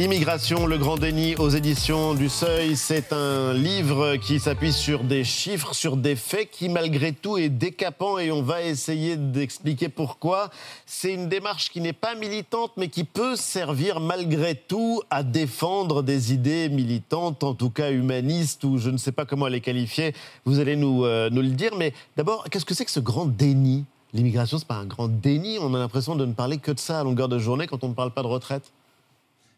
Immigration, 0.00 0.66
le 0.66 0.78
grand 0.78 0.96
déni 0.96 1.36
aux 1.36 1.50
éditions 1.50 2.14
du 2.14 2.30
Seuil, 2.30 2.74
c'est 2.74 3.12
un 3.12 3.52
livre 3.52 4.16
qui 4.16 4.40
s'appuie 4.40 4.72
sur 4.72 5.04
des 5.04 5.24
chiffres, 5.24 5.74
sur 5.74 5.98
des 5.98 6.16
faits 6.16 6.50
qui 6.50 6.70
malgré 6.70 7.12
tout 7.12 7.36
est 7.36 7.50
décapant 7.50 8.16
et 8.16 8.32
on 8.32 8.40
va 8.40 8.62
essayer 8.62 9.18
d'expliquer 9.18 9.90
pourquoi. 9.90 10.48
C'est 10.86 11.12
une 11.12 11.28
démarche 11.28 11.68
qui 11.68 11.82
n'est 11.82 11.92
pas 11.92 12.14
militante 12.14 12.72
mais 12.78 12.88
qui 12.88 13.04
peut 13.04 13.36
servir 13.36 14.00
malgré 14.00 14.54
tout 14.54 15.02
à 15.10 15.22
défendre 15.22 16.02
des 16.02 16.32
idées 16.32 16.70
militantes, 16.70 17.44
en 17.44 17.52
tout 17.52 17.68
cas 17.68 17.90
humanistes 17.90 18.64
ou 18.64 18.78
je 18.78 18.88
ne 18.88 18.96
sais 18.96 19.12
pas 19.12 19.26
comment 19.26 19.48
les 19.48 19.60
qualifier. 19.60 20.14
Vous 20.46 20.60
allez 20.60 20.76
nous, 20.76 21.04
euh, 21.04 21.28
nous 21.28 21.42
le 21.42 21.48
dire. 21.48 21.76
Mais 21.76 21.92
d'abord, 22.16 22.44
qu'est-ce 22.44 22.64
que 22.64 22.72
c'est 22.72 22.86
que 22.86 22.90
ce 22.90 23.00
grand 23.00 23.26
déni? 23.26 23.84
L'immigration, 24.14 24.56
c'est 24.56 24.66
pas 24.66 24.76
un 24.76 24.86
grand 24.86 25.08
déni. 25.08 25.58
On 25.60 25.74
a 25.74 25.78
l'impression 25.78 26.16
de 26.16 26.24
ne 26.24 26.32
parler 26.32 26.56
que 26.56 26.72
de 26.72 26.80
ça 26.80 27.00
à 27.00 27.04
longueur 27.04 27.28
de 27.28 27.38
journée 27.38 27.66
quand 27.66 27.84
on 27.84 27.88
ne 27.90 27.94
parle 27.94 28.12
pas 28.12 28.22
de 28.22 28.28
retraite. 28.28 28.72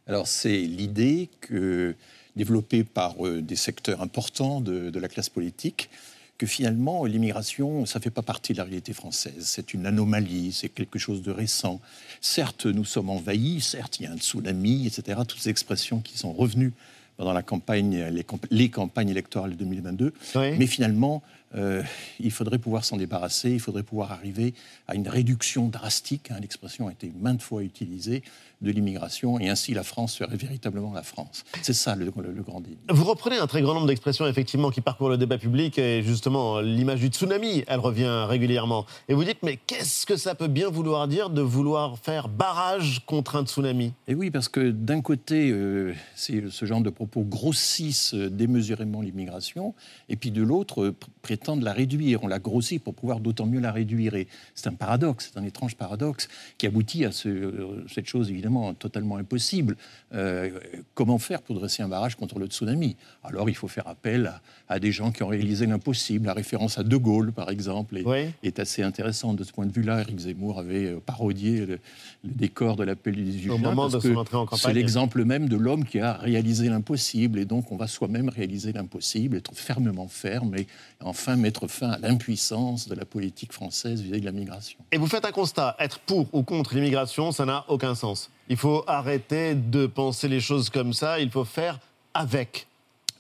Alors 0.07 0.27
c'est 0.27 0.63
l'idée 0.63 1.29
que, 1.41 1.95
développée 2.37 2.85
par 2.85 3.25
euh, 3.27 3.43
des 3.43 3.57
secteurs 3.57 4.01
importants 4.03 4.61
de, 4.61 4.91
de, 4.91 5.01
la 5.01 5.09
classe 5.09 5.29
politique, 5.29 5.91
que 6.39 6.47
finalement 6.47 7.05
l'immigration, 7.05 7.87
ça 7.87 7.99
ne 7.99 8.03
fait 8.03 8.11
pas 8.11 8.23
partie 8.23 8.53
de 8.53 8.59
la 8.59 8.65
réalité 8.65 8.93
française. 8.93 9.35
C'est 9.41 9.75
une 9.75 9.87
anomalie, 9.87 10.53
c'est 10.53 10.69
quelque 10.69 10.99
chose 10.99 11.23
de 11.23 11.31
récent. 11.31 11.81
Certes, 12.21 12.67
nous 12.67 12.85
sommes 12.85 13.11
envahis, 13.11 13.61
certes, 13.61 14.01
il 14.01 14.05
y 14.05 14.07
a 14.07 14.13
un 14.13 14.19
tsunami, 14.19 14.87
etc. 14.87 15.21
Toutes 15.27 15.41
ces 15.41 15.51
expressions 15.51 16.01
qui 16.01 16.19
sont 16.19 16.33
revenues 16.33 16.73
pendant 17.17 17.33
la 17.33 17.43
campagne, 17.43 18.09
les, 18.11 18.25
les 18.51 18.71
campagnes 18.71 19.11
électorales 19.11 19.53
de 19.53 19.57
2022. 19.57 20.15
Oui. 20.35 20.59
Mais 20.59 20.67
finalement, 20.67 21.23
euh, 21.55 21.83
il 22.21 22.31
faudrait 22.31 22.59
pouvoir 22.59 22.85
s'en 22.85 22.97
débarrasser, 22.97 23.51
il 23.51 23.61
faudrait 23.61 23.83
pouvoir 23.83 24.13
arriver 24.13 24.55
à 24.89 24.95
une 24.95 25.09
réduction 25.09 25.69
drastique, 25.69 26.31
hein, 26.31 26.37
l'expression 26.41 26.89
a 26.89 26.93
été 26.93 27.13
maintes 27.21 27.43
fois 27.43 27.63
utilisée, 27.63 28.23
de 28.63 28.71
l'immigration, 28.71 29.39
et 29.41 29.49
ainsi 29.49 29.75
la 29.75 29.83
France 29.83 30.15
serait 30.15 30.37
véritablement 30.37 30.93
la 30.93 31.03
France. 31.03 31.45
C'est 31.63 31.73
ça 31.73 31.97
le, 31.97 32.13
le, 32.17 32.33
le, 32.33 32.43
grand 32.43 32.61
déni. 32.61 32.79
Vous 32.89 33.05
reprenez 33.05 33.37
un 33.37 33.47
très 33.47 33.61
grand 33.61 33.75
nombre 33.75 33.89
d'expressions, 33.89 34.27
effectivement, 34.27 34.71
qui 34.71 34.81
parcourent 34.81 35.11
le 35.11 35.19
débat 35.19 35.37
public, 35.37 35.79
et 35.79 36.03
justement, 36.03 36.61
l'image 36.61 37.01
du 37.01 37.09
tsunami, 37.09 37.65
elle 37.67 37.81
revient 37.81 38.25
régulièrement. 38.29 38.87
Et 39.09 39.15
vous 39.15 39.25
dites, 39.25 39.43
mais 39.43 39.59
qu'est-ce 39.67 40.07
que 40.07 40.17
ça 40.17 40.35
peut 40.35 40.47
bien 40.47 40.71
vouloir 40.71 41.09
dire 41.09 41.29
de 41.29 41.43
vouloir 41.43 41.99
faire 41.99 42.29
barrage 42.29 43.03
contre 43.05 43.37
un 43.37 43.45
tsunami? 43.45 43.93
Et 44.07 44.15
oui, 44.15 44.31
parce 44.31 44.49
que 44.49 44.71
d'un 44.71 45.01
côté, 45.01 45.51
euh, 45.51 45.93
ce 46.15 46.65
genre 46.65 46.81
de 46.83 46.91
propos 46.91 47.23
grossissent 47.23 48.15
démesurément 48.15 49.01
l'immigration, 49.01 49.75
et 50.09 50.15
puis 50.15 50.31
de 50.31 50.43
l'autre, 50.43 50.95
euh, 51.43 51.53
prétendent 51.53 51.63
la 51.63 51.73
réduire. 51.73 52.23
On 52.23 52.29
la 52.29 52.39
grossit 52.39 52.83
pour 52.83 52.95
pouvoir 52.95 53.21
d'autant 53.21 53.47
mieux 53.47 53.61
la 53.61 53.73
réduire. 53.73 54.15
Et 54.15 54.29
c'est 54.55 54.69
un 54.69 54.75
paradoxe, 54.75 55.31
c'est 55.33 55.39
un 55.39 55.45
étrange 55.45 55.77
paradoxe 55.77 56.29
qui 56.59 56.67
aboutit 56.67 57.05
à 57.05 57.13
ce, 57.13 57.85
cette 57.93 58.07
chose 58.07 58.31
évidemment 58.31 58.75
totalement 58.75 59.17
impossible. 59.17 59.77
Euh, 60.15 60.51
comment 60.95 61.19
faire 61.19 61.43
pour 61.43 61.57
dresser 61.57 61.83
un 61.83 61.89
barrage 61.89 62.17
contre 62.17 62.39
le 62.39 62.47
tsunami? 62.47 62.97
Alors 63.25 63.49
il 63.49 63.57
faut 63.57 63.69
faire 63.69 63.89
appel 63.89 64.27
à, 64.27 64.41
à, 64.73 64.79
des 64.79 64.93
gens 64.93 65.13
qui 65.13 65.23
ont 65.23 65.29
réalisé 65.29 65.67
l'impossible. 65.67 66.27
La 66.27 66.35
référence 66.35 66.79
à 66.79 66.83
De 66.83 66.97
Gaulle, 66.97 67.33
par 67.33 67.51
exemple, 67.51 67.97
est, 67.97 68.07
oui. 68.07 68.27
est, 68.43 68.59
assez 68.59 68.83
intéressante 68.83 69.37
de 69.37 69.45
ce 69.45 69.53
point 69.53 69.67
de 69.67 69.73
vue-là. 69.73 70.01
Eric 70.01 70.19
Zemmour 70.19 70.59
avait 70.59 70.87
euh, 70.87 71.01
parodié 71.05 71.67
le, 71.67 71.67
le 71.67 71.79
décor 72.25 72.77
de 72.77 72.85
l'appel 72.85 73.15
du 73.15 73.25
18 73.25 73.51
Au 73.51 73.57
juin. 73.59 73.71
moment 73.71 73.89
de 73.89 74.01
son 74.01 74.17
entrée 74.17 74.37
en 74.37 74.47
campagne. 74.47 74.61
C'est 74.63 74.73
l'exemple 74.73 75.25
même 75.25 75.49
de 75.49 75.57
l'homme 75.57 75.85
qui 75.85 76.01
a 76.01 76.15
réalisé 76.15 76.69
l'impossible. 76.69 77.39
Et 77.39 77.45
donc 77.45 77.73
on 77.73 77.77
va 77.77 77.87
soi-même 77.87 78.29
réaliser 78.29 78.73
l'impossible, 78.73 79.37
être 79.37 79.55
fermement 79.55 80.09
ferme 80.09 80.57
et 80.57 80.67
enfin 81.01 81.37
mettre 81.37 81.67
fin 81.67 81.91
à 81.91 81.99
l'impuissance 81.99 82.89
de 82.89 82.95
la 82.95 83.05
politique 83.05 83.53
française 83.53 84.01
vis-à-vis 84.01 84.19
-vis 84.19 84.21
de 84.21 84.27
la 84.27 84.33
migration. 84.33 84.79
Et 84.93 84.99
vous 84.99 85.07
faites 85.07 85.25
un 85.25 85.33
constat, 85.33 85.77
être 85.79 85.99
pour 86.01 86.27
ou 86.33 86.43
contre 86.43 86.75
l'immigration, 86.75 87.33
ça 87.33 87.45
n'a 87.45 87.65
aucun 87.69 87.95
sens. 87.95 88.31
Il 88.49 88.57
faut 88.57 88.85
arrêter 88.87 89.55
de 89.55 89.87
penser 89.87 90.29
les 90.29 90.41
choses 90.41 90.71
comme 90.71 90.93
ça, 90.93 91.21
il 91.21 91.31
faut 91.31 91.45
faire 91.45 91.79
avec. 92.15 92.67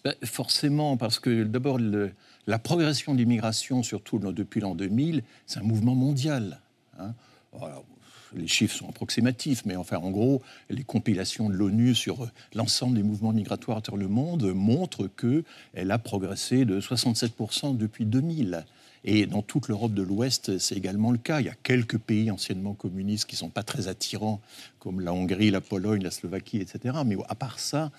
Ben, 0.05 0.14
forcément, 0.24 0.96
parce 0.96 1.20
que 1.20 1.44
d'abord, 1.44 1.78
la 2.46 2.59
progression 2.59 3.12
de 3.12 3.18
l'immigration, 3.18 3.82
surtout 3.82 4.18
depuis 4.18 4.61
l'an 4.61 4.74
2000, 4.74 5.22
c'est 5.46 5.61
un 5.61 5.62
mouvement 5.62 5.94
mondial. 5.94 6.61
Hein. 6.98 7.14
Les 8.34 8.48
chiffres 8.48 8.74
sont 8.74 8.88
approximatifs, 8.88 9.64
mais 9.66 9.76
enfin, 9.76 9.98
en 9.98 10.11
gros, 10.11 10.42
les 10.70 10.84
compilations 10.84 11.50
de 11.50 11.55
l'ONU 11.55 11.94
sur 11.94 12.28
l'ensemble 12.55 12.96
des 12.96 13.03
mouvements 13.03 13.32
migratoires 13.32 13.82
dans 13.82 13.96
le 13.96 14.09
monde 14.09 14.53
montrent 14.55 15.07
qu'elle 15.07 15.90
a 15.90 15.98
progressé 15.98 16.64
de 16.64 16.80
67% 16.80 17.76
depuis 17.76 18.07
2000. 18.07 18.64
Et 19.05 19.26
dans 19.26 19.42
toute 19.42 19.68
l'Europe 19.68 19.94
de 19.94 20.03
l'Ouest, 20.03 20.59
c'est 20.59 20.76
également 20.76 21.11
le 21.11 21.18
cas. 21.18 21.40
Il 21.40 21.46
y 21.46 21.50
a 21.50 21.57
quelques 21.62 21.98
pays 21.98 22.30
anciennement 22.30 22.72
communistes 22.72 23.26
qui 23.26 23.34
ne 23.34 23.40
sont 23.40 23.50
pas 23.50 23.64
très 23.64 23.88
attirants, 23.88 24.40
comme 24.78 25.00
la 25.00 25.12
Hongrie, 25.12 25.50
la 25.50 25.61
Pologne, 25.61 26.03
la 26.03 26.12
Slovaquie, 26.12 26.59
etc. 26.59 26.98
Mais 27.05 27.16
à 27.28 27.34
part 27.34 27.59
ça, 27.59 27.90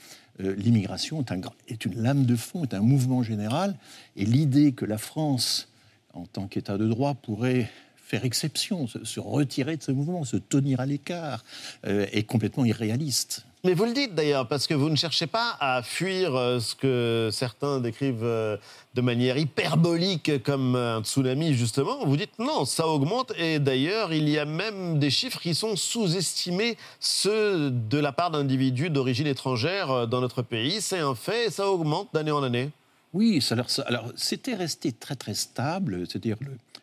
euh, 0.42 0.56
l'immigration 0.56 1.22
est, 1.22 1.32
un, 1.32 1.42
est 1.68 1.86
une 1.86 2.02
lame 2.02 2.26
de 2.26 2.36
fond, 2.36 2.64
est 2.64 2.74
un 2.74 2.82
mouvement 2.82 3.24
général. 3.24 3.76
Et 4.16 4.26
l'idée 4.26 4.72
que 4.72 4.86
la 4.86 4.98
France, 4.98 5.70
en 6.14 6.26
tant 6.26 6.48
qu'État 6.48 6.78
de 6.78 6.88
droit, 6.88 7.14
pourrait 7.14 7.70
faire 7.98 8.26
exception, 8.26 8.88
se, 8.88 9.04
se, 9.06 9.20
retirer 9.20 9.78
de 9.78 9.84
ce 9.84 9.92
mouvement, 9.92 10.24
se 10.24 10.38
tenir 10.38 10.80
à 10.80 10.86
l'écart, 10.86 11.44
euh, 11.86 12.06
est 12.12 12.24
complètement 12.24 12.66
irréaliste. 12.66 13.46
Mais 13.66 13.76
vous 13.76 13.86
le 13.86 13.94
dites 13.94 14.14
d'ailleurs, 14.14 14.46
parce 14.50 14.68
que 14.68 14.74
vous 14.74 14.90
ne 14.90 14.98
cherchez 14.98 15.26
pas 15.26 15.56
à 15.62 15.82
fuir 15.84 16.36
euh, 16.36 16.60
ce 16.60 16.76
que 16.76 17.30
certains 17.32 17.80
décrivent 17.80 18.20
euh, 18.26 18.58
de 18.94 19.00
manière 19.00 19.38
hyperbolique 19.38 20.44
comme 20.44 20.76
un 20.76 21.02
tsunami, 21.02 21.54
justement. 21.54 22.04
Vous 22.04 22.18
dites 22.18 22.38
non, 22.40 22.66
ça 22.66 22.90
augmente. 22.90 23.32
Et 23.38 23.60
d'ailleurs, 23.60 24.12
il 24.12 24.28
y 24.28 24.38
a 24.38 24.44
même 24.44 25.00
des 25.00 25.10
chiffres 25.10 25.40
qui 25.40 25.56
sont 25.56 25.78
sous-estimés, 25.78 26.78
ceux 27.00 27.72
de 27.72 27.98
la 27.98 28.12
part 28.12 28.32
d'individus 28.32 28.90
d'origine 28.90 29.28
étrangère 29.28 29.92
euh, 29.92 30.06
dans 30.08 30.20
notre 30.20 30.42
pays. 30.42 30.82
C'est 30.82 31.00
un 31.00 31.16
fait 31.16 31.46
et 31.46 31.50
ça 31.50 31.70
augmente 31.70 32.10
d'année 32.14 32.32
en 32.32 32.44
année. 32.44 32.70
Oui, 33.14 33.42
ça, 33.42 33.54
alors, 33.54 33.70
ça, 33.70 33.84
alors 33.84 34.12
c'était 34.16 34.56
resté 34.56 34.92
très 34.92 35.16
très 35.16 35.36
stable, 35.36 36.06
c'est-à-dire 36.08 36.38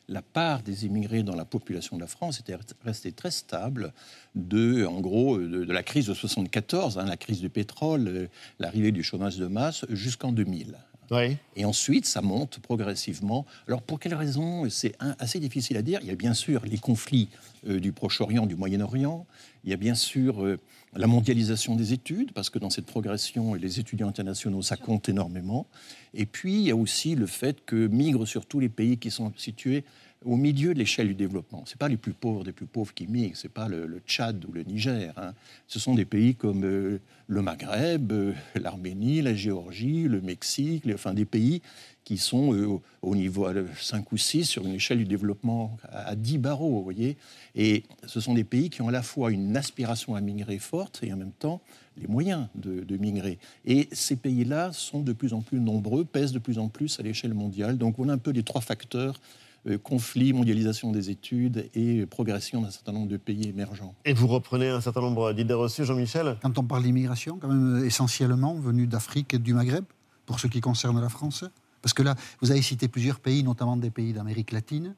la 0.09 0.23
part 0.23 0.63
des 0.63 0.87
immigrés 0.87 1.23
dans 1.23 1.35
la 1.35 1.45
population 1.45 1.97
de 1.97 2.03
la 2.03 2.07
France 2.07 2.41
était 2.41 2.57
restée 2.85 3.13
très 3.13 3.31
stable 3.31 3.93
de, 4.35 4.85
en 4.85 5.01
gros, 5.01 5.39
de, 5.39 5.65
de 5.65 5.73
la 5.73 5.83
crise 5.83 6.07
de 6.07 6.15
74, 6.15 6.99
hein, 6.99 7.05
la 7.05 7.17
crise 7.17 7.41
du 7.41 7.49
pétrole, 7.49 8.09
euh, 8.09 8.27
l'arrivée 8.59 8.93
du 8.93 9.03
chômage 9.03 9.39
de 9.39 9.47
masse, 9.47 9.85
jusqu'en 9.91 10.33
2000. 10.33 10.77
Oui. 11.11 11.37
Et 11.57 11.65
ensuite, 11.65 12.07
ça 12.07 12.23
monte 12.23 12.61
progressivement. 12.61 13.45
Alors, 13.67 13.83
pour 13.83 13.99
quelles 13.99 14.15
raisons 14.15 14.69
C'est 14.71 14.95
assez 15.19 15.41
difficile 15.41 15.77
à 15.77 15.83
dire. 15.83 15.99
Il 16.03 16.09
y 16.09 16.13
a 16.13 16.15
bien 16.15 16.35
sûr 16.35 16.65
les 16.65 16.79
conflits 16.79 17.29
euh, 17.69 17.81
du 17.81 17.93
Proche-Orient, 17.93 18.47
du 18.47 18.55
Moyen-Orient. 18.55 19.27
Il 19.65 19.71
y 19.71 19.73
a 19.73 19.77
bien 19.77 19.97
sûr 19.97 20.45
euh, 20.45 20.59
la 20.95 21.07
mondialisation 21.07 21.77
des 21.77 21.93
études, 21.93 22.33
parce 22.33 22.51
que 22.51 22.59
dans 22.59 22.71
cette 22.71 22.87
progression, 22.87 23.55
les 23.55 23.79
étudiants 23.79 24.09
internationaux, 24.09 24.63
ça 24.63 24.77
compte 24.77 25.09
énormément. 25.09 25.67
Et 26.15 26.27
puis, 26.27 26.55
il 26.55 26.63
y 26.63 26.71
a 26.71 26.77
aussi 26.77 27.15
le 27.15 27.27
fait 27.27 27.65
que 27.65 27.87
migrent 27.87 28.27
sur 28.27 28.47
tous 28.47 28.59
les 28.59 28.69
pays 28.69 28.99
qui 28.99 29.11
sont 29.11 29.33
situés 29.37 29.85
au 30.25 30.37
milieu 30.37 30.75
de 30.75 30.79
l'échelle 30.79 31.09
du 31.09 31.15
développement. 31.15 31.65
Ce 31.67 31.77
pas 31.77 31.89
les 31.89 31.97
plus 31.97 32.13
pauvres 32.13 32.45
des 32.45 32.53
plus 32.53 32.67
pauvres 32.67 32.93
qui 32.93 33.07
migrent, 33.07 33.37
ce 33.37 33.47
n'est 33.47 33.53
pas 33.53 33.69
le, 33.69 34.03
Tchad 34.07 34.45
ou 34.45 34.53
le 34.53 34.63
Niger. 34.63 35.15
Hein. 35.17 35.33
Ce 35.67 35.79
sont 35.79 35.95
des 35.95 36.05
pays 36.05 36.35
comme 36.35 36.65
euh, 36.65 36.99
le 37.27 37.43
Maghreb, 37.43 38.13
euh, 38.13 38.33
l'Arménie, 38.55 39.23
la 39.23 39.35
Géorgie, 39.35 40.05
le 40.05 40.21
Mexique, 40.21 40.85
les, 40.85 40.95
enfin 40.95 41.15
des 41.15 41.25
pays 41.25 41.63
qui 42.05 42.19
sont 42.19 42.53
euh, 42.53 42.79
au 43.03 43.15
niveau 43.15 43.47
à 43.47 43.55
5 43.79 44.13
ou 44.13 44.19
6 44.19 44.45
sur 44.45 44.67
une 44.67 44.75
échelle 44.75 44.99
du 44.99 45.05
développement 45.05 45.79
à, 45.85 46.09
à 46.09 46.17
10 46.17 46.39
barreaux, 46.39 46.71
vous 46.71 46.85
voyez. 46.85 47.17
Et 47.55 47.85
ce 48.07 48.21
sont 48.21 48.35
des 48.35 48.45
pays 48.45 48.69
qui 48.69 48.83
ont 48.83 48.89
à 48.89 48.93
la 48.93 49.03
fois 49.03 49.31
une 49.31 49.57
aspiration 49.57 50.17
à 50.17 50.21
migrer 50.21 50.59
forte 50.59 51.01
et 51.03 51.13
en 51.13 51.17
même 51.17 51.33
temps 51.33 51.63
les 51.97 52.09
moyens 52.09 52.49
de, 52.57 52.81
de 52.81 52.97
migrer. 52.99 53.39
Et 53.65 53.89
ces 53.93 54.17
pays-là 54.17 54.73
sont 54.73 55.01
de 55.01 55.13
plus 55.13 55.33
en 55.33 55.41
plus 55.41 55.61
nombreux, 55.61 56.05
pèsent 56.05 56.33
de 56.33 56.39
plus 56.39 56.59
en 56.59 56.69
plus 56.69 57.01
à 57.01 57.03
l'échelle 57.03 57.35
mondiale. 57.35 57.79
Donc 57.79 57.97
voilà 57.97 58.13
un 58.15 58.19
peu 58.19 58.33
les 58.33 58.43
trois 58.43 58.61
facteurs 58.61 59.19
euh, 59.67 59.79
conflit, 59.79 60.33
mondialisation 60.33 60.91
des 60.91 61.11
études 61.11 61.69
et 61.75 62.07
progression 62.07 62.63
d'un 62.63 62.71
certain 62.71 62.93
nombre 62.93 63.09
de 63.09 63.17
pays 63.17 63.49
émergents. 63.49 63.95
Et 64.05 64.13
vous 64.13 64.27
reprenez 64.27 64.69
un 64.69 64.81
certain 64.81 65.01
nombre 65.01 65.33
d'idées 65.33 65.55
reçues, 65.55 65.85
Jean-Michel? 65.85 66.37
Quand 66.43 66.59
on 66.59 66.65
parle 66.65 66.83
d'immigration, 66.83 67.39
quand 67.41 67.49
même 67.49 67.85
essentiellement 67.85 68.55
venue 68.55 68.87
d'Afrique 68.87 69.35
et 69.35 69.39
du 69.39 69.55
Maghreb, 69.55 69.85
pour 70.27 70.41
ce 70.41 70.47
qui 70.47 70.61
concerne 70.61 71.01
la 71.01 71.09
France? 71.09 71.45
Parce 71.83 71.95
que 71.95 72.03
là, 72.03 72.15
vous 72.41 72.51
avez 72.51 72.63
cité 72.63 72.89
plusieurs 72.89 73.21
pays, 73.21 73.43
notamment 73.43 73.77
des 73.77 73.91
pays 73.91 74.13
d'Amérique 74.13 74.53
latine. 74.53 74.95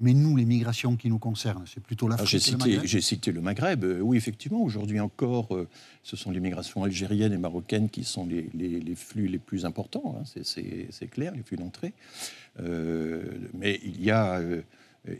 Mais 0.00 0.14
nous, 0.14 0.36
les 0.36 0.44
migrations 0.44 0.96
qui 0.96 1.08
nous 1.08 1.18
concernent, 1.18 1.64
c'est 1.66 1.82
plutôt 1.82 2.06
l'Afrique 2.06 2.28
J'ai 2.28 2.38
cité, 2.38 2.80
j'ai 2.84 3.00
cité 3.00 3.32
le 3.32 3.40
Maghreb. 3.40 3.84
Euh, 3.84 4.00
oui, 4.00 4.16
effectivement, 4.16 4.62
aujourd'hui 4.62 5.00
encore, 5.00 5.54
euh, 5.56 5.68
ce 6.04 6.16
sont 6.16 6.30
les 6.30 6.38
migrations 6.38 6.84
algériennes 6.84 7.32
et 7.32 7.38
marocaines 7.38 7.88
qui 7.88 8.04
sont 8.04 8.24
les, 8.24 8.48
les, 8.54 8.78
les 8.78 8.94
flux 8.94 9.26
les 9.26 9.38
plus 9.38 9.64
importants. 9.64 10.16
Hein, 10.20 10.40
c'est 10.42 11.10
clair, 11.10 11.32
les 11.34 11.42
flux 11.42 11.56
d'entrée. 11.56 11.94
Euh, 12.60 13.24
mais 13.54 13.80
il 13.84 14.02
y 14.02 14.10
a... 14.10 14.38
Euh, 14.38 14.62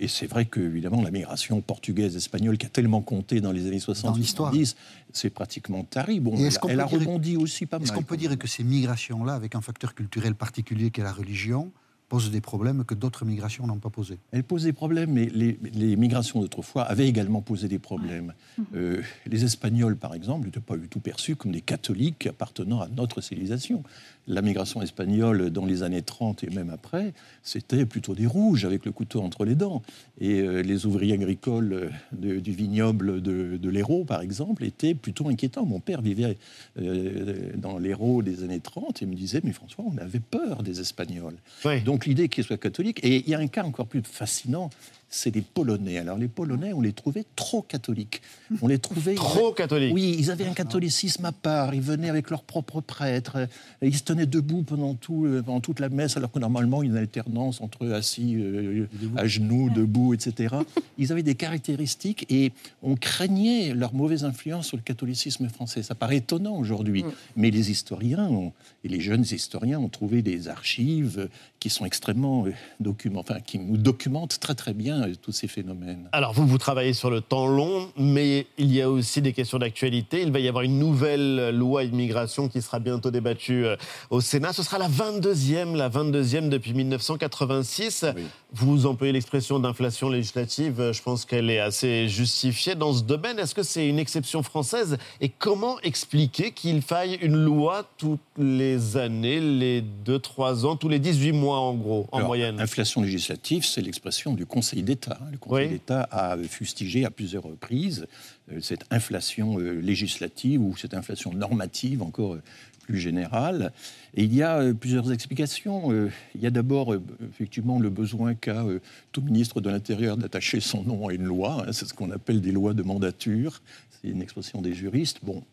et 0.01 0.09
c'est 0.09 0.27
vrai 0.27 0.45
que, 0.45 0.61
évidemment, 0.61 1.03
la 1.03 1.11
migration 1.11 1.61
portugaise, 1.61 2.15
espagnole, 2.17 2.59
qui 2.59 2.67
a 2.67 2.69
tellement 2.69 3.01
compté 3.01 3.41
dans 3.41 3.53
les 3.53 3.67
années 3.67 3.79
70, 3.79 4.77
c'est 5.13 5.31
pratiquement 5.31 5.83
tari. 5.85 6.21
Bon, 6.21 6.37
elle, 6.37 6.53
elle 6.69 6.81
a 6.81 6.85
rebondi 6.85 7.37
aussi 7.37 7.65
pas 7.65 7.79
mal. 7.79 7.87
Est-ce 7.87 7.95
qu'on 7.95 8.03
peut 8.03 8.17
dire 8.17 8.37
que 8.37 8.49
ces 8.49 8.65
migrations-là, 8.65 9.35
avec 9.35 9.55
un 9.55 9.61
facteur 9.61 9.95
culturel 9.95 10.35
particulier 10.35 10.91
qu'est 10.91 11.05
la 11.05 11.13
religion, 11.13 11.73
pose 12.09 12.31
des 12.31 12.41
problèmes 12.41 12.85
que 12.85 12.95
d'autres 12.95 13.25
migrations 13.27 13.67
n'ont 13.67 13.79
pas 13.79 13.91
posés. 13.91 14.19
Elle 14.33 14.43
pose 14.45 14.65
des 14.65 14.73
problèmes, 14.73 15.13
mais 15.13 15.27
les, 15.27 15.59
les 15.75 15.95
migrations 15.97 16.41
d'autrefois 16.41 16.85
avaient 16.85 17.07
également 17.07 17.43
posé 17.43 17.69
des 17.69 17.79
problèmes. 17.79 18.33
Euh, 18.75 19.03
les 19.27 19.45
Espagnols, 19.45 19.97
par 19.97 20.15
exemple, 20.15 20.47
n'étaient 20.47 20.61
pas 20.61 20.77
du 20.77 20.89
tout 20.89 21.01
perçus 21.01 21.37
comme 21.37 21.53
des 21.53 21.61
catholiques 21.61 22.27
appartenant 22.27 22.81
à 22.81 22.89
notre 22.89 23.21
civilisation. 23.21 23.83
La 24.27 24.43
migration 24.43 24.81
espagnole 24.83 25.51
dans 25.51 25.65
les 25.67 25.83
années 25.83 26.03
30 26.03 26.45
et 26.45 26.51
même 26.51 26.71
après, 26.71 27.13
c'était 27.43 27.87
plutôt 27.87 28.15
des 28.15 28.27
rouges 28.27 28.65
avec 28.65 28.85
le 28.85 28.93
couteau 28.93 29.21
entre 29.23 29.45
les 29.45 29.55
dents. 29.55 29.83
Et 30.21 30.41
euh, 30.41 30.63
les 30.63 30.87
ouvriers 30.87 31.15
agricoles 31.15 31.73
euh, 31.73 31.89
de- 32.13 32.41
du 32.41 32.53
vignoble 32.53 33.21
de, 33.23 33.57
de 33.57 33.69
l'Hérault, 33.71 34.05
par 34.05 34.21
exemple, 34.23 34.65
étaient 34.65 34.95
plutôt 34.95 35.29
inquiétants. 35.29 35.65
Mon 35.67 35.81
père 35.81 36.01
vivait 36.03 36.37
euh, 36.79 37.53
dans 37.57 37.79
l'Hérault 37.79 38.23
des 38.23 38.43
années 38.45 38.61
30 38.61 39.03
et 39.03 39.07
me 39.07 39.15
disait, 39.15 39.41
mais 39.45 39.53
François, 39.53 39.85
on 39.87 39.97
avait 39.99 40.21
peur 40.21 40.63
des 40.63 40.81
Espagnols. 40.81 41.37
Donc 41.81 41.98
l'idée 42.07 42.29
qu'ils 42.29 42.45
soient 42.45 42.59
catholiques, 42.59 43.01
et 43.05 43.17
il 43.25 43.29
y 43.29 43.35
a 43.35 43.39
un 43.39 43.47
cas 43.49 43.65
encore 43.65 43.87
plus 43.87 44.03
fascinant, 44.03 44.71
c'est 45.11 45.35
les 45.35 45.41
Polonais. 45.41 45.97
Alors 45.97 46.19
les 46.19 46.29
Polonais, 46.29 46.75
on 46.75 46.83
les 46.83 46.93
trouvait 46.93 47.25
trop 47.35 47.63
catholiques. 47.63 48.21
On 48.61 48.67
les 48.69 48.79
trouvait 48.79 49.15
Trop 49.15 49.53
catholiques. 49.53 49.95
Oui, 49.95 50.15
ils 50.19 50.31
avaient 50.31 50.45
un 50.47 50.53
catholicisme 50.53 51.25
à 51.25 51.33
part. 51.33 51.75
Ils 51.75 51.81
venaient 51.81 52.11
avec 52.11 52.29
leurs 52.29 52.43
propres 52.43 52.83
prêtres. 52.83 53.49
Ils 53.81 53.97
se 53.97 54.03
tenaient 54.03 54.27
debout 54.27 54.65
pendant, 54.65 54.93
tout, 54.95 55.25
euh, 55.25 55.41
pendant 55.43 55.61
toute 55.61 55.81
la 55.81 55.89
messe, 55.89 56.19
alors 56.19 56.31
que 56.31 56.39
normalement, 56.39 56.83
il 56.83 56.87
y 56.87 56.89
a 56.91 56.93
une 56.93 56.99
alternance 56.99 57.63
entre 57.63 57.89
assis, 57.91 58.35
euh, 58.37 58.87
à 59.17 59.27
genoux, 59.27 59.71
debout, 59.71 60.13
etc. 60.13 60.57
Ils 60.99 61.11
avaient 61.11 61.23
des 61.23 61.37
caractéristiques 61.37 62.27
et 62.29 62.53
on 62.83 62.95
craignait 62.95 63.73
leur 63.73 63.95
mauvaise 63.95 64.25
influence 64.25 64.67
sur 64.67 64.77
le 64.77 64.83
catholicisme 64.83 65.49
français. 65.49 65.83
Ça 65.83 65.95
paraît 65.95 66.19
étonnant 66.19 66.57
aujourd'hui, 66.59 67.03
mais 67.35 67.51
les 67.51 67.71
historiens 67.71 68.27
ont- 68.29 68.53
et 68.85 68.89
les 68.89 69.01
jeunes 69.01 69.23
historiens 69.23 69.79
ont 69.81 69.89
trouvé 69.89 70.21
des 70.21 70.49
archives 70.49 71.31
qui 71.69 71.75
sont 71.75 71.85
extrêmement 71.85 72.47
euh, 72.47 72.53
document, 72.81 73.21
enfin, 73.21 73.41
qui 73.41 73.59
nous 73.59 73.77
documentent 73.77 74.41
très 74.41 74.55
très 74.55 74.73
bien 74.73 75.03
euh, 75.03 75.15
tous 75.21 75.33
ces 75.33 75.49
phénomènes. 75.49 76.09
Alors 76.13 76.33
vous, 76.33 76.47
vous 76.47 76.59
travaillez 76.59 76.95
sur 76.95 77.11
le 77.11 77.21
temps 77.21 77.47
long, 77.47 77.91
mais 77.97 78.47
il 78.57 78.73
y 78.73 78.81
a 78.81 78.91
aussi 78.91 79.21
des 79.21 79.33
questions 79.33 79.59
d'actualité. 79.59 80.23
Il 80.23 80.33
va 80.33 80.41
y 80.41 80.49
avoir 80.49 80.65
une 80.65 80.79
nouvelle 80.79 81.51
loi 81.51 81.85
immigration 81.85 82.49
qui 82.49 82.63
sera 82.63 82.79
bientôt 82.79 83.11
débattue 83.11 83.67
euh, 83.67 83.77
au 84.11 84.21
Sénat. 84.21 84.53
Ce 84.53 84.63
sera 84.63 84.79
la 84.79 84.89
22e, 84.89 85.77
la 85.77 85.91
22e 85.91 86.49
depuis 86.49 86.73
1986. 86.73 88.07
Vous 88.53 88.87
employez 88.87 89.13
l'expression 89.13 89.59
d'inflation 89.59 90.09
législative. 90.09 90.93
Je 90.93 91.03
pense 91.03 91.27
qu'elle 91.27 91.51
est 91.51 91.61
assez 91.61 92.09
justifiée 92.09 92.77
dans 92.77 92.95
ce 92.95 93.03
domaine. 93.03 93.39
Est-ce 93.39 93.55
que 93.55 93.63
c'est 93.63 93.87
une 93.87 93.99
exception 93.99 94.43
française? 94.43 94.97
Et 95.21 95.29
comment 95.29 95.79
expliquer 95.81 96.53
qu'il 96.53 96.81
faille 96.81 97.19
une 97.21 97.37
loi 97.37 97.85
toutes 97.99 98.21
les 98.39 98.97
années, 98.97 99.41
les 99.41 99.85
2-3 100.07 100.65
ans, 100.65 100.77
tous 100.77 100.89
les 100.89 100.99
18 100.99 101.33
mois? 101.33 101.58
En 101.59 101.75
gros, 101.75 102.09
en 102.13 102.19
Alors, 102.19 102.29
moyenne 102.29 102.61
Inflation 102.61 103.03
législative, 103.03 103.65
c'est 103.65 103.81
l'expression 103.81 104.35
du 104.35 104.47
Conseil 104.47 104.83
d'État. 104.83 105.19
Le 105.31 105.39
Conseil 105.39 105.69
d'État 105.69 106.09
a 106.11 106.37
fustigé 106.39 107.05
à 107.05 107.11
plusieurs 107.11 107.45
reprises 107.45 108.07
euh, 108.53 108.61
cette 108.61 108.85
inflation 108.91 109.59
euh, 109.59 109.81
législative 109.81 110.63
ou 110.63 110.77
cette 110.77 110.95
inflation 110.95 111.33
normative 111.33 112.03
encore 112.03 112.35
euh, 112.35 112.43
plus 112.83 112.99
générale. 112.99 113.73
Et 114.15 114.25
il 114.25 114.35
y 114.35 114.43
a 114.43 114.73
plusieurs 114.73 115.13
explications. 115.13 115.93
Il 116.35 116.41
y 116.41 116.47
a 116.47 116.51
d'abord 116.51 116.95
effectivement 117.31 117.79
le 117.79 117.91
besoin 117.91 118.35
qu'a 118.35 118.65
tout 119.13 119.21
ministre 119.21 119.61
de 119.61 119.69
l'Intérieur 119.69 120.17
d'attacher 120.17 120.61
son 120.61 120.85
nom 120.85 121.09
à 121.09 121.13
une 121.13 121.25
loi. 121.25 121.67
hein. 121.67 121.73
c'est 121.73 121.87
ce 121.87 121.93
qu'on 121.93 122.11
appelle 122.11 122.41
des 122.41 122.51
lois 122.51 122.73
de 122.73 122.83
mandature. 122.83 123.61
C'est 123.91 124.09
une 124.09 124.23
expression 124.23 124.63
des 124.63 124.73
juristes. 124.73 125.19
Bon, 125.23 125.45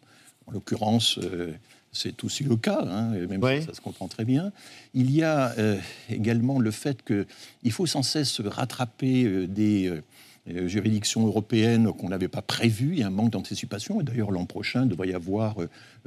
en 0.48 0.52
l'occurrence, 0.52 1.18
euh, 1.18 1.54
c'est 1.96 2.24
aussi 2.24 2.44
le 2.44 2.58
cas, 2.58 2.86
hein, 2.88 3.12
même 3.30 3.42
si 3.60 3.66
ça 3.66 3.74
se 3.74 3.82
comprend 3.82 4.08
très 4.08 4.26
bien. 4.26 4.52
Il 4.94 5.12
y 5.12 5.24
a 5.24 5.54
euh, 5.58 5.80
également 6.10 6.60
le 6.60 6.72
fait 6.72 7.04
qu'il 7.04 7.72
faut 7.72 7.86
sans 7.86 8.04
cesse 8.04 8.42
rattraper 8.42 9.24
euh, 9.24 9.48
des 9.48 9.88
euh, 9.88 10.68
juridictions 10.68 11.26
européennes 11.26 11.92
qu'on 11.94 12.10
n'avait 12.10 12.28
pas 12.28 12.42
prévues. 12.42 12.92
Il 12.92 13.00
y 13.00 13.04
a 13.04 13.08
un 13.08 13.12
manque 13.12 13.32
d'anticipation. 13.32 14.02
Et 14.02 14.04
d'ailleurs, 14.04 14.30
l'an 14.30 14.46
prochain, 14.46 14.84
il 14.84 14.90
devrait 14.90 15.08
y 15.08 15.14
avoir 15.14 15.56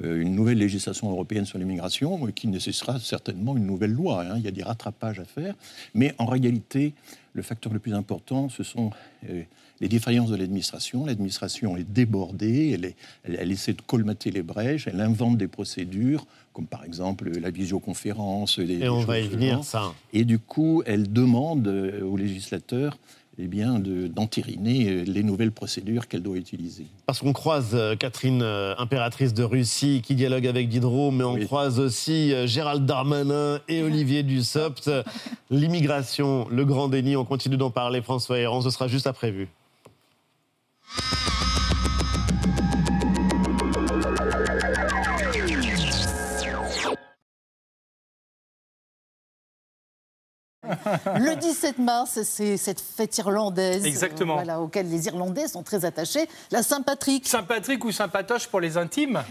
une 0.01 0.37
nouvelle 0.37 0.59
législation 0.59 1.11
européenne 1.11 1.45
sur 1.45 1.59
l'immigration 1.59 2.25
qui 2.27 2.47
nécessitera 2.47 3.01
certainement 3.01 3.57
une 3.57 3.67
nouvelle 3.67 3.91
loi. 3.93 4.23
hein. 4.23 4.35
Il 4.37 4.45
y 4.45 4.49
a 4.49 4.53
des 4.53 4.63
rattrapages 4.63 5.19
à 5.19 5.25
faire. 5.25 5.57
Mais 5.93 6.15
en 6.19 6.27
réalité, 6.27 6.95
le 7.39 7.43
facteur 7.43 7.73
le 7.73 7.79
plus 7.79 7.95
important, 7.95 8.49
ce 8.51 8.63
sont 8.63 8.91
euh, 9.31 9.43
les 9.81 9.89
défaillances 9.89 10.29
de 10.31 10.37
l'administration. 10.37 11.07
L'administration 11.07 11.77
est 11.77 11.85
débordée, 11.91 12.73
elle, 12.75 12.85
est- 12.85 12.97
elle- 13.25 13.39
elle 13.41 13.53
essaie 13.53 13.73
de 13.73 13.81
colmater 13.81 14.31
les 14.33 14.43
brèches, 14.43 14.89
elle 14.89 15.01
invente 15.01 15.39
des 15.39 15.47
procédures, 15.49 16.27
comme 16.53 16.67
par 16.67 16.85
exemple 16.85 17.31
la 17.39 17.51
visioconférence. 17.51 18.59
des- 18.59 18.81
Et 18.81 18.89
on 18.89 19.01
va 19.01 19.21
y 19.21 19.29
venir, 19.29 19.65
ça. 19.65 19.95
Et 20.13 20.25
du 20.25 20.39
coup, 20.41 20.83
elle 20.85 21.11
demande 21.13 21.67
euh, 21.69 22.03
aux 22.03 22.17
législateurs 22.17 22.99
eh 23.41 23.47
bien, 23.47 23.79
de- 23.79 24.09
d'entériner 24.09 24.89
euh, 24.89 25.05
les 25.07 25.23
nouvelles 25.23 25.53
procédures 25.53 26.09
qu'elle 26.09 26.23
doit 26.23 26.37
utiliser. 26.37 26.87
Parce 27.07 27.21
qu'on 27.21 27.33
croise 27.33 27.71
euh, 27.75 27.95
Catherine, 27.97 28.43
euh, 28.43 28.75
impératrice 28.79 29.33
de 29.33 29.45
Russie, 29.45 30.03
qui 30.05 30.15
dialogue 30.15 30.47
avec 30.47 30.69
Diderot, 30.69 31.11
mais 31.11 31.25
on 31.25 31.39
croise 31.39 31.79
aussi 31.79 32.33
Gérald 32.47 32.85
Darmanin 32.85 33.61
et 33.69 33.83
Olivier 33.83 34.23
Dussopt. 34.23 34.91
L'immigration, 35.51 36.49
le 36.51 36.65
grand 36.65 36.89
déni, 36.89 37.17
on 37.17 37.25
continue 37.25 37.57
d'en 37.57 37.71
parler, 37.71 38.03
François 38.03 38.39
Héran, 38.39 38.61
ce 38.61 38.71
sera 38.71 38.89
juste 38.89 39.07
après 39.07 39.31
vu. 39.31 39.49
Le 51.19 51.37
17 51.37 51.79
mars, 51.79 52.19
c'est 52.23 52.57
cette 52.57 52.81
fête 52.81 53.17
irlandaise 53.19 53.85
Exactement. 53.85 54.35
euh, 54.35 54.37
voilà, 54.37 54.61
auquel 54.61 54.89
les 54.91 55.07
Irlandais 55.07 55.49
sont 55.49 55.63
très 55.63 55.85
attachés, 55.85 56.29
la 56.51 56.63
Saint-Patrick. 56.63 57.27
Saint-Patrick 57.27 57.85
ou 57.85 57.93
Saint-Patoche 57.93 58.47
pour 58.49 58.61
les 58.61 58.77
intimes 58.77 59.23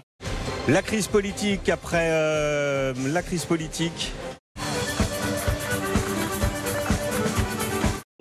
La 0.67 0.81
crise 0.81 1.07
politique, 1.07 1.69
après 1.69 2.09
euh, 2.11 2.93
la 3.11 3.21
crise 3.21 3.45
politique. 3.45 4.11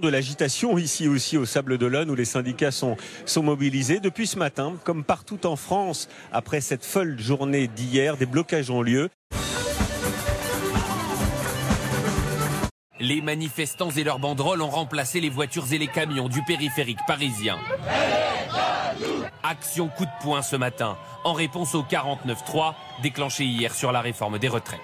De 0.03 0.09
l'agitation 0.11 0.77
ici 0.77 1.09
aussi 1.09 1.39
au 1.39 1.47
Sable 1.47 1.79
d'Olonne 1.79 2.11
où 2.11 2.15
les 2.15 2.27
syndicats 2.27 2.71
sont, 2.71 2.97
sont 3.25 3.43
mobilisés. 3.43 3.99
Depuis 3.99 4.27
ce 4.27 4.39
matin, 4.39 4.75
comme 4.85 5.05
partout 5.05 5.47
en 5.47 5.57
France, 5.57 6.09
après 6.33 6.61
cette 6.61 6.85
folle 6.85 7.19
journée 7.19 7.67
d'hier, 7.67 8.19
des 8.19 8.27
blocages 8.27 8.71
ont 8.71 8.83
lieu. 8.83 9.09
Les 12.99 13.21
manifestants 13.21 13.91
et 13.91 14.05
leurs 14.05 14.19
banderoles 14.19 14.63
ont 14.63 14.71
remplacé 14.71 15.21
les 15.21 15.29
voitures 15.29 15.71
et 15.71 15.77
les 15.77 15.87
camions 15.87 16.29
du 16.29 16.43
périphérique 16.43 16.99
parisien. 17.07 17.59
Action 19.43 19.89
coup 19.89 20.07
de 20.07 20.23
poing 20.23 20.41
ce 20.41 20.57
matin, 20.57 20.97
en 21.25 21.35
réponse 21.35 21.75
au 21.75 21.83
49-3 21.83 22.73
déclenché 23.03 23.45
hier 23.45 23.75
sur 23.75 23.93
la 23.93 24.01
réforme 24.01 24.39
des 24.39 24.49
retraites. 24.49 24.81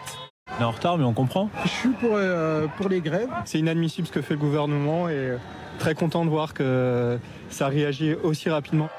On 0.58 0.60
est 0.60 0.64
en 0.64 0.70
retard, 0.72 0.98
mais 0.98 1.04
on 1.04 1.14
comprend. 1.14 1.48
Je 1.64 1.70
suis 1.70 1.88
pour, 1.88 2.10
euh, 2.12 2.66
pour 2.76 2.90
les 2.90 3.00
grèves. 3.00 3.30
C'est 3.46 3.58
inadmissible 3.58 4.06
ce 4.06 4.12
que 4.12 4.20
fait 4.20 4.34
le 4.34 4.40
gouvernement 4.40 5.08
et 5.08 5.14
euh, 5.14 5.38
très 5.78 5.94
content 5.94 6.26
de 6.26 6.30
voir 6.30 6.52
que 6.52 7.18
ça 7.48 7.68
réagit 7.68 8.12
aussi 8.14 8.50
rapidement. 8.50 8.90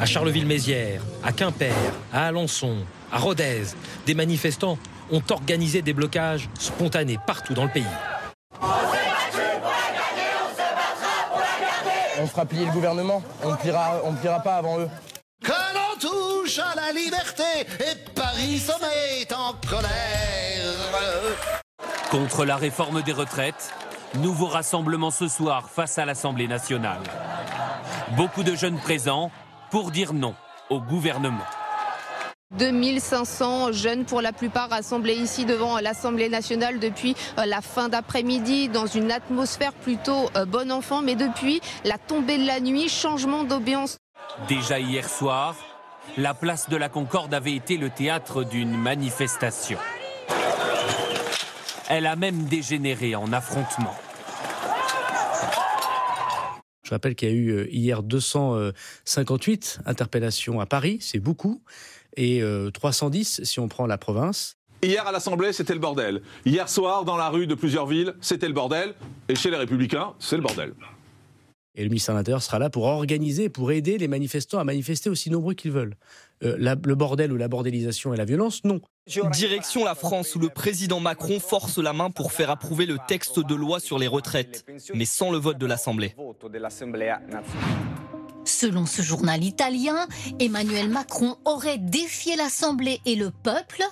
À 0.00 0.06
Charleville-Mézières, 0.06 1.02
à 1.22 1.32
Quimper, 1.32 1.74
à 2.12 2.28
Alençon, 2.28 2.76
à 3.12 3.18
Rodez, 3.18 3.64
des 4.06 4.14
manifestants 4.14 4.78
ont 5.10 5.22
organisé 5.30 5.82
des 5.82 5.92
blocages 5.92 6.48
spontanés 6.58 7.18
partout 7.26 7.54
dans 7.54 7.64
le 7.64 7.70
pays. 7.70 7.84
On 12.20 12.26
fera 12.26 12.44
plier 12.44 12.66
le 12.66 12.72
gouvernement. 12.72 13.22
On 13.44 13.52
ne 13.52 13.56
pliera, 13.56 14.00
on 14.04 14.12
pliera 14.12 14.40
pas 14.40 14.56
avant 14.56 14.80
eux. 14.80 14.88
Que 15.42 15.50
l'on 15.50 15.98
touche 16.00 16.58
à 16.58 16.74
la 16.74 16.92
liberté 16.92 17.42
et 17.80 18.10
Paris 18.14 18.58
se 18.58 18.72
met 18.80 19.32
en 19.34 19.54
colère. 19.68 19.88
Contre 22.10 22.44
la 22.44 22.56
réforme 22.56 23.02
des 23.02 23.12
retraites, 23.12 23.72
nouveau 24.14 24.46
rassemblement 24.46 25.10
ce 25.10 25.28
soir 25.28 25.68
face 25.70 25.98
à 25.98 26.04
l'Assemblée 26.04 26.48
nationale. 26.48 27.02
Beaucoup 28.16 28.42
de 28.42 28.56
jeunes 28.56 28.78
présents 28.78 29.30
pour 29.70 29.90
dire 29.90 30.12
non 30.12 30.34
au 30.70 30.80
gouvernement. 30.80 31.44
2500 32.56 33.72
jeunes 33.72 34.04
pour 34.06 34.22
la 34.22 34.32
plupart 34.32 34.70
rassemblés 34.70 35.14
ici 35.14 35.44
devant 35.44 35.78
l'Assemblée 35.80 36.30
nationale 36.30 36.78
depuis 36.78 37.14
euh, 37.38 37.44
la 37.44 37.60
fin 37.60 37.90
d'après-midi 37.90 38.68
dans 38.68 38.86
une 38.86 39.12
atmosphère 39.12 39.74
plutôt 39.74 40.30
euh, 40.34 40.46
bon 40.46 40.72
enfant 40.72 41.02
mais 41.02 41.14
depuis 41.14 41.60
la 41.84 41.98
tombée 41.98 42.38
de 42.38 42.46
la 42.46 42.60
nuit, 42.60 42.88
changement 42.88 43.44
d'ambiance. 43.44 43.98
Déjà 44.48 44.78
hier 44.78 45.08
soir, 45.08 45.56
la 46.16 46.32
place 46.32 46.70
de 46.70 46.76
la 46.76 46.88
Concorde 46.88 47.34
avait 47.34 47.54
été 47.54 47.76
le 47.76 47.90
théâtre 47.90 48.44
d'une 48.44 48.76
manifestation. 48.76 49.78
Elle 51.90 52.06
a 52.06 52.16
même 52.16 52.44
dégénéré 52.44 53.14
en 53.14 53.32
affrontement. 53.32 53.94
Je 56.82 56.94
rappelle 56.94 57.14
qu'il 57.14 57.28
y 57.28 57.32
a 57.32 57.34
eu 57.34 57.50
euh, 57.50 57.68
hier 57.70 58.02
258 58.02 59.80
interpellations 59.84 60.60
à 60.60 60.64
Paris, 60.64 60.96
c'est 61.02 61.18
beaucoup, 61.18 61.62
et 62.16 62.42
euh, 62.42 62.70
310 62.70 63.42
si 63.44 63.60
on 63.60 63.68
prend 63.68 63.86
la 63.86 63.98
province. 63.98 64.56
Hier 64.82 65.06
à 65.06 65.12
l'Assemblée, 65.12 65.52
c'était 65.52 65.74
le 65.74 65.80
bordel. 65.80 66.22
Hier 66.46 66.68
soir, 66.68 67.04
dans 67.04 67.16
la 67.16 67.28
rue 67.30 67.46
de 67.48 67.54
plusieurs 67.54 67.86
villes, 67.86 68.14
c'était 68.20 68.46
le 68.46 68.54
bordel. 68.54 68.94
Et 69.28 69.34
chez 69.34 69.50
les 69.50 69.56
Républicains, 69.56 70.12
c'est 70.20 70.36
le 70.36 70.42
bordel. 70.42 70.72
Et 71.74 71.82
le 71.82 71.88
ministère 71.90 72.14
de 72.14 72.18
l'Intérieur 72.18 72.42
sera 72.42 72.58
là 72.58 72.70
pour 72.70 72.84
organiser, 72.84 73.48
pour 73.48 73.70
aider 73.70 73.98
les 73.98 74.08
manifestants 74.08 74.58
à 74.58 74.64
manifester 74.64 75.10
aussi 75.10 75.30
nombreux 75.30 75.54
qu'ils 75.54 75.70
veulent. 75.70 75.94
Euh, 76.44 76.56
la- 76.58 76.74
le 76.84 76.94
bordel 76.96 77.32
ou 77.32 77.36
la 77.36 77.46
bordélisation 77.48 78.14
et 78.14 78.16
la 78.16 78.24
violence, 78.24 78.62
non. 78.64 78.80
Direction 79.32 79.84
la 79.84 79.94
France 79.94 80.34
où 80.34 80.38
le 80.40 80.48
président 80.48 80.98
Macron 81.00 81.38
force 81.40 81.78
la 81.78 81.92
main 81.92 82.10
pour 82.10 82.32
faire 82.32 82.50
approuver 82.50 82.86
le 82.86 82.98
texte 83.06 83.38
de 83.40 83.54
loi 83.54 83.78
sur 83.80 83.98
les 83.98 84.06
retraites, 84.08 84.64
mais 84.94 85.04
sans 85.04 85.30
le 85.30 85.38
vote 85.38 85.58
de 85.58 85.66
l'Assemblée. 85.66 86.14
Selon 88.44 88.86
ce 88.86 89.02
journal 89.02 89.44
italien, 89.44 90.06
Emmanuel 90.40 90.88
Macron 90.88 91.36
aurait 91.44 91.78
défié 91.78 92.36
l'Assemblée 92.36 93.00
et 93.04 93.14
le 93.14 93.30
peuple. 93.30 93.84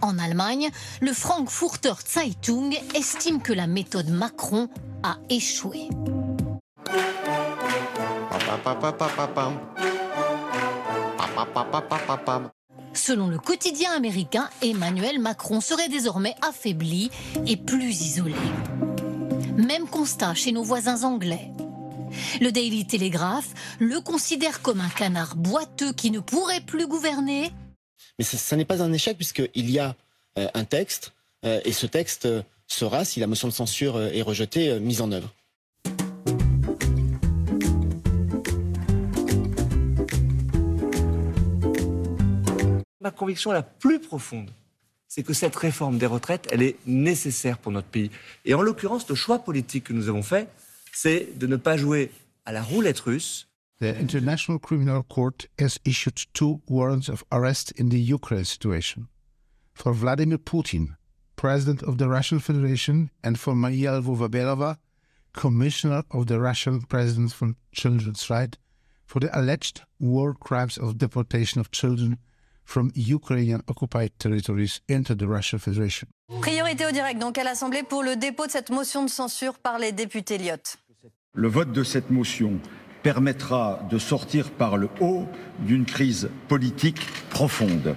En 0.00 0.18
Allemagne, 0.18 0.70
le 1.00 1.12
Frankfurter 1.12 1.94
Zeitung 2.06 2.76
estime 2.94 3.40
que 3.40 3.52
la 3.52 3.66
méthode 3.66 4.10
Macron 4.10 4.68
a 5.02 5.16
échoué. 5.30 5.88
Selon 12.92 13.28
le 13.28 13.38
quotidien 13.38 13.92
américain, 13.92 14.48
Emmanuel 14.62 15.18
Macron 15.18 15.60
serait 15.60 15.88
désormais 15.88 16.34
affaibli 16.42 17.10
et 17.46 17.56
plus 17.56 18.00
isolé. 18.02 18.34
Même 19.56 19.86
constat 19.86 20.34
chez 20.34 20.52
nos 20.52 20.62
voisins 20.62 21.04
anglais. 21.04 21.50
Le 22.40 22.50
Daily 22.50 22.86
Telegraph 22.86 23.48
le 23.78 24.00
considère 24.00 24.62
comme 24.62 24.80
un 24.80 24.88
canard 24.88 25.36
boiteux 25.36 25.92
qui 25.92 26.10
ne 26.10 26.20
pourrait 26.20 26.60
plus 26.60 26.86
gouverner. 26.86 27.52
Mais 28.18 28.24
ça, 28.24 28.36
ça 28.38 28.56
n'est 28.56 28.64
pas 28.64 28.82
un 28.82 28.92
échec 28.92 29.16
puisqu'il 29.16 29.70
y 29.70 29.78
a 29.78 29.94
euh, 30.38 30.48
un 30.54 30.64
texte 30.64 31.12
euh, 31.44 31.60
et 31.64 31.72
ce 31.72 31.86
texte 31.86 32.26
euh, 32.26 32.42
sera, 32.66 33.04
si 33.04 33.20
la 33.20 33.26
motion 33.26 33.48
de 33.48 33.52
censure 33.52 34.00
est 34.02 34.22
rejetée, 34.22 34.78
mise 34.80 35.00
en 35.00 35.12
œuvre. 35.12 35.32
Ma 43.00 43.10
conviction 43.12 43.52
la 43.52 43.62
plus 43.62 44.00
profonde, 44.00 44.50
c'est 45.06 45.22
que 45.22 45.32
cette 45.32 45.54
réforme 45.54 45.96
des 45.96 46.06
retraites, 46.06 46.48
elle 46.50 46.62
est 46.62 46.76
nécessaire 46.86 47.58
pour 47.58 47.70
notre 47.70 47.86
pays. 47.86 48.10
Et 48.44 48.54
en 48.54 48.62
l'occurrence, 48.62 49.08
le 49.08 49.14
choix 49.14 49.38
politique 49.38 49.84
que 49.84 49.92
nous 49.92 50.08
avons 50.08 50.22
fait, 50.22 50.48
c'est 50.96 51.38
de 51.38 51.46
ne 51.46 51.56
pas 51.56 51.76
jouer 51.76 52.10
à 52.46 52.52
la 52.52 52.62
roulette 52.62 53.00
russe. 53.00 53.46
The 53.80 53.94
International 54.00 54.58
Criminal 54.58 55.02
Court 55.02 55.46
has 55.58 55.78
issued 55.84 56.24
two 56.32 56.62
warrants 56.66 57.10
of 57.10 57.22
arrest 57.30 57.74
in 57.78 57.90
the 57.90 57.98
Ukraine 57.98 58.44
situation 58.44 59.06
for 59.74 59.92
Vladimir 59.92 60.38
Putin, 60.38 60.96
President 61.36 61.82
of 61.82 61.98
the 61.98 62.08
Russian 62.08 62.40
Federation, 62.40 63.10
and 63.22 63.36
for 63.36 63.54
Maria 63.54 64.00
Lvova-Belova, 64.00 64.78
Commissioner 65.34 66.02
of 66.12 66.28
the 66.28 66.40
Russian 66.40 66.80
President 66.80 67.30
for 67.30 67.52
Children's 67.72 68.30
Rights, 68.30 68.56
for 69.04 69.20
the 69.20 69.28
alleged 69.38 69.82
war 70.00 70.32
crimes 70.32 70.78
of 70.78 70.96
deportation 70.96 71.60
of 71.60 71.70
children 71.70 72.16
from 72.64 72.90
Ukrainian 72.94 73.60
occupied 73.68 74.12
territories 74.18 74.80
into 74.88 75.14
the 75.14 75.28
Russian 75.28 75.58
Federation. 75.58 76.08
Priorité 76.40 76.86
au 76.86 76.90
direct 76.90 77.20
donc 77.20 77.36
à 77.36 77.44
l'Assemblée 77.44 77.82
pour 77.82 78.02
le 78.02 78.16
dépôt 78.16 78.46
de 78.46 78.50
cette 78.50 78.70
motion 78.70 79.04
de 79.04 79.10
censure 79.10 79.58
par 79.58 79.78
les 79.78 79.92
députés 79.92 80.38
Lyotte. 80.38 80.78
Le 81.38 81.48
vote 81.48 81.70
de 81.70 81.84
cette 81.84 82.08
motion 82.08 82.54
permettra 83.02 83.86
de 83.90 83.98
sortir 83.98 84.50
par 84.50 84.78
le 84.78 84.88
haut 85.00 85.26
d'une 85.58 85.84
crise 85.84 86.30
politique 86.48 87.00
profonde. 87.28 87.94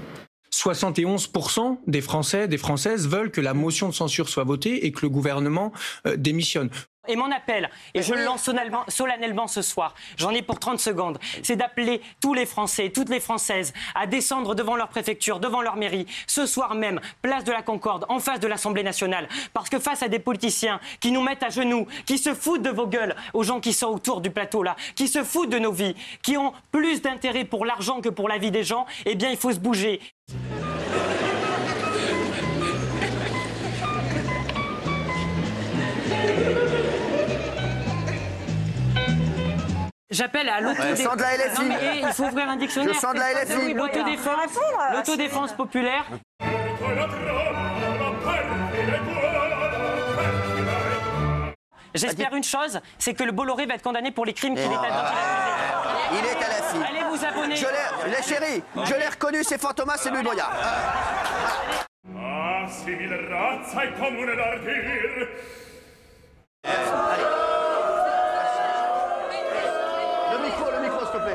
71% 0.53 1.77
des 1.87 2.01
Français, 2.01 2.49
des 2.49 2.57
Françaises 2.57 3.07
veulent 3.07 3.31
que 3.31 3.39
la 3.39 3.53
motion 3.53 3.87
de 3.87 3.93
censure 3.93 4.27
soit 4.27 4.43
votée 4.43 4.85
et 4.85 4.91
que 4.91 4.99
le 5.03 5.09
gouvernement 5.09 5.71
euh, 6.05 6.17
démissionne. 6.17 6.69
Et 7.09 7.15
mon 7.15 7.31
appel, 7.31 7.71
et 7.95 8.03
je 8.03 8.13
le 8.13 8.23
lance 8.23 8.43
solennellement, 8.87 9.47
ce 9.47 9.63
soir, 9.63 9.95
j'en 10.15 10.29
ai 10.29 10.43
pour 10.43 10.59
30 10.59 10.79
secondes, 10.79 11.17
c'est 11.41 11.55
d'appeler 11.55 12.01
tous 12.21 12.35
les 12.35 12.45
Français, 12.45 12.91
toutes 12.91 13.09
les 13.09 13.19
Françaises 13.19 13.73
à 13.95 14.05
descendre 14.05 14.53
devant 14.53 14.75
leur 14.75 14.89
préfecture, 14.89 15.39
devant 15.39 15.63
leur 15.63 15.75
mairie, 15.75 16.05
ce 16.27 16.45
soir 16.45 16.75
même, 16.75 17.01
place 17.23 17.43
de 17.43 17.51
la 17.51 17.63
Concorde, 17.63 18.05
en 18.09 18.19
face 18.19 18.39
de 18.39 18.47
l'Assemblée 18.47 18.83
nationale. 18.83 19.27
Parce 19.53 19.69
que 19.69 19.79
face 19.79 20.03
à 20.03 20.07
des 20.07 20.19
politiciens 20.19 20.79
qui 20.99 21.11
nous 21.11 21.23
mettent 21.23 21.41
à 21.41 21.49
genoux, 21.49 21.87
qui 22.05 22.19
se 22.19 22.35
foutent 22.35 22.61
de 22.61 22.69
vos 22.69 22.85
gueules 22.85 23.15
aux 23.33 23.41
gens 23.41 23.59
qui 23.59 23.73
sont 23.73 23.87
autour 23.87 24.21
du 24.21 24.29
plateau 24.29 24.61
là, 24.61 24.75
qui 24.93 25.07
se 25.07 25.23
foutent 25.23 25.49
de 25.49 25.57
nos 25.57 25.71
vies, 25.71 25.95
qui 26.21 26.37
ont 26.37 26.53
plus 26.71 27.01
d'intérêt 27.01 27.43
pour 27.43 27.65
l'argent 27.65 28.01
que 28.01 28.09
pour 28.09 28.29
la 28.29 28.37
vie 28.37 28.51
des 28.51 28.63
gens, 28.63 28.85
eh 29.07 29.15
bien 29.15 29.31
il 29.31 29.37
faut 29.37 29.51
se 29.51 29.59
bouger. 29.59 29.99
J'appelle 40.11 40.49
à 40.49 40.59
l'autodéfense. 40.59 40.97
Je 40.97 41.03
sens 41.03 41.17
de 41.17 41.21
la 41.21 41.37
LFI. 41.37 41.61
Non, 41.61 41.67
mais, 41.67 41.77
eh, 41.81 41.99
il 41.99 42.13
faut 42.13 42.23
ouvrir 42.23 42.49
un 42.49 42.55
dictionnaire. 42.55 42.93
Je 42.95 42.99
sens 42.99 43.13
de 43.13 43.19
la 43.19 43.31
LFI. 43.33 43.57
oui, 43.57 43.73
L'autodéfense, 43.73 44.59
l'autodéfense 44.93 45.53
populaire. 45.53 46.05
J'espère 51.93 52.33
une 52.35 52.43
chose, 52.43 52.79
c'est 52.97 53.13
que 53.13 53.23
le 53.23 53.31
Bolloré 53.31 53.65
va 53.65 53.75
être 53.75 53.83
condamné 53.83 54.11
pour 54.11 54.25
les 54.25 54.33
crimes 54.33 54.55
qu'il 54.55 54.63
est 54.63 54.67
dont 54.67 54.81
il 54.81 54.91
a 54.91 55.09
accusé. 55.09 55.21
Il 56.11 56.25
est 56.25 56.43
à 56.43 56.49
la 56.49 56.63
fille. 56.63 56.83
Allez 56.87 57.03
vous 57.09 57.25
abonner. 57.25 57.55
Je 57.55 57.65
l'ai, 57.65 58.15
les 58.15 58.23
chéris, 58.23 58.63
je 58.85 58.93
l'ai 58.93 59.07
reconnu, 59.07 59.43
c'est 59.43 59.59
Fantomas, 59.59 59.97
c'est 59.97 60.11
lui 60.11 60.23
Boya. 60.23 60.49
Ah, 66.65 67.58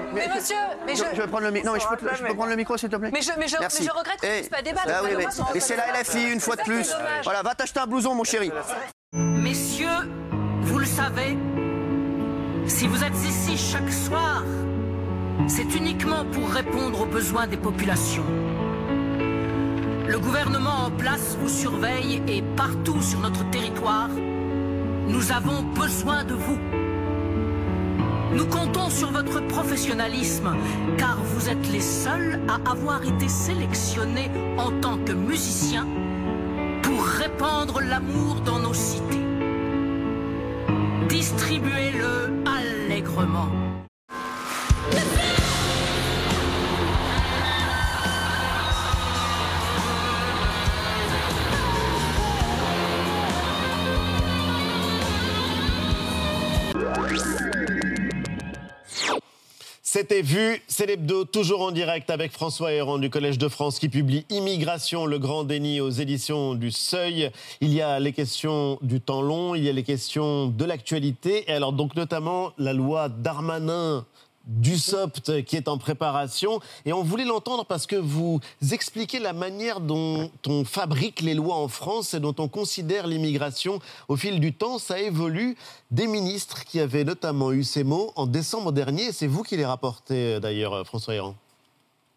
plaît. 0.00 0.28
Mais 0.28 0.34
monsieur, 0.34 0.56
mais 0.86 0.94
je, 0.94 1.04
je- 1.04 1.16
je 1.16 1.20
vais 1.22 1.26
prendre 1.28 1.44
le 1.44 1.50
micro. 1.50 1.66
Non, 1.68 1.74
mais 1.74 1.80
je 1.80 1.86
peux, 1.88 1.96
te- 1.96 2.14
je 2.16 2.24
peux 2.24 2.34
prendre 2.34 2.50
le 2.50 2.56
micro, 2.56 2.76
s'il 2.76 2.88
te 2.88 2.96
plaît 2.96 3.10
Mais 3.12 3.22
je- 3.22 3.30
mais 3.38 3.48
je- 3.48 3.56
Merci. 3.60 3.82
mais 3.82 3.88
je 3.88 3.92
regrette 3.98 4.20
qu'on 4.20 4.26
Eh, 4.26 4.36
puisse 4.38 4.48
pas 4.48 4.62
débattre, 4.62 4.86
Ah 4.88 5.00
oui, 5.04 5.10
mais, 5.16 5.60
c'est 5.60 5.76
la 5.76 5.86
LFI, 6.00 6.32
une 6.32 6.40
fois 6.40 6.56
de 6.56 6.62
plus. 6.62 6.92
Voilà, 7.24 7.42
va 7.42 7.54
t'acheter 7.54 7.80
un 7.80 7.86
blouson, 7.86 8.14
mon 8.14 8.24
chéri. 8.24 8.50
Messieurs, 9.12 10.08
vous 10.62 10.78
le 10.78 10.86
savez, 10.86 11.36
si 12.66 12.86
vous 12.86 13.02
êtes 13.04 13.16
ici 13.24 13.56
chaque 13.56 13.90
soir, 13.92 14.42
c'est 15.48 15.74
uniquement 15.74 16.24
pour 16.32 16.48
répondre 16.50 17.02
aux 17.02 17.06
besoins 17.06 17.46
des 17.46 17.56
populations. 17.56 18.24
Le 20.06 20.18
gouvernement 20.18 20.86
en 20.86 20.90
place 20.90 21.36
vous 21.40 21.48
surveille 21.48 22.22
et 22.28 22.42
partout 22.56 23.00
sur 23.02 23.18
notre 23.20 23.48
territoire, 23.50 24.08
nous 24.08 25.32
avons 25.32 25.62
besoin 25.62 26.24
de 26.24 26.34
vous. 26.34 26.58
Nous 28.32 28.46
comptons 28.46 28.90
sur 28.90 29.10
votre 29.10 29.46
professionnalisme, 29.46 30.56
car 30.98 31.18
vous 31.22 31.48
êtes 31.48 31.70
les 31.72 31.80
seuls 31.80 32.40
à 32.48 32.70
avoir 32.70 33.02
été 33.04 33.28
sélectionnés 33.28 34.30
en 34.58 34.70
tant 34.80 34.98
que 34.98 35.12
musiciens 35.12 35.86
pour 36.82 37.04
répandre 37.04 37.80
l'amour 37.80 38.40
dans 38.44 38.58
nos 38.58 38.74
cités. 38.74 39.24
Distribuez-le 41.08 42.42
allègrement. 42.46 43.48
C'était 59.96 60.22
vu, 60.22 60.60
c'est 60.66 60.86
l'hebdo, 60.86 61.24
toujours 61.24 61.62
en 61.62 61.70
direct 61.70 62.10
avec 62.10 62.32
François 62.32 62.72
Héran 62.72 62.98
du 62.98 63.10
Collège 63.10 63.38
de 63.38 63.46
France 63.46 63.78
qui 63.78 63.88
publie 63.88 64.26
Immigration, 64.28 65.06
le 65.06 65.20
grand 65.20 65.44
déni 65.44 65.80
aux 65.80 65.88
éditions 65.88 66.56
du 66.56 66.72
Seuil. 66.72 67.30
Il 67.60 67.72
y 67.72 67.80
a 67.80 68.00
les 68.00 68.12
questions 68.12 68.76
du 68.82 69.00
temps 69.00 69.22
long, 69.22 69.54
il 69.54 69.62
y 69.62 69.68
a 69.68 69.72
les 69.72 69.84
questions 69.84 70.48
de 70.48 70.64
l'actualité, 70.64 71.44
et 71.48 71.52
alors 71.52 71.72
donc 71.72 71.94
notamment 71.94 72.50
la 72.58 72.72
loi 72.72 73.08
Darmanin 73.08 74.04
du 74.46 74.78
SOPT 74.78 75.44
qui 75.44 75.56
est 75.56 75.68
en 75.68 75.78
préparation. 75.78 76.60
Et 76.84 76.92
on 76.92 77.02
voulait 77.02 77.24
l'entendre 77.24 77.64
parce 77.64 77.86
que 77.86 77.96
vous 77.96 78.40
expliquez 78.72 79.18
la 79.18 79.32
manière 79.32 79.80
dont 79.80 80.30
on 80.46 80.64
fabrique 80.64 81.20
les 81.20 81.34
lois 81.34 81.56
en 81.56 81.68
France 81.68 82.14
et 82.14 82.20
dont 82.20 82.34
on 82.38 82.48
considère 82.48 83.06
l'immigration 83.06 83.78
au 84.08 84.16
fil 84.16 84.40
du 84.40 84.52
temps. 84.52 84.78
Ça 84.78 84.98
évolue. 85.00 85.56
Des 85.90 86.06
ministres 86.06 86.64
qui 86.64 86.80
avaient 86.80 87.04
notamment 87.04 87.52
eu 87.52 87.62
ces 87.62 87.84
mots 87.84 88.12
en 88.16 88.26
décembre 88.26 88.72
dernier. 88.72 89.12
C'est 89.12 89.26
vous 89.26 89.42
qui 89.42 89.56
les 89.56 89.66
rapportez 89.66 90.40
d'ailleurs, 90.40 90.84
François 90.86 91.14
Héran. 91.14 91.34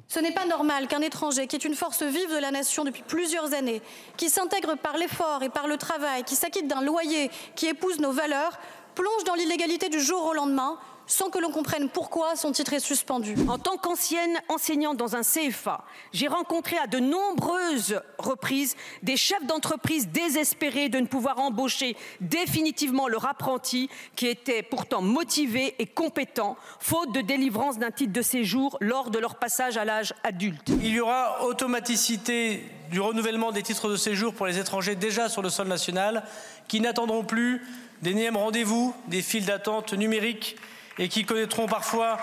Ce 0.08 0.20
n'est 0.20 0.32
pas 0.32 0.46
normal 0.46 0.88
qu'un 0.88 1.02
étranger 1.02 1.48
qui 1.48 1.58
est 1.58 1.66
une 1.66 1.76
force 1.76 2.02
vive 2.02 2.32
de 2.32 2.40
la 2.40 2.52
nation 2.52 2.86
depuis 2.86 3.04
plusieurs 3.06 3.54
années, 3.54 3.82
qui 4.16 4.30
s'intègre 4.30 4.78
par 4.78 4.98
l'effort 4.98 5.44
et 5.44 5.50
par 5.50 5.68
le 5.68 5.76
travail, 5.76 6.24
qui 6.24 6.36
s'acquitte 6.36 6.68
d'un 6.68 6.82
loyer, 6.82 7.30
qui 7.56 7.68
épouse 7.68 8.00
nos 8.00 8.14
valeurs, 8.14 8.58
plonge 8.96 9.24
dans 9.26 9.36
l'illégalité 9.36 9.90
du 9.90 10.00
jour 10.00 10.24
au 10.26 10.34
lendemain, 10.34 10.80
sans 11.08 11.30
que 11.30 11.40
l'on 11.40 11.52
comprenne 11.52 11.90
pourquoi 11.90 12.36
son 12.36 12.52
titre 12.52 12.74
est 12.74 12.80
suspendu. 12.80 13.36
En 13.48 13.58
tant 13.58 13.78
qu'ancienne 13.78 14.38
enseignante 14.50 14.98
dans 14.98 15.16
un 15.16 15.22
CFA, 15.22 15.84
j'ai 16.14 16.28
rencontré 16.28 16.78
à 16.78 16.88
de 16.88 17.00
nombreuses 17.00 18.02
reprises 18.18 18.76
des 19.04 19.18
chefs 19.18 19.46
d'entreprise 19.46 20.10
désespérés 20.10 20.90
de 20.90 21.00
ne 21.00 21.08
pouvoir 21.08 21.40
embaucher 21.40 21.96
définitivement 22.22 23.08
leur 23.08 23.26
apprenti 23.26 23.90
qui 24.16 24.28
était 24.28 24.64
pourtant 24.64 25.02
motivé 25.02 25.76
et 25.80 25.86
compétent, 25.86 26.58
faute 26.80 27.14
de 27.14 27.22
délivrance 27.22 27.80
d'un 27.80 27.92
titre 27.92 28.14
de 28.14 28.22
séjour 28.22 28.78
lors 28.82 29.10
de 29.10 29.20
leur 29.20 29.36
passage 29.36 29.78
à 29.78 29.86
l'âge 29.86 30.14
adulte. 30.24 30.70
Il 30.82 30.88
y 30.94 31.00
aura 31.00 31.46
automaticité 31.46 32.64
du 32.92 33.00
renouvellement 33.00 33.52
des 33.52 33.64
titres 33.64 33.90
de 33.90 33.96
séjour 33.96 34.34
pour 34.34 34.46
les 34.46 34.60
étrangers 34.60 34.96
déjà 34.96 35.30
sur 35.30 35.42
le 35.42 35.50
sol 35.50 35.68
national 35.68 36.24
qui 36.68 36.82
n'attendront 36.82 37.24
plus 37.24 37.62
d'énièmes 38.02 38.38
rendez-vous, 38.38 38.94
des 39.08 39.22
files 39.22 39.46
d'attente 39.46 39.94
numériques 39.94 40.58
et 41.00 41.10
qui 41.10 41.26
connaîtront 41.26 41.68
parfois 41.68 42.18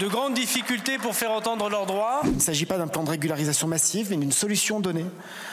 de 0.00 0.08
grandes 0.08 0.34
difficultés 0.34 0.98
pour 0.98 1.14
faire 1.14 1.30
entendre 1.30 1.68
leurs 1.68 1.86
droits. 1.86 2.20
Il 2.24 2.36
ne 2.36 2.40
s'agit 2.40 2.66
pas 2.66 2.78
d'un 2.78 2.88
plan 2.88 3.04
de 3.04 3.10
régularisation 3.10 3.68
massive, 3.68 4.08
mais 4.10 4.16
d'une 4.16 4.32
solution 4.32 4.80
donnée 4.80 5.06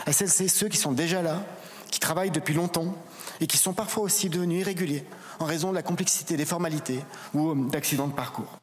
à 0.06 0.14
celles 0.14 0.46
et 0.46 0.48
ceux 0.48 0.68
qui 0.68 0.78
sont 0.78 0.92
déjà 0.92 1.22
là, 1.22 1.44
qui 1.92 2.00
travaillent 2.00 2.32
depuis 2.32 2.54
longtemps 2.54 2.96
et 3.40 3.48
qui 3.48 3.58
sont 3.58 3.74
parfois 3.74 4.04
aussi 4.04 4.30
devenus 4.30 4.62
irréguliers 4.62 5.04
en 5.40 5.46
raison 5.46 5.70
de 5.70 5.76
la 5.76 5.84
complexité 5.84 6.38
des 6.38 6.46
formalités 6.46 7.00
ou 7.34 7.54
d'accidents 7.70 8.08
de 8.08 8.14
parcours. 8.14 8.61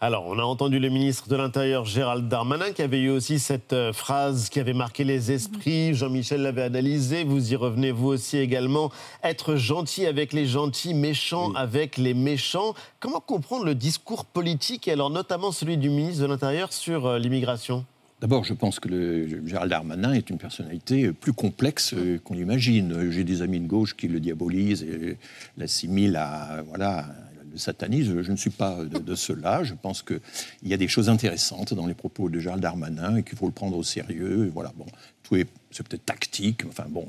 Alors, 0.00 0.26
on 0.26 0.38
a 0.38 0.42
entendu 0.42 0.80
le 0.80 0.88
ministre 0.88 1.28
de 1.28 1.36
l'Intérieur 1.36 1.84
Gérald 1.84 2.28
Darmanin 2.28 2.72
qui 2.72 2.82
avait 2.82 3.00
eu 3.00 3.10
aussi 3.10 3.38
cette 3.38 3.72
euh, 3.72 3.92
phrase 3.92 4.48
qui 4.48 4.58
avait 4.58 4.74
marqué 4.74 5.04
les 5.04 5.30
esprits. 5.30 5.94
Jean-Michel 5.94 6.42
l'avait 6.42 6.62
analysé. 6.62 7.22
Vous 7.22 7.52
y 7.52 7.56
revenez 7.56 7.92
vous 7.92 8.08
aussi 8.08 8.38
également. 8.38 8.90
Être 9.22 9.54
gentil 9.54 10.06
avec 10.06 10.32
les 10.32 10.46
gentils, 10.46 10.94
méchant 10.94 11.52
avec 11.54 11.96
les 11.96 12.12
méchants. 12.12 12.74
Comment 12.98 13.20
comprendre 13.20 13.64
le 13.64 13.74
discours 13.74 14.24
politique 14.24 14.88
et 14.88 14.92
alors 14.92 15.10
notamment 15.10 15.52
celui 15.52 15.76
du 15.76 15.90
ministre 15.90 16.22
de 16.22 16.26
l'Intérieur 16.26 16.72
sur 16.72 17.06
euh, 17.06 17.18
l'immigration? 17.18 17.84
D'abord, 18.20 18.44
je 18.44 18.54
pense 18.54 18.80
que 18.80 18.88
le, 18.88 19.46
Gérald 19.46 19.70
Darmanin 19.70 20.12
est 20.12 20.30
une 20.30 20.38
personnalité 20.38 21.12
plus 21.12 21.32
complexe 21.32 21.94
euh, 21.94 22.18
qu'on 22.24 22.34
imagine. 22.34 23.10
J'ai 23.10 23.22
des 23.22 23.42
amis 23.42 23.60
de 23.60 23.66
gauche 23.66 23.94
qui 23.94 24.08
le 24.08 24.18
diabolisent 24.18 24.82
et 24.82 25.18
l'assimilent 25.56 26.16
à 26.16 26.62
voilà, 26.66 27.06
le 27.54 27.58
satanisme. 27.58 28.22
Je 28.22 28.30
ne 28.32 28.36
suis 28.36 28.50
pas 28.50 28.84
de, 28.84 28.98
de 28.98 29.14
cela. 29.14 29.64
Je 29.64 29.74
pense 29.74 30.02
qu'il 30.02 30.20
y 30.64 30.74
a 30.74 30.76
des 30.76 30.88
choses 30.88 31.08
intéressantes 31.08 31.72
dans 31.74 31.86
les 31.86 31.94
propos 31.94 32.28
de 32.28 32.38
Gérald 32.38 32.62
Darmanin 32.62 33.16
et 33.16 33.22
qu'il 33.22 33.38
faut 33.38 33.46
le 33.46 33.52
prendre 33.52 33.76
au 33.76 33.82
sérieux. 33.82 34.46
Et 34.46 34.50
voilà, 34.50 34.72
bon, 34.76 34.86
tout 35.22 35.36
est, 35.36 35.46
c'est 35.70 35.86
peut-être 35.86 36.04
tactique. 36.04 36.62
Enfin 36.68 36.86
bon. 36.88 37.06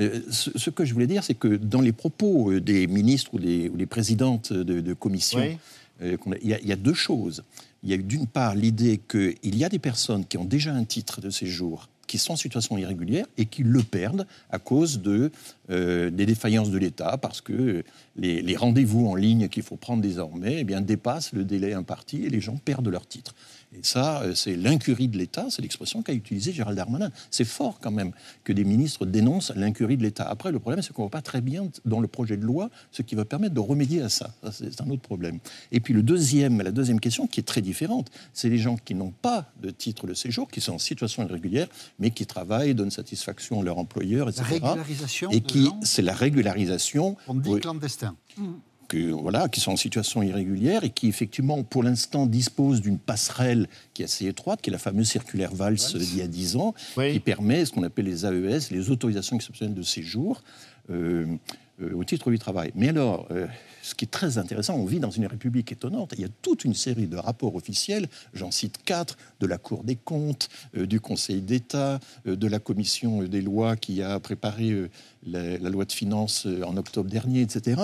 Euh, 0.00 0.20
ce, 0.30 0.50
ce 0.56 0.70
que 0.70 0.84
je 0.84 0.92
voulais 0.92 1.06
dire, 1.06 1.24
c'est 1.24 1.34
que 1.34 1.48
dans 1.56 1.80
les 1.80 1.92
propos 1.92 2.58
des 2.60 2.86
ministres 2.86 3.34
ou 3.34 3.38
des, 3.38 3.68
ou 3.70 3.76
des 3.76 3.86
présidentes 3.86 4.52
de, 4.52 4.80
de 4.80 4.92
commission, 4.94 5.38
Oui. 5.40 5.56
euh, 6.02 6.16
il 6.42 6.48
y, 6.50 6.54
a- 6.54 6.60
il 6.60 6.68
y 6.68 6.72
a 6.72 6.76
deux 6.76 6.92
choses. 6.94 7.42
Il 7.82 7.90
y 7.90 7.94
a 7.94 7.96
d'une 7.96 8.26
part 8.26 8.54
l'idée 8.54 9.00
qu'il 9.08 9.56
y 9.56 9.64
a 9.64 9.68
des 9.68 9.78
personnes 9.78 10.24
qui 10.26 10.36
ont 10.38 10.44
déjà 10.44 10.72
un 10.74 10.84
titre 10.84 11.20
de 11.20 11.30
séjour 11.30 11.88
qui 12.12 12.18
sont 12.18 12.34
en 12.34 12.36
situation 12.36 12.76
irrégulière 12.76 13.24
et 13.38 13.46
qui 13.46 13.62
le 13.62 13.82
perdent 13.82 14.26
à 14.50 14.58
cause 14.58 15.00
de, 15.00 15.30
euh, 15.70 16.10
des 16.10 16.26
défaillances 16.26 16.70
de 16.70 16.76
l'État, 16.76 17.16
parce 17.16 17.40
que 17.40 17.84
les, 18.16 18.54
rendez-vous 18.54 19.06
en 19.06 19.14
ligne 19.14 19.48
qu'il 19.48 19.62
faut 19.62 19.76
prendre 19.76 20.02
désormais 20.02 20.56
eh 20.58 20.64
bien, 20.64 20.82
dépassent 20.82 21.32
le 21.32 21.42
délai 21.42 21.72
imparti 21.72 22.26
et 22.26 22.28
les 22.28 22.42
gens 22.42 22.58
perdent 22.62 22.88
leur 22.88 23.06
titre. 23.06 23.34
Et 23.74 23.80
ça, 23.82 24.22
euh, 24.22 24.34
c'est 24.34 24.54
l'incurie 24.56 25.08
de 25.08 25.16
l'État, 25.16 25.46
c'est 25.48 25.62
l'expression 25.62 26.02
qu'a 26.02 26.12
utilisée 26.12 26.52
Gérald 26.52 26.76
Darmanin. 26.76 27.10
C'est 27.30 27.44
fort 27.44 27.78
quand 27.80 27.90
même 27.90 28.12
que 28.44 28.52
des 28.52 28.64
ministres 28.64 29.06
dénoncent 29.06 29.52
l'incurie 29.56 29.96
de 29.96 30.02
l'État. 30.02 30.24
Après, 30.28 30.52
le 30.52 30.58
problème, 30.58 30.82
c'est 30.82 30.92
qu'on 30.92 31.02
ne 31.02 31.06
voit 31.06 31.10
pas 31.10 31.22
très 31.22 31.40
bien 31.40 31.68
dans 31.84 32.00
le 32.00 32.08
projet 32.08 32.36
de 32.36 32.44
loi 32.44 32.70
ce 32.90 33.02
qui 33.02 33.14
va 33.14 33.24
permettre 33.24 33.54
de 33.54 33.60
remédier 33.60 34.02
à 34.02 34.08
ça. 34.08 34.34
Ça, 34.42 34.52
c'est 34.52 34.80
un 34.80 34.90
autre 34.90 35.02
problème. 35.02 35.38
Et 35.70 35.80
puis 35.80 35.94
le 35.94 36.02
deuxième, 36.02 36.60
la 36.60 36.72
deuxième 36.72 37.00
question, 37.00 37.26
qui 37.26 37.40
est 37.40 37.44
très 37.44 37.62
différente, 37.62 38.10
c'est 38.32 38.48
les 38.48 38.58
gens 38.58 38.76
qui 38.76 38.94
n'ont 38.94 39.12
pas 39.12 39.50
de 39.62 39.70
titre 39.70 40.06
de 40.06 40.14
séjour, 40.14 40.48
qui 40.48 40.60
sont 40.60 40.74
en 40.74 40.78
situation 40.78 41.26
irrégulière, 41.26 41.68
mais 41.98 42.10
qui 42.10 42.26
travaillent, 42.26 42.74
donnent 42.74 42.90
satisfaction 42.90 43.60
à 43.60 43.64
leur 43.64 43.78
employeur, 43.78 44.28
etc. 44.28 44.44
régularisation 44.48 45.30
Et 45.30 45.40
qui, 45.40 45.70
c'est 45.82 46.02
la 46.02 46.14
régularisation. 46.14 47.16
On 47.26 47.34
dit 47.34 47.50
oui, 47.50 47.60
clandestin. 47.60 48.16
Que, 48.92 49.10
voilà, 49.10 49.48
qui 49.48 49.60
sont 49.60 49.72
en 49.72 49.76
situation 49.76 50.22
irrégulière 50.22 50.84
et 50.84 50.90
qui, 50.90 51.08
effectivement, 51.08 51.62
pour 51.62 51.82
l'instant, 51.82 52.26
disposent 52.26 52.82
d'une 52.82 52.98
passerelle 52.98 53.66
qui 53.94 54.02
est 54.02 54.04
assez 54.04 54.26
étroite, 54.26 54.60
qui 54.60 54.68
est 54.68 54.72
la 54.72 54.78
fameuse 54.78 55.08
circulaire 55.08 55.54
Valls 55.54 55.78
d'il 55.94 56.18
y 56.18 56.20
a 56.20 56.26
10 56.26 56.56
ans, 56.56 56.74
qui 57.12 57.20
permet 57.20 57.64
ce 57.64 57.72
qu'on 57.72 57.84
appelle 57.84 58.04
les 58.04 58.26
AES, 58.26 58.70
les 58.70 58.90
autorisations 58.90 59.36
exceptionnelles 59.36 59.74
de 59.74 59.82
séjour, 59.82 60.42
euh, 60.90 61.24
au 61.80 62.04
titre 62.04 62.30
du 62.30 62.38
travail. 62.38 62.70
Mais 62.74 62.88
alors, 62.88 63.26
euh, 63.30 63.46
ce 63.82 63.94
qui 63.94 64.04
est 64.04 64.08
très 64.10 64.38
intéressant, 64.38 64.76
on 64.76 64.84
vit 64.84 65.00
dans 65.00 65.10
une 65.10 65.26
république 65.26 65.72
étonnante. 65.72 66.12
Il 66.16 66.20
y 66.20 66.24
a 66.24 66.28
toute 66.42 66.64
une 66.64 66.74
série 66.74 67.06
de 67.06 67.16
rapports 67.16 67.54
officiels, 67.54 68.08
j'en 68.34 68.50
cite 68.50 68.78
quatre, 68.84 69.16
de 69.40 69.46
la 69.46 69.58
Cour 69.58 69.82
des 69.84 69.96
comptes, 69.96 70.48
euh, 70.76 70.86
du 70.86 71.00
Conseil 71.00 71.40
d'État, 71.40 71.98
euh, 72.26 72.36
de 72.36 72.46
la 72.46 72.58
Commission 72.58 73.22
des 73.24 73.40
lois 73.40 73.76
qui 73.76 74.02
a 74.02 74.20
préparé 74.20 74.70
euh, 74.70 74.90
la, 75.26 75.58
la 75.58 75.70
loi 75.70 75.84
de 75.84 75.92
finances 75.92 76.46
euh, 76.46 76.62
en 76.62 76.76
octobre 76.76 77.10
dernier, 77.10 77.42
etc., 77.42 77.80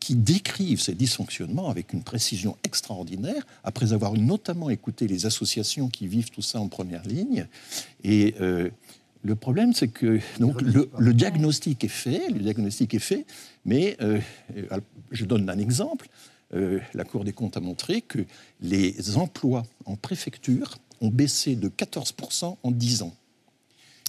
qui 0.00 0.16
décrivent 0.16 0.80
ces 0.80 0.94
dysfonctionnements 0.94 1.70
avec 1.70 1.92
une 1.92 2.02
précision 2.02 2.56
extraordinaire, 2.64 3.46
après 3.62 3.92
avoir 3.92 4.14
notamment 4.14 4.68
écouté 4.68 5.06
les 5.06 5.26
associations 5.26 5.88
qui 5.88 6.08
vivent 6.08 6.30
tout 6.30 6.42
ça 6.42 6.60
en 6.60 6.68
première 6.68 7.04
ligne. 7.06 7.46
Et 8.02 8.34
euh, 8.40 8.70
le 9.24 9.36
problème, 9.36 9.72
c'est 9.72 9.88
que 9.88 10.20
donc, 10.40 10.60
le, 10.62 10.90
le 10.98 11.14
diagnostic 11.14 11.84
est 11.84 11.88
fait, 11.88 12.28
le 12.28 12.40
diagnostic 12.40 12.94
est 12.94 12.98
fait, 12.98 13.24
mais 13.64 13.96
euh, 14.00 14.20
je 15.12 15.24
donne 15.24 15.48
un 15.48 15.58
exemple. 15.58 16.08
Euh, 16.54 16.80
la 16.92 17.04
Cour 17.04 17.24
des 17.24 17.32
comptes 17.32 17.56
a 17.56 17.60
montré 17.60 18.02
que 18.02 18.24
les 18.60 19.16
emplois 19.16 19.62
en 19.84 19.96
préfecture 19.96 20.76
ont 21.00 21.08
baissé 21.08 21.56
de 21.56 21.68
14% 21.68 22.56
en 22.62 22.70
10 22.70 23.02
ans. 23.02 23.14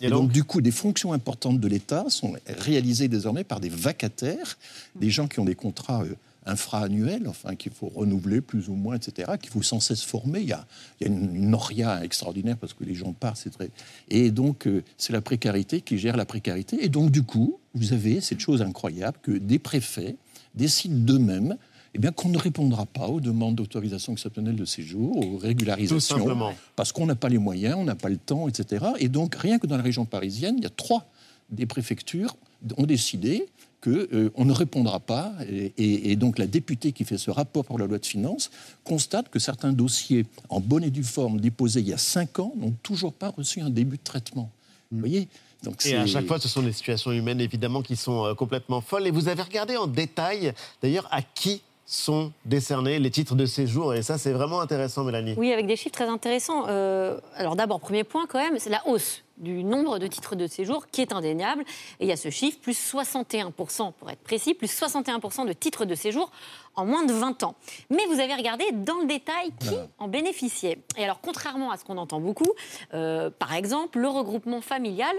Et, 0.01 0.09
donc, 0.09 0.31
du 0.31 0.43
coup, 0.43 0.59
des 0.59 0.71
fonctions 0.71 1.13
importantes 1.13 1.59
de 1.59 1.67
l'État 1.67 2.05
sont 2.09 2.33
réalisées 2.47 3.07
désormais 3.07 3.43
par 3.43 3.59
des 3.59 3.69
vacataires, 3.69 4.57
des 4.95 5.09
gens 5.09 5.27
qui 5.27 5.39
ont 5.39 5.45
des 5.45 5.55
contrats 5.55 6.03
euh, 6.03 6.15
infra-annuels, 6.45 7.27
enfin, 7.27 7.55
qu'il 7.55 7.71
faut 7.71 7.89
renouveler 7.89 8.41
plus 8.41 8.69
ou 8.69 8.75
moins, 8.75 8.95
etc., 8.95 9.33
qu'il 9.41 9.51
faut 9.51 9.61
sans 9.61 9.79
cesse 9.79 10.03
former. 10.03 10.41
Il 10.41 10.47
y 10.47 10.53
a, 10.53 10.65
il 10.99 11.07
y 11.07 11.09
a 11.09 11.13
une, 11.13 11.35
une 11.35 11.49
noria 11.49 12.03
extraordinaire 12.03 12.57
parce 12.57 12.73
que 12.73 12.83
les 12.83 12.95
gens 12.95 13.13
partent, 13.13 13.37
c'est 13.37 13.51
très... 13.51 13.69
Et 14.09 14.31
donc, 14.31 14.67
euh, 14.67 14.83
c'est 14.97 15.13
la 15.13 15.21
précarité 15.21 15.81
qui 15.81 15.97
gère 15.97 16.17
la 16.17 16.25
précarité. 16.25 16.83
Et 16.83 16.89
donc, 16.89 17.11
du 17.11 17.23
coup, 17.23 17.59
vous 17.73 17.93
avez 17.93 18.21
cette 18.21 18.39
chose 18.39 18.61
incroyable 18.61 19.17
que 19.21 19.31
des 19.31 19.59
préfets 19.59 20.15
décident 20.55 20.97
d'eux-mêmes 20.97 21.57
eh 21.95 21.99
bien, 21.99 22.11
qu'on 22.11 22.29
ne 22.29 22.39
répondra 22.39 22.87
pas 22.87 23.07
aux 23.07 23.21
demandes 23.21 23.55
d'autorisation 23.55 24.13
exceptionnelle 24.13 24.55
de 24.55 24.65
séjour, 24.65 25.15
aux 25.17 25.37
régularisations, 25.37 26.15
Tout 26.15 26.21
simplement. 26.21 26.53
parce 26.75 26.91
qu'on 26.91 27.05
n'a 27.05 27.15
pas 27.15 27.29
les 27.29 27.37
moyens, 27.37 27.75
on 27.77 27.83
n'a 27.83 27.95
pas 27.95 28.09
le 28.09 28.17
temps, 28.17 28.47
etc. 28.47 28.83
Et 28.97 29.09
donc, 29.09 29.35
rien 29.35 29.59
que 29.59 29.67
dans 29.67 29.77
la 29.77 29.83
région 29.83 30.05
parisienne, 30.05 30.55
il 30.57 30.63
y 30.63 30.67
a 30.67 30.71
trois 30.71 31.07
des 31.51 31.65
préfectures 31.65 32.35
ont 32.77 32.85
décidé 32.85 33.45
qu'on 33.83 34.29
on 34.35 34.45
ne 34.45 34.53
répondra 34.53 34.99
pas. 34.99 35.33
Et, 35.49 35.73
et- 35.77 36.11
et 36.11 36.15
donc, 36.15 36.39
la 36.39 36.47
députée 36.47 36.91
qui 36.93 37.03
fait 37.03 37.17
ce 37.17 37.31
rapport 37.31 37.65
pour 37.65 37.77
la 37.79 37.85
loi 37.87 37.97
de 37.99 38.05
finances 38.05 38.49
constate 38.83 39.29
que 39.29 39.39
certains 39.39 39.73
dossiers 39.73 40.25
en 40.49 40.59
bonne 40.59 40.83
et 40.83 40.89
due 40.91 41.03
forme 41.03 41.39
déposés 41.39 41.81
il 41.81 41.89
y 41.89 41.93
a 41.93 41.97
cinq 41.97 42.39
ans 42.39 42.53
n'ont 42.57 42.73
toujours 42.83 43.13
pas 43.13 43.29
reçu 43.29 43.61
un 43.61 43.69
début 43.69 43.97
de 43.97 44.03
traitement. 44.03 44.49
Vous 44.91 44.99
voyez 44.99 45.27
donc, 45.63 45.85
Et 45.85 45.95
à 45.95 46.05
chaque 46.05 46.25
fois, 46.27 46.39
ce 46.39 46.47
sont 46.49 46.61
des 46.61 46.73
situations 46.73 47.11
humaines, 47.13 47.39
évidemment, 47.39 47.81
qui 47.81 47.95
sont 47.95 48.25
euh, 48.25 48.33
complètement 48.33 48.81
folles. 48.81 49.07
Et 49.07 49.11
vous 49.11 49.29
avez 49.29 49.41
regardé 49.41 49.77
en 49.77 49.87
détail, 49.87 50.53
d'ailleurs, 50.81 51.07
à 51.09 51.21
qui 51.21 51.61
sont 51.85 52.31
décernés 52.45 52.99
les 52.99 53.11
titres 53.11 53.35
de 53.35 53.45
séjour. 53.45 53.93
Et 53.93 54.01
ça, 54.03 54.17
c'est 54.17 54.31
vraiment 54.33 54.59
intéressant, 54.61 55.03
Mélanie. 55.05 55.35
Oui, 55.37 55.51
avec 55.53 55.67
des 55.67 55.75
chiffres 55.77 55.93
très 55.95 56.07
intéressants. 56.07 56.65
Euh, 56.67 57.17
alors 57.35 57.55
d'abord, 57.55 57.79
premier 57.79 58.03
point 58.03 58.25
quand 58.27 58.39
même, 58.39 58.57
c'est 58.59 58.69
la 58.69 58.85
hausse 58.87 59.21
du 59.37 59.63
nombre 59.63 59.99
de 59.99 60.07
titres 60.07 60.35
de 60.35 60.47
séjour 60.47 60.87
qui 60.87 61.01
est 61.01 61.13
indéniable. 61.13 61.63
Et 61.99 62.05
il 62.05 62.07
y 62.07 62.11
a 62.11 62.17
ce 62.17 62.29
chiffre, 62.29 62.59
plus 62.59 62.77
61% 62.77 63.93
pour 63.93 64.09
être 64.09 64.21
précis, 64.21 64.53
plus 64.53 64.67
61% 64.67 65.45
de 65.45 65.53
titres 65.53 65.85
de 65.85 65.95
séjour 65.95 66.31
en 66.75 66.85
moins 66.85 67.05
de 67.05 67.13
20 67.13 67.43
ans. 67.43 67.55
Mais 67.89 68.05
vous 68.07 68.19
avez 68.19 68.33
regardé 68.35 68.65
dans 68.71 68.99
le 68.99 69.05
détail 69.05 69.51
qui 69.59 69.75
en 69.97 70.07
bénéficiait. 70.07 70.79
Et 70.97 71.03
alors, 71.03 71.19
contrairement 71.21 71.71
à 71.71 71.77
ce 71.77 71.83
qu'on 71.83 71.97
entend 71.97 72.19
beaucoup, 72.19 72.51
euh, 72.93 73.29
par 73.29 73.53
exemple, 73.53 73.99
le 73.99 74.07
regroupement 74.07 74.61
familial 74.61 75.15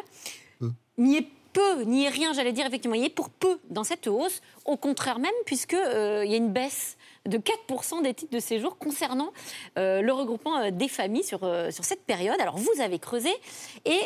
n'y 0.99 1.17
est 1.17 1.29
peu, 1.53 1.83
n'y 1.83 2.05
est 2.05 2.09
rien, 2.09 2.33
j'allais 2.33 2.53
dire 2.53 2.67
effectivement, 2.67 2.97
il 2.97 3.05
est 3.05 3.15
pour 3.15 3.31
peu 3.31 3.59
dans 3.71 3.85
cette 3.85 4.07
hausse, 4.09 4.43
au 4.65 4.77
contraire 4.77 5.19
même, 5.19 5.33
puisqu'il 5.47 6.23
il 6.25 6.31
y 6.31 6.35
a 6.35 6.37
une 6.37 6.53
baisse 6.53 6.97
de 7.27 7.39
4% 7.39 8.03
des 8.03 8.13
titres 8.15 8.33
de 8.35 8.39
séjour 8.39 8.77
concernant 8.79 9.33
euh, 9.79 10.03
le 10.03 10.13
regroupement 10.13 10.59
euh, 10.59 10.71
des 10.71 10.89
familles 10.89 11.25
sur, 11.25 11.43
euh, 11.45 11.71
sur 11.71 11.85
cette 11.85 12.03
période. 12.05 12.39
Alors 12.41 12.59
vous 12.59 12.81
avez 12.81 12.99
creusé, 12.99 13.31
et 13.85 14.01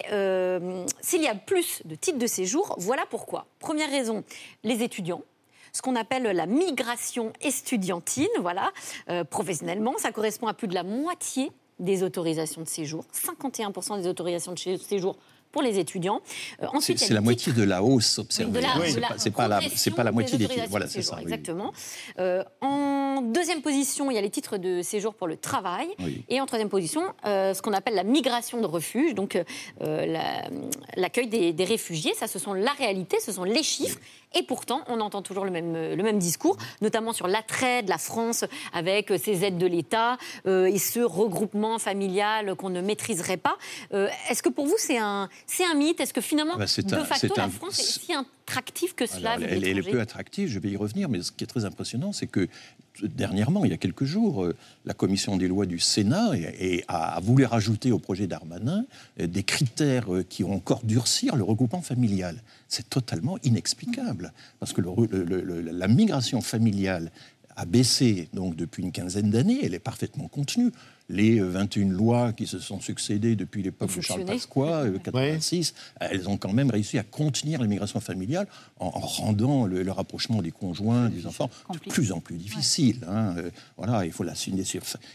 s'il 1.01 1.23
y 1.23 1.27
a 1.27 1.35
plus 1.35 1.83
de 1.85 1.95
titres 1.95 2.19
de 2.19 2.27
séjour, 2.27 2.75
voilà 2.79 3.05
pourquoi. 3.11 3.47
Première 3.59 3.91
raison, 3.91 4.25
les 4.65 4.83
étudiants 4.83 5.23
ce 5.75 5.83
qu'on 5.83 5.97
appelle 5.97 6.23
la 6.23 6.47
migration 6.47 7.31
estudiantine, 7.43 8.27
voilà, 8.41 8.73
professionnellement, 9.29 9.93
ça 9.99 10.13
correspond 10.13 10.47
à 10.47 10.55
plus 10.55 10.67
de 10.67 10.75
la 10.75 10.83
moitié 10.83 11.53
des 11.79 12.03
autorisations 12.03 12.63
de 12.63 12.67
séjour. 12.67 13.05
51% 13.13 14.01
des 14.01 14.09
autorisations 14.09 14.53
de 14.53 14.59
sé- 14.59 14.79
séjour 14.79 15.17
pour 15.53 15.63
les 15.63 15.79
étudiants. 15.79 16.21
Euh, 16.63 16.67
ensuite, 16.73 16.99
c'est 16.99 17.15
la 17.15 17.21
moitié 17.21 17.53
de 17.53 17.63
la 17.63 17.83
hausse 17.83 18.19
observée. 18.19 18.61
c'est 19.17 19.31
pas, 19.31 19.49
la, 19.49 19.61
pas 19.97 20.05
la 20.05 20.13
moitié 20.13 20.39
des 20.39 20.49
titres. 20.49 20.67
Voilà, 20.69 20.87
c'est 20.87 21.03
ça. 21.03 21.19
Exactement. 21.21 21.73
Euh, 22.19 22.45
en 22.61 23.23
deuxième 23.23 23.63
position, 23.63 24.11
il 24.11 24.15
y 24.15 24.19
a 24.19 24.21
les 24.21 24.31
titres 24.31 24.59
de 24.59 24.83
séjour 24.83 25.15
pour 25.15 25.27
le 25.27 25.37
travail. 25.37 25.89
Et 26.29 26.41
en 26.41 26.47
troisième 26.47 26.69
position, 26.69 27.03
euh, 27.27 27.55
ce 27.55 27.63
qu'on 27.63 27.73
appelle 27.73 27.95
la 27.95 28.05
migration 28.05 28.61
de 28.61 28.67
refuge, 28.67 29.15
donc 29.15 29.39
l'accueil 30.97 31.29
des, 31.29 31.53
des, 31.53 31.65
réfugiés. 31.65 32.15
Ça, 32.15 32.27
ce 32.27 32.39
sont 32.39 32.53
la 32.53 32.73
réalité, 32.73 33.19
ce 33.21 33.33
sont 33.33 33.45
les 33.45 33.63
chiffres. 33.63 33.99
Et 34.35 34.43
pourtant, 34.43 34.83
on 34.89 35.01
entend 35.01 35.23
toujours 35.23 35.45
le 35.45 35.51
même, 35.51 35.73
le 35.73 36.03
même 36.03 36.19
discours, 36.19 36.57
notamment 36.83 37.13
sur 37.13 37.29
l'attrait 37.29 37.83
de 37.83 37.89
la 37.89 37.99
France 37.99 38.45
avec 38.73 39.13
ses 39.19 39.45
aides 39.45 39.59
de 39.59 39.67
l'État 39.67 40.19
euh, 40.47 40.67
et 40.67 40.79
ce 40.79 41.01
regroupement 41.01 41.79
familial 41.79 42.55
qu'on 42.55 42.71
ne 42.71 42.81
maîtriserait 42.81 43.39
pas. 43.39 43.57
Euh, 43.95 44.09
est-ce 44.31 44.43
que 44.43 44.51
pour 44.51 44.67
vous, 44.67 44.77
c'est 44.77 44.99
un, 44.99 45.29
un 45.61 45.75
mythe? 45.75 46.01
Est-ce 46.01 46.13
que 46.13 46.21
finalement, 46.21 46.55
ah 46.57 46.59
bah, 46.59 46.83
de 46.83 47.05
facto, 47.05 47.35
la 47.37 47.49
France 47.49 47.79
est 47.79 48.01
si 48.01 48.13
attractive 48.13 48.95
que 48.95 49.07
cela 49.07 49.37
elle, 49.41 49.65
elle, 49.65 49.79
est 49.79 49.91
peu 49.91 50.01
attractive, 50.01 50.49
je 50.49 50.59
vais 50.59 50.71
y 50.71 50.77
revenir, 50.77 51.09
mais 51.09 51.23
ce 51.23 51.33
qui 51.33 51.45
est 51.45 51.49
très 51.49 51.65
impressionnant, 51.65 52.13
c'est 52.13 52.27
que 52.27 52.49
dernièrement, 53.03 53.65
il 53.65 53.71
y 53.71 53.75
a 53.75 53.77
quelques 53.77 54.05
jours, 54.05 54.45
euh, 54.45 54.57
la 54.85 54.95
commission 54.95 55.37
des 55.37 55.49
lois 55.49 55.67
du 55.67 55.79
Sénat 55.79 56.33
a, 56.89 57.21
voulu 57.21 57.45
rajouter 57.45 57.93
au 57.93 57.99
projet 57.99 58.27
d'Armanin 58.27 58.85
des 59.19 59.43
critères 59.43 60.09
qui 60.29 60.45
ont 60.45 60.55
encore 60.55 60.81
durcir 60.85 61.37
le 61.37 61.45
regroupement 61.45 61.83
familial. 61.83 62.43
C'est 62.69 62.91
totalement 62.91 63.39
inexplicable, 63.43 64.33
parce 64.61 64.73
que 64.73 64.83
la 64.83 65.89
migration 65.89 66.41
familiale 66.41 67.11
a 67.57 67.65
baissé 67.65 68.29
depuis 68.33 68.83
une 68.83 68.93
quinzaine 68.93 69.31
d'années, 69.31 69.61
elle 69.65 69.75
est 69.75 69.79
parfaitement 69.79 70.29
contenue 70.29 70.71
les 71.09 71.41
21 71.41 71.89
lois 71.89 72.33
qui 72.33 72.47
se 72.47 72.59
sont 72.59 72.81
succédées 72.81 73.35
depuis 73.35 73.63
l'époque 73.63 73.95
de 73.95 74.01
Charles 74.01 74.25
Pasqua, 74.25 74.85
86, 75.03 75.75
euh, 76.03 76.09
elles 76.11 76.29
ont 76.29 76.37
quand 76.37 76.53
même 76.53 76.71
réussi 76.71 76.99
à 76.99 77.03
contenir 77.03 77.63
l'immigration 77.63 78.01
familiale 78.01 78.47
en, 78.79 78.91
rendant 78.91 79.67
le, 79.67 79.91
rapprochement 79.91 80.43
des 80.43 80.51
conjoints, 80.51 81.09
des 81.09 81.27
enfants, 81.27 81.51
de 81.73 81.79
plus 81.79 82.13
en 82.13 82.21
plus 82.21 82.37
difficile. 82.37 83.01
Hein. 83.09 83.35
Euh, 83.39 83.51
voilà, 83.77 84.05
il 84.05 84.13
faut 84.13 84.25
la 84.25 84.35
des 84.49 84.65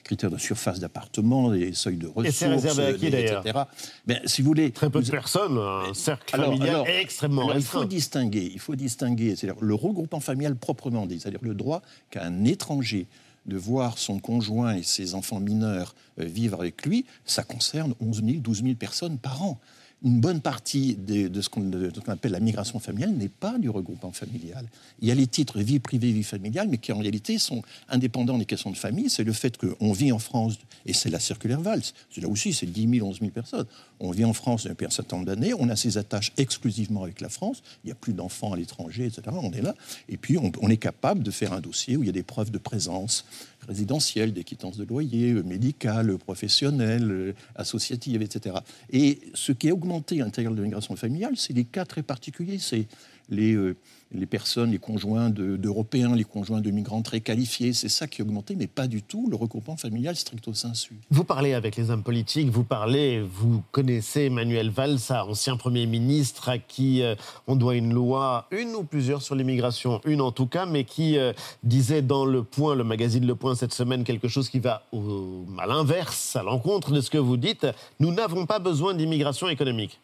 critères 0.03 0.29
de 0.29 0.37
surface 0.37 0.79
d'appartement, 0.79 1.51
des 1.51 1.73
seuils 1.73 1.97
de 1.97 2.07
ressources, 2.07 2.27
Et 2.27 2.31
c'est 2.31 2.47
réservé 2.47 2.85
à 2.85 2.93
qui, 2.93 3.09
d'ailleurs 3.09 3.67
ben, 4.05 4.19
Si 4.25 4.41
vous 4.41 4.47
voulez, 4.47 4.71
très 4.71 4.89
peu 4.89 5.01
de 5.01 5.09
personnes, 5.09 5.57
un 5.57 5.93
cercle 5.93 6.35
familial 6.35 6.83
extrêmement 6.87 7.43
alors, 7.43 7.57
Il 7.57 7.63
faut 7.63 7.85
distinguer, 7.85 8.51
il 8.53 8.59
faut 8.59 8.75
distinguer, 8.75 9.35
c'est-à-dire 9.35 9.63
le 9.63 9.75
regroupement 9.75 10.19
familial 10.19 10.55
proprement 10.55 11.05
dit, 11.05 11.19
c'est-à-dire 11.19 11.39
le 11.43 11.53
droit 11.53 11.81
qu'un 12.09 12.43
étranger 12.45 13.07
de 13.45 13.57
voir 13.57 13.97
son 13.97 14.19
conjoint 14.19 14.75
et 14.75 14.83
ses 14.83 15.15
enfants 15.15 15.39
mineurs 15.39 15.95
euh, 16.19 16.25
vivre 16.25 16.59
avec 16.59 16.85
lui, 16.85 17.05
ça 17.25 17.43
concerne 17.43 17.93
11 17.99 18.23
000, 18.23 18.37
12 18.39 18.63
000 18.63 18.75
personnes 18.75 19.17
par 19.17 19.43
an 19.43 19.59
une 20.03 20.19
bonne 20.19 20.41
partie 20.41 20.95
de, 20.95 21.41
ce 21.41 21.49
qu'on 21.49 21.71
appelle 22.07 22.33
la 22.33 22.39
migration 22.39 22.79
familiale 22.79 23.11
n'est 23.11 23.29
pas 23.29 23.57
du 23.57 23.69
regroupement 23.69 24.11
familial. 24.11 24.65
Il 25.01 25.07
y 25.07 25.11
a 25.11 25.15
les 25.15 25.27
titres 25.27 25.59
vie 25.59 25.79
privée, 25.79 26.11
vie 26.11 26.23
familiale, 26.23 26.67
mais 26.69 26.77
qui 26.77 26.91
en 26.91 26.97
réalité 26.97 27.37
sont 27.37 27.61
indépendants 27.87 28.37
des 28.37 28.45
questions 28.45 28.71
de 28.71 28.77
famille. 28.77 29.09
C'est 29.09 29.23
le 29.23 29.31
fait 29.31 29.57
qu'on 29.57 29.93
vit 29.93 30.11
en 30.11 30.19
France, 30.19 30.57
et 30.85 30.93
c'est 30.93 31.09
la 31.09 31.19
circulaire 31.19 31.61
Valls, 31.61 31.83
là 32.17 32.27
aussi 32.27 32.53
c'est 32.53 32.65
10 32.65 32.97
000, 32.97 33.07
11 33.07 33.19
000 33.19 33.31
personnes. 33.31 33.65
On 33.99 34.11
vit 34.11 34.25
en 34.25 34.33
France 34.33 34.65
depuis 34.65 34.85
un 34.85 34.89
certain 34.89 35.17
nombre 35.17 35.27
d'années, 35.27 35.53
on 35.57 35.69
a 35.69 35.75
ses 35.75 35.97
attaches 35.97 36.33
exclusivement 36.37 37.03
avec 37.03 37.21
la 37.21 37.29
France, 37.29 37.63
il 37.83 37.87
n'y 37.87 37.91
a 37.91 37.95
plus 37.95 38.13
d'enfants 38.13 38.53
à 38.53 38.57
l'étranger, 38.57 39.05
etc. 39.05 39.21
On 39.31 39.51
est 39.51 39.61
là, 39.61 39.75
et 40.09 40.17
puis 40.17 40.37
on, 40.37 40.51
on 40.61 40.69
est 40.69 40.77
capable 40.77 41.23
de 41.23 41.31
faire 41.31 41.53
un 41.53 41.61
dossier 41.61 41.95
où 41.95 42.03
il 42.03 42.07
y 42.07 42.09
a 42.09 42.13
des 42.13 42.23
preuves 42.23 42.51
de 42.51 42.57
présence 42.57 43.25
résidentielle, 43.67 44.33
des 44.33 44.43
quittances 44.43 44.77
de 44.77 44.83
loyer, 44.83 45.31
euh, 45.31 45.43
médicales, 45.43 46.17
professionnelles, 46.17 47.11
euh, 47.11 47.33
associatives, 47.55 48.21
etc. 48.21 48.57
Et 48.91 49.19
ce 49.33 49.51
qui 49.51 49.69
a 49.69 49.73
augmenté 49.73 50.21
à 50.21 50.25
l'intérieur 50.25 50.51
de 50.53 50.57
l'immigration 50.57 50.95
familiale, 50.95 51.33
c'est 51.35 51.53
des 51.53 51.65
cas 51.65 51.85
très 51.85 52.03
particuliers. 52.03 52.59
C'est 52.59 52.87
les, 53.29 53.53
euh, 53.53 53.75
les 54.13 54.25
personnes, 54.25 54.71
les 54.71 54.79
conjoints 54.79 55.29
d'Européens, 55.29 56.15
les 56.15 56.23
conjoints 56.23 56.61
de 56.61 56.71
migrants 56.71 57.01
très 57.01 57.21
qualifiés. 57.21 57.73
C'est 57.73 57.89
ça 57.89 58.07
qui 58.07 58.21
a 58.21 58.25
augmenté, 58.25 58.55
mais 58.55 58.67
pas 58.67 58.87
du 58.87 59.01
tout 59.01 59.27
le 59.29 59.35
regroupement 59.35 59.77
familial 59.77 60.15
stricto 60.15 60.53
sensu. 60.53 60.95
Vous 61.09 61.23
parlez 61.23 61.53
avec 61.53 61.75
les 61.75 61.89
hommes 61.89 62.03
politiques, 62.03 62.49
vous 62.49 62.63
parlez, 62.63 63.21
vous 63.21 63.63
connaissez 63.71 64.25
Emmanuel 64.25 64.69
Valls, 64.69 64.99
ancien 65.09 65.57
Premier 65.57 65.85
ministre 65.85 66.49
à 66.49 66.57
qui 66.57 67.01
euh, 67.01 67.15
on 67.47 67.55
doit 67.55 67.75
une 67.75 67.93
loi, 67.93 68.47
une 68.51 68.75
ou 68.75 68.83
plusieurs 68.83 69.21
sur 69.21 69.35
l'immigration, 69.35 70.01
une 70.05 70.21
en 70.21 70.31
tout 70.31 70.47
cas, 70.47 70.65
mais 70.65 70.83
qui 70.83 71.17
euh, 71.17 71.33
disait 71.63 72.01
dans 72.01 72.25
Le 72.25 72.43
Point, 72.43 72.75
le 72.75 72.83
magazine 72.83 73.25
Le 73.25 73.35
Point 73.35 73.55
cette 73.55 73.73
semaine, 73.73 74.03
quelque 74.03 74.27
chose 74.27 74.49
qui 74.49 74.59
va 74.59 74.83
au, 74.91 75.45
à 75.57 75.65
l'inverse, 75.65 76.35
à 76.35 76.43
l'encontre 76.43 76.91
de 76.91 77.01
ce 77.01 77.09
que 77.09 77.17
vous 77.17 77.37
dites. 77.37 77.67
Nous 77.99 78.11
n'avons 78.11 78.45
pas 78.45 78.59
besoin 78.59 78.93
d'immigration 78.93 79.49
économique. 79.49 79.99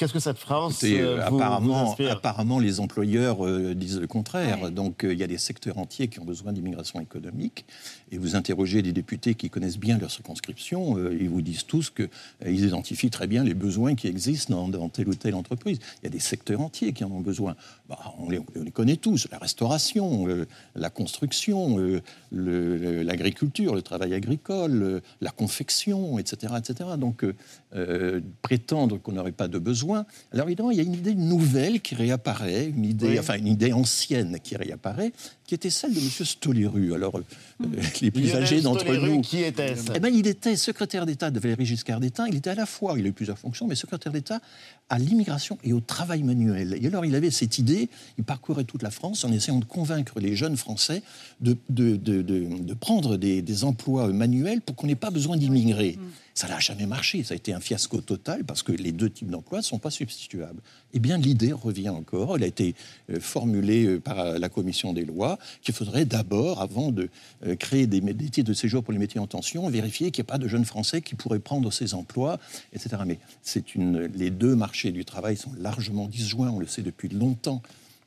Qu'est-ce 0.00 0.14
que 0.14 0.18
cette 0.18 0.38
France 0.38 0.82
euh, 0.82 1.22
vous, 1.28 1.36
apparemment, 1.36 1.94
apparemment, 2.10 2.58
les 2.58 2.80
employeurs 2.80 3.44
euh, 3.44 3.74
disent 3.74 4.00
le 4.00 4.06
contraire. 4.06 4.70
Donc, 4.70 5.04
euh, 5.04 5.12
il 5.12 5.18
y 5.18 5.22
a 5.22 5.26
des 5.26 5.36
secteurs 5.36 5.76
entiers 5.76 6.08
qui 6.08 6.20
ont 6.20 6.24
besoin 6.24 6.54
d'immigration 6.54 7.02
économique. 7.02 7.66
Et 8.12 8.18
vous 8.18 8.36
interrogez 8.36 8.82
des 8.82 8.92
députés 8.92 9.34
qui 9.34 9.50
connaissent 9.50 9.78
bien 9.78 9.98
leur 9.98 10.10
circonscription, 10.10 10.96
ils 11.12 11.28
vous 11.28 11.42
disent 11.42 11.64
tous 11.64 11.90
qu'ils 11.90 12.64
identifient 12.64 13.10
très 13.10 13.26
bien 13.26 13.44
les 13.44 13.54
besoins 13.54 13.94
qui 13.94 14.08
existent 14.08 14.68
dans, 14.68 14.88
telle 14.88 15.08
ou 15.08 15.14
telle 15.14 15.34
entreprise. 15.34 15.78
Il 16.02 16.04
y 16.04 16.08
a 16.08 16.10
des 16.10 16.18
secteurs 16.18 16.60
entiers 16.60 16.92
qui 16.92 17.04
en 17.04 17.10
ont 17.10 17.20
besoin. 17.20 17.56
Bah, 17.88 17.98
on, 18.18 18.30
les, 18.30 18.40
connaît 18.72 18.96
tous 18.96 19.28
la 19.30 19.38
restauration, 19.38 20.26
la 20.74 20.90
construction, 20.90 22.00
l'agriculture, 22.32 23.74
le, 23.74 23.82
travail 23.82 24.14
agricole, 24.14 25.02
la 25.20 25.30
confection, 25.30 26.18
etc. 26.18 26.54
etc. 26.58 26.90
Donc, 26.98 27.24
prétendre 28.42 28.98
qu'on 28.98 29.12
n'aurait 29.12 29.32
pas 29.32 29.48
de 29.48 29.58
besoin 29.58 30.04
alors 30.32 30.46
évidemment, 30.46 30.70
il 30.70 30.76
y 30.76 30.80
a 30.80 30.84
une 30.84 30.94
idée 30.94 31.14
nouvelle 31.14 31.80
qui 31.80 31.94
réapparaît, 31.94 32.66
une 32.66 32.84
idée, 32.84 33.18
enfin 33.18 33.36
une 33.36 33.46
idée 33.46 33.72
ancienne 33.72 34.38
qui 34.42 34.56
réapparaît, 34.56 35.12
qui 35.44 35.54
était 35.54 35.70
celle 35.70 35.94
de 35.94 35.98
M. 35.98 36.06
Stoléru. 36.06 36.94
Alors, 36.94 37.18
euh, 37.18 37.66
les 38.00 38.10
plus 38.10 38.34
âgés 38.34 38.60
d'entre 38.60 38.92
nous. 38.94 39.20
Qui 39.20 39.42
était-ce 39.42 39.92
eh 39.94 40.00
ben, 40.00 40.12
Il 40.14 40.26
était 40.26 40.56
secrétaire 40.56 41.06
d'État 41.06 41.30
de 41.30 41.38
Valéry 41.38 41.66
Giscard 41.66 42.00
d'État. 42.00 42.26
Il 42.28 42.36
était 42.36 42.50
à 42.50 42.54
la 42.54 42.66
fois, 42.66 42.94
il 42.98 43.04
a 43.06 43.08
eu 43.08 43.12
plusieurs 43.12 43.38
fonctions, 43.38 43.66
mais 43.66 43.74
secrétaire 43.74 44.12
d'État 44.12 44.40
à 44.88 44.98
l'immigration 44.98 45.58
et 45.62 45.72
au 45.72 45.80
travail 45.80 46.22
manuel. 46.22 46.76
Et 46.80 46.86
alors, 46.86 47.04
il 47.04 47.14
avait 47.14 47.30
cette 47.30 47.58
idée, 47.58 47.88
il 48.18 48.24
parcourait 48.24 48.64
toute 48.64 48.82
la 48.82 48.90
France 48.90 49.24
en 49.24 49.32
essayant 49.32 49.58
de 49.58 49.64
convaincre 49.64 50.18
les 50.20 50.34
jeunes 50.34 50.56
Français 50.56 51.02
de, 51.40 51.56
de, 51.68 51.96
de, 51.96 52.22
de 52.22 52.74
prendre 52.74 53.16
des, 53.16 53.40
des, 53.40 53.64
emplois 53.64 54.08
manuels 54.08 54.60
pour 54.60 54.74
qu'on 54.74 54.86
n'ait 54.86 54.94
pas 54.94 55.10
besoin 55.10 55.36
d'immigrer. 55.36 55.96
Hmm. 55.98 56.08
Ça 56.40 56.48
n'a 56.48 56.58
jamais 56.58 56.86
marché. 56.86 57.22
Ça 57.22 57.34
a 57.34 57.36
été 57.36 57.52
un 57.52 57.60
fiasco 57.60 58.00
total 58.00 58.44
parce 58.44 58.62
que 58.62 58.72
les 58.72 58.92
deux 58.92 59.10
types 59.10 59.28
d'emplois 59.28 59.58
ne 59.58 59.62
sont 59.62 59.78
pas 59.78 59.90
substituables. 59.90 60.62
Eh 60.94 60.98
bien, 60.98 61.18
l'idée 61.18 61.52
revient 61.52 61.90
encore. 61.90 62.36
Elle 62.36 62.44
a 62.44 62.46
été 62.46 62.74
euh, 63.10 63.20
formulée 63.20 63.84
euh, 63.84 64.00
par 64.00 64.38
la 64.38 64.48
commission 64.48 64.94
des 64.94 65.04
lois 65.04 65.38
qu'il 65.60 65.74
faudrait 65.74 66.06
d'abord, 66.06 66.62
avant 66.62 66.92
de 66.92 67.10
euh, 67.44 67.56
créer 67.56 67.86
des, 67.86 68.00
titres 68.30 68.48
de 68.48 68.54
séjour 68.54 68.82
pour 68.82 68.94
les 68.94 68.98
métiers 68.98 69.20
en 69.20 69.26
tension, 69.26 69.68
vérifier 69.68 70.10
qu'il 70.10 70.22
n'y 70.22 70.28
ait 70.28 70.32
pas 70.32 70.38
de 70.38 70.48
jeunes 70.48 70.64
Français 70.64 71.02
qui 71.02 71.14
pourraient 71.14 71.40
prendre 71.40 71.70
ces 71.70 71.92
emplois, 71.92 72.38
etc. 72.72 73.02
Mais 73.06 73.18
c'est 73.42 73.74
une, 73.74 74.06
les 74.06 74.30
deux 74.30 74.56
marchés 74.56 74.92
du 74.92 75.04
travail 75.04 75.36
sont 75.36 75.52
largement 75.58 76.08
disjoints. 76.08 76.48
On 76.48 76.58
le 76.58 76.66
sait 76.66 76.80
depuis 76.80 77.10
longtemps. 77.10 77.60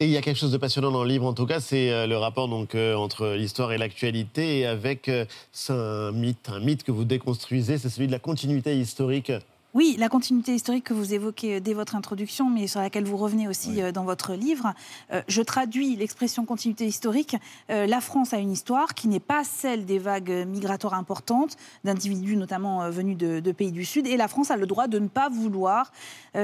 Et 0.04 0.08
il 0.08 0.12
y 0.12 0.18
a 0.18 0.22
quelque 0.22 0.38
chose 0.38 0.52
de 0.52 0.58
passionnant 0.58 0.92
dans 0.92 1.04
le 1.04 1.08
livre, 1.08 1.26
en 1.26 1.32
tout 1.32 1.46
cas, 1.46 1.62
c'est 1.62 1.90
euh, 1.90 2.08
le 2.08 2.18
rapport 2.18 2.50
euh, 2.76 2.94
entre 2.94 3.36
l'histoire 3.38 3.72
et 3.72 3.78
l'actualité, 3.78 4.66
avec 4.66 5.08
euh, 5.08 5.24
un 5.54 6.12
un 6.50 6.60
mythe 6.60 6.84
que 6.84 6.92
vous 6.92 7.06
déconstruisez, 7.06 7.78
c'est 7.78 7.88
celui 7.88 8.08
de 8.08 8.12
la 8.12 8.20
continuité 8.20 8.78
historique 8.78 9.32
oui, 9.74 9.96
la 9.98 10.08
continuité 10.08 10.54
historique 10.54 10.84
que 10.84 10.94
vous 10.94 11.16
évoquez 11.16 11.60
dès 11.60 11.74
votre 11.74 11.96
introduction, 11.96 12.48
mais 12.48 12.68
sur 12.68 12.80
laquelle 12.80 13.06
vous 13.06 13.18
revenez 13.18 13.48
aussi 13.48 13.82
euh, 13.82 13.92
dans 13.92 14.04
votre 14.04 14.36
livre, 14.36 14.74
euh, 15.12 15.24
je 15.28 15.42
traduis 15.42 15.96
l'expression 15.96 16.46
continuité 16.46 16.86
historique. 16.86 17.36
Euh, 17.72 17.88
la 17.88 18.00
France 18.00 18.36
a 18.36 18.38
une 18.38 18.52
histoire 18.52 18.94
qui 18.94 19.08
n'est 19.08 19.20
pas 19.20 19.44
celle 19.44 19.86
des 19.86 19.98
vagues 19.98 20.46
migratoires 20.48 20.94
importantes, 20.94 21.58
d'individus 21.84 22.36
notamment 22.36 22.88
venus 22.92 23.18
de, 23.18 23.52
pays 23.52 23.72
du 23.72 23.84
Sud, 23.84 24.06
et 24.06 24.16
la 24.16 24.28
France 24.28 24.52
a 24.52 24.58
le 24.58 24.68
droit 24.68 24.88
de 24.88 25.00
ne 25.00 25.08
pas 25.08 25.30
vouloir 25.30 25.92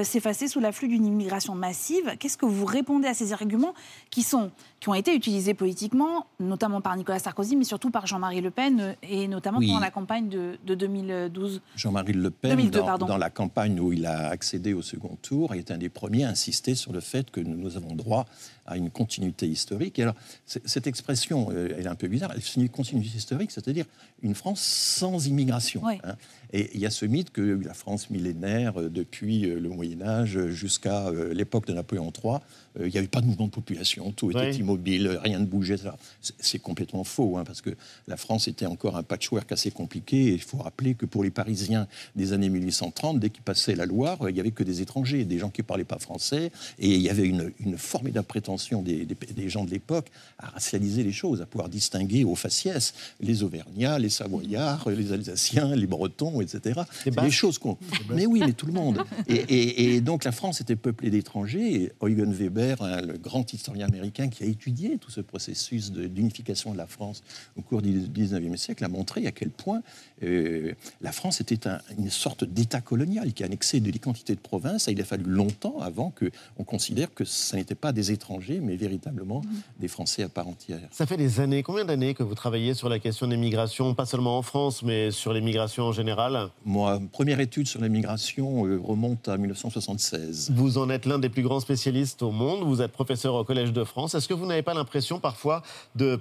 s'effacer 0.04 0.48
sous 0.48 0.60
l'afflux 0.60 0.88
d'une 0.88 1.06
immigration 1.06 1.56
massive. 1.56 2.16
Qu'est-ce 2.20 2.38
que 2.38 2.46
vous 2.46 2.66
répondez 2.66 3.08
à 3.08 3.14
ces 3.14 3.34
arguments 3.34 3.74
qui, 4.10 4.24
sont, 4.24 4.52
qui 4.80 4.90
ont 4.90 4.94
été 4.94 5.14
utilisés 5.14 5.54
politiquement, 5.54 6.28
notamment 6.40 6.80
par 6.82 6.96
Nicolas 6.96 7.20
Sarkozy, 7.20 7.56
mais 7.56 7.66
surtout 7.66 7.92
par 7.92 8.08
Jean-Marie 8.08 8.42
Le 8.42 8.50
Pen, 8.50 8.96
et 9.04 9.28
notamment 9.28 9.60
pendant 9.60 9.80
la 9.80 9.92
campagne 9.92 10.30
de, 10.30 10.58
2012 10.66 11.62
Jean-Marie 11.76 12.14
Le 12.14 12.30
Pen, 12.32 12.52
2002, 12.52 12.80
pardon. 12.80 13.18
la 13.18 13.30
campagne 13.30 13.80
où 13.80 13.92
il 13.92 14.06
a 14.06 14.30
accédé 14.30 14.74
au 14.74 14.82
second 14.82 15.18
tour, 15.22 15.54
est 15.54 15.72
un 15.72 15.78
des 15.78 15.90
premiers 15.90 16.24
à 16.24 16.30
insister 16.30 16.76
sur 16.76 16.94
le 16.94 17.02
fait 17.02 17.30
que 17.30 17.42
nous 17.42 17.76
avons 17.76 17.96
droit 17.96 18.26
à 18.70 18.78
une 18.78 18.90
continuité 18.90 19.48
historique. 19.48 20.00
Et 20.00 20.04
alors, 20.04 20.16
cette 20.46 20.88
expression, 20.88 21.50
euh, 21.52 21.76
elle 21.78 21.86
est 21.86 21.90
un 21.90 21.96
peu 21.96 22.08
bizarre. 22.08 22.32
Elle 22.34 22.42
une 22.64 22.70
continuité 22.70 23.18
historique, 23.18 23.52
c'est-à-dire 23.52 23.86
une 24.22 24.36
France 24.36 24.62
sans 24.62 25.28
immigration. 25.28 25.82
Hein. 25.88 26.16
Et 26.52 26.70
il 26.74 26.80
y 26.80 26.86
a 26.86 26.90
ce 26.90 27.06
mythe 27.06 27.32
que 27.32 27.60
la 27.64 27.74
France 27.74 28.10
millénaire, 28.10 28.74
depuis 28.90 29.42
le 29.42 29.70
Moyen 29.70 30.02
Âge 30.02 30.48
jusqu'à 30.48 31.12
l'époque 31.32 31.68
de 31.68 31.74
Napoléon 31.74 32.12
III, 32.12 32.38
il 32.80 32.92
n'y 32.92 32.98
avait 32.98 33.08
pas 33.08 33.22
de 33.22 33.28
mouvement 33.28 33.46
de 33.46 33.52
population, 33.52 34.12
tout 34.12 34.32
était 34.32 34.56
immobile, 34.56 35.20
rien 35.24 35.40
ne 35.40 35.46
bougeait. 35.46 35.78
C'est 36.22 36.60
complètement 36.60 37.04
faux, 37.04 37.38
hein, 37.38 37.44
parce 37.46 37.62
que 37.62 37.72
la 38.08 38.18
France 38.18 38.48
était 38.48 38.66
encore 38.66 38.98
un 38.98 39.04
patchwork 39.04 39.52
assez 39.52 39.72
compliqué. 39.72 40.28
Et 40.28 40.34
il 40.34 40.42
faut 40.42 40.58
rappeler 40.58 40.96
que 40.96 41.06
pour 41.06 41.24
les 41.24 41.32
Parisiens 41.32 41.88
des 42.16 42.34
années 42.34 42.50
1830, 42.50 43.20
dès 43.20 43.30
qu'ils 43.30 43.44
passaient 43.44 43.76
la 43.76 43.86
Loire, 43.86 44.18
il 44.28 44.34
n'y 44.34 44.40
avait 44.40 44.52
que 44.52 44.64
des 44.64 44.82
étrangers, 44.82 45.26
des 45.26 45.40
gens 45.40 45.50
qui 45.50 45.62
ne 45.62 45.66
parlaient 45.66 45.84
pas 45.84 46.00
français. 46.00 46.52
Et 46.78 46.96
il 46.96 47.02
y 47.02 47.10
avait 47.10 47.28
une, 47.28 47.52
formidable 47.78 48.28
prétention 48.28 48.59
des, 48.82 49.50
gens 49.50 49.66
de 49.66 49.72
l'époque 49.72 50.08
à 50.38 50.48
racialiser 50.48 51.04
les 51.04 51.12
choses, 51.12 51.42
à 51.42 51.46
pouvoir 51.46 51.70
distinguer 51.70 52.24
aux 52.24 52.36
faciès 52.36 52.94
les 53.20 53.44
Auvergnats, 53.44 54.00
les 54.00 54.10
Savoyards, 54.10 54.90
les 54.90 55.12
Alsaciens, 55.12 55.76
les 55.76 55.88
Bretons, 55.88 56.42
etc. 56.42 56.82
C'est 57.04 57.16
des 57.16 57.32
choses 57.32 57.58
qu'on. 57.58 57.78
Mais 58.10 58.26
oui, 58.26 58.42
mais 58.46 58.54
tout 58.54 58.66
le 58.66 58.74
monde. 58.74 59.04
Et, 59.28 59.96
et 59.96 60.02
donc 60.02 60.24
la 60.24 60.32
France 60.32 60.62
était 60.62 60.76
peuplée 60.76 61.10
d'étrangers. 61.10 61.92
Eugen 62.02 62.32
Weber, 62.32 62.78
le 63.06 63.18
grand 63.18 63.52
historien 63.54 63.88
américain 63.88 64.30
qui 64.30 64.44
a 64.44 64.48
étudié 64.48 64.98
tout 64.98 65.12
ce 65.12 65.22
processus 65.22 65.92
d'unification 65.92 66.74
de, 66.74 66.78
la 66.78 66.88
France 66.88 67.24
au 67.58 67.62
cours 67.62 67.82
du 67.82 67.92
19e 67.92 68.56
siècle, 68.56 68.84
a 68.84 68.88
montré 68.88 69.28
à 69.28 69.32
quel 69.32 69.50
point 69.50 69.82
euh, 70.24 70.74
la 71.02 71.12
France 71.12 71.42
était 71.42 71.70
une 71.98 72.10
sorte 72.10 72.44
d'État 72.44 72.82
colonial 72.82 73.34
qui 73.34 73.44
annexait 73.44 73.80
de 73.80 73.92
quantités 74.00 74.36
de 74.36 74.40
provinces. 74.40 74.88
Et 74.88 74.92
il 74.94 75.02
a 75.02 75.06
fallu 75.06 75.26
longtemps 75.26 75.80
avant 75.80 76.12
qu'on 76.12 76.64
considère 76.64 77.14
que 77.14 77.26
ce 77.26 77.56
n'était 77.56 77.76
pas 77.76 77.92
des 77.92 78.12
étrangers, 78.12 78.49
mais 78.62 78.76
véritablement 78.76 79.42
des 79.80 79.88
Français 79.88 80.24
à 80.24 80.30
part 80.30 80.48
entière. 80.48 80.88
Ça 80.92 81.06
fait 81.06 81.18
des 81.18 81.40
années, 81.40 81.64
combien 81.64 81.86
d'années 81.86 82.14
que 82.14 82.24
vous 82.24 82.36
travaillez 82.36 82.74
sur 82.74 82.90
la 82.90 83.00
question 83.00 83.28
des 83.28 83.38
migrations, 83.38 83.94
pas 83.94 84.06
seulement 84.06 84.38
en 84.38 84.42
France, 84.42 84.82
mais 84.84 85.12
sur 85.12 85.34
les 85.34 85.42
migrations 85.42 85.86
en 85.86 85.92
général? 85.92 86.50
Moi, 86.66 87.00
première 87.12 87.40
étude 87.40 87.68
sur 87.68 87.82
les 87.82 87.90
migrations 87.90 88.66
euh, 88.66 88.80
remonte 88.82 89.28
à 89.28 89.38
1976. 89.38 90.52
Vous 90.56 90.78
en 90.78 90.90
êtes 90.90 91.06
l'un 91.06 91.20
des 91.20 91.30
plus 91.30 91.44
grands 91.44 91.60
spécialistes 91.60 92.24
au 92.24 92.32
monde, 92.32 92.64
vous 92.64 92.82
êtes 92.82 92.92
professeur 92.92 93.36
au 93.36 93.44
Collège 93.44 93.74
de 93.74 93.84
France. 93.84 94.16
Est-ce 94.16 94.28
que 94.28 94.34
vous 94.34 94.46
n'avez 94.46 94.64
pas 94.64 94.74
l'impression 94.74 95.20
parfois 95.20 95.62
de 95.96 96.20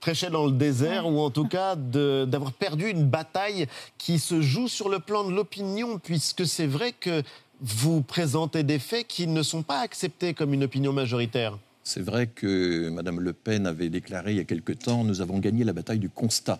prêcher 0.00 0.30
dans 0.30 0.46
le 0.46 0.52
désert 0.52 1.06
ou 1.06 1.18
en 1.18 1.30
tout 1.30 1.48
cas 1.48 1.74
d'avoir 1.74 2.52
perdu 2.52 2.88
une 2.88 3.04
bataille 3.04 3.66
qui 3.98 4.18
se 4.18 4.40
joue 4.40 4.68
sur 4.68 4.88
le 4.88 5.00
plan 5.00 5.24
de 5.24 5.32
l'opinion, 5.32 5.98
puisque 5.98 6.46
c'est 6.46 6.66
vrai 6.66 6.92
que 6.92 7.22
vous 7.60 8.02
présentez 8.02 8.62
des 8.62 8.78
faits 8.78 9.06
qui 9.08 9.26
ne 9.26 9.42
sont 9.42 9.62
pas 9.62 9.80
acceptés 9.80 10.34
comme 10.34 10.54
une 10.54 10.64
opinion 10.64 10.92
majoritaire? 10.92 11.58
C'est 11.86 12.02
vrai 12.02 12.26
que 12.26 12.88
Mme 12.88 13.20
Le 13.20 13.32
Pen 13.32 13.64
avait 13.64 13.90
déclaré 13.90 14.32
il 14.32 14.38
y 14.38 14.40
a 14.40 14.44
quelque 14.44 14.72
temps 14.72 15.04
Nous 15.04 15.20
avons 15.20 15.38
gagné 15.38 15.62
la 15.62 15.72
bataille 15.72 16.00
du 16.00 16.08
constat. 16.08 16.58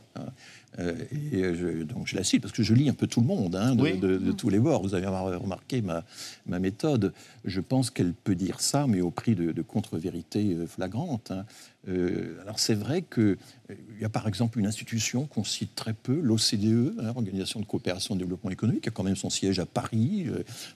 Euh, 0.78 0.94
et 1.32 1.43
je, 1.57 1.82
donc 1.82 2.07
je 2.07 2.15
la 2.15 2.23
cite 2.23 2.43
parce 2.43 2.53
que 2.53 2.62
je 2.62 2.73
lis 2.74 2.89
un 2.89 2.94
peu 2.94 3.09
tout 3.09 3.20
le 3.23 3.27
monde, 3.27 3.57
hein, 3.57 3.74
de, 3.74 4.31
tous 4.31 4.51
les 4.51 4.61
bords. 4.61 4.82
Vous 4.82 4.94
avez 4.94 5.07
remarqué 5.09 5.82
ma, 5.82 6.05
ma 6.47 6.61
méthode. 6.61 7.12
Je 7.47 7.60
pense 7.60 7.90
qu'elle 7.90 8.12
peut 8.12 8.35
dire 8.35 8.60
ça, 8.60 8.86
mais 8.86 9.01
au 9.01 9.10
prix 9.10 9.35
de, 9.35 9.62
contre-vérités 9.62 10.55
euh, 10.55 10.66
flagrantes. 10.66 11.31
Hein. 11.31 11.44
Euh, 11.89 12.40
alors 12.43 12.59
c'est 12.59 12.74
vrai 12.74 13.02
qu'il 13.02 13.36
y 14.01 14.05
a 14.05 14.09
par 14.09 14.27
exemple 14.27 14.59
une 14.59 14.66
institution 14.66 15.27
qu'on 15.27 15.44
cite 15.44 15.74
très 15.77 15.93
peu, 15.93 16.20
l'OCDE, 16.20 16.98
hein, 17.01 17.12
Organisation 17.14 17.60
de 17.60 17.64
coopération 17.64 18.14
et 18.14 18.18
de 18.18 18.24
développement 18.24 18.51
économique, 18.51 18.82
qui 18.82 18.89
a 18.89 18.93
quand 18.93 19.05
même 19.05 19.16
son 19.16 19.31
siège 19.31 19.60
à 19.60 19.66
Paris. 19.66 20.27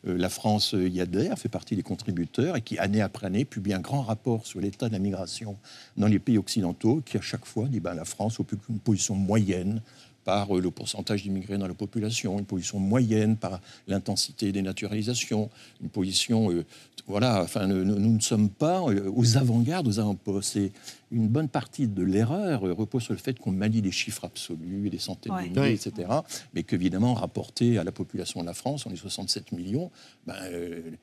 la 0.04 0.28
France 0.28 0.74
y 0.78 1.00
adhère, 1.00 1.36
fait 1.38 1.48
partie 1.48 1.74
des 1.74 1.82
contributeurs 1.82 2.56
et 2.56 2.62
qui, 2.62 2.78
année 2.78 3.00
après 3.00 3.26
année, 3.26 3.44
publie 3.44 3.74
un 3.74 3.80
grand 3.80 4.02
rapport 4.02 4.46
sur 4.46 4.60
l'état 4.60 4.88
de 4.88 4.92
la 4.92 5.00
migration 5.00 5.56
dans 5.96 6.06
les 6.06 6.20
pays 6.20 6.38
occidentaux, 6.38 7.02
qui 7.04 7.18
à 7.18 7.20
chaque 7.20 7.44
fois 7.44 7.66
dit 7.66 7.80
ben, 7.80 7.94
la 7.94 8.04
France 8.04 8.38
occupe 8.38 8.68
une 8.68 8.78
position 8.78 9.16
moyenne 9.16 9.82
par 10.24 10.56
euh, 10.56 10.60
le 10.60 10.70
pourcentage 10.70 11.22
d'immigrés 11.22 11.58
dans 11.58 11.68
la 11.68 11.74
population, 11.74 12.38
une 12.38 12.44
position 12.44 12.78
moyenne 12.78 13.36
par 13.36 13.60
l'intensité 13.88 14.52
des 14.52 14.62
naturalisations, 14.62 15.50
une 15.82 15.88
position, 15.88 16.50
euh, 16.50 16.64
voilà, 17.06 17.42
enfin, 17.42 17.66
nous, 17.66 17.84
ne 17.84 18.20
sommes 18.20 18.50
pas 18.50 18.80
euh, 18.82 19.10
aux 19.14 19.36
avant-gardes, 19.36 19.88
aux 19.88 19.98
avant-postes. 19.98 20.56
Et 20.56 20.72
une 21.10 21.28
bonne 21.28 21.48
partie 21.48 21.88
de 21.88 22.02
l'erreur 22.02 22.60
repose 22.60 23.02
sur 23.02 23.12
le 23.12 23.18
fait 23.18 23.38
qu'on 23.38 23.52
manie 23.52 23.82
des 23.82 23.90
chiffres 23.90 24.24
absolus, 24.24 24.90
des 24.90 24.98
centaines 24.98 25.32
de 25.32 25.60
milliers, 25.60 25.72
etc. 25.72 26.08
Mais 26.54 26.62
qu'évidemment, 26.62 27.14
rapporté 27.14 27.78
à 27.78 27.84
la 27.84 27.92
population 27.92 28.40
de 28.40 28.46
la 28.46 28.54
France, 28.54 28.86
on 28.86 28.92
est 28.92 28.96
67 28.96 29.52
millions. 29.52 29.90
Ben, 30.26 30.36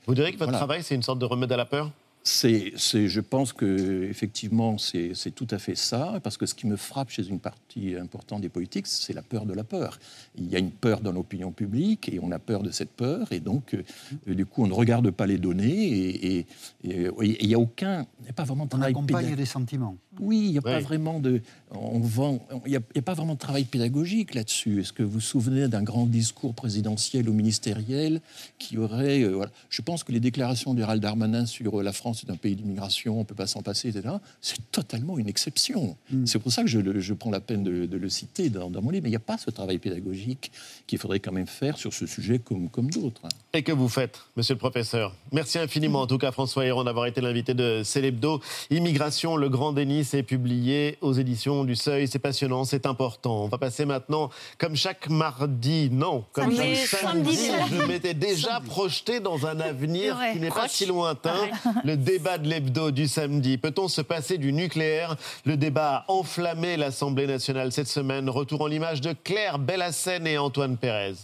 Vous 0.06 0.16
direz 0.16 0.32
que 0.34 0.40
votre 0.40 0.54
travail, 0.54 0.84
c'est 0.84 0.96
une 0.96 1.04
sorte 1.04 1.20
de 1.20 1.26
remède 1.26 1.52
à 1.52 1.58
la 1.58 1.66
peur? 1.66 1.92
C'est, 2.28 3.08
je 3.08 3.20
pense 3.20 3.54
que 3.54 4.04
effectivement, 4.04 4.78
c'est, 4.78 5.14
tout 5.34 5.48
à 5.50 5.58
fait 5.58 5.76
ça, 5.76 6.20
parce 6.24 6.38
que 6.38 6.46
ce 6.46 6.54
qui 6.54 6.68
me 6.68 6.76
frappe 6.76 7.10
chez 7.10 7.28
une 7.28 7.40
partie 7.40 7.96
importante 7.96 8.42
des 8.42 8.50
politiques, 8.50 8.88
c'est 8.88 9.14
la 9.14 9.22
peur 9.22 9.46
de 9.46 9.54
la 9.54 9.64
peur. 9.64 9.98
Il 10.36 10.48
y 10.48 10.56
a 10.56 10.60
une 10.60 10.72
peur 10.72 11.00
dans 11.00 11.12
l'opinion 11.12 11.52
publique, 11.52 12.10
et 12.10 12.20
on 12.22 12.32
a 12.32 12.40
peur 12.40 12.64
de 12.64 12.72
cette 12.72 12.92
peur, 12.92 13.32
et 13.32 13.40
donc, 13.40 13.76
euh, 13.76 14.34
du 14.34 14.46
coup, 14.46 14.64
on 14.64 14.68
ne 14.68 14.74
regarde 14.74 15.10
pas 15.12 15.26
les 15.26 15.38
données, 15.38 16.38
et, 16.38 16.46
il 16.84 17.48
n'y 17.48 17.54
a 17.54 17.60
aucun, 17.60 18.06
il 18.20 18.24
n'y 18.24 18.30
a 18.30 18.34
pas 18.34 18.44
vraiment 18.44 18.66
de 18.66 18.70
travail 18.70 18.94
pédagogique. 18.94 19.36
des 19.36 19.46
sentiments. 19.46 19.98
Oui, 20.20 20.44
il 20.46 20.52
n'y 20.52 20.58
a 20.58 20.62
pas 20.62 20.80
vraiment 20.80 21.20
de, 21.20 21.42
on 21.72 22.00
vend, 22.00 22.40
il 22.66 22.72
n'y 22.72 22.78
a, 22.78 23.02
pas 23.02 23.14
vraiment 23.14 23.34
de 23.34 23.40
travail 23.40 23.66
pédagogique 23.66 24.34
là-dessus. 24.34 24.80
Est-ce 24.80 24.94
que 24.94 25.04
vous 25.04 25.12
vous 25.12 25.20
souvenez 25.20 25.68
d'un 25.68 25.84
grand 25.84 26.06
discours 26.06 26.54
présidentiel 26.54 27.28
ou 27.30 27.34
ministériel 27.34 28.22
qui 28.58 28.78
aurait, 28.78 29.24
euh, 29.24 29.32
voilà. 29.32 29.52
je 29.70 29.82
pense 29.82 30.04
que 30.04 30.12
les 30.12 30.20
déclarations 30.20 30.74
du 30.74 30.84
Darmanin 31.00 31.46
sur 31.46 31.80
euh, 31.80 31.84
la 31.84 31.92
France 31.92 32.20
c'est 32.22 32.32
un 32.32 32.38
pays 32.38 32.56
d'immigration, 32.56 33.16
on 33.16 33.20
ne 33.20 33.24
peut 33.26 33.36
pas 33.36 33.48
s'en 33.48 33.62
passer, 33.62 33.90
etc., 33.90 34.16
c'est 34.42 34.72
totalement 34.72 35.18
une 35.18 35.28
exception. 35.28 35.98
Mm. 36.10 36.26
C'est 36.26 36.40
pour 36.40 36.52
ça 36.52 36.64
que 36.64 36.70
je, 36.70 37.14
prends 37.14 37.32
la 37.32 37.42
peine 37.42 37.64
de, 37.64 37.98
le 37.98 38.10
citer 38.10 38.50
dans, 38.50 38.70
mon 38.70 38.90
livre. 38.90 39.04
Mais 39.04 39.10
il 39.10 39.12
n'y 39.12 39.16
a 39.16 39.20
pas 39.20 39.38
ce 39.38 39.50
travail 39.50 39.78
pédagogique 39.78 40.52
qu'il 40.86 41.00
faudrait 41.00 41.20
quand 41.20 41.32
même 41.32 41.48
faire 41.48 41.78
sur 41.78 41.94
ce 41.94 42.06
sujet 42.06 42.40
comme, 42.40 42.70
comme 42.70 42.90
d'autres. 42.90 43.22
Et 43.54 43.64
que 43.64 43.72
vous 43.72 43.90
faites, 43.90 44.20
monsieur 44.36 44.54
le 44.54 44.60
professeur? 44.60 45.16
Merci 45.32 45.60
infiniment, 45.60 46.02
en 46.02 46.08
tout 46.08 46.18
cas, 46.18 46.32
François 46.32 46.66
Héron, 46.66 46.84
d'avoir 46.84 47.08
été 47.08 47.22
l'invité 47.22 47.54
de 47.54 47.82
Célébdo. 47.84 48.42
Immigration, 48.70 49.36
le 49.36 49.50
grand 49.50 49.74
déni, 49.74 50.06
c'est 50.06 50.24
publié 50.24 50.98
aux 51.02 51.14
éditions 51.14 51.57
du 51.64 51.76
Seuil. 51.76 52.08
C'est 52.08 52.20
passionnant, 52.20 52.66
c'est 52.66 52.86
important. 52.86 53.44
On 53.44 53.48
va 53.48 53.58
passer 53.58 53.86
maintenant, 53.86 54.30
comme 54.58 54.76
chaque 54.76 55.10
mardi, 55.10 55.90
non, 55.92 56.26
comme 56.32 56.56
chaque 56.56 56.76
samedi, 56.76 57.50
je 57.72 57.84
m'étais 57.84 58.14
déjà 58.14 58.60
projeté 58.60 59.20
dans 59.20 59.46
un 59.46 59.60
avenir 59.60 60.18
qui 60.34 60.40
n'est 60.40 60.50
pas 60.50 60.68
si 60.68 60.86
lointain. 60.86 61.36
Le 61.84 61.98
débat 61.98 62.38
de 62.38 62.48
l'hebdo 62.48 62.92
du 62.92 63.08
samedi. 63.08 63.58
Peut-on 63.58 63.88
se 63.88 64.02
passer 64.02 64.38
du 64.38 64.54
nucléaire? 64.54 65.16
Le 65.46 65.58
débat 65.58 66.06
a 66.08 66.12
enflammé 66.12 66.78
l'Assemblée 66.78 67.28
nationale 67.28 67.72
cette 67.72 67.88
semaine. 67.88 68.30
Retour 68.30 68.62
en 68.62 68.68
l'image 68.68 69.02
de 69.02 69.14
Claire 69.14 69.60
Bellassène 69.60 70.28
et 70.28 70.38
Antoine 70.38 70.78
Pérez 70.78 71.16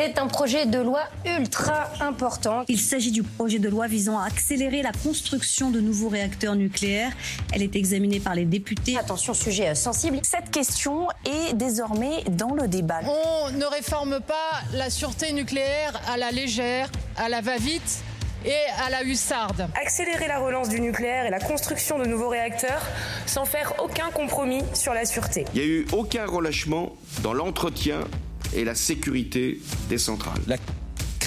est 0.00 0.18
un 0.18 0.26
projet 0.26 0.66
de 0.66 0.78
loi 0.78 1.02
ultra 1.26 1.90
important. 2.00 2.64
Il 2.68 2.80
s'agit 2.80 3.10
du 3.10 3.22
projet 3.22 3.58
de 3.58 3.68
loi 3.68 3.86
visant 3.86 4.18
à 4.18 4.26
accélérer 4.26 4.82
la 4.82 4.92
construction 4.92 5.70
de 5.70 5.80
nouveaux 5.80 6.08
réacteurs 6.08 6.56
nucléaires. 6.56 7.12
Elle 7.52 7.62
est 7.62 7.76
examinée 7.76 8.20
par 8.20 8.34
les 8.34 8.44
députés. 8.46 8.96
Attention, 8.96 9.34
sujet 9.34 9.74
sensible. 9.74 10.18
Cette 10.22 10.50
question 10.50 11.08
est 11.26 11.54
désormais 11.54 12.24
dans 12.30 12.54
le 12.54 12.66
débat. 12.66 13.00
On 13.04 13.50
ne 13.52 13.64
réforme 13.64 14.20
pas 14.20 14.62
la 14.72 14.90
sûreté 14.90 15.32
nucléaire 15.32 16.00
à 16.08 16.16
la 16.16 16.30
légère, 16.30 16.90
à 17.16 17.28
la 17.28 17.40
va-vite 17.40 18.02
et 18.46 18.82
à 18.82 18.88
la 18.88 19.02
hussarde. 19.02 19.68
Accélérer 19.80 20.28
la 20.28 20.38
relance 20.38 20.70
du 20.70 20.80
nucléaire 20.80 21.26
et 21.26 21.30
la 21.30 21.40
construction 21.40 21.98
de 21.98 22.06
nouveaux 22.06 22.30
réacteurs 22.30 22.82
sans 23.26 23.44
faire 23.44 23.74
aucun 23.82 24.10
compromis 24.10 24.62
sur 24.72 24.94
la 24.94 25.04
sûreté. 25.04 25.44
Il 25.54 25.60
n'y 25.60 25.66
a 25.66 25.68
eu 25.68 25.86
aucun 25.92 26.24
relâchement 26.24 26.96
dans 27.22 27.34
l'entretien 27.34 28.00
et 28.54 28.64
la 28.64 28.74
sécurité 28.74 29.60
des 29.88 29.98
centrales. 29.98 30.40
La 30.46 30.56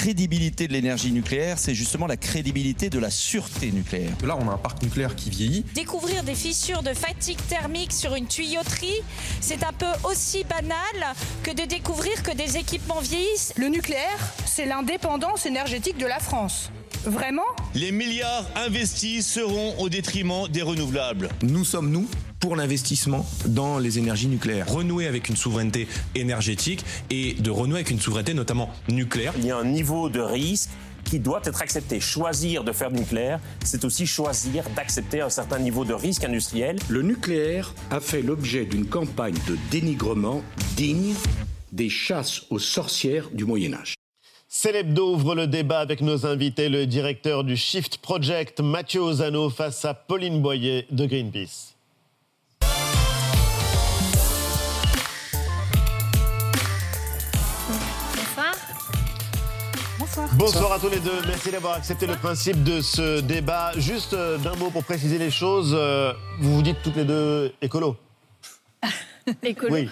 crédibilité 0.04 0.68
de 0.68 0.74
l'énergie 0.74 1.14
nucléaire, 1.14 1.58
c'est 1.58 1.74
justement 1.74 2.08
la 2.08 2.18
crédibilité 2.18 2.90
de 2.90 3.00
la 3.00 3.10
sûreté 3.10 3.72
nucléaire. 3.72 4.12
Là, 4.26 4.38
on 4.38 4.50
a 4.50 4.54
un 4.54 4.58
parc 4.58 4.84
nucléaire 4.84 5.16
qui 5.16 5.30
vieillit. 5.30 5.64
Découvrir 5.76 6.24
des 6.24 6.36
fissures 6.36 6.84
de 6.84 6.94
fatigue 6.94 7.38
thermique 7.48 7.94
sur 7.94 8.14
une 8.16 8.28
tuyauterie, 8.28 9.02
c'est 9.40 9.64
un 9.64 9.72
peu 9.72 9.86
aussi 10.04 10.44
banal 10.44 11.16
que 11.44 11.52
de 11.52 11.66
découvrir 11.66 12.22
que 12.22 12.36
des 12.36 12.58
équipements 12.58 13.00
vieillissent. 13.00 13.54
Le 13.56 13.68
nucléaire, 13.68 14.20
c'est 14.46 14.66
l'indépendance 14.66 15.46
énergétique 15.46 15.98
de 15.98 16.08
la 16.08 16.20
France. 16.20 16.70
Vraiment? 17.06 17.44
Les 17.76 17.92
milliards 17.92 18.46
investis 18.56 19.26
seront 19.26 19.78
au 19.80 19.90
détriment 19.90 20.48
des 20.50 20.62
renouvelables. 20.62 21.30
Nous 21.44 21.64
sommes, 21.66 21.92
nous, 21.92 22.08
pour 22.44 22.58
l'investissement 22.58 23.26
dans 23.46 23.80
les 23.80 24.00
énergies 24.00 24.28
nucléaires. 24.28 24.68
Renouer 24.68 25.08
avec 25.08 25.30
une 25.30 25.38
souveraineté 25.38 25.88
énergétique 26.14 26.84
et 27.10 27.36
de 27.36 27.50
renouer 27.50 27.78
avec 27.78 27.90
une 27.90 28.02
souveraineté 28.02 28.34
notamment 28.34 28.70
nucléaire. 28.90 29.32
Il 29.38 29.46
y 29.46 29.52
a 29.52 29.58
un 29.58 29.64
niveau 29.64 30.10
de 30.10 30.20
risque 30.20 30.70
qui 31.06 31.20
doit 31.20 31.40
être 31.46 31.62
accepté. 31.62 32.02
Choisir 32.02 32.66
de 32.66 32.74
faire 32.74 32.92
du 32.92 33.00
nucléaire, 33.00 33.40
c'est 33.64 33.86
aussi 33.86 34.06
choisir 34.06 34.66
d'accepter 34.76 35.22
un 35.22 35.30
certain 35.30 35.58
niveau 35.58 35.86
de 35.86 35.94
risque 35.94 36.26
industriel. 36.26 36.76
Le 36.90 37.02
nucléaire 37.02 37.74
a 37.92 38.02
fait 38.02 38.22
l'objet 38.22 38.66
d'une 38.66 38.88
campagne 38.88 39.38
de 39.48 39.58
dénigrement 39.72 40.42
digne 40.76 41.14
des 41.72 41.88
chasses 41.88 42.42
aux 42.50 42.60
sorcières 42.60 43.30
du 43.32 43.46
Moyen 43.46 43.74
Âge. 43.74 43.96
Célébdo 44.50 45.14
ouvre 45.14 45.34
le 45.34 45.48
débat 45.48 45.80
avec 45.80 46.02
nos 46.02 46.26
invités, 46.26 46.68
le 46.68 46.88
directeur 46.88 47.46
du 47.46 47.56
Shift 47.56 48.00
Project, 48.00 48.60
Mathieu 48.60 49.00
Ozano, 49.00 49.50
face 49.50 49.86
à 49.86 49.94
Pauline 49.94 50.42
Boyer 50.42 50.88
de 50.92 51.06
Greenpeace. 51.06 51.73
Bonsoir. 60.16 60.30
Bonsoir 60.38 60.72
à 60.74 60.80
tous 60.80 60.90
les 60.90 61.00
deux. 61.00 61.22
Merci 61.28 61.50
d'avoir 61.50 61.74
accepté 61.74 62.06
le 62.06 62.16
principe 62.16 62.64
de 62.64 62.82
ce 62.82 63.20
débat. 63.22 63.72
Juste 63.78 64.14
euh, 64.14 64.38
d'un 64.38 64.54
mot 64.56 64.70
pour 64.70 64.84
préciser 64.84 65.18
les 65.18 65.32
choses. 65.32 65.74
euh, 65.74 66.14
vous 66.40 66.56
vous 66.56 66.62
dites 66.62 66.78
toutes 66.84 66.98
les 66.98 67.06
deux 67.06 67.52
écolo. 67.64 67.96
Écolo. 69.44 69.74
Oui. 69.74 69.90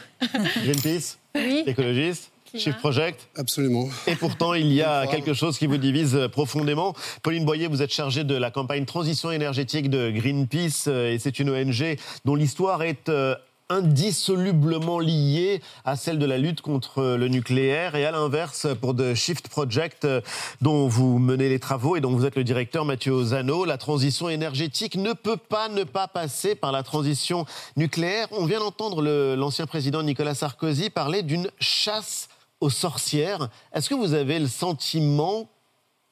Greenpeace. 0.63 1.17
Oui. 1.33 1.63
Écologiste. 1.65 2.31
Shift 2.55 2.79
Project. 2.79 3.29
Absolument. 3.37 3.87
Et 4.07 4.15
pourtant, 4.15 4.53
il 4.53 4.71
y 4.73 4.81
a 4.81 5.07
quelque 5.07 5.33
chose 5.33 5.57
qui 5.57 5.67
vous 5.67 5.77
divise 5.77 6.27
profondément. 6.31 6.93
Pauline 7.23 7.45
Boyer, 7.45 7.67
vous 7.67 7.81
êtes 7.81 7.93
chargée 7.93 8.23
de 8.25 8.35
la 8.35 8.51
campagne 8.51 8.85
transition 8.85 9.31
énergétique 9.31 9.89
de 9.89 10.11
Greenpeace 10.11 10.85
euh, 10.87 11.13
et 11.13 11.17
c'est 11.19 11.39
une 11.39 11.49
ONG 11.49 11.97
dont 12.25 12.35
l'histoire 12.35 12.83
est 12.83 13.07
euh, 13.09 13.35
indissolublement 13.71 14.99
liée 14.99 15.61
à 15.85 15.95
celle 15.95 16.19
de 16.19 16.25
la 16.25 16.37
lutte 16.37 16.61
contre 16.61 17.03
le 17.15 17.27
nucléaire 17.27 17.95
et 17.95 18.05
à 18.05 18.11
l'inverse 18.11 18.67
pour 18.81 18.95
The 18.95 19.13
Shift 19.15 19.47
Project 19.47 20.05
euh, 20.05 20.21
dont 20.61 20.87
vous 20.87 21.17
menez 21.19 21.49
les 21.49 21.59
travaux 21.59 21.95
et 21.95 22.01
dont 22.01 22.11
vous 22.11 22.25
êtes 22.25 22.35
le 22.35 22.43
directeur 22.43 22.85
Mathieu 22.85 23.11
Ozano. 23.13 23.65
La 23.65 23.77
transition 23.77 24.29
énergétique 24.29 24.95
ne 24.95 25.13
peut 25.13 25.37
pas 25.37 25.69
ne 25.69 25.83
pas 25.83 26.07
passer 26.07 26.55
par 26.55 26.71
la 26.71 26.83
transition 26.83 27.45
nucléaire. 27.77 28.27
On 28.31 28.45
vient 28.45 28.59
d'entendre 28.59 29.01
l'ancien 29.35 29.65
président 29.65 30.03
Nicolas 30.03 30.35
Sarkozy 30.35 30.89
parler 30.89 31.23
d'une 31.23 31.49
chasse 31.59 32.27
aux 32.59 32.69
sorcières. 32.69 33.49
Est-ce 33.73 33.89
que 33.89 33.95
vous 33.95 34.13
avez 34.13 34.37
le 34.39 34.47
sentiment 34.47 35.49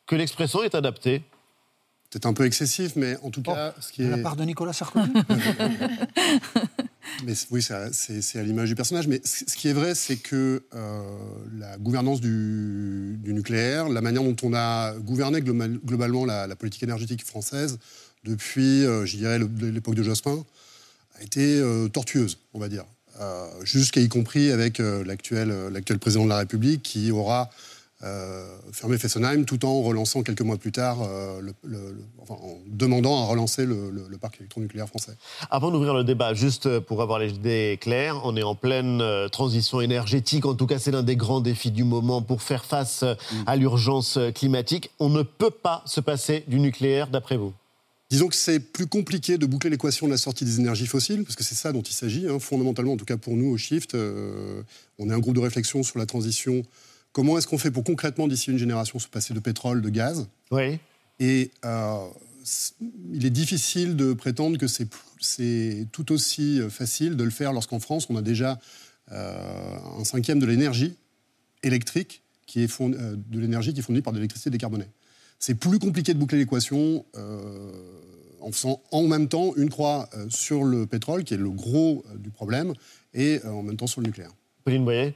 que 0.08 0.16
l'expression 0.16 0.64
est 0.64 0.74
adaptée? 0.76 1.22
Peut-être 2.10 2.26
un 2.26 2.34
peu 2.34 2.46
excessif, 2.46 2.94
mais 2.96 3.18
en 3.22 3.30
tout 3.30 3.44
cas, 3.44 3.76
ce 3.80 3.92
qui 3.92 4.02
De 4.02 4.08
est. 4.08 4.18
la 4.18 4.24
part 4.24 4.36
de 4.36 4.44
Nicolas 4.44 4.74
Sarkozy 4.74 5.12
Oui, 7.52 7.62
c'est 7.62 8.40
à 8.40 8.44
l'image 8.44 8.70
du 8.70 8.76
personnage. 8.76 9.08
Mais 9.08 9.22
ce 9.24 9.56
qui 9.56 9.68
est 9.68 9.74
vrai, 9.74 9.96
c'est 9.96 10.18
que 10.18 10.64
euh, 10.74 11.02
la 11.58 11.78
gouvernance 11.78 12.22
du, 12.22 13.20
nucléaire, 13.26 13.90
la 13.90 14.02
manière 14.02 14.24
dont 14.24 14.36
on 14.44 14.54
a 14.54 14.94
gouverné 14.94 15.42
global- 15.42 15.80
globalement 15.86 16.26
la, 16.26 16.56
politique 16.56 16.84
énergétique 16.84 17.26
française 17.26 17.80
depuis, 18.24 18.86
euh, 18.86 19.06
je 19.06 19.18
dirais, 19.18 19.40
l'époque 19.40 19.96
de 19.96 20.04
Jospin, 20.04 20.44
a 21.20 21.24
été 21.24 21.60
euh, 21.60 21.88
tortueuse, 21.88 22.38
on 22.54 22.60
va 22.60 22.70
dire. 22.70 22.86
Jusqu'à 23.64 24.00
y 24.00 24.08
compris 24.08 24.50
avec 24.50 24.80
l'actuel 24.80 25.74
président 26.00 26.24
de 26.24 26.30
la 26.30 26.38
République 26.38 26.82
qui 26.82 27.12
aura 27.12 27.50
euh, 28.04 28.46
fermé 28.72 28.98
Fessenheim 28.98 29.44
tout 29.44 29.66
en 29.66 29.82
relançant 29.82 30.24
quelques 30.24 30.42
mois 30.42 30.58
plus 30.58 30.72
tard, 30.72 31.00
euh, 31.02 31.42
le- 31.42 31.54
le- 31.64 31.92
le- 31.92 32.04
enfin, 32.20 32.36
en 32.36 32.58
demandant 32.68 33.22
à 33.22 33.26
relancer 33.26 33.66
le, 33.66 33.92
parc 34.22 34.38
électronucléaire 34.40 34.88
français. 34.88 35.14
Avant 35.50 35.72
d'ouvrir 35.72 35.94
le 35.94 36.04
débat, 36.04 36.34
juste 36.34 36.80
pour 36.80 37.02
avoir 37.02 37.20
les 37.20 37.32
idées 37.34 37.78
claires, 37.80 38.22
on 38.26 38.36
est 38.36 38.44
en 38.44 38.56
pleine 38.56 39.02
euh, 39.02 39.28
transition 39.28 39.82
énergétique. 39.82 40.46
En 40.46 40.56
tout 40.56 40.66
cas, 40.68 40.80
c'est 40.80 40.92
l'un 40.92 41.04
des 41.04 41.16
grands 41.16 41.42
défis 41.42 41.72
du 41.72 41.84
moment 41.84 42.22
pour 42.22 42.42
faire 42.42 42.66
face 42.66 43.04
euh, 43.04 43.16
à 43.46 43.56
l'urgence 43.56 44.18
climatique. 44.36 44.92
On 45.00 45.10
ne 45.10 45.24
peut 45.24 45.52
pas 45.52 45.84
se 45.86 46.00
passer 46.02 46.44
du 46.48 46.60
nucléaire, 46.60 47.08
d'après 47.10 47.38
vous? 47.38 47.54
Disons 48.10 48.28
que 48.28 48.36
c'est 48.36 48.60
plus 48.60 48.88
compliqué 48.88 49.38
de 49.38 49.46
boucler 49.46 49.70
l'équation 49.70 50.08
de 50.08 50.12
la 50.12 50.18
sortie 50.18 50.44
des 50.44 50.60
énergies 50.60 50.88
fossiles, 50.88 51.24
parce 51.24 51.36
que 51.36 51.44
c'est 51.44 51.54
ça 51.56 51.72
dont 51.72 51.82
il 51.84 51.94
s'agit, 51.94 52.28
hein, 52.28 52.40
fondamentalement, 52.40 52.94
en 52.94 52.98
tout 52.98 53.06
cas 53.06 53.18
pour 53.18 53.36
nous 53.36 53.52
au 53.52 53.58
Shift. 53.58 53.94
euh, 53.94 54.64
on 54.98 55.10
est 55.10 55.14
un 55.14 55.20
groupe 55.20 55.36
de 55.36 55.40
réflexion 55.42 55.84
sur 55.84 56.00
la 56.00 56.06
transition. 56.08 56.64
Comment 57.12 57.38
est-ce 57.38 57.48
qu'on 57.48 57.58
fait 57.58 57.72
pour 57.72 57.84
concrètement, 57.84 58.28
d'ici 58.28 58.52
une 58.52 58.58
génération, 58.58 59.00
se 59.00 59.08
passer 59.08 59.34
de 59.34 59.40
pétrole, 59.40 59.82
de 59.82 59.90
gaz? 59.90 60.28
Oui. 60.52 60.80
Et 61.20 61.52
euh, 61.66 62.06
il 63.12 63.26
est 63.26 63.32
difficile 63.32 63.96
de 63.96 64.14
prétendre 64.14 64.58
que 64.58 64.68
c'est 64.68 65.88
tout 65.92 66.12
aussi 66.12 66.62
euh, 66.62 66.70
facile 66.70 67.16
de 67.18 67.24
le 67.24 67.30
faire 67.32 67.52
lorsqu'en 67.52 67.80
France, 67.80 68.08
on 68.10 68.16
a 68.16 68.22
déjà 68.22 68.60
euh, 69.12 69.78
un 70.00 70.04
cinquième 70.06 70.40
de 70.40 70.46
l'énergie 70.46 70.96
électrique 71.64 72.22
qui 72.46 72.62
est 72.64 72.68
fourni- 72.68 72.96
euh, 72.98 73.16
de 73.18 73.40
l'énergie 73.40 73.74
qui 73.74 73.80
est 73.80 73.84
fournie 73.84 74.02
par 74.02 74.14
de 74.14 74.20
l'électricité 74.20 74.50
décarbonée. 74.50 74.88
C'est 75.40 75.56
plus 75.56 75.80
compliqué 75.80 76.14
de 76.14 76.20
boucler 76.20 76.38
l'équation 76.38 77.06
en 78.42 78.52
faisant 78.52 78.82
en 78.92 79.08
même 79.08 79.30
temps 79.30 79.54
une 79.56 79.70
croix 79.70 80.10
sur 80.30 80.66
le 80.66 80.86
pétrole, 80.86 81.24
qui 81.24 81.34
est 81.34 81.38
le 81.38 81.50
gros 81.50 82.04
du 82.18 82.30
problème, 82.30 82.74
et 83.14 83.40
en 83.46 83.64
même 83.64 83.78
temps 83.78 83.88
sur 83.88 84.02
le 84.02 84.08
nucléaire. 84.08 84.32
Pauline 84.66 84.84
Boyer? 84.84 85.14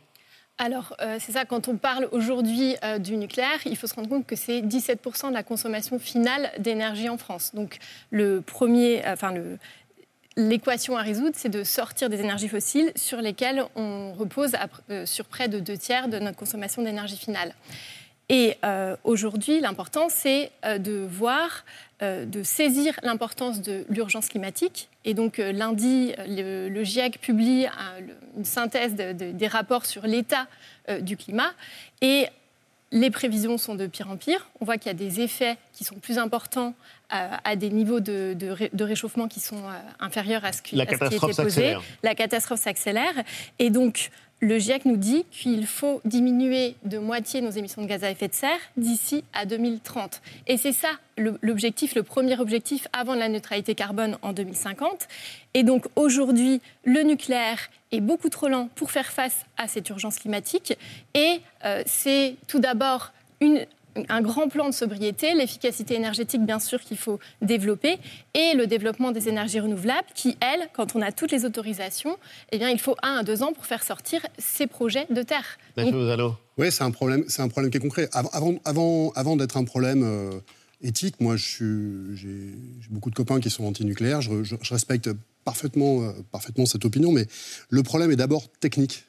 Alors, 0.60 0.96
euh, 1.02 1.18
c'est 1.20 1.32
ça, 1.32 1.46
quand 1.46 1.68
on 1.68 1.78
parle 1.78 2.08
aujourd'hui 2.12 2.76
euh, 2.84 3.00
du 3.00 3.18
nucléaire, 3.18 3.60
il 3.66 3.76
faut 3.76 3.88
se 3.88 3.96
rendre 3.96 4.08
compte 4.08 4.28
que 4.28 4.36
c'est 4.36 4.62
17% 4.62 5.30
de 5.30 5.34
la 5.34 5.44
consommation 5.44 5.98
finale 5.98 6.52
d'énergie 6.60 7.10
en 7.10 7.18
France. 7.18 7.52
Donc, 7.56 7.80
le 8.12 8.42
premier, 8.42 9.02
enfin, 9.08 9.32
le, 9.32 9.58
l'équation 10.38 10.98
à 10.98 11.02
résoudre, 11.02 11.36
c'est 11.36 11.50
de 11.50 11.64
sortir 11.64 12.10
des 12.10 12.20
énergies 12.20 12.48
fossiles 12.48 12.92
sur 12.96 13.20
lesquelles 13.20 13.64
on 13.76 14.14
repose 14.14 14.52
euh, 14.90 15.06
sur 15.06 15.26
près 15.26 15.48
de 15.48 15.60
deux 15.60 15.78
tiers 15.78 16.08
de 16.08 16.20
notre 16.20 16.38
consommation 16.38 16.82
d'énergie 16.82 17.18
finale. 17.18 17.56
Et 18.30 18.56
euh, 18.64 18.95
aujourd'hui, 19.04 19.60
l'important, 19.60 20.08
c'est 20.10 20.52
euh, 20.66 20.78
de 20.78 21.06
voir, 21.10 21.66
euh, 22.02 22.26
de 22.26 22.41
saisir 22.41 22.98
l'importance 23.04 23.62
de 23.62 23.86
l'urgence 23.90 24.30
climatique. 24.30 24.90
Et 25.06 25.14
donc, 25.14 25.38
lundi, 25.38 26.14
le, 26.28 26.70
le 26.70 26.84
GIEC 26.84 27.20
publie 27.20 27.66
une 28.38 28.45
synthèse 28.45 28.95
de- 28.95 29.12
de- 29.12 29.32
des 29.32 29.48
rapports 29.48 29.86
sur 29.86 30.08
l'état 30.08 30.48
du 31.02 31.18
climat. 31.18 31.52
Et 32.02 32.28
les 32.91 33.10
prévisions 33.12 33.58
sont 33.58 33.76
de 33.76 33.86
pire 33.88 34.10
en 34.10 34.16
pire. 34.18 34.48
On 34.62 34.66
voit 34.66 34.78
qu'il 34.78 34.88
y 34.88 34.95
a 34.95 34.98
des 34.98 35.20
effets 35.20 35.58
qui 35.74 35.84
sont 35.84 35.95
plus 35.95 36.18
importants 36.18 36.74
à 37.10 37.56
des 37.56 37.70
niveaux 37.70 38.00
de, 38.00 38.34
de 38.34 38.50
ré- 38.50 38.70
de 38.74 38.84
réchauffement 38.84 39.28
qui 39.28 39.40
sont 39.40 39.62
inférieurs 40.00 40.45
à 40.45 40.52
ce 40.54 40.62
qui, 40.62 40.76
La 40.78 40.84
à 40.84 40.86
ce 40.88 40.91
qui 40.94 41.00
catastrophe 41.00 41.32
était 41.32 41.44
posé. 41.44 41.56
s'accélère. 41.62 41.82
La 42.02 42.16
catastrophe 42.16 42.60
s'accélère. 42.62 43.14
Et 43.60 43.70
donc, 43.70 44.10
le 44.39 44.60
GIEC 44.60 44.85
nous 44.85 44.97
dit 44.97 45.26
qu'il 45.31 45.65
faut 45.65 46.01
diminuer 46.03 46.76
de 46.84 46.97
moitié 46.97 47.39
nos 47.39 47.51
émissions 47.51 47.81
de 47.81 47.88
gaz 47.88 48.03
à 48.03 48.11
effet 48.11 48.27
de 48.27 48.34
serre 48.34 48.60
d'ici 48.76 49.23
à 49.34 49.45
2030. 49.45 50.22
Et 50.47 50.57
c'est 50.57 50.73
ça 50.73 50.89
l'objectif, 51.18 51.95
le 51.95 52.03
premier 52.03 52.38
objectif 52.39 52.88
avant 52.91 53.15
la 53.15 53.30
neutralité 53.30 53.73
carbone 53.73 54.18
en 54.22 54.34
2050. 54.34 55.07
Et 55.53 55.64
donc 55.64 55.85
aujourd'hui, 55.95 56.60
le 56.84 57.03
nucléaire 57.03 57.69
est 57.93 58.01
beaucoup 58.01 58.30
trop 58.30 58.49
lent 58.49 58.69
pour 58.76 58.91
faire 58.91 59.11
face 59.11 59.45
à 59.57 59.68
cette 59.68 59.89
urgence 59.89 60.19
climatique. 60.19 60.77
Et 61.14 61.39
euh, 61.64 61.84
c'est 61.85 62.35
tout 62.47 62.60
d'abord 62.60 63.14
une 63.39 63.65
un 64.10 64.22
grand 64.22 64.48
plan 64.49 64.68
de 64.70 64.74
sobriété, 64.74 65.34
l'efficacité 65.36 65.95
énergétique 65.95 66.41
bien 66.45 66.60
sûr 66.60 66.80
qu'il 66.82 66.98
faut 66.98 67.20
développer 67.41 67.98
et 68.34 68.53
le 68.56 68.65
développement 68.68 69.11
des 69.11 69.30
énergies 69.30 69.60
renouvelables 69.60 70.07
qui, 70.15 70.36
elles, 70.41 70.68
quand 70.74 70.95
on 70.95 71.02
a 71.02 71.11
toutes 71.11 71.32
les 71.32 71.45
autorisations, 71.45 72.18
eh 72.52 72.57
bien, 72.57 72.70
il 72.70 72.80
faut 72.80 72.95
un 73.03 73.18
à 73.18 73.24
deux 73.24 73.44
ans 73.44 73.53
pour 73.53 73.65
faire 73.65 73.84
sortir 73.84 74.22
ces 74.38 74.68
projets 74.68 75.06
de 75.10 75.22
terre. 75.22 75.45
Donc, 75.78 75.94
Oui, 76.57 76.72
c'est 76.72 76.84
un 76.84 76.91
problème, 76.91 77.24
c'est 77.28 77.41
un 77.41 77.48
problème 77.49 77.72
qui 77.72 77.78
est 77.78 77.82
concret. 77.82 78.10
Avant, 78.14 78.30
avant, 78.34 78.56
avant, 78.65 79.11
avant 79.15 79.36
d'être 79.36 79.57
un 79.57 79.64
problème 79.64 80.03
euh, 80.03 80.40
éthique, 80.82 81.15
moi, 81.20 81.36
je 81.36 81.45
suis- 81.45 82.15
j'ai 82.18 82.49
j'ai 82.82 82.90
beaucoup 82.90 83.10
de 83.10 83.15
copains 83.15 83.40
qui 83.40 83.49
sont 83.49 83.64
anti-nucléaires. 83.65 84.22
Je, 84.22 84.44
je- 84.44 84.56
je 84.61 84.74
respecte 84.74 85.10
parfaitement, 85.45 86.02
euh, 86.03 86.11
parfaitement 86.32 86.65
cette 86.65 86.86
opinion, 86.86 87.11
mais 87.11 87.26
le 87.70 87.84
problème 87.84 88.11
est 88.11 88.15
d'abord 88.15 88.49
technique. 88.60 89.06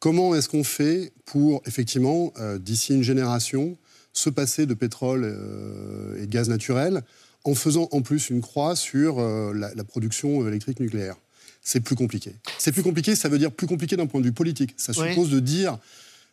Comment 0.00 0.34
est-ce 0.34 0.48
qu'on 0.48 0.64
fait 0.64 1.12
pour, 1.26 1.62
effectivement, 1.66 2.32
euh, 2.38 2.58
d'ici 2.58 2.92
une 2.94 3.04
génération, 3.04 3.76
se 4.12 4.30
passer 4.30 4.66
de 4.66 4.74
pétrole 4.74 5.22
euh, 5.24 6.22
et 6.22 6.26
de 6.26 6.30
gaz 6.32 6.48
naturel 6.48 7.02
en 7.44 7.54
faisant 7.54 7.88
en 7.92 8.02
plus 8.02 8.30
une 8.30 8.40
croix 8.40 8.76
sur 8.76 9.18
euh, 9.18 9.52
la, 9.54 9.74
la 9.74 9.84
production 9.84 10.46
électrique 10.46 10.80
nucléaire 10.80 11.16
C'est 11.62 11.80
plus 11.80 11.96
compliqué. 11.96 12.34
C'est 12.58 12.72
plus 12.72 12.82
compliqué, 12.82 13.16
ça 13.16 13.28
veut 13.28 13.38
dire 13.38 13.50
plus 13.52 13.66
compliqué 13.66 13.96
d'un 13.96 14.06
point 14.06 14.20
de 14.20 14.26
vue 14.26 14.32
politique. 14.32 14.74
Ça 14.76 14.92
Oui. 14.96 15.08
suppose 15.10 15.30
de 15.30 15.40
dire, 15.40 15.78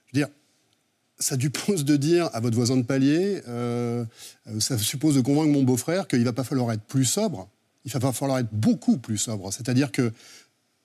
je 0.08 0.20
veux 0.20 0.26
dire, 0.26 0.34
ça 1.20 1.38
suppose 1.40 1.84
de 1.84 1.96
dire 1.98 2.30
à 2.34 2.40
votre 2.40 2.56
voisin 2.56 2.78
de 2.78 2.84
palier, 2.84 3.42
euh, 3.48 4.06
ça 4.60 4.78
suppose 4.78 5.16
de 5.16 5.22
convaincre 5.22 5.52
mon 5.52 5.64
beau-frère 5.64 6.08
qu'il 6.08 6.24
va 6.24 6.34
pas 6.34 6.44
falloir 6.46 6.72
être 6.72 6.84
plus 6.84 7.06
sobre, 7.06 7.50
il 7.86 7.92
va 7.92 8.12
falloir 8.14 8.40
être 8.40 8.54
beaucoup 8.54 8.98
plus 8.98 9.18
sobre. 9.18 9.52
C'est-à-dire 9.52 9.92
que 9.92 10.12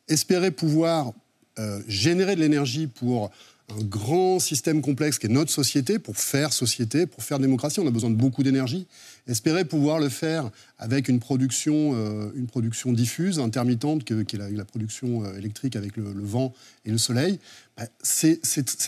espérer 0.08 0.50
pouvoir 0.50 1.12
euh, 1.58 1.80
générer 1.86 2.34
de 2.34 2.40
l'énergie 2.40 2.86
pour 2.86 3.30
un 3.70 3.82
grand 3.82 4.40
système 4.40 4.82
complexe 4.82 5.18
qui 5.18 5.26
est 5.26 5.30
notre 5.30 5.50
société, 5.50 5.98
pour 5.98 6.16
faire 6.16 6.52
société, 6.52 7.06
pour 7.06 7.22
faire 7.22 7.38
démocratie, 7.38 7.80
on 7.80 7.86
a 7.86 7.90
besoin 7.90 8.10
de 8.10 8.14
beaucoup 8.14 8.42
d'énergie. 8.42 8.86
Espérer 9.26 9.64
pouvoir 9.64 9.98
le 10.00 10.10
faire 10.10 10.50
avec 10.78 11.08
une 11.08 11.18
production, 11.18 11.92
euh, 11.94 12.30
une 12.36 12.46
production 12.46 12.92
diffuse, 12.92 13.38
intermittente, 13.38 14.04
qui 14.04 14.12
est 14.12 14.36
la, 14.36 14.64
production 14.64 15.24
euh, 15.24 15.38
électrique 15.38 15.76
avec 15.76 15.96
le, 15.96 16.12
vent 16.14 16.52
et 16.84 16.90
le 16.90 16.98
soleil, 16.98 17.38
bah, 17.76 17.84
c'est 18.02 18.40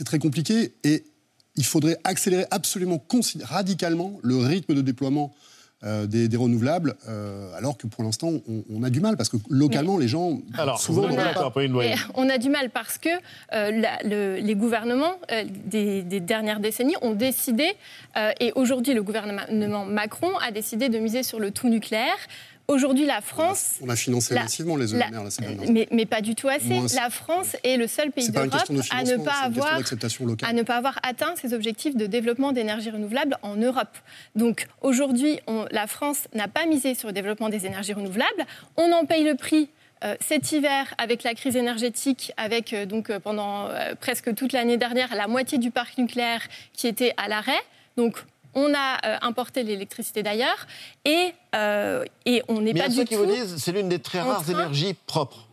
très 0.05 0.19
compliqué 0.19 0.74
et 0.85 1.05
il 1.57 1.65
faudrait 1.65 1.98
accélérer 2.05 2.47
absolument 2.51 3.03
radicalement 3.43 4.20
le 4.23 4.36
rythme 4.36 4.74
de 4.74 4.82
déploiement 4.82 5.35
euh, 5.85 6.07
des, 6.07 6.28
des 6.28 6.36
renouvelables, 6.39 6.94
euh, 7.09 7.53
alors 7.57 7.77
que 7.77 7.86
pour 7.86 8.03
l'instant, 8.03 8.31
on, 8.48 8.65
on 8.70 8.82
a 8.82 8.89
du 8.90 9.01
mal, 9.01 9.16
parce 9.16 9.28
que 9.28 9.36
localement, 9.51 9.98
les 9.98 10.09
gens, 10.09 10.39
Alors, 10.57 10.81
souvent, 10.81 11.03
Pauline 11.03 11.73
Boyer 11.73 11.93
Et 11.93 11.97
on 12.15 12.28
a 12.31 12.39
du 12.39 12.48
mal 12.48 12.70
parce 12.70 12.97
que 12.97 13.11
euh, 13.11 13.70
la- 13.70 13.98
le- 14.03 14.36
les 14.36 14.55
gouvernements 14.55 15.16
euh, 15.31 15.44
des, 15.66 16.03
des 16.03 16.20
dernières 16.20 16.61
décennies 16.61 16.97
ont 17.03 17.12
décidé, 17.12 17.74
euh, 18.16 18.32
et 18.40 18.53
aujourd'hui 18.55 18.94
le 18.94 19.03
gouvernement 19.03 19.85
Macron 19.85 20.31
a 20.39 20.51
décidé 20.51 20.89
de 20.89 20.98
miser 20.98 21.23
sur 21.23 21.39
le 21.40 21.51
tout 21.51 21.69
nucléaire 21.69 22.16
Aujourd'hui, 22.69 23.07
la 23.07 23.21
France. 23.21 23.75
On 23.81 23.89
a 23.89 23.97
financé 23.97 24.35
massivement 24.35 24.77
les 24.77 24.95
ENR, 24.95 25.11
là, 25.13 25.23
mais, 25.71 25.89
mais, 25.91 26.07
pas 26.07 26.21
du 26.21 26.35
tout 26.35 26.49
assez. 26.49 26.81
La 26.95 27.11
France 27.11 27.57
est 27.63 27.77
le 27.77 27.87
seul 27.87 28.11
pays 28.11 28.29
d'Europe 28.29 28.53
à, 28.91 29.05
ne 29.05 29.17
pas 29.17 29.41
avoir, 29.43 29.81
à 30.43 30.53
ne 30.53 30.63
pas 30.63 30.77
avoir 30.77 30.99
atteint 31.03 31.35
ses 31.41 31.55
objectifs 31.55 31.97
de 31.97 32.07
développement 32.07 32.53
d'énergie 32.53 32.91
renouvelable 32.91 33.39
en 33.43 33.57
Europe. 33.57 33.97
Donc 34.35 34.67
aujourd'hui, 34.81 35.39
la 35.71 35.87
France 35.87 36.29
n'a 36.35 36.49
pas 36.49 36.67
misé 36.67 36.95
sur 36.95 37.09
le 37.09 37.15
développement 37.15 37.49
des 37.49 37.67
énergies 37.67 37.93
renouvelables. 37.93 38.47
On 38.77 38.91
en 38.93 39.05
paye 39.05 39.25
le 39.25 39.37
prix 39.37 39.69
euh, 40.05 40.15
cet 40.21 40.53
hiver, 40.53 40.93
avec 40.99 41.23
la 41.23 41.35
crise 41.35 41.57
énergétique, 41.57 42.33
avec 42.37 42.75
euh, 42.75 42.85
donc 42.85 43.09
euh, 43.09 43.19
pendant 43.19 43.69
presque 43.99 44.35
toute 44.35 44.53
l'année 44.53 44.77
dernière 44.77 45.15
la 45.15 45.27
moitié 45.27 45.57
du 45.57 45.71
parc 45.71 45.97
nucléaire 45.97 46.43
qui 46.75 46.87
était 46.87 47.15
à 47.17 47.29
l'arrêt. 47.29 47.61
Donc 47.97 48.23
on 48.57 48.73
a 48.74 49.24
importé 49.24 49.62
l'électricité 49.62 50.24
d'ailleurs 50.24 50.66
et, 51.05 51.33
et 52.24 52.43
on 52.49 52.61
n'est 52.61 52.74
pas 52.74 52.89
du 52.89 52.97
tout. 52.97 53.05
qui 53.05 53.15
vous 53.15 53.27
disent 53.27 53.57
c'est 53.59 53.70
l'une 53.73 53.89
des 53.89 54.01
très 54.01 54.20
rares 54.20 54.49
énergies 54.51 54.95
propres 55.07 55.47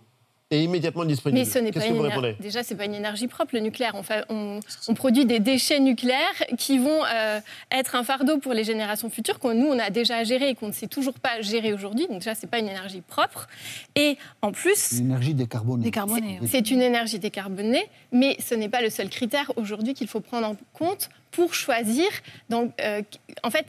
et 0.54 0.64
immédiatement 0.64 1.06
disponible. 1.06 1.40
Mais 1.40 1.46
ce 1.46 1.60
n'est 1.60 1.72
pas 1.72 1.86
une 1.86 2.36
Déjà, 2.40 2.64
c'est 2.64 2.76
pas 2.76 2.86
une 2.86 2.94
énergie 2.94 3.28
propre, 3.28 3.56
le 3.56 3.62
nucléaire. 3.62 3.96
On, 4.30 4.60
on, 4.88 4.94
produit 4.94 5.26
des 5.26 5.40
déchets 5.40 5.80
nucléaires 5.80 6.44
qui 6.58 6.78
vont 6.78 7.02
euh, 7.14 7.40
être 7.72 7.96
un 7.96 8.04
fardeau 8.04 8.38
pour 8.38 8.54
les 8.54 8.64
générations 8.64 9.10
futures, 9.10 9.40
que 9.40 9.54
nous, 9.54 9.68
on 9.68 9.80
a 9.80 9.90
déjà 9.90 10.18
à 10.18 10.24
gérer 10.24 10.50
et 10.50 10.56
qu'on 10.56 10.68
ne 10.68 10.74
sait 10.74 10.88
toujours 10.88 11.16
pas 11.16 11.42
gérer 11.42 11.74
aujourd'hui. 11.74 12.08
Donc 12.08 12.20
déjà, 12.20 12.36
c'est 12.36 12.48
pas 12.48 12.60
une 12.60 12.70
énergie 12.70 13.02
propre. 13.02 13.48
Et 13.96 14.18
en 14.42 14.52
plus... 14.52 15.00
Une 15.00 15.08
énergie 15.08 15.34
décarbonée. 15.34 15.84
décarbonée 15.84 16.40
c'est 16.46 16.70
une 16.70 16.82
énergie 16.82 17.20
décarbonée, 17.20 17.84
mais 18.12 18.38
ce 18.40 18.56
n'est 18.56 18.70
pas 18.70 18.82
le 18.82 18.90
seul 18.90 19.10
critère 19.10 19.52
aujourd'hui 19.56 19.94
qu'il 19.94 20.08
faut 20.08 20.20
prendre 20.20 20.48
en 20.48 20.56
compte 20.74 21.10
pour 21.32 21.54
choisir. 21.54 22.06
Donc, 22.50 22.72
euh, 22.80 23.02
en 23.44 23.50
fait, 23.50 23.66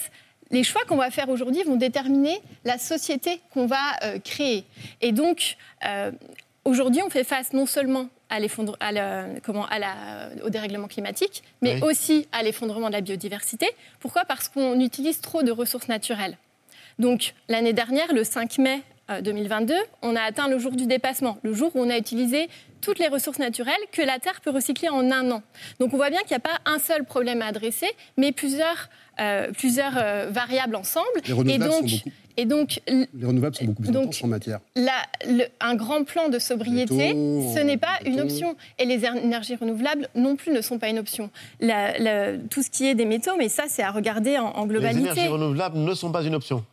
les 0.51 0.62
choix 0.62 0.82
qu'on 0.86 0.97
va 0.97 1.11
faire 1.11 1.28
aujourd'hui 1.28 1.62
vont 1.62 1.77
déterminer 1.77 2.40
la 2.65 2.78
société 2.78 3.40
qu'on 3.52 3.66
va 3.66 3.78
euh, 4.02 4.19
créer. 4.19 4.65
Et 5.01 5.12
donc, 5.12 5.56
Aujourd'hui, 6.65 7.03
on 7.03 7.11
fait 7.11 7.24
face 7.24 7.53
non 7.53 7.66
seulement 7.66 8.09
à 8.31 8.39
comment, 9.43 9.66
à 9.66 9.78
la, 9.78 10.31
au 10.45 10.51
dérèglement 10.51 10.89
climatique, 10.89 11.43
mais 11.62 11.82
aussi 11.82 12.27
à 12.32 12.43
l'effondrement 12.43 12.89
de 12.89 12.95
la 12.95 13.01
biodiversité. 13.01 13.66
Pourquoi? 14.01 14.24
Parce 14.24 14.49
qu'on 14.49 14.81
utilise 14.81 15.20
trop 15.20 15.43
de 15.43 15.53
ressources 15.53 15.89
naturelles. 15.89 16.36
Donc, 16.99 17.35
l'année 17.49 17.73
dernière, 17.73 18.12
le 18.12 18.24
5 18.24 18.59
mai 18.59 18.82
2022, 19.23 19.74
euh, 19.74 19.78
on 20.03 20.16
a 20.16 20.23
atteint 20.23 20.49
le 20.49 20.59
jour 20.59 20.73
du 20.73 20.86
dépassement, 20.86 21.39
le 21.43 21.53
jour 21.53 21.70
où 21.74 21.81
on 21.81 21.91
a 21.91 21.99
utilisé 21.99 22.49
toutes 22.81 22.99
les 22.99 23.09
ressources 23.09 23.39
naturelles 23.39 23.74
que 23.93 24.03
la 24.03 24.19
Terre 24.19 24.41
peut 24.41 24.51
recycler 24.51 24.89
en 24.89 25.11
un 25.11 25.31
an. 25.31 25.43
Donc, 25.81 25.93
on 25.93 25.97
voit 25.97 26.11
bien 26.11 26.20
qu'il 26.20 26.31
n'y 26.31 26.36
a 26.36 26.41
pas 26.41 26.61
un 26.65 26.78
seul 26.78 27.05
problème 27.05 27.43
à 27.43 27.47
adresser, 27.47 27.91
mais 28.16 28.32
plusieurs, 28.32 28.89
euh, 29.20 29.51
plusieurs 29.53 29.97
euh, 29.97 30.28
variables 30.31 30.77
ensemble. 30.77 31.07
Et 31.49 31.59
donc, 31.59 31.85
et 32.36 32.47
donc, 32.47 32.81
les 32.89 33.06
renouvelables 33.23 33.55
sont 33.55 33.65
beaucoup 33.65 33.82
plus 33.82 33.97
intenses 33.97 34.24
en 34.24 34.28
matière. 34.28 34.61
un 35.61 35.74
grand 35.77 36.05
plan 36.05 36.28
de 36.28 36.39
sobriété, 36.39 37.11
ce 37.12 37.61
n'est 37.61 37.77
pas 37.77 37.98
une 38.05 38.20
option. 38.20 38.56
Et 38.78 38.85
les 38.85 39.05
énergies 39.05 39.55
renouvelables 39.55 40.09
non 40.15 40.36
plus 40.36 40.52
ne 40.52 40.61
sont 40.61 40.78
pas 40.78 40.89
une 40.89 40.98
option. 40.98 41.31
tout 41.61 42.62
ce 42.62 42.70
qui 42.70 42.86
est 42.86 42.94
des 42.94 43.05
métaux, 43.05 43.36
mais 43.39 43.48
ça, 43.48 43.65
c'est 43.69 43.82
à 43.82 43.90
regarder 43.90 44.39
en, 44.39 44.66
globalité. 44.66 45.01
Les 45.01 45.11
énergies 45.12 45.28
renouvelables 45.28 45.78
ne 45.78 45.94
sont 45.94 46.11
pas 46.11 46.23
une 46.23 46.35
option. 46.35 46.65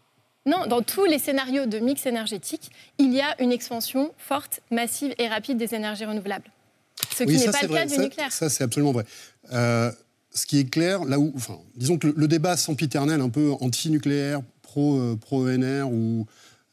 Non, 0.47 0.65
dans 0.65 0.81
tous 0.81 1.05
les 1.05 1.19
scénarios 1.19 1.67
de 1.67 1.77
mix 1.77 2.07
énergétique, 2.07 2.71
il 2.97 3.13
y 3.13 3.21
a 3.21 3.39
une 3.39 3.51
expansion 3.51 4.11
forte, 4.17 4.61
massive 4.71 5.13
et 5.19 5.27
rapide 5.27 5.57
des 5.57 5.75
énergies 5.75 6.05
renouvelables. 6.05 6.49
Ce 7.15 7.23
qui 7.23 7.37
n'est 7.37 7.51
pas 7.51 7.61
le 7.61 7.67
cas 7.67 7.85
du 7.85 7.97
nucléaire. 7.99 8.31
Ça, 8.31 8.49
c'est 8.49 8.63
absolument 8.63 8.91
vrai. 8.91 9.05
Euh, 9.53 9.91
ce 10.31 10.47
qui 10.47 10.59
est 10.59 10.69
clair, 10.69 11.03
là 11.05 11.19
où, 11.19 11.31
enfin, 11.35 11.59
disons 11.75 11.99
que 11.99 12.07
le, 12.07 12.13
le 12.17 12.27
débat 12.27 12.57
sempiternel, 12.57 13.21
un 13.21 13.29
peu 13.29 13.51
anti-nucléaire, 13.59 14.41
pro, 14.71 15.17
pro 15.17 15.47
ENR 15.47 15.91
ou 15.91 16.25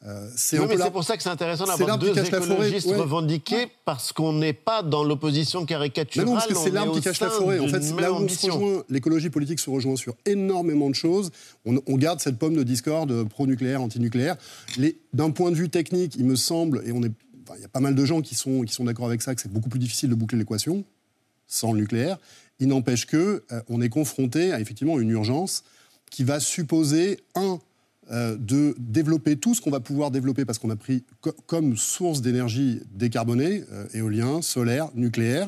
euh, 0.05 0.29
c'est 0.33 0.57
pour 0.91 1.03
ça 1.03 1.17
que 1.17 1.23
c'est 1.23 1.29
intéressant 1.29 1.65
d'avoir 1.65 1.97
deux 1.97 2.17
écologistes 2.17 2.87
revendiqués 2.87 3.67
parce 3.83 4.13
qu'on 4.13 4.31
n'est 4.31 4.53
pas 4.53 4.81
dans 4.81 5.03
l'opposition 5.03 5.65
caricaturale. 5.65 6.25
non, 6.25 6.35
parce 6.35 6.47
que 6.47 6.55
c'est 6.55 6.71
l'arme 6.71 6.93
qui 6.93 7.01
cache 7.01 7.19
la 7.19 7.29
forêt. 7.29 7.59
En 7.59 7.67
fait, 7.67 7.83
là 7.99 8.13
où 8.13 8.83
l'écologie 8.87 9.29
politique 9.29 9.59
se 9.59 9.69
rejoint 9.69 9.97
sur 9.97 10.15
énormément 10.25 10.89
de 10.89 10.95
choses. 10.95 11.31
On, 11.65 11.97
garde 11.97 12.21
cette 12.21 12.37
pomme 12.37 12.55
de 12.55 12.63
discorde 12.63 13.27
pro-nucléaire, 13.27 13.81
anti-nucléaire. 13.81 14.37
D'un 15.13 15.31
point 15.31 15.51
de 15.51 15.55
vue 15.55 15.69
technique, 15.69 16.15
il 16.15 16.25
me 16.25 16.37
semble, 16.37 16.81
et 16.85 16.93
on 16.93 17.03
est, 17.03 17.11
il 17.55 17.61
y 17.61 17.65
a 17.65 17.67
pas 17.67 17.81
mal 17.81 17.93
de 17.93 18.05
gens 18.05 18.21
qui 18.21 18.35
sont, 18.35 18.61
qui 18.61 18.73
sont 18.73 18.85
d'accord 18.85 19.07
avec 19.07 19.21
ça, 19.21 19.35
que 19.35 19.41
c'est 19.41 19.51
beaucoup 19.51 19.69
plus 19.69 19.79
difficile 19.79 20.09
de 20.09 20.15
boucler 20.15 20.37
l'équation 20.37 20.85
sans 21.47 21.73
le 21.73 21.81
nucléaire. 21.81 22.17
Il 22.59 22.69
n'empêche 22.69 23.05
que 23.05 23.43
euh, 23.51 23.61
on 23.67 23.81
est 23.81 23.89
confronté 23.89 24.53
à 24.53 24.61
effectivement 24.61 24.99
une 24.99 25.09
urgence 25.09 25.63
qui 26.09 26.23
va 26.23 26.39
supposer 26.39 27.19
un 27.35 27.59
euh, 28.11 28.35
de 28.37 28.75
développer 28.79 29.35
tout 29.35 29.53
ce 29.53 29.61
qu'on 29.61 29.69
va 29.69 29.79
pouvoir 29.79 30.09
développer 30.09 30.43
parce 30.43 30.57
qu'on 30.57 30.71
a 30.71 30.75
pris 30.75 31.03
comme 31.45 31.77
source 31.77 32.21
d'énergie 32.21 32.81
décarbonée, 32.91 33.63
euh, 33.71 33.85
éolien, 33.93 34.41
solaire, 34.41 34.89
nucléaire. 34.95 35.47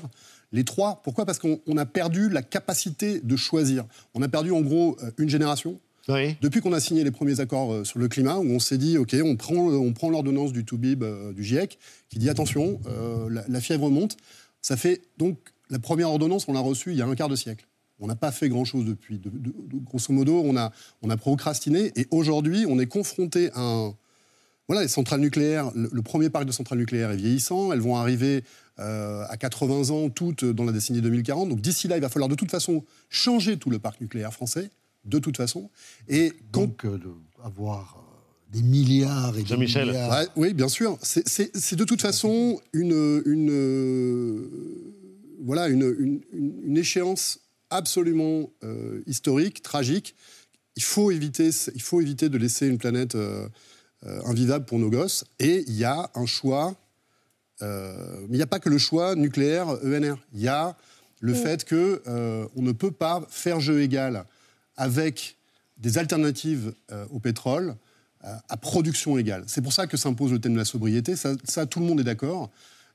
Les 0.52 0.64
trois, 0.64 1.02
pourquoi? 1.04 1.26
Parce 1.26 1.40
qu'on 1.40 1.78
a 1.78 1.86
perdu 1.88 2.30
la 2.30 2.44
capacité 2.44 3.20
de 3.20 3.36
choisir. 3.36 3.86
On 4.14 4.22
a 4.22 4.28
perdu 4.28 4.52
en 4.52 4.62
gros 4.62 4.96
euh, 5.02 5.10
une 5.18 5.30
génération. 5.30 5.80
Depuis 6.42 6.62
qu'on 6.62 6.74
a 6.74 6.80
signé 6.80 7.04
les 7.04 7.12
premiers 7.12 7.40
accords 7.40 7.86
sur 7.86 7.98
le 7.98 8.08
climat, 8.08 8.38
où 8.38 8.46
on 8.46 8.60
s'est 8.60 8.78
dit, 8.78 8.98
OK, 8.98 9.16
on 9.24 9.36
prend, 9.38 9.56
on 9.56 9.94
prend 9.94 10.10
l'ordonnance 10.10 10.52
du 10.52 10.66
Toubib, 10.66 11.06
du 11.34 11.44
GIEC, 11.44 11.80
qui 12.10 12.20
dit, 12.20 12.30
attention, 12.30 12.82
la, 13.30 13.46
la 13.48 13.62
fièvre 13.62 13.90
monte. 13.90 14.18
Ça 14.62 14.76
fait 14.76 15.02
donc, 15.18 15.38
la 15.70 15.80
première 15.80 16.10
ordonnance, 16.10 16.48
on 16.48 16.54
l'a 16.54 16.60
reçue 16.60 16.92
il 16.92 16.98
y 16.98 17.02
a 17.02 17.06
un 17.06 17.16
quart 17.16 17.30
de 17.30 17.36
siècle. 17.36 17.66
On 18.02 18.08
n'a 18.08 18.16
pas 18.16 18.32
fait 18.32 18.50
grand-chose 18.50 18.84
depuis. 18.84 19.20
De, 19.20 19.30
grosso 19.86 20.12
modo, 20.12 20.42
on 20.44 20.58
a, 20.58 20.72
on 21.04 21.10
a 21.10 21.18
procrastiné. 21.18 21.92
Et 21.96 22.08
aujourd'hui, 22.10 22.66
on 22.68 22.80
est 22.80 22.88
confronté 22.88 23.52
à 23.54 23.62
un... 23.62 23.96
Voilà, 24.68 24.84
les 24.84 24.88
centrales 24.88 25.20
nucléaires, 25.20 25.70
le, 25.76 26.02
premier 26.02 26.30
parc 26.30 26.46
de 26.46 26.52
centrales 26.52 26.80
nucléaires 26.80 27.12
est 27.12 27.18
vieillissant. 27.18 27.74
Elles 27.74 27.82
vont 27.82 27.98
arriver 27.98 28.44
euh, 28.80 29.24
à 29.30 29.38
80 29.38 29.90
ans, 29.90 30.10
toutes 30.10 30.46
dans 30.46 30.64
la 30.64 30.72
décennie 30.72 31.02
2040. 31.02 31.50
Donc 31.50 31.62
d'ici 31.62 31.88
là, 31.88 31.98
il 31.98 32.02
va 32.02 32.10
falloir 32.10 32.30
de 32.30 32.36
toute 32.36 32.50
façon 32.50 32.84
changer 33.10 33.58
tout 33.58 33.70
le 33.70 33.80
parc 33.80 34.00
nucléaire 34.00 34.34
français, 34.34 34.70
de 35.04 35.20
toute 35.20 35.36
façon. 35.36 35.70
Et 36.08 36.34
Donc, 36.54 36.86
euh, 36.86 36.98
avoir 37.44 37.98
euh, 37.98 38.58
des 38.58 38.64
milliards 38.64 39.38
et 39.38 39.44
des 39.44 39.58
milliards... 39.58 40.26
oui, 40.38 40.54
bien 40.54 40.70
sûr. 40.70 40.98
C'est 41.02 41.76
de 41.76 41.84
toute 41.84 42.02
façon 42.02 42.62
une, 42.72 43.22
une, 43.26 44.72
voilà, 45.44 45.68
une, 45.68 46.22
une 46.32 46.78
échéance 46.78 47.42
absolument 47.72 48.50
euh, 48.64 49.02
historique, 49.08 49.64
tragique. 49.64 50.16
Il 50.76 50.84
faut, 50.84 51.12
éviter, 51.12 51.50
il 51.74 51.82
faut 51.82 52.00
éviter 52.00 52.30
de 52.30 52.38
laisser 52.38 52.68
une 52.68 52.78
planète 52.78 53.16
euh, 53.16 53.48
euh, 54.06 54.22
invivable 54.26 54.66
pour 54.66 54.78
nos 54.78 54.90
gosses. 54.90 55.26
Et 55.40 55.64
il 55.68 55.74
y 55.74 55.84
a 55.84 56.12
un 56.14 56.26
choix, 56.26 56.76
mais 57.62 57.68
il 58.30 58.38
n'y 58.38 58.42
a 58.42 58.48
pas 58.48 58.60
que 58.60 58.70
le 58.70 58.80
choix 58.80 59.16
nucléaire 59.16 59.68
ENR. 59.84 60.16
Il 60.34 60.42
y 60.42 60.48
a 60.48 60.76
le 61.20 61.36
fait 61.36 61.68
qu'on 61.68 62.00
on 62.56 62.62
ne 62.62 62.72
peut 62.72 62.90
pas 62.90 63.24
faire 63.30 63.60
jeu 63.60 63.82
égal 63.82 64.26
avec 64.78 65.36
des 65.78 66.00
alternatives 66.00 66.74
au 67.12 67.20
pétrole 67.20 67.76
à 68.24 68.58
production 68.58 69.16
égale. 69.20 69.44
C'est 69.46 69.62
pour 69.62 69.74
ça 69.74 69.86
que 69.86 69.96
s'impose 69.96 70.32
le 70.32 70.40
thème 70.40 70.54
de 70.54 70.58
la 70.58 70.66
sobriété. 70.66 71.16
Ça, 71.16 71.34
ça, 71.44 71.68
tout 71.68 71.80
le 71.80 71.86
monde 71.86 72.00
est 72.00 72.04
d'accord. 72.04 72.50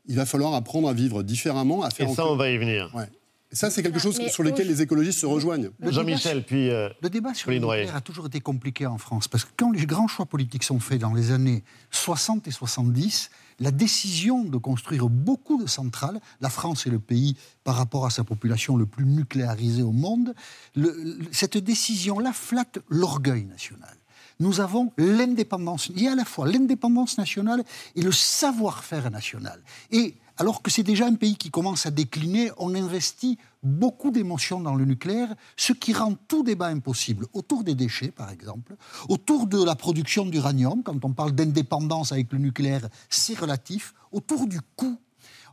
Il 0.06 0.16
va 0.16 0.26
falloir 0.26 0.54
apprendre 0.54 0.88
à 0.88 0.92
vivre 0.92 1.22
différemment, 1.22 1.84
à 1.84 1.90
faire. 1.90 2.10
Et 2.10 2.14
ça, 2.14 2.26
on 2.26 2.34
va 2.34 2.50
y 2.50 2.58
venir. 2.58 2.90
Ouais. 2.92 3.08
Ça, 3.56 3.70
c'est 3.70 3.82
quelque 3.82 3.98
chose 3.98 4.20
sur 4.28 4.42
lequel 4.42 4.68
les 4.68 4.82
écologistes 4.82 5.20
se 5.20 5.26
rejoignent. 5.26 5.70
Jean-Michel, 5.80 6.44
puis. 6.44 6.70
Euh, 6.70 6.90
le 7.00 7.08
débat 7.08 7.32
sur 7.32 7.50
le 7.50 7.58
nucléaire 7.58 7.96
a 7.96 8.02
toujours 8.02 8.26
été 8.26 8.40
compliqué 8.40 8.86
en 8.86 8.98
France, 8.98 9.28
parce 9.28 9.44
que 9.44 9.50
quand 9.56 9.70
les 9.70 9.86
grands 9.86 10.08
choix 10.08 10.26
politiques 10.26 10.62
sont 10.62 10.78
faits 10.78 11.00
dans 11.00 11.14
les 11.14 11.30
années 11.30 11.64
60 11.90 12.46
et 12.46 12.50
70, 12.50 13.30
la 13.60 13.70
décision 13.70 14.44
de 14.44 14.58
construire 14.58 15.08
beaucoup 15.08 15.62
de 15.62 15.66
centrales, 15.66 16.20
la 16.42 16.50
France 16.50 16.86
est 16.86 16.90
le 16.90 16.98
pays 16.98 17.34
par 17.64 17.76
rapport 17.76 18.04
à 18.04 18.10
sa 18.10 18.24
population 18.24 18.76
le 18.76 18.84
plus 18.84 19.06
nucléarisé 19.06 19.82
au 19.82 19.92
monde, 19.92 20.34
cette 21.32 21.56
décision-là 21.56 22.34
flatte 22.34 22.78
l'orgueil 22.90 23.44
national 23.44 23.96
nous 24.38 24.60
avons 24.60 24.92
l'indépendance. 24.98 25.88
Il 25.88 26.02
y 26.02 26.08
a 26.08 26.12
à 26.12 26.14
la 26.14 26.26
fois 26.26 26.46
l'indépendance 26.46 27.16
nationale 27.16 27.64
et 27.94 28.02
le 28.02 28.12
savoir-faire 28.12 29.10
national. 29.10 29.62
Et 29.90 30.14
alors 30.36 30.62
que 30.62 30.70
c'est 30.70 30.82
déjà 30.82 31.06
un 31.06 31.14
pays 31.14 31.36
qui 31.36 31.50
commence 31.50 31.86
à 31.86 31.90
décliner, 31.90 32.50
on 32.58 32.74
investit 32.74 33.38
beaucoup 33.62 34.10
d'émotions 34.10 34.60
dans 34.60 34.74
le 34.74 34.84
nucléaire, 34.84 35.34
ce 35.56 35.72
qui 35.72 35.92
rend 35.92 36.14
tout 36.28 36.42
débat 36.42 36.66
impossible. 36.66 37.26
Autour 37.32 37.64
des 37.64 37.74
déchets, 37.74 38.10
par 38.10 38.30
exemple, 38.30 38.76
autour 39.08 39.46
de 39.46 39.62
la 39.62 39.74
production 39.74 40.26
d'uranium, 40.26 40.82
quand 40.82 41.04
on 41.04 41.12
parle 41.12 41.32
d'indépendance 41.32 42.12
avec 42.12 42.32
le 42.32 42.38
nucléaire, 42.38 42.88
c'est 43.08 43.38
relatif, 43.38 43.94
autour 44.12 44.46
du 44.46 44.60
coût 44.76 44.98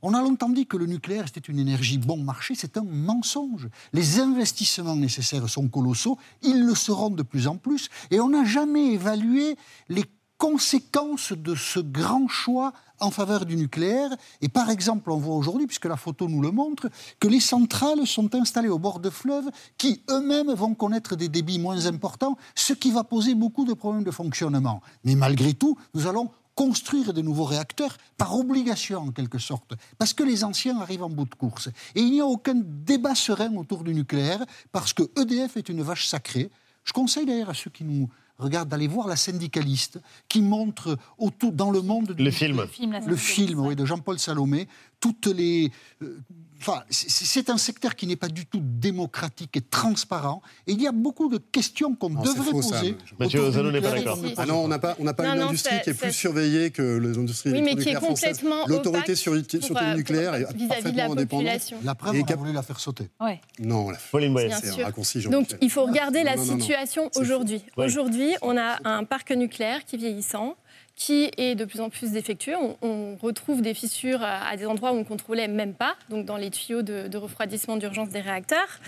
on 0.05 0.13
a 0.13 0.21
longtemps 0.21 0.49
dit 0.49 0.67
que 0.67 0.75
le 0.75 0.85
nucléaire 0.85 1.25
c'était 1.27 1.49
une 1.49 1.59
énergie 1.59 1.97
bon 1.97 2.17
marché, 2.17 2.55
c'est 2.55 2.77
un 2.77 2.83
mensonge. 2.83 3.69
Les 3.93 4.19
investissements 4.19 4.97
nécessaires 4.97 5.47
sont 5.49 5.69
colossaux, 5.69 6.17
ils 6.41 6.65
le 6.65 6.75
seront 6.75 7.09
de 7.09 7.23
plus 7.23 7.47
en 7.47 7.55
plus, 7.55 7.89
et 8.11 8.19
on 8.19 8.29
n'a 8.29 8.43
jamais 8.43 8.91
évalué 8.91 9.55
les 9.87 10.03
conséquence 10.37 11.33
de 11.33 11.55
ce 11.55 11.79
grand 11.79 12.27
choix 12.27 12.73
en 12.99 13.11
faveur 13.11 13.45
du 13.45 13.55
nucléaire. 13.55 14.09
Et 14.41 14.49
par 14.49 14.69
exemple, 14.69 15.11
on 15.11 15.17
voit 15.17 15.35
aujourd'hui, 15.35 15.67
puisque 15.67 15.85
la 15.85 15.97
photo 15.97 16.27
nous 16.27 16.41
le 16.41 16.51
montre, 16.51 16.89
que 17.19 17.27
les 17.27 17.39
centrales 17.39 18.05
sont 18.07 18.33
installées 18.35 18.69
au 18.69 18.79
bord 18.79 18.99
de 18.99 19.09
fleuves 19.09 19.49
qui 19.77 20.01
eux-mêmes 20.09 20.53
vont 20.53 20.73
connaître 20.73 21.15
des 21.15 21.29
débits 21.29 21.59
moins 21.59 21.85
importants, 21.85 22.37
ce 22.55 22.73
qui 22.73 22.91
va 22.91 23.03
poser 23.03 23.35
beaucoup 23.35 23.65
de 23.65 23.73
problèmes 23.73 24.03
de 24.03 24.11
fonctionnement. 24.11 24.81
Mais 25.03 25.15
malgré 25.15 25.53
tout, 25.53 25.77
nous 25.93 26.07
allons 26.07 26.29
construire 26.55 27.13
de 27.13 27.21
nouveaux 27.21 27.45
réacteurs 27.45 27.97
par 28.17 28.37
obligation 28.37 28.99
en 28.99 29.11
quelque 29.11 29.39
sorte, 29.39 29.73
parce 29.97 30.13
que 30.13 30.23
les 30.23 30.43
anciens 30.43 30.79
arrivent 30.79 31.03
en 31.03 31.09
bout 31.09 31.25
de 31.25 31.35
course. 31.35 31.69
Et 31.95 32.01
il 32.01 32.11
n'y 32.11 32.21
a 32.21 32.25
aucun 32.25 32.55
débat 32.55 33.15
serein 33.15 33.55
autour 33.55 33.83
du 33.83 33.93
nucléaire, 33.93 34.45
parce 34.71 34.93
que 34.93 35.03
EDF 35.19 35.57
est 35.57 35.69
une 35.69 35.81
vache 35.81 36.07
sacrée. 36.07 36.51
Je 36.83 36.93
conseille 36.93 37.25
d'ailleurs 37.25 37.49
à 37.49 37.53
ceux 37.53 37.71
qui 37.71 37.83
nous 37.83 38.07
regardent 38.37 38.69
d'aller 38.69 38.87
voir 38.87 39.07
La 39.07 39.15
syndicaliste, 39.15 40.01
qui 40.27 40.41
montre 40.41 40.97
autour, 41.17 41.51
dans 41.51 41.71
le 41.71 41.81
monde... 41.81 42.15
Le 42.17 42.31
film. 42.31 42.61
Le 42.61 42.67
film, 42.67 42.99
le 43.05 43.15
film 43.15 43.59
oui, 43.59 43.75
de 43.75 43.85
Jean-Paul 43.85 44.19
Salomé, 44.19 44.67
toutes 44.99 45.27
les... 45.27 45.71
euh, 46.01 46.19
Enfin, 46.65 46.81
c'est 46.89 47.49
un 47.49 47.57
secteur 47.57 47.93
qui 47.93 48.07
n'est 48.07 48.15
pas 48.15 48.29
du 48.29 48.45
tout 48.45 48.61
démocratique 48.63 49.57
et 49.57 49.61
transparent. 49.61 50.41
Et 50.65 50.71
il 50.71 50.81
y 50.81 50.87
a 50.87 50.93
beaucoup 50.93 51.27
de 51.27 51.37
questions 51.37 51.93
qu'on 51.93 52.09
devrait 52.11 52.51
faux, 52.51 52.61
poser. 52.61 52.95
Mathieu 53.19 53.41
Ozano 53.41 53.69
n'est 53.69 53.81
pas 53.81 53.91
d'accord. 53.91 54.17
Ah 54.37 54.45
non, 54.45 54.63
on 54.63 54.69
n'a 54.69 54.79
pas, 54.79 54.95
on 54.97 55.03
n'a 55.03 55.13
pas 55.13 55.23
Non, 55.23 55.33
une 55.33 55.39
non, 55.41 55.47
industrie 55.47 55.81
qui 55.83 55.89
est 55.89 55.93
plus 55.93 56.13
surveillée 56.13 56.71
que 56.71 56.99
les 56.99 57.17
industries 57.17 57.51
Oui, 57.51 57.61
mais 57.61 57.75
qui 57.75 57.89
est 57.89 57.95
complètement 57.95 58.65
L'autorité 58.67 59.15
sur 59.15 59.33
pour, 59.33 59.77
euh, 59.77 59.95
nucléaire 59.95 60.35
est 60.35 60.39
de 60.39 60.61
la 60.61 60.67
parfaitement 60.67 60.89
indépendante. 61.03 61.27
population. 61.29 61.77
La 61.83 61.95
preuve, 61.95 62.15
Et 62.15 62.23
on 62.23 62.31
a 62.31 62.35
voulu 62.35 62.53
la 62.53 62.61
faire 62.63 62.79
sauter. 62.79 63.09
Ouais. 63.19 63.41
Non, 63.59 63.89
c'est 64.09 64.81
un 64.81 64.85
raccourci, 64.85 65.21
Donc, 65.23 65.57
il 65.59 65.69
faut 65.69 65.83
regarder 65.85 66.23
la 66.23 66.37
situation 66.37 67.09
aujourd'hui. 67.17 67.61
Aujourd'hui, 67.75 68.35
on 68.41 68.57
a 68.57 68.77
un 68.85 69.03
parc 69.03 69.31
nucléaire 69.31 69.83
qui 69.83 69.97
est 69.97 69.99
vieillissant, 69.99 70.55
qui 70.95 71.31
est 71.37 71.55
de 71.55 71.65
plus 71.65 71.81
en 71.81 71.89
plus 71.89 72.11
défectueux. 72.11 72.55
On, 72.81 73.15
retrouve 73.21 73.61
des 73.61 73.73
fissures 73.73 74.21
à 74.21 74.55
des 74.57 74.65
endroits 74.65 74.91
où 74.91 74.95
on 74.95 74.99
ne 74.99 75.03
contrôlait 75.03 75.47
même 75.47 75.73
pas, 75.73 75.95
donc 76.09 76.25
dans 76.25 76.35
les 76.35 76.49
tuyaux 76.49 76.81
de, 76.81 77.17
refroidissement 77.17 77.77
d'urgence 77.77 78.09
des 78.09 78.19
réacteurs. 78.19 78.79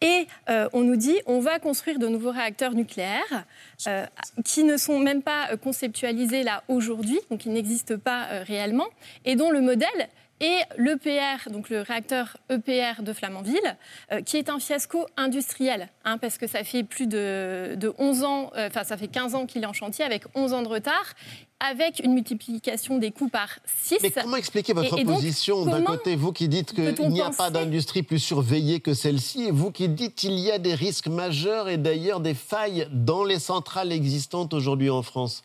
Et 0.00 0.26
euh, 0.48 0.68
on 0.72 0.82
nous 0.82 0.96
dit 0.96 1.16
on 1.26 1.40
va 1.40 1.58
construire 1.58 1.98
de 1.98 2.06
nouveaux 2.06 2.30
réacteurs 2.30 2.72
nucléaires 2.72 3.44
euh, 3.88 4.06
qui 4.44 4.64
ne 4.64 4.76
sont 4.76 4.98
même 4.98 5.22
pas 5.22 5.56
conceptualisés 5.56 6.42
là 6.42 6.62
aujourd'hui, 6.68 7.18
donc 7.30 7.46
ils 7.46 7.52
n'existent 7.52 7.98
pas 7.98 8.26
euh, 8.30 8.44
réellement, 8.46 8.86
et 9.24 9.34
dont 9.34 9.50
le 9.50 9.60
modèle 9.60 10.08
et 10.40 10.56
l'EPR, 10.78 11.50
donc 11.50 11.68
le 11.70 11.82
réacteur 11.82 12.36
EPR 12.50 13.02
de 13.02 13.12
Flamanville, 13.12 13.76
euh, 14.12 14.22
qui 14.22 14.36
est 14.36 14.48
un 14.48 14.58
fiasco 14.58 15.06
industriel, 15.16 15.88
hein, 16.04 16.18
parce 16.18 16.38
que 16.38 16.46
ça 16.46 16.64
fait 16.64 16.82
plus 16.82 17.06
de, 17.06 17.74
de 17.76 17.92
11 17.98 18.24
ans, 18.24 18.50
euh, 18.56 18.68
enfin 18.68 18.84
ça 18.84 18.96
fait 18.96 19.08
15 19.08 19.34
ans 19.34 19.46
qu'il 19.46 19.62
est 19.62 19.66
en 19.66 19.72
chantier, 19.72 20.04
avec 20.04 20.22
11 20.34 20.52
ans 20.54 20.62
de 20.62 20.68
retard, 20.68 21.14
avec 21.60 22.00
une 22.02 22.14
multiplication 22.14 22.96
des 22.96 23.10
coûts 23.10 23.28
par 23.28 23.58
6. 23.82 23.98
Mais 24.02 24.10
comment 24.10 24.36
expliquer 24.36 24.72
votre 24.72 24.96
Et- 24.96 25.02
et 25.02 25.04
donc, 25.04 25.16
position 25.16 25.66
D'un 25.66 25.82
côté, 25.82 26.16
vous 26.16 26.32
qui 26.32 26.48
dites 26.48 26.72
qu'il 26.72 27.08
n'y 27.10 27.20
a 27.20 27.28
pas 27.30 27.50
d'industrie 27.50 28.02
plus 28.02 28.18
surveillée 28.18 28.80
que 28.80 28.94
celle-ci, 28.94 29.44
et 29.44 29.50
vous 29.50 29.70
qui 29.70 29.88
dites 29.90 30.14
qu'il 30.14 30.38
y 30.38 30.50
a 30.50 30.58
des 30.58 30.74
risques 30.74 31.08
majeurs 31.08 31.68
et 31.68 31.76
d'ailleurs 31.76 32.20
des 32.20 32.32
failles 32.34 32.88
dans 32.90 33.24
les 33.24 33.38
centrales 33.38 33.92
existantes 33.92 34.54
aujourd'hui 34.54 34.88
en 34.88 35.02
France? 35.02 35.42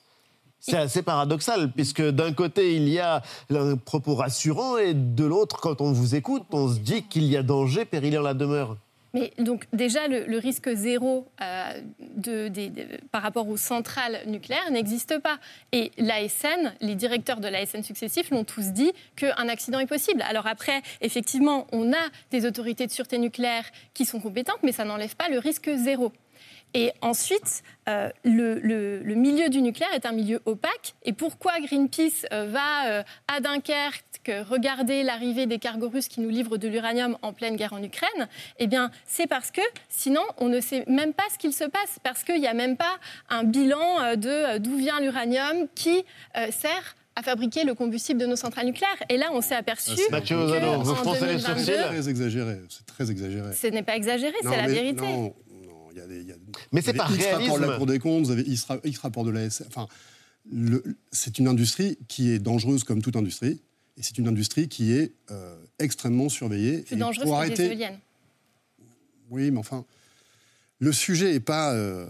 C'est 0.68 0.78
assez 0.78 1.04
paradoxal, 1.04 1.72
puisque 1.72 2.02
d'un 2.02 2.34
côté, 2.34 2.76
il 2.76 2.90
y 2.90 3.00
a 3.00 3.22
un 3.52 3.78
propos 3.78 4.16
rassurant, 4.16 4.78
et 4.78 4.96
de 4.96 5.24
l'autre, 5.24 5.60
quand 5.60 5.80
on 5.80 5.92
vous 5.92 6.16
écoute, 6.16 6.44
on 6.52 6.68
se 6.68 6.80
dit 6.80 7.04
qu'il 7.04 7.26
y 7.26 7.38
a 7.38 7.44
danger, 7.44 7.86
péril 7.86 8.18
en 8.18 8.24
la 8.24 8.34
demeure. 8.34 8.78
Mais 9.14 9.32
donc 9.38 9.66
déjà, 9.72 10.10
le, 10.10 10.38
risque 10.40 10.70
zéro 10.74 11.26
euh, 11.42 12.50
par 13.12 13.22
rapport 13.22 13.48
aux 13.48 13.56
centrales 13.56 14.20
nucléaires 14.26 14.70
n'existe 14.72 15.20
pas. 15.20 15.38
Et 15.72 15.92
l'ASN, 15.98 16.74
les 16.82 16.96
directeurs 16.96 17.40
de 17.40 17.48
l'ASN 17.48 17.82
successifs 17.82 18.30
l'ont 18.32 18.44
tous 18.44 18.74
dit 18.74 18.92
qu'un 19.16 19.48
accident 19.48 19.80
est 19.80 19.86
possible. 19.86 20.22
Alors 20.28 20.48
après, 20.48 20.82
effectivement, 21.00 21.66
on 21.72 21.94
a 21.94 22.10
des 22.32 22.46
autorités 22.46 22.88
de 22.88 22.92
sûreté 22.92 23.18
nucléaire 23.18 23.64
qui 23.94 24.04
sont 24.04 24.20
compétentes, 24.20 24.60
mais 24.64 24.74
ça 24.74 24.84
n'enlève 24.84 25.16
pas 25.16 25.30
le 25.30 25.40
risque 25.40 25.70
zéro. 25.74 26.12
Et 26.76 26.92
ensuite, 27.02 27.64
euh, 27.88 28.10
le, 28.26 28.60
le- 28.60 29.00
le 29.00 29.16
milieu 29.16 29.48
du 29.50 29.62
nucléaire 29.62 29.94
est 29.94 30.06
un 30.06 30.12
milieu 30.12 30.42
opaque. 30.46 30.94
Et 31.04 31.14
pourquoi 31.14 31.54
Greenpeace 31.62 32.26
euh, 32.34 32.46
va 32.52 32.88
euh, 32.90 33.04
à 33.34 33.40
Dunkerque 33.40 34.04
regarder 34.50 35.04
l'arrivée 35.04 35.46
des 35.46 35.58
cargos 35.58 35.88
russes 35.90 36.08
qui 36.10 36.20
nous 36.20 36.30
livrent 36.30 36.58
de 36.58 36.68
l'uranium 36.68 37.18
en 37.22 37.32
pleine 37.32 37.56
guerre 37.56 37.74
en 37.74 37.82
Ukraine? 37.82 38.28
Eh 38.60 38.68
bien, 38.68 38.92
c'est 39.06 39.28
parce 39.28 39.52
que 39.52 39.62
sinon, 39.88 40.22
on 40.38 40.50
ne 40.50 40.60
sait 40.60 40.84
même 40.88 41.14
pas 41.14 41.24
ce 41.34 41.38
qu'il 41.38 41.54
se 41.54 41.64
passe, 41.64 41.98
parce 42.04 42.24
qu'il 42.24 42.40
n'y 42.42 42.48
a 42.48 42.54
même 42.54 42.76
pas 42.76 42.98
un 43.30 43.44
bilan 43.46 44.16
de 44.18 44.58
d'où 44.58 44.76
vient 44.78 45.00
l'uranium 45.00 45.68
qui 45.76 46.04
sert 46.52 46.96
à 47.18 47.24
fabriquer 47.24 47.64
le 47.64 47.74
combustible 47.76 48.20
de 48.20 48.26
nos 48.26 48.36
centrales 48.36 48.66
nucléaires. 48.66 48.98
Et 49.08 49.16
là, 49.16 49.28
on 49.32 49.40
s'est 49.40 49.56
aperçu 49.56 49.92
Ah, 49.94 49.96
c'est- 49.98 50.12
Mathieu 50.12 50.36
Ozano, 50.36 50.82
vous 50.82 50.92
en 50.92 50.96
froncez 50.96 51.22
les 51.28 51.36
2022, 51.36 51.56
sourcils. 51.56 51.72
C'est 51.72 51.88
très 51.88 52.10
exagéré. 52.10 52.58
C'est 52.68 52.86
très 52.86 53.12
exagéré. 53.12 53.54
ce 53.54 53.68
n'est 53.68 53.84
pas 53.84 53.96
exagéré, 53.96 54.34
c'est 54.42 54.50
la 54.58 54.68
vérité. 54.68 55.02
non, 55.02 55.34
il 55.96 56.00
y 56.00 56.02
a 56.02 56.08
des- 56.08 56.22
il 56.22 56.28
y 56.28 56.32
a- 56.32 56.36
Mais 56.72 56.82
vous 56.82 56.86
c'est 56.86 56.90
avez 56.90 56.98
par 56.98 57.12
X 57.16 57.26
rapport 57.26 57.40
de 57.40 57.44
la 57.44 57.56
réalisme. 57.68 57.78
Cour 57.78 57.86
des 57.86 58.00
comptes, 58.00 58.26
vous 58.26 58.32
avez 58.32 58.44
X, 58.44 58.64
ra- 58.66 58.80
X 58.84 58.98
rapport 59.00 59.24
de 59.24 59.32
la 59.32 59.44
SF. 59.44 59.68
Enfin, 59.68 59.88
c'est 61.12 61.40
une 61.40 61.48
industrie 61.48 61.98
qui 62.08 62.30
est 62.32 62.40
dangereuse 62.40 62.84
comme 62.84 63.02
toute 63.02 63.16
industrie. 63.16 63.62
Et 63.98 64.04
c'est 64.04 64.18
une 64.18 64.28
industrie 64.28 64.68
qui 64.68 64.92
est 64.92 65.14
euh, 65.32 65.56
extrêmement 65.80 66.28
surveillée. 66.30 66.80
Plus 66.80 66.98
pour 67.24 67.32
que 67.38 67.38
arrêter, 67.38 67.64
les 67.64 67.68
éoliennes. 67.70 68.00
Oui, 69.30 69.52
mais 69.52 69.58
enfin, 69.60 69.86
le 70.80 70.92
sujet 70.92 71.34
est 71.34 71.40
pas. 71.40 71.74
euh, 71.74 72.06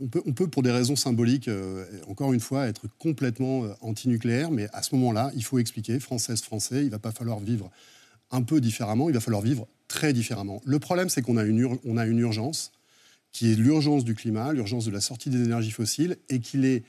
on, 0.00 0.08
peut, 0.08 0.22
on 0.26 0.32
peut, 0.32 0.48
pour 0.48 0.62
des 0.64 0.72
raisons 0.72 0.96
symboliques, 0.96 1.46
euh, 1.48 1.84
encore 2.08 2.32
une 2.32 2.40
fois, 2.40 2.66
être 2.66 2.86
complètement 2.98 3.64
euh, 3.64 3.72
anti-nucléaire, 3.80 4.50
mais 4.50 4.68
à 4.72 4.82
ce 4.82 4.94
moment-là, 4.96 5.30
il 5.36 5.44
faut 5.44 5.60
expliquer, 5.60 6.00
française, 6.00 6.42
français, 6.42 6.84
il 6.84 6.90
va 6.90 6.98
pas 6.98 7.12
falloir 7.12 7.38
vivre 7.38 7.70
un 8.32 8.42
peu 8.42 8.60
différemment, 8.60 9.08
il 9.08 9.14
va 9.14 9.20
falloir 9.20 9.42
vivre 9.42 9.68
très 9.88 10.12
différemment. 10.12 10.60
Le 10.64 10.78
problème, 10.80 11.08
c'est 11.08 11.22
qu'on 11.22 11.36
a, 11.36 11.44
une 11.44 11.58
ur- 11.58 11.78
on 11.84 11.96
a 11.98 12.06
une 12.06 12.18
urgence 12.18 12.72
qui 13.32 13.52
est 13.52 13.54
l'urgence 13.54 14.04
du 14.04 14.14
climat, 14.14 14.52
l'urgence 14.52 14.84
de 14.84 14.90
la 14.90 15.00
sortie 15.00 15.30
des 15.30 15.42
énergies 15.42 15.70
fossiles, 15.70 16.16
et 16.28 16.40
qu'il 16.40 16.64
est 16.64 16.84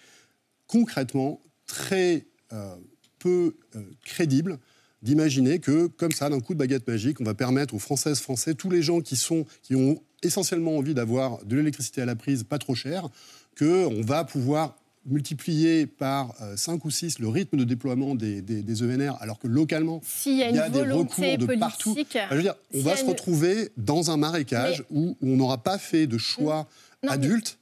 concrètement 0.67 1.41
très 1.65 2.25
euh, 2.51 2.75
peu 3.19 3.55
euh, 3.75 3.81
crédible 4.03 4.59
d'imaginer 5.01 5.59
que, 5.59 5.87
comme 5.87 6.11
ça, 6.11 6.29
d'un 6.29 6.39
coup 6.39 6.53
de 6.53 6.59
baguette 6.59 6.87
magique, 6.87 7.19
on 7.19 7.23
va 7.23 7.33
permettre 7.33 7.73
aux 7.73 7.79
Françaises, 7.79 8.19
Français, 8.19 8.53
tous 8.53 8.69
les 8.69 8.81
gens 8.81 9.01
qui, 9.01 9.15
sont, 9.15 9.45
qui 9.61 9.75
ont 9.75 10.01
essentiellement 10.21 10.77
envie 10.77 10.93
d'avoir 10.93 11.43
de 11.45 11.55
l'électricité 11.55 12.01
à 12.01 12.05
la 12.05 12.15
prise 12.15 12.43
pas 12.43 12.57
trop 12.57 12.75
chère, 12.75 13.09
qu'on 13.57 14.01
va 14.01 14.23
pouvoir 14.23 14.77
multiplier 15.05 15.85
par 15.85 16.33
5 16.55 16.83
ou 16.85 16.89
6 16.91 17.19
le 17.19 17.27
rythme 17.27 17.57
de 17.57 17.63
déploiement 17.63 18.15
des, 18.15 18.41
des- 18.41 18.63
des 18.63 18.83
ENR, 18.83 19.17
alors 19.19 19.37
que 19.39 19.47
localement, 19.47 20.01
S'il 20.05 20.37
y 20.37 20.43
a 20.43 20.49
il 20.49 20.55
y 20.55 20.59
a 20.59 20.69
des 20.69 20.81
recours 20.83 21.37
de 21.37 21.55
partout. 21.57 21.95
Enfin, 21.99 22.19
je 22.31 22.35
veux 22.35 22.41
dire, 22.41 22.55
on 22.73 22.81
va 22.81 22.93
a 22.93 22.95
se 22.97 23.03
une- 23.03 23.09
retrouver 23.09 23.69
dans 23.77 24.11
un 24.11 24.17
marécage 24.17 24.83
où, 24.89 25.17
où 25.21 25.29
on 25.29 25.35
n'aura 25.37 25.61
pas 25.61 25.77
fait 25.77 26.07
de 26.07 26.17
choix 26.17 26.67
Non, 27.03 27.09
mais- 27.09 27.11
adultes 27.11 27.57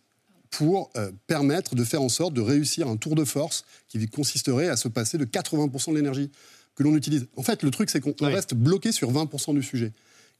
pour 0.49 0.91
euh, 0.97 1.11
permettre 1.27 1.76
de 1.76 1.84
faire 1.84 2.01
en 2.01 2.09
sorte 2.09 2.34
de 2.34 2.41
réussir 2.41 2.88
un 2.88 2.97
tour 2.97 3.15
de 3.15 3.23
force 3.23 3.63
qui 3.88 4.05
consisterait 4.07 4.68
à 4.68 4.76
se 4.76 4.88
passer 4.89 5.18
de 5.18 5.23
80% 5.26 5.91
de 5.91 5.95
l'énergie 5.95 6.30
que 6.76 6.84
l'on 6.84 6.95
utilise. 6.95 7.26
En 7.38 7.43
fait, 7.43 7.63
le 7.63 7.72
truc, 7.72 7.89
c'est 7.89 8.01
qu'on 8.01 8.13
on 8.22 8.26
reste 8.26 8.53
bloqué 8.53 8.91
sur 8.91 9.11
20% 9.11 9.53
du 9.53 9.63
sujet. 9.63 9.93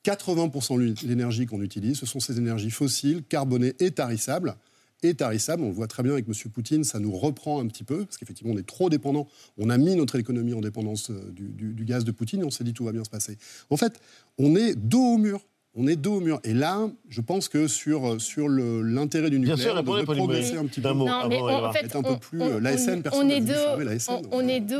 80% 0.04 0.78
de 0.78 1.08
l'énergie 1.08 1.46
qu'on 1.46 1.62
utilise, 1.62 1.98
ce 1.98 2.06
sont 2.06 2.20
ces 2.20 2.38
énergies 2.38 2.72
fossiles, 2.72 3.24
carbonées 3.24 3.74
et 3.80 3.92
tarissables. 3.92 4.56
Et 5.04 5.14
tarissables, 5.16 5.64
on 5.64 5.68
le 5.68 5.74
voit 5.74 5.88
très 5.88 6.04
bien 6.04 6.12
avec 6.14 6.28
M. 6.28 6.34
Poutine, 6.54 6.84
ça 6.84 7.00
nous 7.00 7.12
reprend 7.16 7.60
un 7.60 7.68
petit 7.68 7.84
peu, 7.84 8.06
parce 8.06 8.18
qu'effectivement, 8.18 8.54
on 8.54 8.58
est 8.58 8.66
trop 8.68 8.90
dépendant. 8.90 9.28
On 9.58 9.70
a 9.70 9.78
mis 9.78 9.96
notre 9.96 10.16
économie 10.20 10.54
en 10.54 10.62
dépendance 10.62 11.10
euh, 11.10 11.32
du, 11.32 11.50
du- 11.50 11.74
du 11.74 11.86
gaz 11.86 12.04
de 12.06 12.12
Poutine 12.12 12.42
et 12.42 12.44
on 12.46 12.52
s'est 12.52 12.64
dit 12.64 12.74
tout 12.74 12.86
va 12.86 12.92
bien 12.92 13.04
se 13.04 13.10
passer. 13.10 13.38
En 13.72 13.78
fait, 13.78 14.00
on 14.38 14.56
est 14.56 14.76
dos 14.76 15.16
au 15.16 15.18
mur. 15.18 15.42
On 15.74 15.88
est 15.88 15.96
dos 15.96 16.16
au 16.16 16.20
mur. 16.20 16.40
Et 16.44 16.54
là, 16.54 16.90
je 17.10 17.22
pense 17.22 17.48
que 17.50 17.68
sur, 17.68 18.20
sur 18.22 18.48
le- 18.50 18.82
l'intérêt 18.82 19.30
du 19.30 19.40
Bien 19.40 19.56
nucléaire, 19.56 19.72
sûr, 19.74 19.80
on 19.82 19.84
devrait 19.84 20.04
progresser 20.18 20.58
un 20.58 20.66
petit 20.66 20.82
peu. 20.82 20.90
Non, 20.90 21.30
mais 21.30 21.38
avant 21.38 21.48
on- 21.48 21.66
en 21.66 21.74
fait, 21.74 21.86
Être 21.86 21.96
un 21.96 22.04
peu 22.04 22.18
plus, 22.18 22.42
on- 22.42 22.50
euh, 22.50 22.60
l'ASN, 22.60 22.98
on- 23.00 23.02
personne 23.02 23.28
l'ASN, 23.86 24.12
on- 24.32 24.48
est 24.50 24.60
deux. 24.60 24.76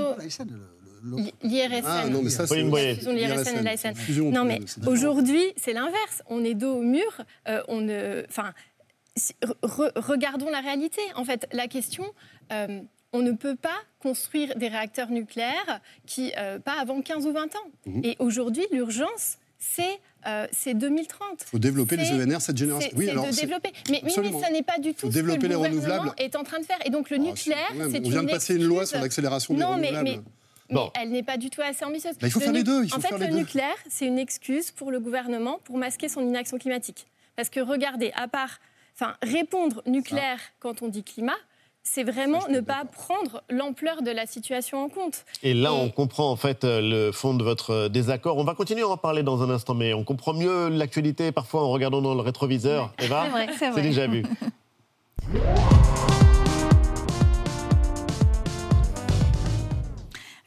L'IRSN. 1.44 1.84
Ah, 1.88 2.08
non, 2.10 2.22
mais 2.22 2.30
ça, 2.30 2.46
c'est- 2.46 2.54
Pauline 2.54 2.70
Boyer. 2.70 2.90
La 2.90 2.94
fusion 2.96 3.12
de 3.12 3.18
l'IRSN 3.18 3.56
et 3.56 3.60
de 3.60 3.66
l'ASN. 3.66 3.94
Non, 4.32 4.44
mais 4.46 4.60
aujourd'hui, 4.88 5.42
c'est 5.58 5.74
l'inverse. 5.74 6.22
On 6.30 6.44
est 6.44 6.54
dos 6.54 6.74
au 6.76 6.82
mur. 6.84 7.02
euh, 7.48 7.60
on 7.70 7.82
ne, 7.82 8.24
enfin, 8.30 8.54
si- 8.54 8.71
re- 9.18 9.92
regardons 9.96 10.50
la 10.50 10.62
réalité. 10.62 11.02
En 11.16 11.26
fait, 11.26 11.48
la 11.52 11.68
question. 11.68 12.06
euh, 12.52 12.82
on 13.14 13.22
ne 13.22 13.34
peut 13.34 13.58
pas 13.58 13.76
construire 14.00 14.56
des 14.56 14.70
réacteurs 14.70 15.10
nucléaires 15.10 15.82
qui, 16.08 16.32
euh, 16.38 16.60
pas 16.60 16.80
avant 16.80 17.02
15 17.02 17.26
ou 17.28 17.34
20 17.34 17.54
ans. 17.58 17.70
Mhm. 17.86 18.02
Et 18.06 18.16
aujourd'hui, 18.20 18.66
l'urgence, 18.72 19.38
c'est 19.60 20.00
euh, 20.28 20.48
c'est 20.54 20.74
2030. 20.76 21.20
Il 21.42 21.46
faut 21.50 21.60
développer 21.60 21.98
les 21.98 22.10
ENR, 22.12 22.40
cette 22.40 22.56
génération. 22.56 22.90
Oui, 22.96 23.10
alors, 23.10 23.26
de 23.26 23.32
développer. 23.32 23.72
Mais, 23.90 23.96
oui, 23.96 24.00
mais 24.04 24.10
Absolument. 24.12 24.40
ça 24.40 24.50
n'est 24.52 24.64
pas 24.64 24.78
du 24.80 24.94
tout 24.94 25.12
ce 25.12 25.14
que 25.18 25.20
le 25.26 25.32
les 25.32 25.38
gouvernement 25.38 25.64
renouvelables. 25.64 26.14
est 26.20 26.36
en 26.38 26.44
train 26.44 26.60
de 26.62 26.66
faire. 26.66 26.78
Et 26.86 26.90
donc 26.90 27.10
le 27.10 27.18
Ah, 27.18 27.20
nucléaire, 27.20 27.58
c'est 27.92 28.06
on 28.06 28.10
vient 28.10 28.24
de 28.24 28.30
passer 28.32 28.56
une 28.56 28.64
loi 28.64 28.84
excuse. 28.84 28.92
sur 28.96 29.02
l'accélération 29.02 29.54
des 29.56 29.60
non, 29.60 29.76
mais, 29.78 29.88
renouvelables. 29.90 30.22
mais, 30.70 30.74
Bon. 30.76 30.90
mais 30.96 31.02
elle 31.02 31.10
n'est 31.12 31.24
pas 31.24 31.36
du 31.38 31.50
tout 31.50 31.62
assez 31.62 31.84
ambitieuse. 31.84 32.14
Bah, 32.22 32.28
il 32.28 32.32
faut 32.32 32.40
Le 32.40 32.46
faire 32.46 32.54
les 32.54 32.64
deux, 32.64 32.84
il 32.86 32.90
faut 32.90 32.98
en 32.98 33.02
fait, 33.02 33.10
faire 33.10 33.18
le 33.18 33.28
deux. 33.28 33.36
nucléaire, 33.36 33.76
c'est 33.90 34.06
une 34.06 34.20
excuse 34.20 34.72
pour 34.72 34.90
le 34.90 35.00
gouvernement 35.02 35.60
pour 35.66 35.78
masquer 35.78 36.08
son 36.08 36.22
inaction 36.26 36.58
climatique. 36.60 37.08
Parce 37.36 37.50
que 37.50 37.60
regardez, 37.60 38.12
à 38.16 38.28
part, 38.30 38.60
enfin, 39.02 39.16
répondre 39.24 39.82
nucléaire 39.86 40.40
quand 40.60 40.82
on 40.82 40.88
dit 40.88 41.04
climat, 41.04 41.38
c'est 41.84 42.04
vraiment 42.04 42.48
ne 42.50 42.60
pas 42.60 42.84
prendre 42.86 43.42
l'ampleur 43.50 44.04
de 44.04 44.12
la 44.12 44.28
situation 44.28 44.84
en 44.84 44.90
compte. 44.90 45.26
Et 45.42 45.56
là, 45.56 45.74
on 45.74 45.90
comprend 45.90 46.30
en 46.30 46.36
fait 46.36 46.64
euh, 46.64 46.82
le 46.82 47.12
fond 47.12 47.34
de 47.34 47.44
votre 47.44 47.72
euh, 47.72 47.90
désaccord. 47.90 48.38
On 48.38 48.44
va 48.44 48.54
continuer 48.54 48.84
à 48.84 48.88
en 48.88 48.98
parler 48.98 49.24
dans 49.24 49.42
un 49.42 49.50
instant, 49.50 49.74
mais 49.74 49.94
on 49.94 50.04
comprend 50.04 50.34
mieux 50.34 50.70
l'actualité 50.70 51.32
parfois 51.32 51.64
en 51.64 51.72
regardant 51.72 52.02
dans 52.02 52.14
le 52.14 52.22
rétroviseur. 52.22 52.94
Eva, 53.00 53.26
c'est 53.58 53.82
déjà 53.82 54.06
vu. 54.06 54.24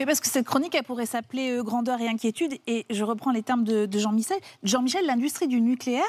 Parce 0.06 0.20
que 0.20 0.28
cette 0.28 0.46
chronique, 0.46 0.74
elle 0.74 0.84
pourrait 0.84 1.06
s'appeler 1.06 1.50
euh, 1.50 1.62
Grandeur 1.62 2.00
et 2.00 2.08
inquiétude. 2.08 2.54
Et 2.66 2.86
je 2.90 3.04
reprends 3.04 3.30
les 3.30 3.42
termes 3.42 3.64
de, 3.64 3.88
Jean-Michel. 3.98 4.38
Jean-Michel, 4.62 5.06
l'industrie 5.06 5.48
du 5.48 5.60
nucléaire, 5.60 6.02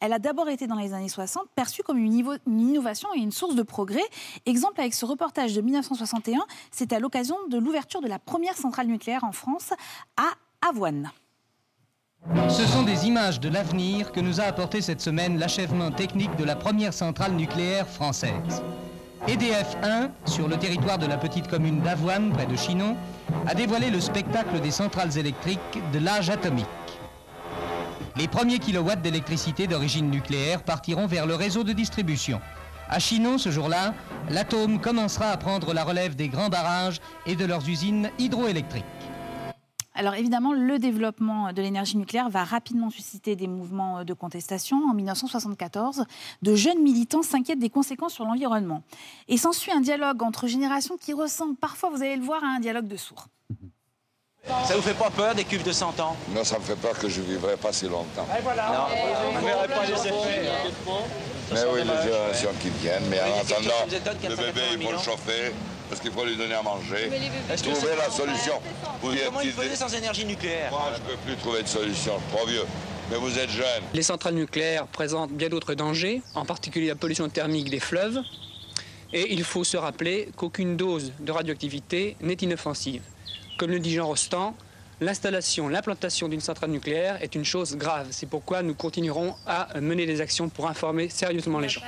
elle 0.00 0.12
a 0.12 0.18
d'abord 0.18 0.48
été 0.48 0.66
dans 0.66 0.76
les 0.76 0.92
années 0.92 1.08
60 1.08 1.44
perçue 1.54 1.82
comme 1.82 1.98
une, 1.98 2.12
une, 2.46 2.60
innovation 2.60 3.08
et 3.14 3.18
une 3.18 3.32
source 3.32 3.54
de 3.54 3.62
progrès. 3.62 4.04
Exemple 4.46 4.80
avec 4.80 4.94
ce 4.94 5.04
reportage 5.04 5.54
de 5.54 5.60
1961, 5.60 6.44
c'était 6.70 6.96
à 6.96 7.00
l'occasion 7.00 7.36
de 7.48 7.58
l'ouverture 7.58 8.00
de 8.00 8.08
la 8.08 8.18
première 8.18 8.56
centrale 8.56 8.86
nucléaire 8.86 9.24
en 9.24 9.32
France 9.32 9.72
à 10.16 10.68
Avoine. 10.68 11.10
Ce 12.48 12.66
sont 12.66 12.82
des 12.82 13.06
images 13.06 13.38
de 13.38 13.50
l'avenir 13.50 14.10
que 14.10 14.20
nous 14.20 14.40
a 14.40 14.44
apporté 14.44 14.80
cette 14.80 15.02
semaine 15.02 15.38
l'achèvement 15.38 15.90
technique 15.90 16.34
de 16.36 16.44
la 16.44 16.56
première 16.56 16.94
centrale 16.94 17.32
nucléaire 17.32 17.86
française. 17.86 18.62
EDF 19.26 19.78
1, 19.82 20.10
sur 20.26 20.48
le 20.48 20.58
territoire 20.58 20.98
de 20.98 21.06
la 21.06 21.16
petite 21.16 21.48
commune 21.48 21.80
d'Avoine, 21.80 22.30
près 22.30 22.44
de 22.44 22.56
Chinon, 22.56 22.94
a 23.46 23.54
dévoilé 23.54 23.88
le 23.88 23.98
spectacle 23.98 24.60
des 24.60 24.70
centrales 24.70 25.16
électriques 25.16 25.58
de 25.94 25.98
l'âge 25.98 26.28
atomique. 26.28 26.66
Les 28.16 28.28
premiers 28.28 28.58
kilowatts 28.58 29.00
d'électricité 29.00 29.66
d'origine 29.66 30.10
nucléaire 30.10 30.62
partiront 30.62 31.06
vers 31.06 31.24
le 31.24 31.36
réseau 31.36 31.64
de 31.64 31.72
distribution. 31.72 32.38
À 32.90 32.98
Chinon, 32.98 33.38
ce 33.38 33.50
jour-là, 33.50 33.94
l'atome 34.28 34.78
commencera 34.78 35.30
à 35.30 35.38
prendre 35.38 35.72
la 35.72 35.84
relève 35.84 36.14
des 36.16 36.28
grands 36.28 36.50
barrages 36.50 37.00
et 37.24 37.34
de 37.34 37.46
leurs 37.46 37.66
usines 37.66 38.10
hydroélectriques. 38.18 38.84
Alors 39.96 40.14
évidemment, 40.14 40.52
le 40.52 40.78
développement 40.78 41.52
de 41.52 41.62
l'énergie 41.62 41.96
nucléaire 41.96 42.28
va 42.28 42.42
rapidement 42.42 42.90
susciter 42.90 43.36
des 43.36 43.46
mouvements 43.46 44.04
de 44.04 44.12
contestation. 44.12 44.76
En 44.90 44.94
1974, 44.94 46.04
de 46.42 46.54
jeunes 46.54 46.82
militants 46.82 47.22
s'inquiètent 47.22 47.60
des 47.60 47.70
conséquences 47.70 48.14
sur 48.14 48.24
l'environnement. 48.24 48.82
Et 49.28 49.36
s'ensuit 49.36 49.70
un 49.70 49.80
dialogue 49.80 50.22
entre 50.22 50.48
générations 50.48 50.96
qui 50.96 51.12
ressemble 51.12 51.54
parfois, 51.56 51.90
vous 51.90 52.02
allez 52.02 52.16
le 52.16 52.24
voir, 52.24 52.42
à 52.42 52.48
un 52.48 52.60
dialogue 52.60 52.88
de 52.88 52.96
sourds. 52.96 53.28
Ça 54.46 54.76
vous 54.76 54.82
fait 54.82 54.94
pas 54.94 55.10
peur 55.10 55.34
des 55.34 55.44
cuves 55.44 55.62
de 55.62 55.72
100 55.72 56.00
ans? 56.00 56.16
Non, 56.28 56.44
ça 56.44 56.58
me 56.58 56.64
fait 56.64 56.76
peur 56.76 56.98
que 56.98 57.08
je 57.08 57.20
ne 57.20 57.26
vivrai 57.26 57.56
pas 57.56 57.72
si 57.72 57.86
longtemps. 57.86 58.26
Et 58.38 58.42
voilà. 58.42 58.68
Non, 58.68 59.32
vous 59.32 59.40
ne 59.40 59.44
verrez 59.46 59.68
pas 59.68 59.86
les 59.86 59.92
effets. 59.92 60.50
Mais 61.52 61.60
oui, 61.72 61.80
les 61.80 62.02
générations 62.02 62.50
qui 62.60 62.68
viennent. 62.82 63.06
Mais 63.08 63.20
en 63.20 63.40
attendant, 63.40 63.84
le 64.28 64.36
bébé, 64.36 64.60
il 64.72 64.82
faut 64.82 64.92
le 64.92 64.98
chauffer 64.98 65.52
parce 65.88 66.00
qu'il 66.00 66.12
faut 66.12 66.24
lui 66.24 66.36
donner 66.36 66.54
à 66.54 66.62
manger. 66.62 67.10
Trouver 67.56 67.96
la 67.96 68.10
solution. 68.10 68.54
Comment 69.00 69.40
il 69.40 69.52
faisait 69.52 69.76
sans 69.76 69.94
énergie 69.94 70.26
nucléaire? 70.26 70.70
Moi, 70.70 70.92
je 70.94 71.02
ne 71.02 71.06
peux 71.08 71.22
plus 71.24 71.36
trouver 71.36 71.62
de 71.62 71.68
solution, 71.68 72.12
je 72.18 72.28
suis 72.28 72.36
trop 72.36 72.46
vieux. 72.46 72.66
Mais 73.10 73.16
vous 73.16 73.38
êtes 73.38 73.50
jeune. 73.50 73.82
Les 73.92 74.02
centrales 74.02 74.34
nucléaires 74.34 74.86
présentent 74.86 75.32
bien 75.32 75.48
d'autres 75.48 75.74
dangers, 75.74 76.22
en 76.34 76.44
particulier 76.44 76.88
la 76.88 76.94
pollution 76.94 77.28
thermique 77.28 77.70
des 77.70 77.80
fleuves. 77.80 78.18
Et 79.12 79.32
il 79.32 79.44
faut 79.44 79.64
se 79.64 79.76
rappeler 79.76 80.30
qu'aucune 80.36 80.76
dose 80.76 81.12
de 81.20 81.32
radioactivité 81.32 82.16
n'est 82.20 82.34
inoffensive. 82.34 83.02
Comme 83.56 83.70
le 83.70 83.78
dit 83.78 83.94
Jean 83.94 84.06
Rostand, 84.06 84.54
l'installation, 85.00 85.68
l'implantation 85.68 86.28
d'une 86.28 86.40
centrale 86.40 86.70
nucléaire 86.70 87.22
est 87.22 87.34
une 87.34 87.44
chose 87.44 87.76
grave. 87.76 88.08
C'est 88.10 88.26
pourquoi 88.26 88.62
nous 88.62 88.74
continuerons 88.74 89.34
à 89.46 89.80
mener 89.80 90.06
des 90.06 90.20
actions 90.20 90.48
pour 90.48 90.68
informer 90.68 91.08
sérieusement 91.08 91.60
les 91.60 91.68
gens. 91.68 91.82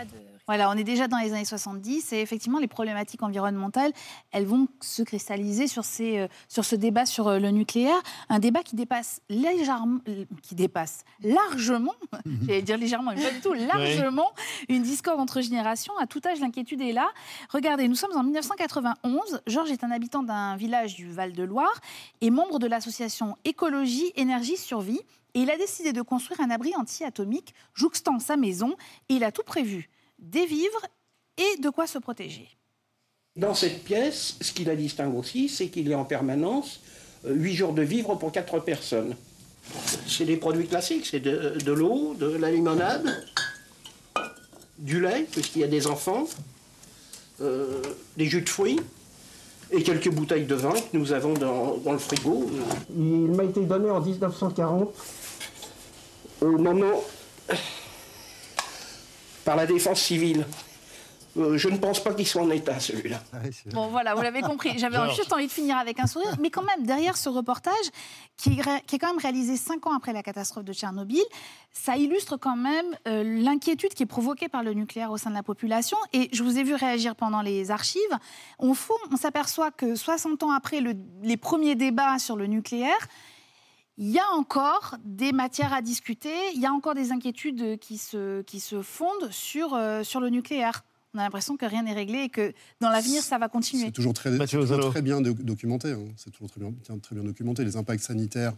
Voilà, 0.47 0.70
on 0.70 0.74
est 0.74 0.85
déjà 0.85 1.09
dans 1.09 1.18
les 1.18 1.32
années 1.32 1.44
70 1.44 2.12
et 2.12 2.20
effectivement, 2.20 2.60
les 2.60 2.68
problématiques 2.68 3.24
environnementales, 3.24 3.93
elles 4.31 4.47
vont 4.47 4.68
se 4.81 5.02
cristalliser 5.02 5.66
sur, 5.66 5.85
ces, 5.85 6.18
euh, 6.18 6.28
sur 6.48 6.64
ce 6.64 6.77
débat 6.77 7.05
sur 7.05 7.27
euh, 7.27 7.40
le 7.40 7.51
nucléaire. 7.51 8.01
Un 8.28 8.39
débat 8.39 8.62
qui 8.62 8.77
dépasse 8.77 9.20
légèrement, 9.28 9.98
euh, 10.09 10.24
qui 10.43 10.55
dépasse 10.55 11.05
largement, 11.24 11.94
j'allais 12.47 12.62
dire 12.62 12.78
légèrement, 12.78 13.10
mais 13.12 13.24
pas 13.24 13.32
du 13.32 13.40
tout, 13.40 13.55
largement, 13.55 14.31
une 14.68 14.85
discorde 14.85 15.18
entre 15.18 15.40
générations. 15.40 15.98
À 15.98 16.06
tout 16.06 16.20
âge, 16.24 16.39
l'inquiétude 16.39 16.81
est 16.81 16.93
là. 16.93 17.09
Regardez, 17.51 17.89
nous 17.89 17.97
sommes 17.97 18.16
en 18.16 18.23
1991. 18.23 19.40
Georges 19.48 19.73
est 19.73 19.82
un 19.82 19.90
habitant 19.90 20.23
d'un 20.23 20.55
village 20.55 20.94
du 20.94 21.10
Val-de-Loire 21.10 21.81
et 22.20 22.31
membre 22.31 22.60
de 22.60 22.68
l'association 22.68 23.36
Écologie, 23.44 24.12
Énergie, 24.14 24.56
Survie. 24.56 25.01
Et 25.35 25.40
il 25.40 25.51
a 25.51 25.56
décidé 25.56 25.93
de 25.93 26.02
construire 26.02 26.40
un 26.40 26.51
abri 26.51 26.73
anti-atomique 26.77 27.52
jouxtant 27.74 28.20
sa 28.20 28.36
maison 28.36 28.77
et 29.09 29.14
il 29.14 29.24
a 29.24 29.32
tout 29.32 29.43
prévu 29.43 29.90
des 30.18 30.47
vivres 30.47 30.86
et 31.36 31.60
de 31.60 31.70
quoi 31.70 31.86
se 31.86 31.98
protéger. 31.98 32.48
Dans 33.36 33.55
cette 33.55 33.84
pièce, 33.84 34.36
ce 34.40 34.52
qui 34.52 34.64
la 34.64 34.76
distingue 34.76 35.14
aussi, 35.14 35.48
c'est 35.48 35.68
qu'il 35.68 35.88
y 35.88 35.93
a 35.93 35.98
en 35.98 36.05
permanence 36.05 36.80
8 37.24 37.51
euh, 37.52 37.55
jours 37.55 37.72
de 37.74 37.82
vivres 37.82 38.14
pour 38.16 38.32
4 38.32 38.60
personnes. 38.60 39.14
C'est 40.06 40.24
des 40.24 40.36
produits 40.36 40.66
classiques, 40.66 41.06
c'est 41.06 41.20
de, 41.20 41.72
l'eau, 41.72 42.14
de 42.14 42.26
la 42.26 42.51
limonade, 42.51 43.05
du 44.78 45.01
lait, 45.01 45.26
puisqu'il 45.30 45.60
y 45.60 45.64
a 45.64 45.68
des 45.68 45.86
enfants, 45.86 46.26
euh, 47.40 47.82
des 48.16 48.26
jus 48.26 48.43
de 48.43 48.48
fruits 48.48 48.80
et 49.72 49.82
quelques 49.82 50.09
bouteilles 50.09 50.47
de 50.47 50.55
vin 50.55 50.72
que 50.72 50.97
nous 50.97 51.12
avons 51.12 51.34
dans, 51.34 51.76
dans 51.78 51.93
le 51.93 51.98
frigo. 51.98 52.48
Il 52.97 53.32
m'a 53.32 53.44
été 53.44 53.60
donné 53.60 53.90
en 53.90 54.01
1940 54.01 54.94
au 56.40 56.59
moment 56.59 57.02
par 59.47 59.56
la 59.56 59.64
défense 59.64 60.02
civile. 60.02 60.44
Euh, 61.39 61.56
je 61.59 61.68
ne 61.68 61.77
pense 61.77 62.02
pas 62.02 62.14
qu'il 62.14 62.27
soit 62.27 62.43
en 62.43 62.51
état, 62.51 62.81
celui-là. 62.81 63.23
Ah 63.32 63.39
bon, 63.66 63.89
voilà, 63.89 64.14
vous 64.14 64.23
l'avez 64.23 64.40
compris. 64.40 64.73
J'avais 64.78 64.98
juste 65.14 65.32
envie 65.32 65.47
de 65.47 65.52
finir 65.52 65.77
avec 65.77 66.01
un 66.01 66.06
sourire. 66.06 66.35
Mais 66.40 66.51
quand 66.51 66.62
même, 66.62 66.85
derrière 66.85 67.16
ce 67.16 67.28
reportage, 67.28 67.74
qui 68.36 68.59
est, 68.59 68.86
qui 68.86 68.97
est, 68.97 68.98
quand 68.98 69.09
même 69.09 69.20
réalisé 69.20 69.56
cinq 69.56 69.86
ans 69.86 69.94
après 69.94 70.12
la 70.12 70.23
catastrophe 70.23 70.64
de 70.64 70.73
Tchernobyl, 70.73 71.23
ça 71.73 71.97
illustre 71.97 72.39
quand 72.39 72.56
même 72.56 72.86
euh, 73.06 73.23
l'inquiétude 73.23 73.93
qui 73.94 74.02
est 74.02 74.06
provoquée 74.06 74.48
par 74.48 74.62
le 74.62 74.73
nucléaire 74.73 75.10
au 75.10 75.18
sein 75.18 75.31
de 75.31 75.36
la 75.36 75.43
population. 75.43 75.98
Et 76.12 76.28
je 76.32 76.43
vous 76.43 76.59
ai 76.59 76.64
vu 76.64 76.74
réagir 76.74 77.14
pendant 77.14 77.43
les 77.43 77.70
archives. 77.70 78.01
On, 78.59 78.73
on 79.12 79.16
s'aperçoit 79.16 79.70
que 79.70 79.94
60 79.94 80.43
ans 80.43 80.52
après 80.52 80.81
le, 80.81 80.94
les 81.23 81.36
premiers 81.36 81.74
débats 81.77 82.18
sur 82.18 82.36
le 82.36 82.47
nucléaire, 82.47 83.09
il 83.98 84.10
y 84.10 84.18
a 84.18 84.28
encore 84.35 84.97
des 85.05 85.32
matières 85.32 85.73
à 85.73 85.82
discuter, 85.82 86.35
il 86.55 86.60
y 86.60 86.66
a 86.66 86.73
encore 86.73 86.94
des 86.94 87.12
inquiétudes 87.12 87.78
qui 87.78 87.98
se, 87.98 88.43
qui 88.43 88.60
se 88.60 88.82
fondent 88.82 89.31
sur, 89.31 89.74
euh, 89.74 90.02
sur 90.02 90.20
le 90.20 90.28
nucléaire. 90.28 90.85
On 91.14 91.18
a 91.18 91.23
l'impression 91.23 91.56
que 91.56 91.64
rien 91.64 91.82
n'est 91.82 91.94
réglé 91.94 92.24
et 92.24 92.28
que 92.28 92.52
dans 92.81 92.90
l'avenir, 92.90 93.23
ça 93.23 93.39
va 93.39 93.48
continuer. 93.48 93.86
C'est 93.86 93.93
toujours 93.93 94.12
très, 94.12 94.36
très 94.36 95.02
bien 95.02 95.23
documenté. 95.23 95.93
Hein. 95.93 96.09
C'est 96.16 96.31
toujours 96.31 96.51
très 96.51 96.60
bien, 96.60 96.73
très 96.98 97.14
bien 97.14 97.24
documenté. 97.24 97.64
Les 97.64 97.77
impacts 97.77 98.02
sanitaires 98.02 98.52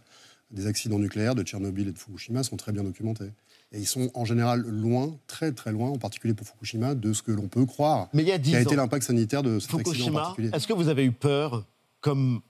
des 0.50 0.66
accidents 0.66 0.98
nucléaires 0.98 1.36
de 1.36 1.42
Tchernobyl 1.44 1.86
et 1.86 1.92
de 1.92 1.98
Fukushima 1.98 2.42
sont 2.42 2.56
très 2.56 2.72
bien 2.72 2.82
documentés. 2.82 3.30
Et 3.70 3.78
ils 3.78 3.86
sont 3.86 4.10
en 4.14 4.24
général 4.24 4.62
loin, 4.62 5.16
très 5.28 5.52
très 5.52 5.70
loin, 5.70 5.90
en 5.90 5.98
particulier 5.98 6.34
pour 6.34 6.48
Fukushima, 6.48 6.96
de 6.96 7.12
ce 7.12 7.22
que 7.22 7.30
l'on 7.30 7.46
peut 7.46 7.66
croire 7.66 8.08
Mais 8.12 8.22
il 8.22 8.28
y 8.28 8.32
a, 8.32 8.38
qui 8.40 8.56
a 8.56 8.60
été 8.60 8.74
l'impact 8.74 9.04
sanitaire 9.04 9.44
de 9.44 9.60
cet 9.60 9.74
accident 9.74 10.08
en 10.08 10.12
particulier. 10.12 10.50
Est-ce 10.52 10.66
que 10.66 10.72
vous 10.72 10.88
avez 10.88 11.04
eu 11.04 11.12
peur, 11.12 11.64
comme 12.00 12.40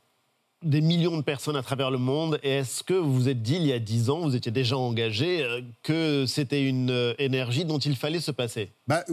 des 0.62 0.80
millions 0.80 1.16
de 1.16 1.22
personnes 1.22 1.56
à 1.56 1.62
travers 1.62 1.90
le 1.90 1.98
monde. 1.98 2.38
Et 2.42 2.50
est-ce 2.50 2.82
que 2.82 2.94
vous 2.94 3.12
vous 3.12 3.28
êtes 3.28 3.42
dit, 3.42 3.56
il 3.56 3.66
y 3.66 3.72
a 3.72 3.78
dix 3.78 4.10
ans, 4.10 4.20
vous 4.20 4.34
étiez 4.34 4.52
déjà 4.52 4.76
engagé, 4.76 5.42
euh, 5.42 5.60
que 5.82 6.24
c'était 6.26 6.66
une 6.66 6.90
euh, 6.90 7.14
énergie 7.18 7.64
dont 7.64 7.78
il 7.78 7.96
fallait 7.96 8.20
se 8.20 8.30
passer? 8.30 8.72
Bah, 8.86 9.04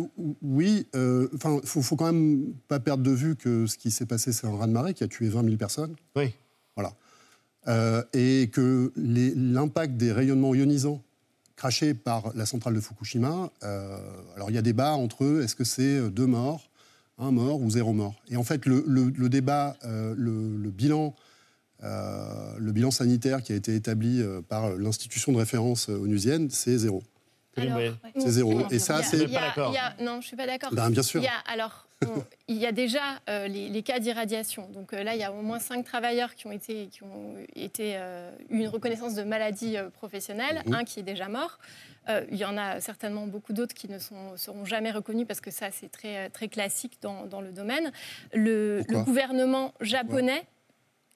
Oui. 0.42 0.88
Euh, 0.96 1.30
il 1.34 1.40
faut, 1.40 1.82
faut, 1.82 1.96
quand 1.96 2.12
même 2.12 2.54
pas 2.68 2.80
perdre 2.80 3.04
de 3.04 3.12
vue 3.12 3.36
que 3.36 3.68
ce 3.68 3.78
qui 3.78 3.92
s'est 3.92 4.06
passé, 4.06 4.34
c'est 4.34 4.48
un 4.48 4.56
raz-de-marée 4.56 4.94
qui 4.94 5.04
a 5.04 5.08
tué 5.08 5.30
20 5.30 5.44
000 5.44 5.58
personnes. 5.58 5.96
Oui. 6.16 6.34
Voilà. 6.76 6.94
et 8.14 8.50
que 8.52 8.92
l'impact 8.98 9.96
des 9.96 10.12
rayonnements 10.12 10.54
ionisants 10.54 11.02
crachés 11.56 11.94
par 11.94 12.36
la 12.36 12.46
centrale 12.46 12.74
de 12.74 12.82
Fukushima, 12.82 13.50
alors 14.36 14.50
il 14.50 14.56
y 14.56 14.58
a 14.58 14.62
débat 14.62 14.92
entre 14.92 15.24
eux, 15.24 15.42
est-ce 15.42 15.56
que 15.56 15.64
c'est 15.64 16.10
deux 16.10 16.26
morts? 16.26 16.70
Un 17.18 17.32
mort 17.32 17.62
ou 17.62 17.70
zéro 17.70 17.94
mort? 17.94 18.16
Et 18.28 18.36
en 18.36 18.44
fait, 18.44 18.66
le, 18.66 19.30
débat, 19.30 19.78
le, 19.84 20.70
bilan 20.70 21.16
le 21.82 22.72
bilan 22.72 22.92
sanitaire 22.92 23.42
qui 23.42 23.54
a 23.54 23.56
été 23.56 23.76
établi 23.76 24.22
euh, 24.22 24.42
par 24.42 24.72
l'institution 24.72 25.32
de 25.32 25.38
référence 25.38 25.90
euh, 25.90 25.98
onusienne, 25.98 26.50
c'est 26.50 26.78
zéro. 26.78 27.04
C'est 28.18 28.30
zéro. 28.32 28.64
Et 28.70 28.80
ça, 28.80 29.02
c'est. 29.02 29.28
pas 29.28 29.40
d'accord. 29.40 29.74
Non, 30.02 30.20
je 30.20 30.28
suis 30.28 30.36
pas 30.36 30.46
d'accord. 30.46 30.74
Ben, 30.74 30.90
bien 30.90 31.02
sûr. 31.02 31.22
Il 31.22 31.24
y 31.24 31.28
a, 31.28 31.38
alors, 31.48 31.88
il 32.50 32.58
y 32.58 32.66
a 32.66 32.74
déjà 32.74 33.22
les, 33.48 33.82
cas 33.82 34.00
d'irradiation. 34.00 34.68
Donc 34.74 34.92
là, 34.92 35.16
il 35.16 35.22
y 35.22 35.24
a 35.24 35.32
au 35.32 35.42
moins 35.42 35.60
cinq 35.60 35.86
travailleurs 35.86 36.36
qui 36.36 36.48
ont 36.48 36.52
été, 36.52 36.88
qui 36.88 37.04
ont 37.04 37.36
été 37.56 37.98
eu 38.50 38.58
une 38.60 38.68
reconnaissance 38.68 39.16
de 39.16 39.24
maladie 39.24 39.78
professionnelle, 39.94 40.64
mhm. 40.66 40.74
un 40.74 40.84
qui 40.84 41.00
est 41.00 41.04
déjà 41.04 41.30
mort. 41.30 41.60
il 42.30 42.38
y 42.38 42.44
en 42.44 42.58
a 42.58 42.82
certainement 42.82 43.26
beaucoup 43.26 43.54
d'autres 43.54 43.74
qui 43.74 43.90
ne 43.90 44.00
sont, 44.00 44.36
seront 44.36 44.66
jamais 44.66 44.92
reconnus 44.92 45.26
parce 45.26 45.40
que 45.40 45.50
ça, 45.50 45.68
c'est 45.72 45.90
très, 45.90 46.30
très 46.32 46.50
classique 46.50 46.98
dans, 47.02 47.26
dans 47.26 47.40
le 47.40 47.54
domaine. 47.54 47.94
Le, 48.34 48.84
gouvernement 49.06 49.74
japonais 49.80 50.44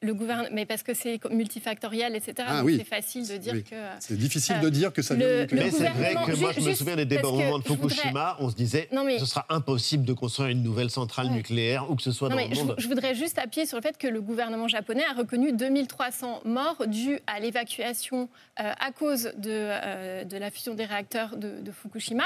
le 0.02 0.14
gouvernement, 0.14 0.48
mais 0.54 0.66
parce 0.66 0.82
que 0.82 0.94
c'est 0.94 1.20
multifactoriel, 1.30 2.16
etc. 2.16 2.34
Ah, 2.48 2.64
oui. 2.64 2.78
c'est 2.78 2.86
facile 2.88 3.28
de 3.28 3.36
dire 3.36 3.54
Oui. 3.54 3.64
que. 3.64 3.76
C'est 4.00 4.18
difficile 4.18 4.56
euh, 4.58 4.62
de 4.62 4.70
dire 4.70 4.94
que 4.94 5.02
ça 5.02 5.14
le-. 5.16 5.46
Mais 5.52 5.72
c'est 5.72 5.90
vrai 5.90 6.16
que 6.26 6.36
moi, 6.40 6.54
je 6.54 6.62
me 6.62 6.74
souviens 6.74 6.96
des 6.96 7.18
moment 7.22 7.60
de 7.60 7.64
voudrais- 7.68 7.90
Fukushima. 7.96 8.38
On 8.40 8.50
se 8.50 8.56
disait 8.56 8.88
Non, 8.94 9.04
mais- 9.04 9.20
ce 9.20 9.26
sera 9.26 9.46
impossible 9.50 10.06
de 10.06 10.14
construire 10.14 10.50
une 10.52 10.64
nouvelle 10.64 10.90
centrale 10.90 11.28
Ouais. 11.28 11.34
nucléaire 11.34 11.90
où 11.92 11.96
que 11.96 12.02
ce 12.02 12.14
soit 12.14 12.30
Non, 12.30 12.36
dans 12.38 12.42
mais 12.42 12.48
le 12.48 12.56
je, 12.56 12.62
monde. 12.62 12.76
je 12.78 12.88
voudrais 12.88 13.14
juste 13.14 13.38
appuyer 13.40 13.66
sur 13.66 13.78
le 13.78 13.82
fait 13.82 13.98
que 13.98 14.08
le 14.08 14.22
gouvernement 14.22 14.70
japonais 14.70 15.04
a 15.04 15.14
reconnu 15.14 15.52
2300 15.52 16.42
morts 16.46 16.88
dus 16.88 17.20
à 17.28 17.42
l'évacuation 17.42 18.30
euh, 18.62 18.72
à 18.80 18.92
cause 18.94 19.32
de, 19.38 19.50
euh, 19.52 20.24
de 20.24 20.38
la 20.38 20.50
fusion 20.50 20.76
des 20.76 20.86
réacteurs 20.86 21.36
de, 21.36 21.60
de 21.60 21.72
Fukushima. 21.72 22.24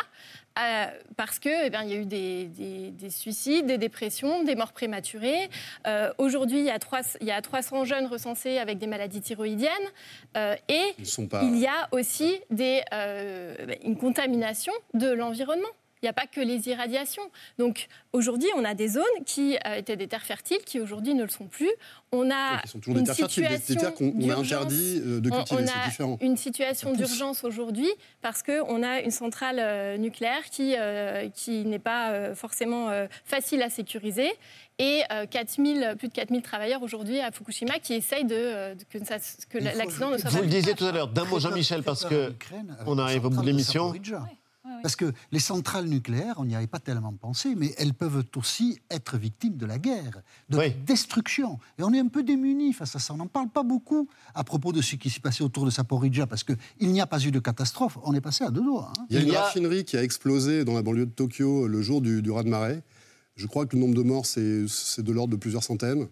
Euh, 0.60 0.86
parce 1.18 1.40
que, 1.40 1.66
eh 1.66 1.70
bien, 1.70 1.84
il 1.84 1.90
y 1.90 1.94
a 1.94 1.98
eu 1.98 2.06
des, 2.06 2.46
des- 2.46 2.92
des 2.92 3.10
suicides, 3.10 3.66
des 3.66 3.78
dépressions, 3.78 4.44
des 4.44 4.56
morts 4.56 4.72
prématurées. 4.74 5.50
Euh, 5.88 6.12
Aujourd'hui, 6.18 6.60
il, 6.60 6.66
y 6.66 6.70
a 6.70 6.80
trois- 6.80 7.02
il 7.22 7.28
y 7.28 7.32
a 7.32 7.42
300 7.42 7.86
jeunes 7.86 8.06
recensés 8.06 8.58
avec 8.60 8.78
des 8.78 8.88
maladies 8.88 9.22
thyroïdiennes. 9.22 9.72
Euh, 10.38 10.56
et 10.70 10.94
pas- 11.28 11.44
il 11.44 11.58
y 11.58 11.68
a 11.68 11.88
aussi 11.92 12.40
des, 12.52 12.82
une 13.84 13.98
contamination 13.98 14.74
de 14.94 15.10
l'environnement. 15.12 15.68
Il 16.04 16.08
n'y 16.08 16.10
a 16.10 16.14
pas 16.14 16.28
que 16.28 16.42
les 16.42 16.68
irradiations. 16.68 17.24
Donc 17.58 17.88
aujourd'hui, 18.12 18.50
on 18.58 18.66
a 18.66 18.74
des 18.74 18.90
zones 18.90 19.04
qui 19.26 19.56
euh, 19.66 19.76
étaient 19.76 19.96
des 19.96 20.08
terres 20.10 20.22
fertiles 20.26 20.58
qui 20.66 20.82
aujourd'hui 20.82 21.14
ne 21.14 21.24
le 21.24 21.30
sont 21.30 21.46
plus. 21.48 21.72
On 22.12 22.30
a 22.30 22.62
sont 22.68 22.80
toujours 22.80 22.96
des 22.96 23.00
une 23.00 23.06
terres 23.06 23.16
fertiles, 23.16 23.44
des- 23.48 23.50
des 23.50 23.56
situation 23.58 23.80
terres 23.90 23.94
qu'on- 23.96 24.14
on 24.18 24.30
a 24.30 24.36
d'urgence. 24.36 24.46
interdit, 24.52 25.02
euh, 25.06 25.22
de 25.22 25.32
On- 25.32 25.36
cultiver, 25.38 25.62
On, 25.64 25.68
a 25.82 25.86
différent. 25.86 26.18
une 26.22 26.36
situation 26.38 26.92
d'urgence 26.92 27.46
aujourd'hui 27.46 27.90
parce 28.22 28.44
qu'on 28.44 28.84
a 28.84 29.00
une 29.00 29.12
centrale 29.12 29.60
euh, 29.60 29.96
nucléaire 29.98 30.44
qui, 30.52 30.76
euh, 30.78 31.30
qui 31.30 31.64
n'est 31.64 31.80
pas 31.80 32.12
euh, 32.12 32.36
forcément 32.36 32.90
euh, 32.90 33.08
facile 33.24 33.62
à 33.62 33.70
sécuriser 33.70 34.30
et 34.80 35.04
euh, 35.14 35.26
4000, 35.26 35.96
plus 35.98 36.10
de 36.10 36.14
4000 36.14 36.42
travailleurs 36.42 36.84
aujourd'hui 36.84 37.22
à 37.22 37.32
Fukushima 37.32 37.80
qui 37.80 37.94
essayent 37.94 38.26
de, 38.26 38.74
de- 38.76 38.84
que, 39.50 39.58
l'accident 39.78 40.10
ne 40.10 40.18
soit 40.18 40.30
Vous 40.30 40.38
pas 40.40 40.44
le 40.44 40.50
disiez 40.50 40.74
tout 40.74 40.86
à 40.86 40.92
l'heure, 40.92 41.08
d'un 41.08 41.24
mot 41.26 41.40
Jean-Michel, 41.40 41.82
parce 41.84 42.04
que 42.04 42.34
on 42.86 42.98
arrive 42.98 43.26
au 43.26 43.30
bout 43.30 43.42
de 43.42 43.46
l'émission. 43.48 43.94
Parce 44.82 44.96
que 44.96 45.12
les 45.32 45.40
centrales 45.40 45.86
nucléaires, 45.88 46.36
on 46.38 46.46
n'y 46.46 46.56
avait 46.56 46.68
pas 46.68 46.80
tellement 46.80 47.12
pensé, 47.14 47.54
mais 47.56 47.74
elles 47.78 47.94
peuvent 47.94 48.24
aussi 48.36 48.80
être 48.90 49.18
victimes 49.18 49.58
de 49.58 49.66
la 49.66 49.78
guerre, 49.78 50.22
de 50.50 50.58
la 50.58 50.70
destruction. 50.70 51.60
Et 51.78 51.84
on 51.84 51.92
est 51.94 52.00
un 52.00 52.08
peu 52.08 52.24
démunis 52.24 52.74
face 52.74 52.96
à 52.96 53.00
ça. 53.00 53.14
On 53.14 53.18
n'en 53.18 53.28
parle 53.28 53.50
pas 53.50 53.64
beaucoup 53.64 54.08
à 54.34 54.44
propos 54.44 54.72
de 54.72 54.82
ce 54.82 54.96
qui 54.96 55.10
s'est 55.10 55.20
passé 55.20 55.44
autour 55.44 55.66
de 55.66 55.70
Saporidja, 55.70 56.28
parce 56.28 56.44
qu'il 56.44 56.58
n'y 56.92 57.02
a 57.02 57.08
pas 57.08 57.20
eu 57.24 57.32
de 57.32 57.40
catastrophe. 57.40 57.98
On 58.04 58.14
est 58.14 58.22
passé 58.22 58.44
à 58.46 58.52
deux 58.52 58.64
doigts. 58.64 58.92
hein. 58.98 59.06
Il 59.10 59.16
y 59.16 59.20
a 59.20 59.22
une 59.22 59.32
raffinerie 59.44 59.84
qui 59.84 59.98
a 59.98 60.04
explosé 60.04 60.64
dans 60.64 60.74
la 60.74 60.82
banlieue 60.82 61.06
de 61.08 61.12
Tokyo 61.12 61.68
le 61.68 61.82
jour 61.82 62.02
du, 62.02 62.22
du 62.22 62.32
raz-de-marée. 62.32 62.82
Je 63.36 63.48
crois 63.48 63.66
que 63.66 63.76
le 63.76 63.82
nombre 63.82 63.96
de 63.96 64.04
morts, 64.04 64.26
c'est 64.26 64.42
de 65.02 65.12
l'ordre 65.12 65.32
de 65.32 65.38
plusieurs 65.38 65.64
centaines. 65.64 66.08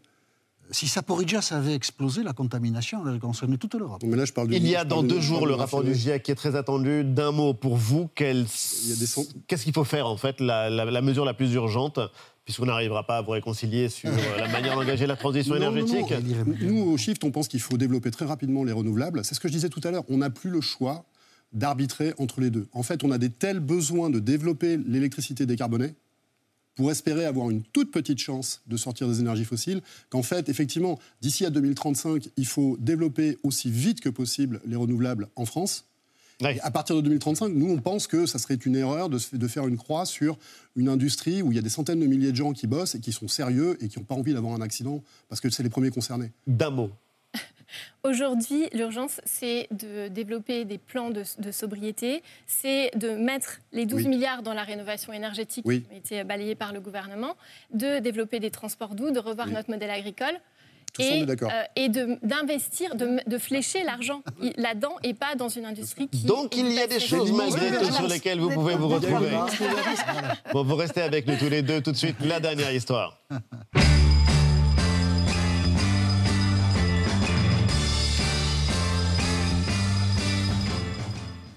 Si 0.71 0.87
Saporidja 0.87 1.41
ça 1.41 1.57
avait 1.57 1.73
explosé, 1.75 2.23
la 2.23 2.33
contamination 2.33 3.01
aurait 3.01 3.19
concerné 3.19 3.57
toute 3.57 3.75
l'Europe. 3.75 4.01
Mais 4.05 4.15
là, 4.15 4.25
je 4.25 4.31
parle 4.33 4.47
du- 4.47 4.55
Il 4.55 4.67
y 4.67 4.75
a 4.75 4.85
dans 4.85 5.03
deux 5.03 5.19
jours 5.19 5.45
le 5.45 5.53
rapport 5.53 5.83
du. 5.83 5.93
GIEC 5.93 6.23
qui 6.23 6.31
est 6.31 6.35
très 6.35 6.55
attendu. 6.55 7.03
D'un 7.03 7.31
mot 7.31 7.53
pour 7.53 7.75
vous, 7.75 8.07
qu'est-ce 8.15 9.63
qu'il 9.63 9.73
faut 9.73 9.83
faire 9.83 10.07
en 10.07 10.17
fait, 10.17 10.39
la, 10.39 10.69
la- 10.69 10.85
la 10.85 11.01
mesure 11.01 11.25
la 11.25 11.33
plus 11.33 11.53
urgente, 11.53 11.99
puisqu'on 12.45 12.65
n'arrivera 12.65 13.05
pas 13.05 13.17
à 13.17 13.21
vous 13.21 13.31
réconcilier 13.31 13.89
sur 13.89 14.09
euh, 14.09 14.15
la 14.39 14.47
manière 14.47 14.75
d'engager 14.75 15.07
la 15.07 15.15
transition 15.15 15.55
Non, 15.55 15.71
non, 15.71 15.77
énergétique 15.77 16.11
non. 16.47 16.55
Nous, 16.61 16.81
au 16.91 16.97
Shift, 16.97 17.23
on 17.23 17.31
pense 17.31 17.47
qu'il 17.47 17.59
faut 17.59 17.77
développer 17.77 18.11
très 18.11 18.25
rapidement 18.25 18.63
les 18.63 18.71
renouvelables. 18.71 19.23
C'est 19.25 19.35
ce 19.35 19.39
que 19.39 19.47
je 19.47 19.53
disais 19.53 19.69
tout 19.69 19.81
à 19.83 19.91
l'heure. 19.91 20.03
On 20.09 20.17
n'a 20.17 20.29
plus 20.29 20.49
le 20.49 20.61
choix 20.61 21.05
d'arbitrer 21.53 22.13
entre 22.17 22.39
les 22.39 22.49
deux. 22.49 22.67
En 22.71 22.81
fait, 22.83 23.03
on 23.03 23.11
a 23.11 23.17
des 23.17 23.29
tels 23.29 23.59
besoins 23.59 24.09
de 24.09 24.19
développer 24.19 24.77
l'électricité 24.77 25.45
décarbonée 25.45 25.95
pour 26.75 26.91
espérer 26.91 27.25
avoir 27.25 27.49
une 27.49 27.63
toute 27.63 27.91
petite 27.91 28.19
chance 28.19 28.61
de 28.67 28.77
sortir 28.77 29.07
des 29.07 29.19
énergies 29.19 29.45
fossiles, 29.45 29.81
qu'en 30.09 30.23
fait, 30.23 30.49
effectivement, 30.49 30.99
d'ici 31.21 31.45
à 31.45 31.49
2035, 31.49 32.29
il 32.37 32.45
faut 32.45 32.77
développer 32.79 33.37
aussi 33.43 33.69
vite 33.69 34.01
que 34.01 34.09
possible 34.09 34.61
les 34.65 34.75
renouvelables 34.75 35.27
en 35.35 35.45
France. 35.45 35.85
Et 36.49 36.59
à 36.61 36.71
partir 36.71 36.95
de 36.95 37.01
2035, 37.01 37.49
nous, 37.49 37.69
on 37.69 37.77
pense 37.77 38.07
que 38.07 38.25
ça 38.25 38.39
serait 38.39 38.55
une 38.55 38.75
erreur 38.75 39.09
de, 39.09 39.19
de 39.31 39.47
faire 39.47 39.67
une 39.67 39.77
croix 39.77 40.05
sur 40.05 40.39
une 40.75 40.89
industrie 40.89 41.43
où 41.43 41.51
il 41.51 41.55
y 41.55 41.59
a 41.59 41.61
des 41.61 41.69
centaines 41.69 41.99
de 41.99 42.07
milliers 42.07 42.31
de 42.31 42.35
gens 42.35 42.51
qui 42.53 42.65
bossent 42.65 42.95
et 42.95 42.99
qui 42.99 43.11
sont 43.11 43.27
sérieux 43.27 43.77
et 43.79 43.89
qui 43.89 43.99
n'ont 43.99 44.05
pas 44.05 44.15
envie 44.15 44.33
d'avoir 44.33 44.55
un 44.55 44.61
accident 44.61 45.03
parce 45.29 45.39
que 45.39 45.51
c'est 45.51 45.61
les 45.61 45.69
premiers 45.69 45.91
concernés. 45.91 46.31
D'un 46.47 46.71
mot. 46.71 46.89
Aujourd'hui, 48.03 48.67
l'urgence, 48.73 49.21
c'est 49.25 49.67
de 49.71 50.07
développer 50.07 50.65
des 50.65 50.77
plans 50.77 51.09
de, 51.09 51.23
de 51.39 51.51
sobriété, 51.51 52.23
c'est 52.47 52.91
de 52.95 53.11
mettre 53.11 53.59
les 53.71 53.85
12 53.85 54.01
Oui. 54.03 54.07
milliards 54.07 54.41
dans 54.43 54.53
la 54.53 54.63
rénovation 54.63 55.13
énergétique 55.13 55.63
Oui. 55.67 55.83
qui 55.83 55.93
ont 55.93 55.97
été 55.97 56.23
balayés 56.23 56.55
par 56.55 56.73
le 56.73 56.79
gouvernement, 56.79 57.35
de 57.73 57.99
développer 57.99 58.39
des 58.39 58.51
transports 58.51 58.95
doux, 58.95 59.11
de 59.11 59.19
revoir 59.19 59.47
notre 59.47 59.69
modèle 59.69 59.91
agricole. 59.91 60.33
Tout 60.93 61.03
et, 61.03 61.23
euh, 61.23 61.63
et 61.77 61.87
d'investir, 61.87 62.95
de, 62.95 63.19
de 63.25 63.37
flécher 63.37 63.81
l'argent 63.83 64.23
là-dedans 64.57 64.97
et 65.03 65.13
pas 65.13 65.35
dans 65.35 65.47
une 65.47 65.63
industrie 65.65 66.09
qui. 66.09 66.25
Donc 66.25 66.57
il 66.57 66.69
y 66.73 66.79
a 66.81 66.87
des 66.87 66.99
choses 66.99 67.31
malgré 67.31 67.77
tout 67.77 67.93
sur 67.93 68.07
lesquelles 68.09 68.41
vous 68.41 68.49
pouvez 68.49 68.75
vous 68.75 68.89
retrouver. 68.89 69.29
Bon, 70.51 70.63
vous 70.65 70.75
restez 70.75 71.01
avec 71.01 71.27
nous 71.27 71.37
tous 71.37 71.47
les 71.47 71.61
deux. 71.61 71.79
Tout 71.81 71.93
de 71.93 71.97
suite, 71.97 72.17
la 72.25 72.41
dernière 72.41 72.73
histoire. 72.73 73.21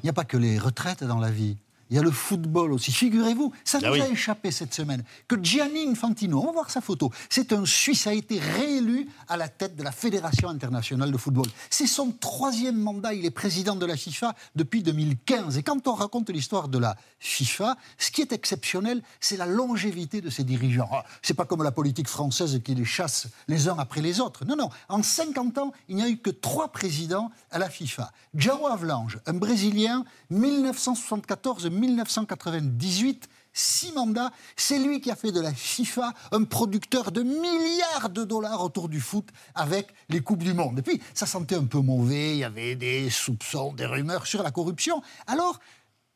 N'y 0.05 0.11
a 0.11 0.13
pas 0.13 0.25
que 0.25 0.37
les 0.37 0.59
retraites 0.59 1.03
dans 1.03 1.19
la 1.19 1.31
vie. 1.31 1.57
Il 1.95 1.99
y 1.99 2.01
a 2.01 2.03
le 2.03 2.11
football 2.11 2.73
aussi. 2.73 2.91
Figurez-vous, 2.91 3.53
ça 3.63 3.79
nous 3.79 3.87
Ah 3.87 3.93
oui. 3.93 4.01
a 4.01 4.09
échappé 4.09 4.51
cette 4.51 4.75
semaine, 4.75 5.05
que 5.29 5.41
Gianni 5.41 5.87
Infantino, 5.89 6.41
on 6.43 6.47
va 6.47 6.51
voir 6.51 6.69
sa 6.69 6.81
photo, 6.81 7.13
c'est 7.31 7.53
un 7.53 7.65
Suisse, 7.65 8.09
a 8.09 8.13
été 8.13 8.41
réélu 8.41 9.07
à 9.29 9.37
la 9.37 9.47
tête 9.49 9.77
de 9.77 9.85
la 9.85 9.93
Fédération 9.93 10.49
internationale 10.49 11.13
de 11.13 11.17
football. 11.17 11.47
C'est 11.71 11.87
son 11.87 12.11
troisième 12.11 12.77
mandat, 12.77 13.15
il 13.15 13.25
est 13.25 13.31
président 13.31 13.77
de 13.77 13.87
la 13.87 13.97
FIFA 13.97 14.35
depuis 14.57 14.83
2015. 14.83 15.57
Et 15.57 15.63
quand 15.63 15.87
on 15.87 15.95
raconte 15.95 16.31
l'histoire 16.31 16.67
de 16.67 16.79
la 16.79 16.97
FIFA, 17.21 17.77
ce 17.97 18.11
qui 18.11 18.23
est 18.23 18.33
exceptionnel, 18.33 19.01
c'est 19.21 19.37
la 19.37 19.47
longévité 19.47 20.21
de 20.21 20.31
ses 20.31 20.43
dirigeants. 20.43 20.89
Ah, 20.91 21.05
C'est 21.23 21.35
pas 21.35 21.45
comme 21.45 21.63
la 21.63 21.71
politique 21.71 22.09
française 22.09 22.61
qui 22.65 22.75
les 22.75 22.85
chasse 22.85 23.29
les 23.47 23.69
uns 23.69 23.77
après 23.79 24.01
les 24.01 24.19
autres. 24.19 24.45
Non, 24.45 24.57
non. 24.57 24.69
En 24.89 25.01
50 25.05 25.59
ans, 25.59 25.73
il 25.89 25.95
n'y 25.95 26.03
a 26.03 26.09
eu 26.09 26.17
que 26.17 26.31
trois 26.31 26.73
présidents 26.73 27.31
à 27.53 27.61
la 27.61 27.71
FIFA. 27.71 28.11
João 28.35 28.67
Avlange, 28.67 29.21
un 29.27 29.35
Brésilien, 29.35 30.05
1974-1998, 31.89 33.23
six 33.53 33.93
mandats. 33.93 34.33
C'est 34.57 34.79
lui 34.79 35.01
qui 35.01 35.11
a 35.11 35.17
fait 35.17 35.33
de 35.33 35.41
la 35.41 35.55
FIFA 35.55 36.13
un 36.33 36.45
producteur 36.45 37.13
de 37.13 37.23
milliards 37.23 38.11
de 38.11 38.25
dollars 38.25 38.63
autour 38.63 38.89
du 38.89 39.01
foot 39.01 39.29
avec 39.55 39.89
les 40.09 40.21
Coupes 40.21 40.43
du 40.43 40.55
Monde. 40.55 40.79
Et 40.81 40.83
puis, 40.83 41.01
ça 41.15 41.27
sentait 41.27 41.57
un 41.57 41.65
peu 41.65 41.79
mauvais, 41.79 42.33
il 42.33 42.39
y 42.39 42.45
avait 42.45 42.75
des 42.75 43.11
soupçons, 43.11 43.73
des 43.73 43.87
rumeurs 43.87 44.27
sur 44.27 44.43
la 44.43 44.51
corruption. 44.51 45.03
Alors, 45.27 45.61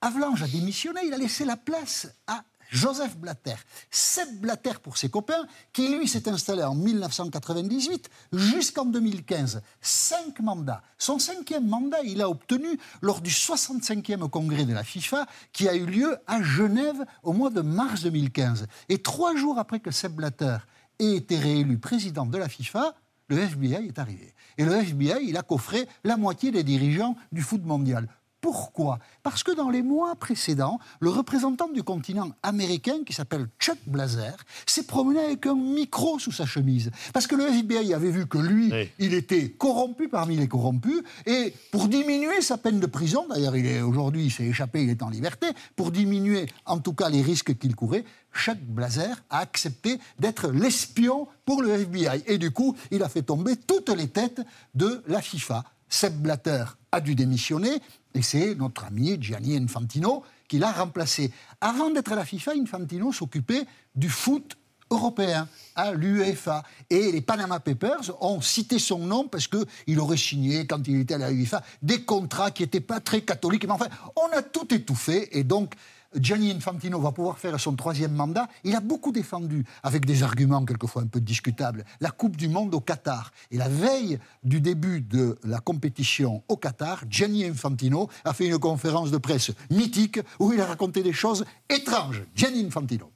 Avlange 0.00 0.42
a 0.42 0.48
démissionné, 0.48 1.00
il 1.04 1.14
a 1.14 1.18
laissé 1.18 1.44
la 1.44 1.56
place 1.56 2.08
à 2.26 2.44
Joseph 2.68 3.16
Blatter. 3.16 3.54
Sepp 3.90 4.40
Blatter 4.40 4.74
pour 4.82 4.96
ses 4.96 5.08
copains, 5.08 5.46
qui 5.72 5.88
lui 5.88 6.08
s'est 6.08 6.28
installé 6.28 6.62
en 6.62 6.74
1998 6.74 8.10
jusqu'en 8.32 8.84
2015. 8.84 9.62
Cinq 9.80 10.40
mandats. 10.40 10.82
Son 10.98 11.18
cinquième 11.18 11.66
mandat, 11.66 12.02
il 12.04 12.20
a 12.22 12.28
obtenu 12.28 12.78
lors 13.00 13.20
du 13.20 13.30
65e 13.30 14.28
congrès 14.28 14.64
de 14.64 14.74
la 14.74 14.84
FIFA 14.84 15.26
qui 15.52 15.68
a 15.68 15.74
eu 15.74 15.86
lieu 15.86 16.16
à 16.26 16.42
Genève 16.42 17.04
au 17.22 17.32
mois 17.32 17.50
de 17.50 17.60
mars 17.60 18.02
2015. 18.02 18.66
Et 18.88 19.02
trois 19.02 19.36
jours 19.36 19.58
après 19.58 19.80
que 19.80 19.90
Sepp 19.90 20.12
Blatter 20.12 20.58
ait 20.98 21.16
été 21.16 21.38
réélu 21.38 21.78
président 21.78 22.26
de 22.26 22.38
la 22.38 22.48
FIFA, 22.48 22.94
le 23.28 23.38
FBI 23.38 23.86
est 23.86 23.98
arrivé. 23.98 24.34
Et 24.56 24.64
le 24.64 24.72
FBI, 24.72 25.20
il 25.22 25.36
a 25.36 25.42
coffré 25.42 25.86
la 26.02 26.16
moitié 26.16 26.50
des 26.50 26.64
dirigeants 26.64 27.16
du 27.30 27.42
foot 27.42 27.64
mondial. 27.64 28.08
Pourquoi? 28.40 29.01
Parce 29.24 29.43
que 29.43 29.51
dans 29.51 29.69
les 29.69 29.82
mois 29.82 30.15
précédents, 30.15 30.78
le 31.01 31.10
représentant 31.10 31.69
du 31.69 31.82
continent 31.82 32.31
américain, 32.43 32.98
qui 33.05 33.12
s'appelle 33.12 33.48
Chuck 33.59 33.78
Blazer, 33.86 34.36
s'est 34.65 34.85
promené 34.85 35.19
avec 35.20 35.47
un 35.47 35.56
micro 35.56 36.19
sous 36.20 36.31
sa 36.31 36.47
chemise. 36.47 36.90
Parce 37.12 37.27
que 37.27 37.35
le 37.35 37.48
FBI 37.48 37.93
avait 37.94 38.12
vu 38.12 38.27
que 38.27 38.39
lui, 38.39 38.73
il 39.01 39.15
était 39.15 39.51
corrompu 39.51 40.09
parmi 40.09 40.36
les 40.36 40.47
corrompus, 40.47 41.02
et 41.27 41.52
pour 41.73 41.89
diminuer 41.89 42.40
sa 42.40 42.59
peine 42.59 42.78
de 42.78 42.86
prison, 42.86 43.27
d'ailleurs 43.28 43.56
il 43.56 43.66
est 43.66 43.81
aujourd'hui, 43.81 44.27
il 44.27 44.31
s'est 44.31 44.47
échappé, 44.47 44.85
il 44.85 44.90
est 44.90 45.02
en 45.02 45.10
liberté, 45.10 45.47
pour 45.74 45.90
diminuer 45.90 46.47
en 46.65 46.78
tout 46.78 46.93
cas 46.93 47.09
les 47.09 47.23
risques 47.23 47.59
qu'il 47.59 47.74
courait, 47.74 48.05
Chuck 48.32 48.59
Blazer 48.59 49.16
a 49.31 49.39
accepté 49.39 49.98
d'être 50.19 50.51
l'espion 50.51 51.27
pour 51.44 51.62
le 51.62 51.70
FBI. 51.70 52.23
Et 52.27 52.39
du 52.39 52.52
coup, 52.52 52.77
il 52.90 53.02
a 53.02 53.09
fait 53.09 53.23
tomber 53.23 53.56
toutes 53.56 53.89
les 53.89 54.09
têtes 54.09 54.43
de 54.74 55.02
la 55.09 55.20
FIFA. 55.20 55.65
Sepp 55.89 56.15
Blatter 56.15 56.65
a 56.93 57.01
dû 57.01 57.15
démissionner 57.15 57.81
et 58.18 58.22
c'est 58.22 58.56
notre 58.56 58.84
ami 58.84 59.16
Gianni 59.20 59.56
Infantino 59.56 60.24
qui 60.48 60.58
l'a 60.58 60.72
remplacé. 60.72 61.30
Avant 61.60 61.88
d'être 61.90 62.10
à 62.10 62.16
la 62.16 62.24
FIFA, 62.24 62.52
Infantino 62.60 63.12
s'occupait 63.12 63.64
du 63.94 64.08
foot 64.08 64.56
européen 64.90 65.46
à 65.76 65.92
l'UEFA. 65.92 66.64
Et 66.90 67.12
les 67.12 67.20
Panama 67.20 67.60
Papers 67.60 68.10
ont 68.20 68.40
cité 68.40 68.80
son 68.80 68.98
nom 68.98 69.28
parce 69.28 69.46
qu'il 69.46 70.00
aurait 70.00 70.16
signé, 70.16 70.66
quand 70.66 70.88
il 70.88 71.00
était 71.00 71.14
à 71.14 71.18
la 71.18 71.30
UEFA, 71.30 71.62
des 71.80 72.02
contrats 72.02 72.50
qui 72.50 72.64
n'étaient 72.64 72.80
pas 72.80 72.98
très 72.98 73.20
catholiques. 73.20 73.66
Mais 73.66 73.72
enfin, 73.72 73.88
on 74.16 74.36
a 74.36 74.42
tout 74.42 74.74
étouffé. 74.74 75.38
Et 75.38 75.44
donc, 75.44 75.74
Gianni 76.14 76.51
Infantino 76.51 77.01
va 77.01 77.12
pouvoir 77.12 77.39
faire 77.39 77.59
son 77.60 77.76
troisième 77.76 78.12
mandat. 78.12 78.48
Il 78.64 78.74
a 78.74 78.80
beaucoup 78.80 79.12
défendu, 79.12 79.64
avec 79.82 80.06
des 80.06 80.22
arguments 80.22 80.64
quelquefois 80.64 81.02
un 81.02 81.06
peu 81.06 81.20
discutables, 81.20 81.85
la 82.01 82.10
Coupe 82.10 82.36
du 82.36 82.48
Monde 82.48 82.74
au 82.74 82.80
Qatar. 82.80 83.30
Et 83.51 83.59
la 83.59 83.68
veille 83.68 84.18
du 84.43 84.60
début 84.60 85.01
de 85.01 85.39
la 85.44 85.59
compétition 85.60 86.43
au 86.48 86.56
Qatar, 86.56 87.05
Gianni 87.09 87.44
Infantino 87.44 88.09
a 88.24 88.32
fait 88.32 88.47
une 88.47 88.59
conférence 88.59 89.10
de 89.10 89.18
presse 89.18 89.51
mythique 89.70 90.20
où 90.39 90.52
il 90.52 90.60
a 90.60 90.66
raconté 90.66 91.02
des 91.02 91.12
choses 91.12 91.44
étranges. 91.68 92.22
Gianni 92.35 92.64
Infantino. 92.64 93.10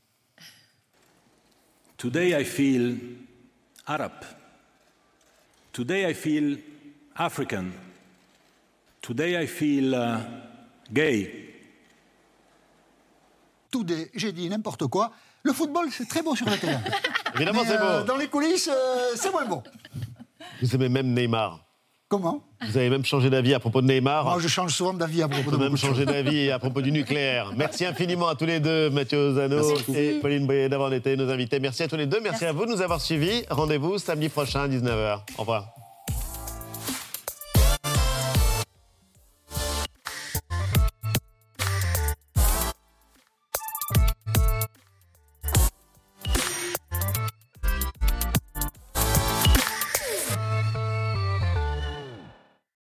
Today 1.97 2.40
I 2.40 2.44
feel 2.44 2.98
Arab. 3.86 4.12
Today 5.73 6.10
I 6.10 6.14
feel 6.14 6.59
African. 7.16 7.70
Today 9.01 9.43
I 9.43 9.47
feel 9.47 9.94
uh, 9.94 10.19
gay. 10.93 11.51
Today, 13.73 14.11
j'ai 14.15 14.31
dit 14.32 14.49
n'importe 14.49 14.86
quoi. 14.86 15.11
Le 15.43 15.53
football, 15.53 15.86
c'est 15.90 16.07
très 16.07 16.23
beau 16.23 16.36
sur 16.36 16.47
la 16.47 16.59
télé. 16.59 16.74
Évidemment, 17.35 17.62
c'est 17.66 17.81
euh, 17.81 18.01
beau. 18.01 18.07
Dans 18.07 18.16
les 18.16 18.28
coulisses, 18.28 18.69
euh, 18.69 19.12
c'est 19.16 19.32
moins 19.32 19.47
bon. 19.47 19.62
Vous 20.61 20.74
aimez 20.74 20.89
même 20.89 21.12
Neymar. 21.12 21.59
Comment? 22.09 22.44
Vous 22.61 22.77
avez 22.77 22.90
même 22.90 23.07
changé 23.07 23.31
d'avis 23.31 23.55
à 23.55 23.59
propos 23.59 23.81
de 23.81 23.86
Neymar. 23.86 24.24
Moi, 24.24 24.39
je 24.39 24.47
change 24.47 24.74
souvent 24.74 24.93
d'avis 24.93 25.23
à 25.23 25.28
propos 25.28 25.44
Vous 25.44 25.51
de 25.53 25.57
avez 25.57 25.70
même 25.70 25.78
changé 25.78 26.05
d'avis 26.05 26.51
à 26.51 26.59
propos 26.59 26.82
du 26.82 26.93
nucléaire. 26.93 27.53
Merci 27.57 27.86
infiniment 27.86 28.28
à 28.28 28.35
tous 28.35 28.44
les 28.44 28.61
deux, 28.61 28.90
Mathieu 28.90 29.35
Zano 29.35 29.66
Merci. 29.66 29.97
et 29.97 30.20
Pauline 30.20 30.47
Boyer 30.47 30.69
d'avoir 30.69 30.93
été 30.93 31.16
nos 31.16 31.31
invités. 31.31 31.59
Merci 31.59 31.85
à 31.85 31.89
tous 31.89 31.97
les 31.97 32.07
deux. 32.07 32.20
Merci, 32.20 32.44
à 32.44 32.53
vous 32.53 32.66
de 32.66 32.73
nous 32.73 32.82
avoir 32.82 33.01
suivis. 33.01 33.44
Rendez-vous 33.49 33.97
samedi 33.97 34.28
prochain 34.28 34.65
à 34.65 34.69
19h. 34.69 35.20
Au 35.39 35.40
revoir. 35.40 35.81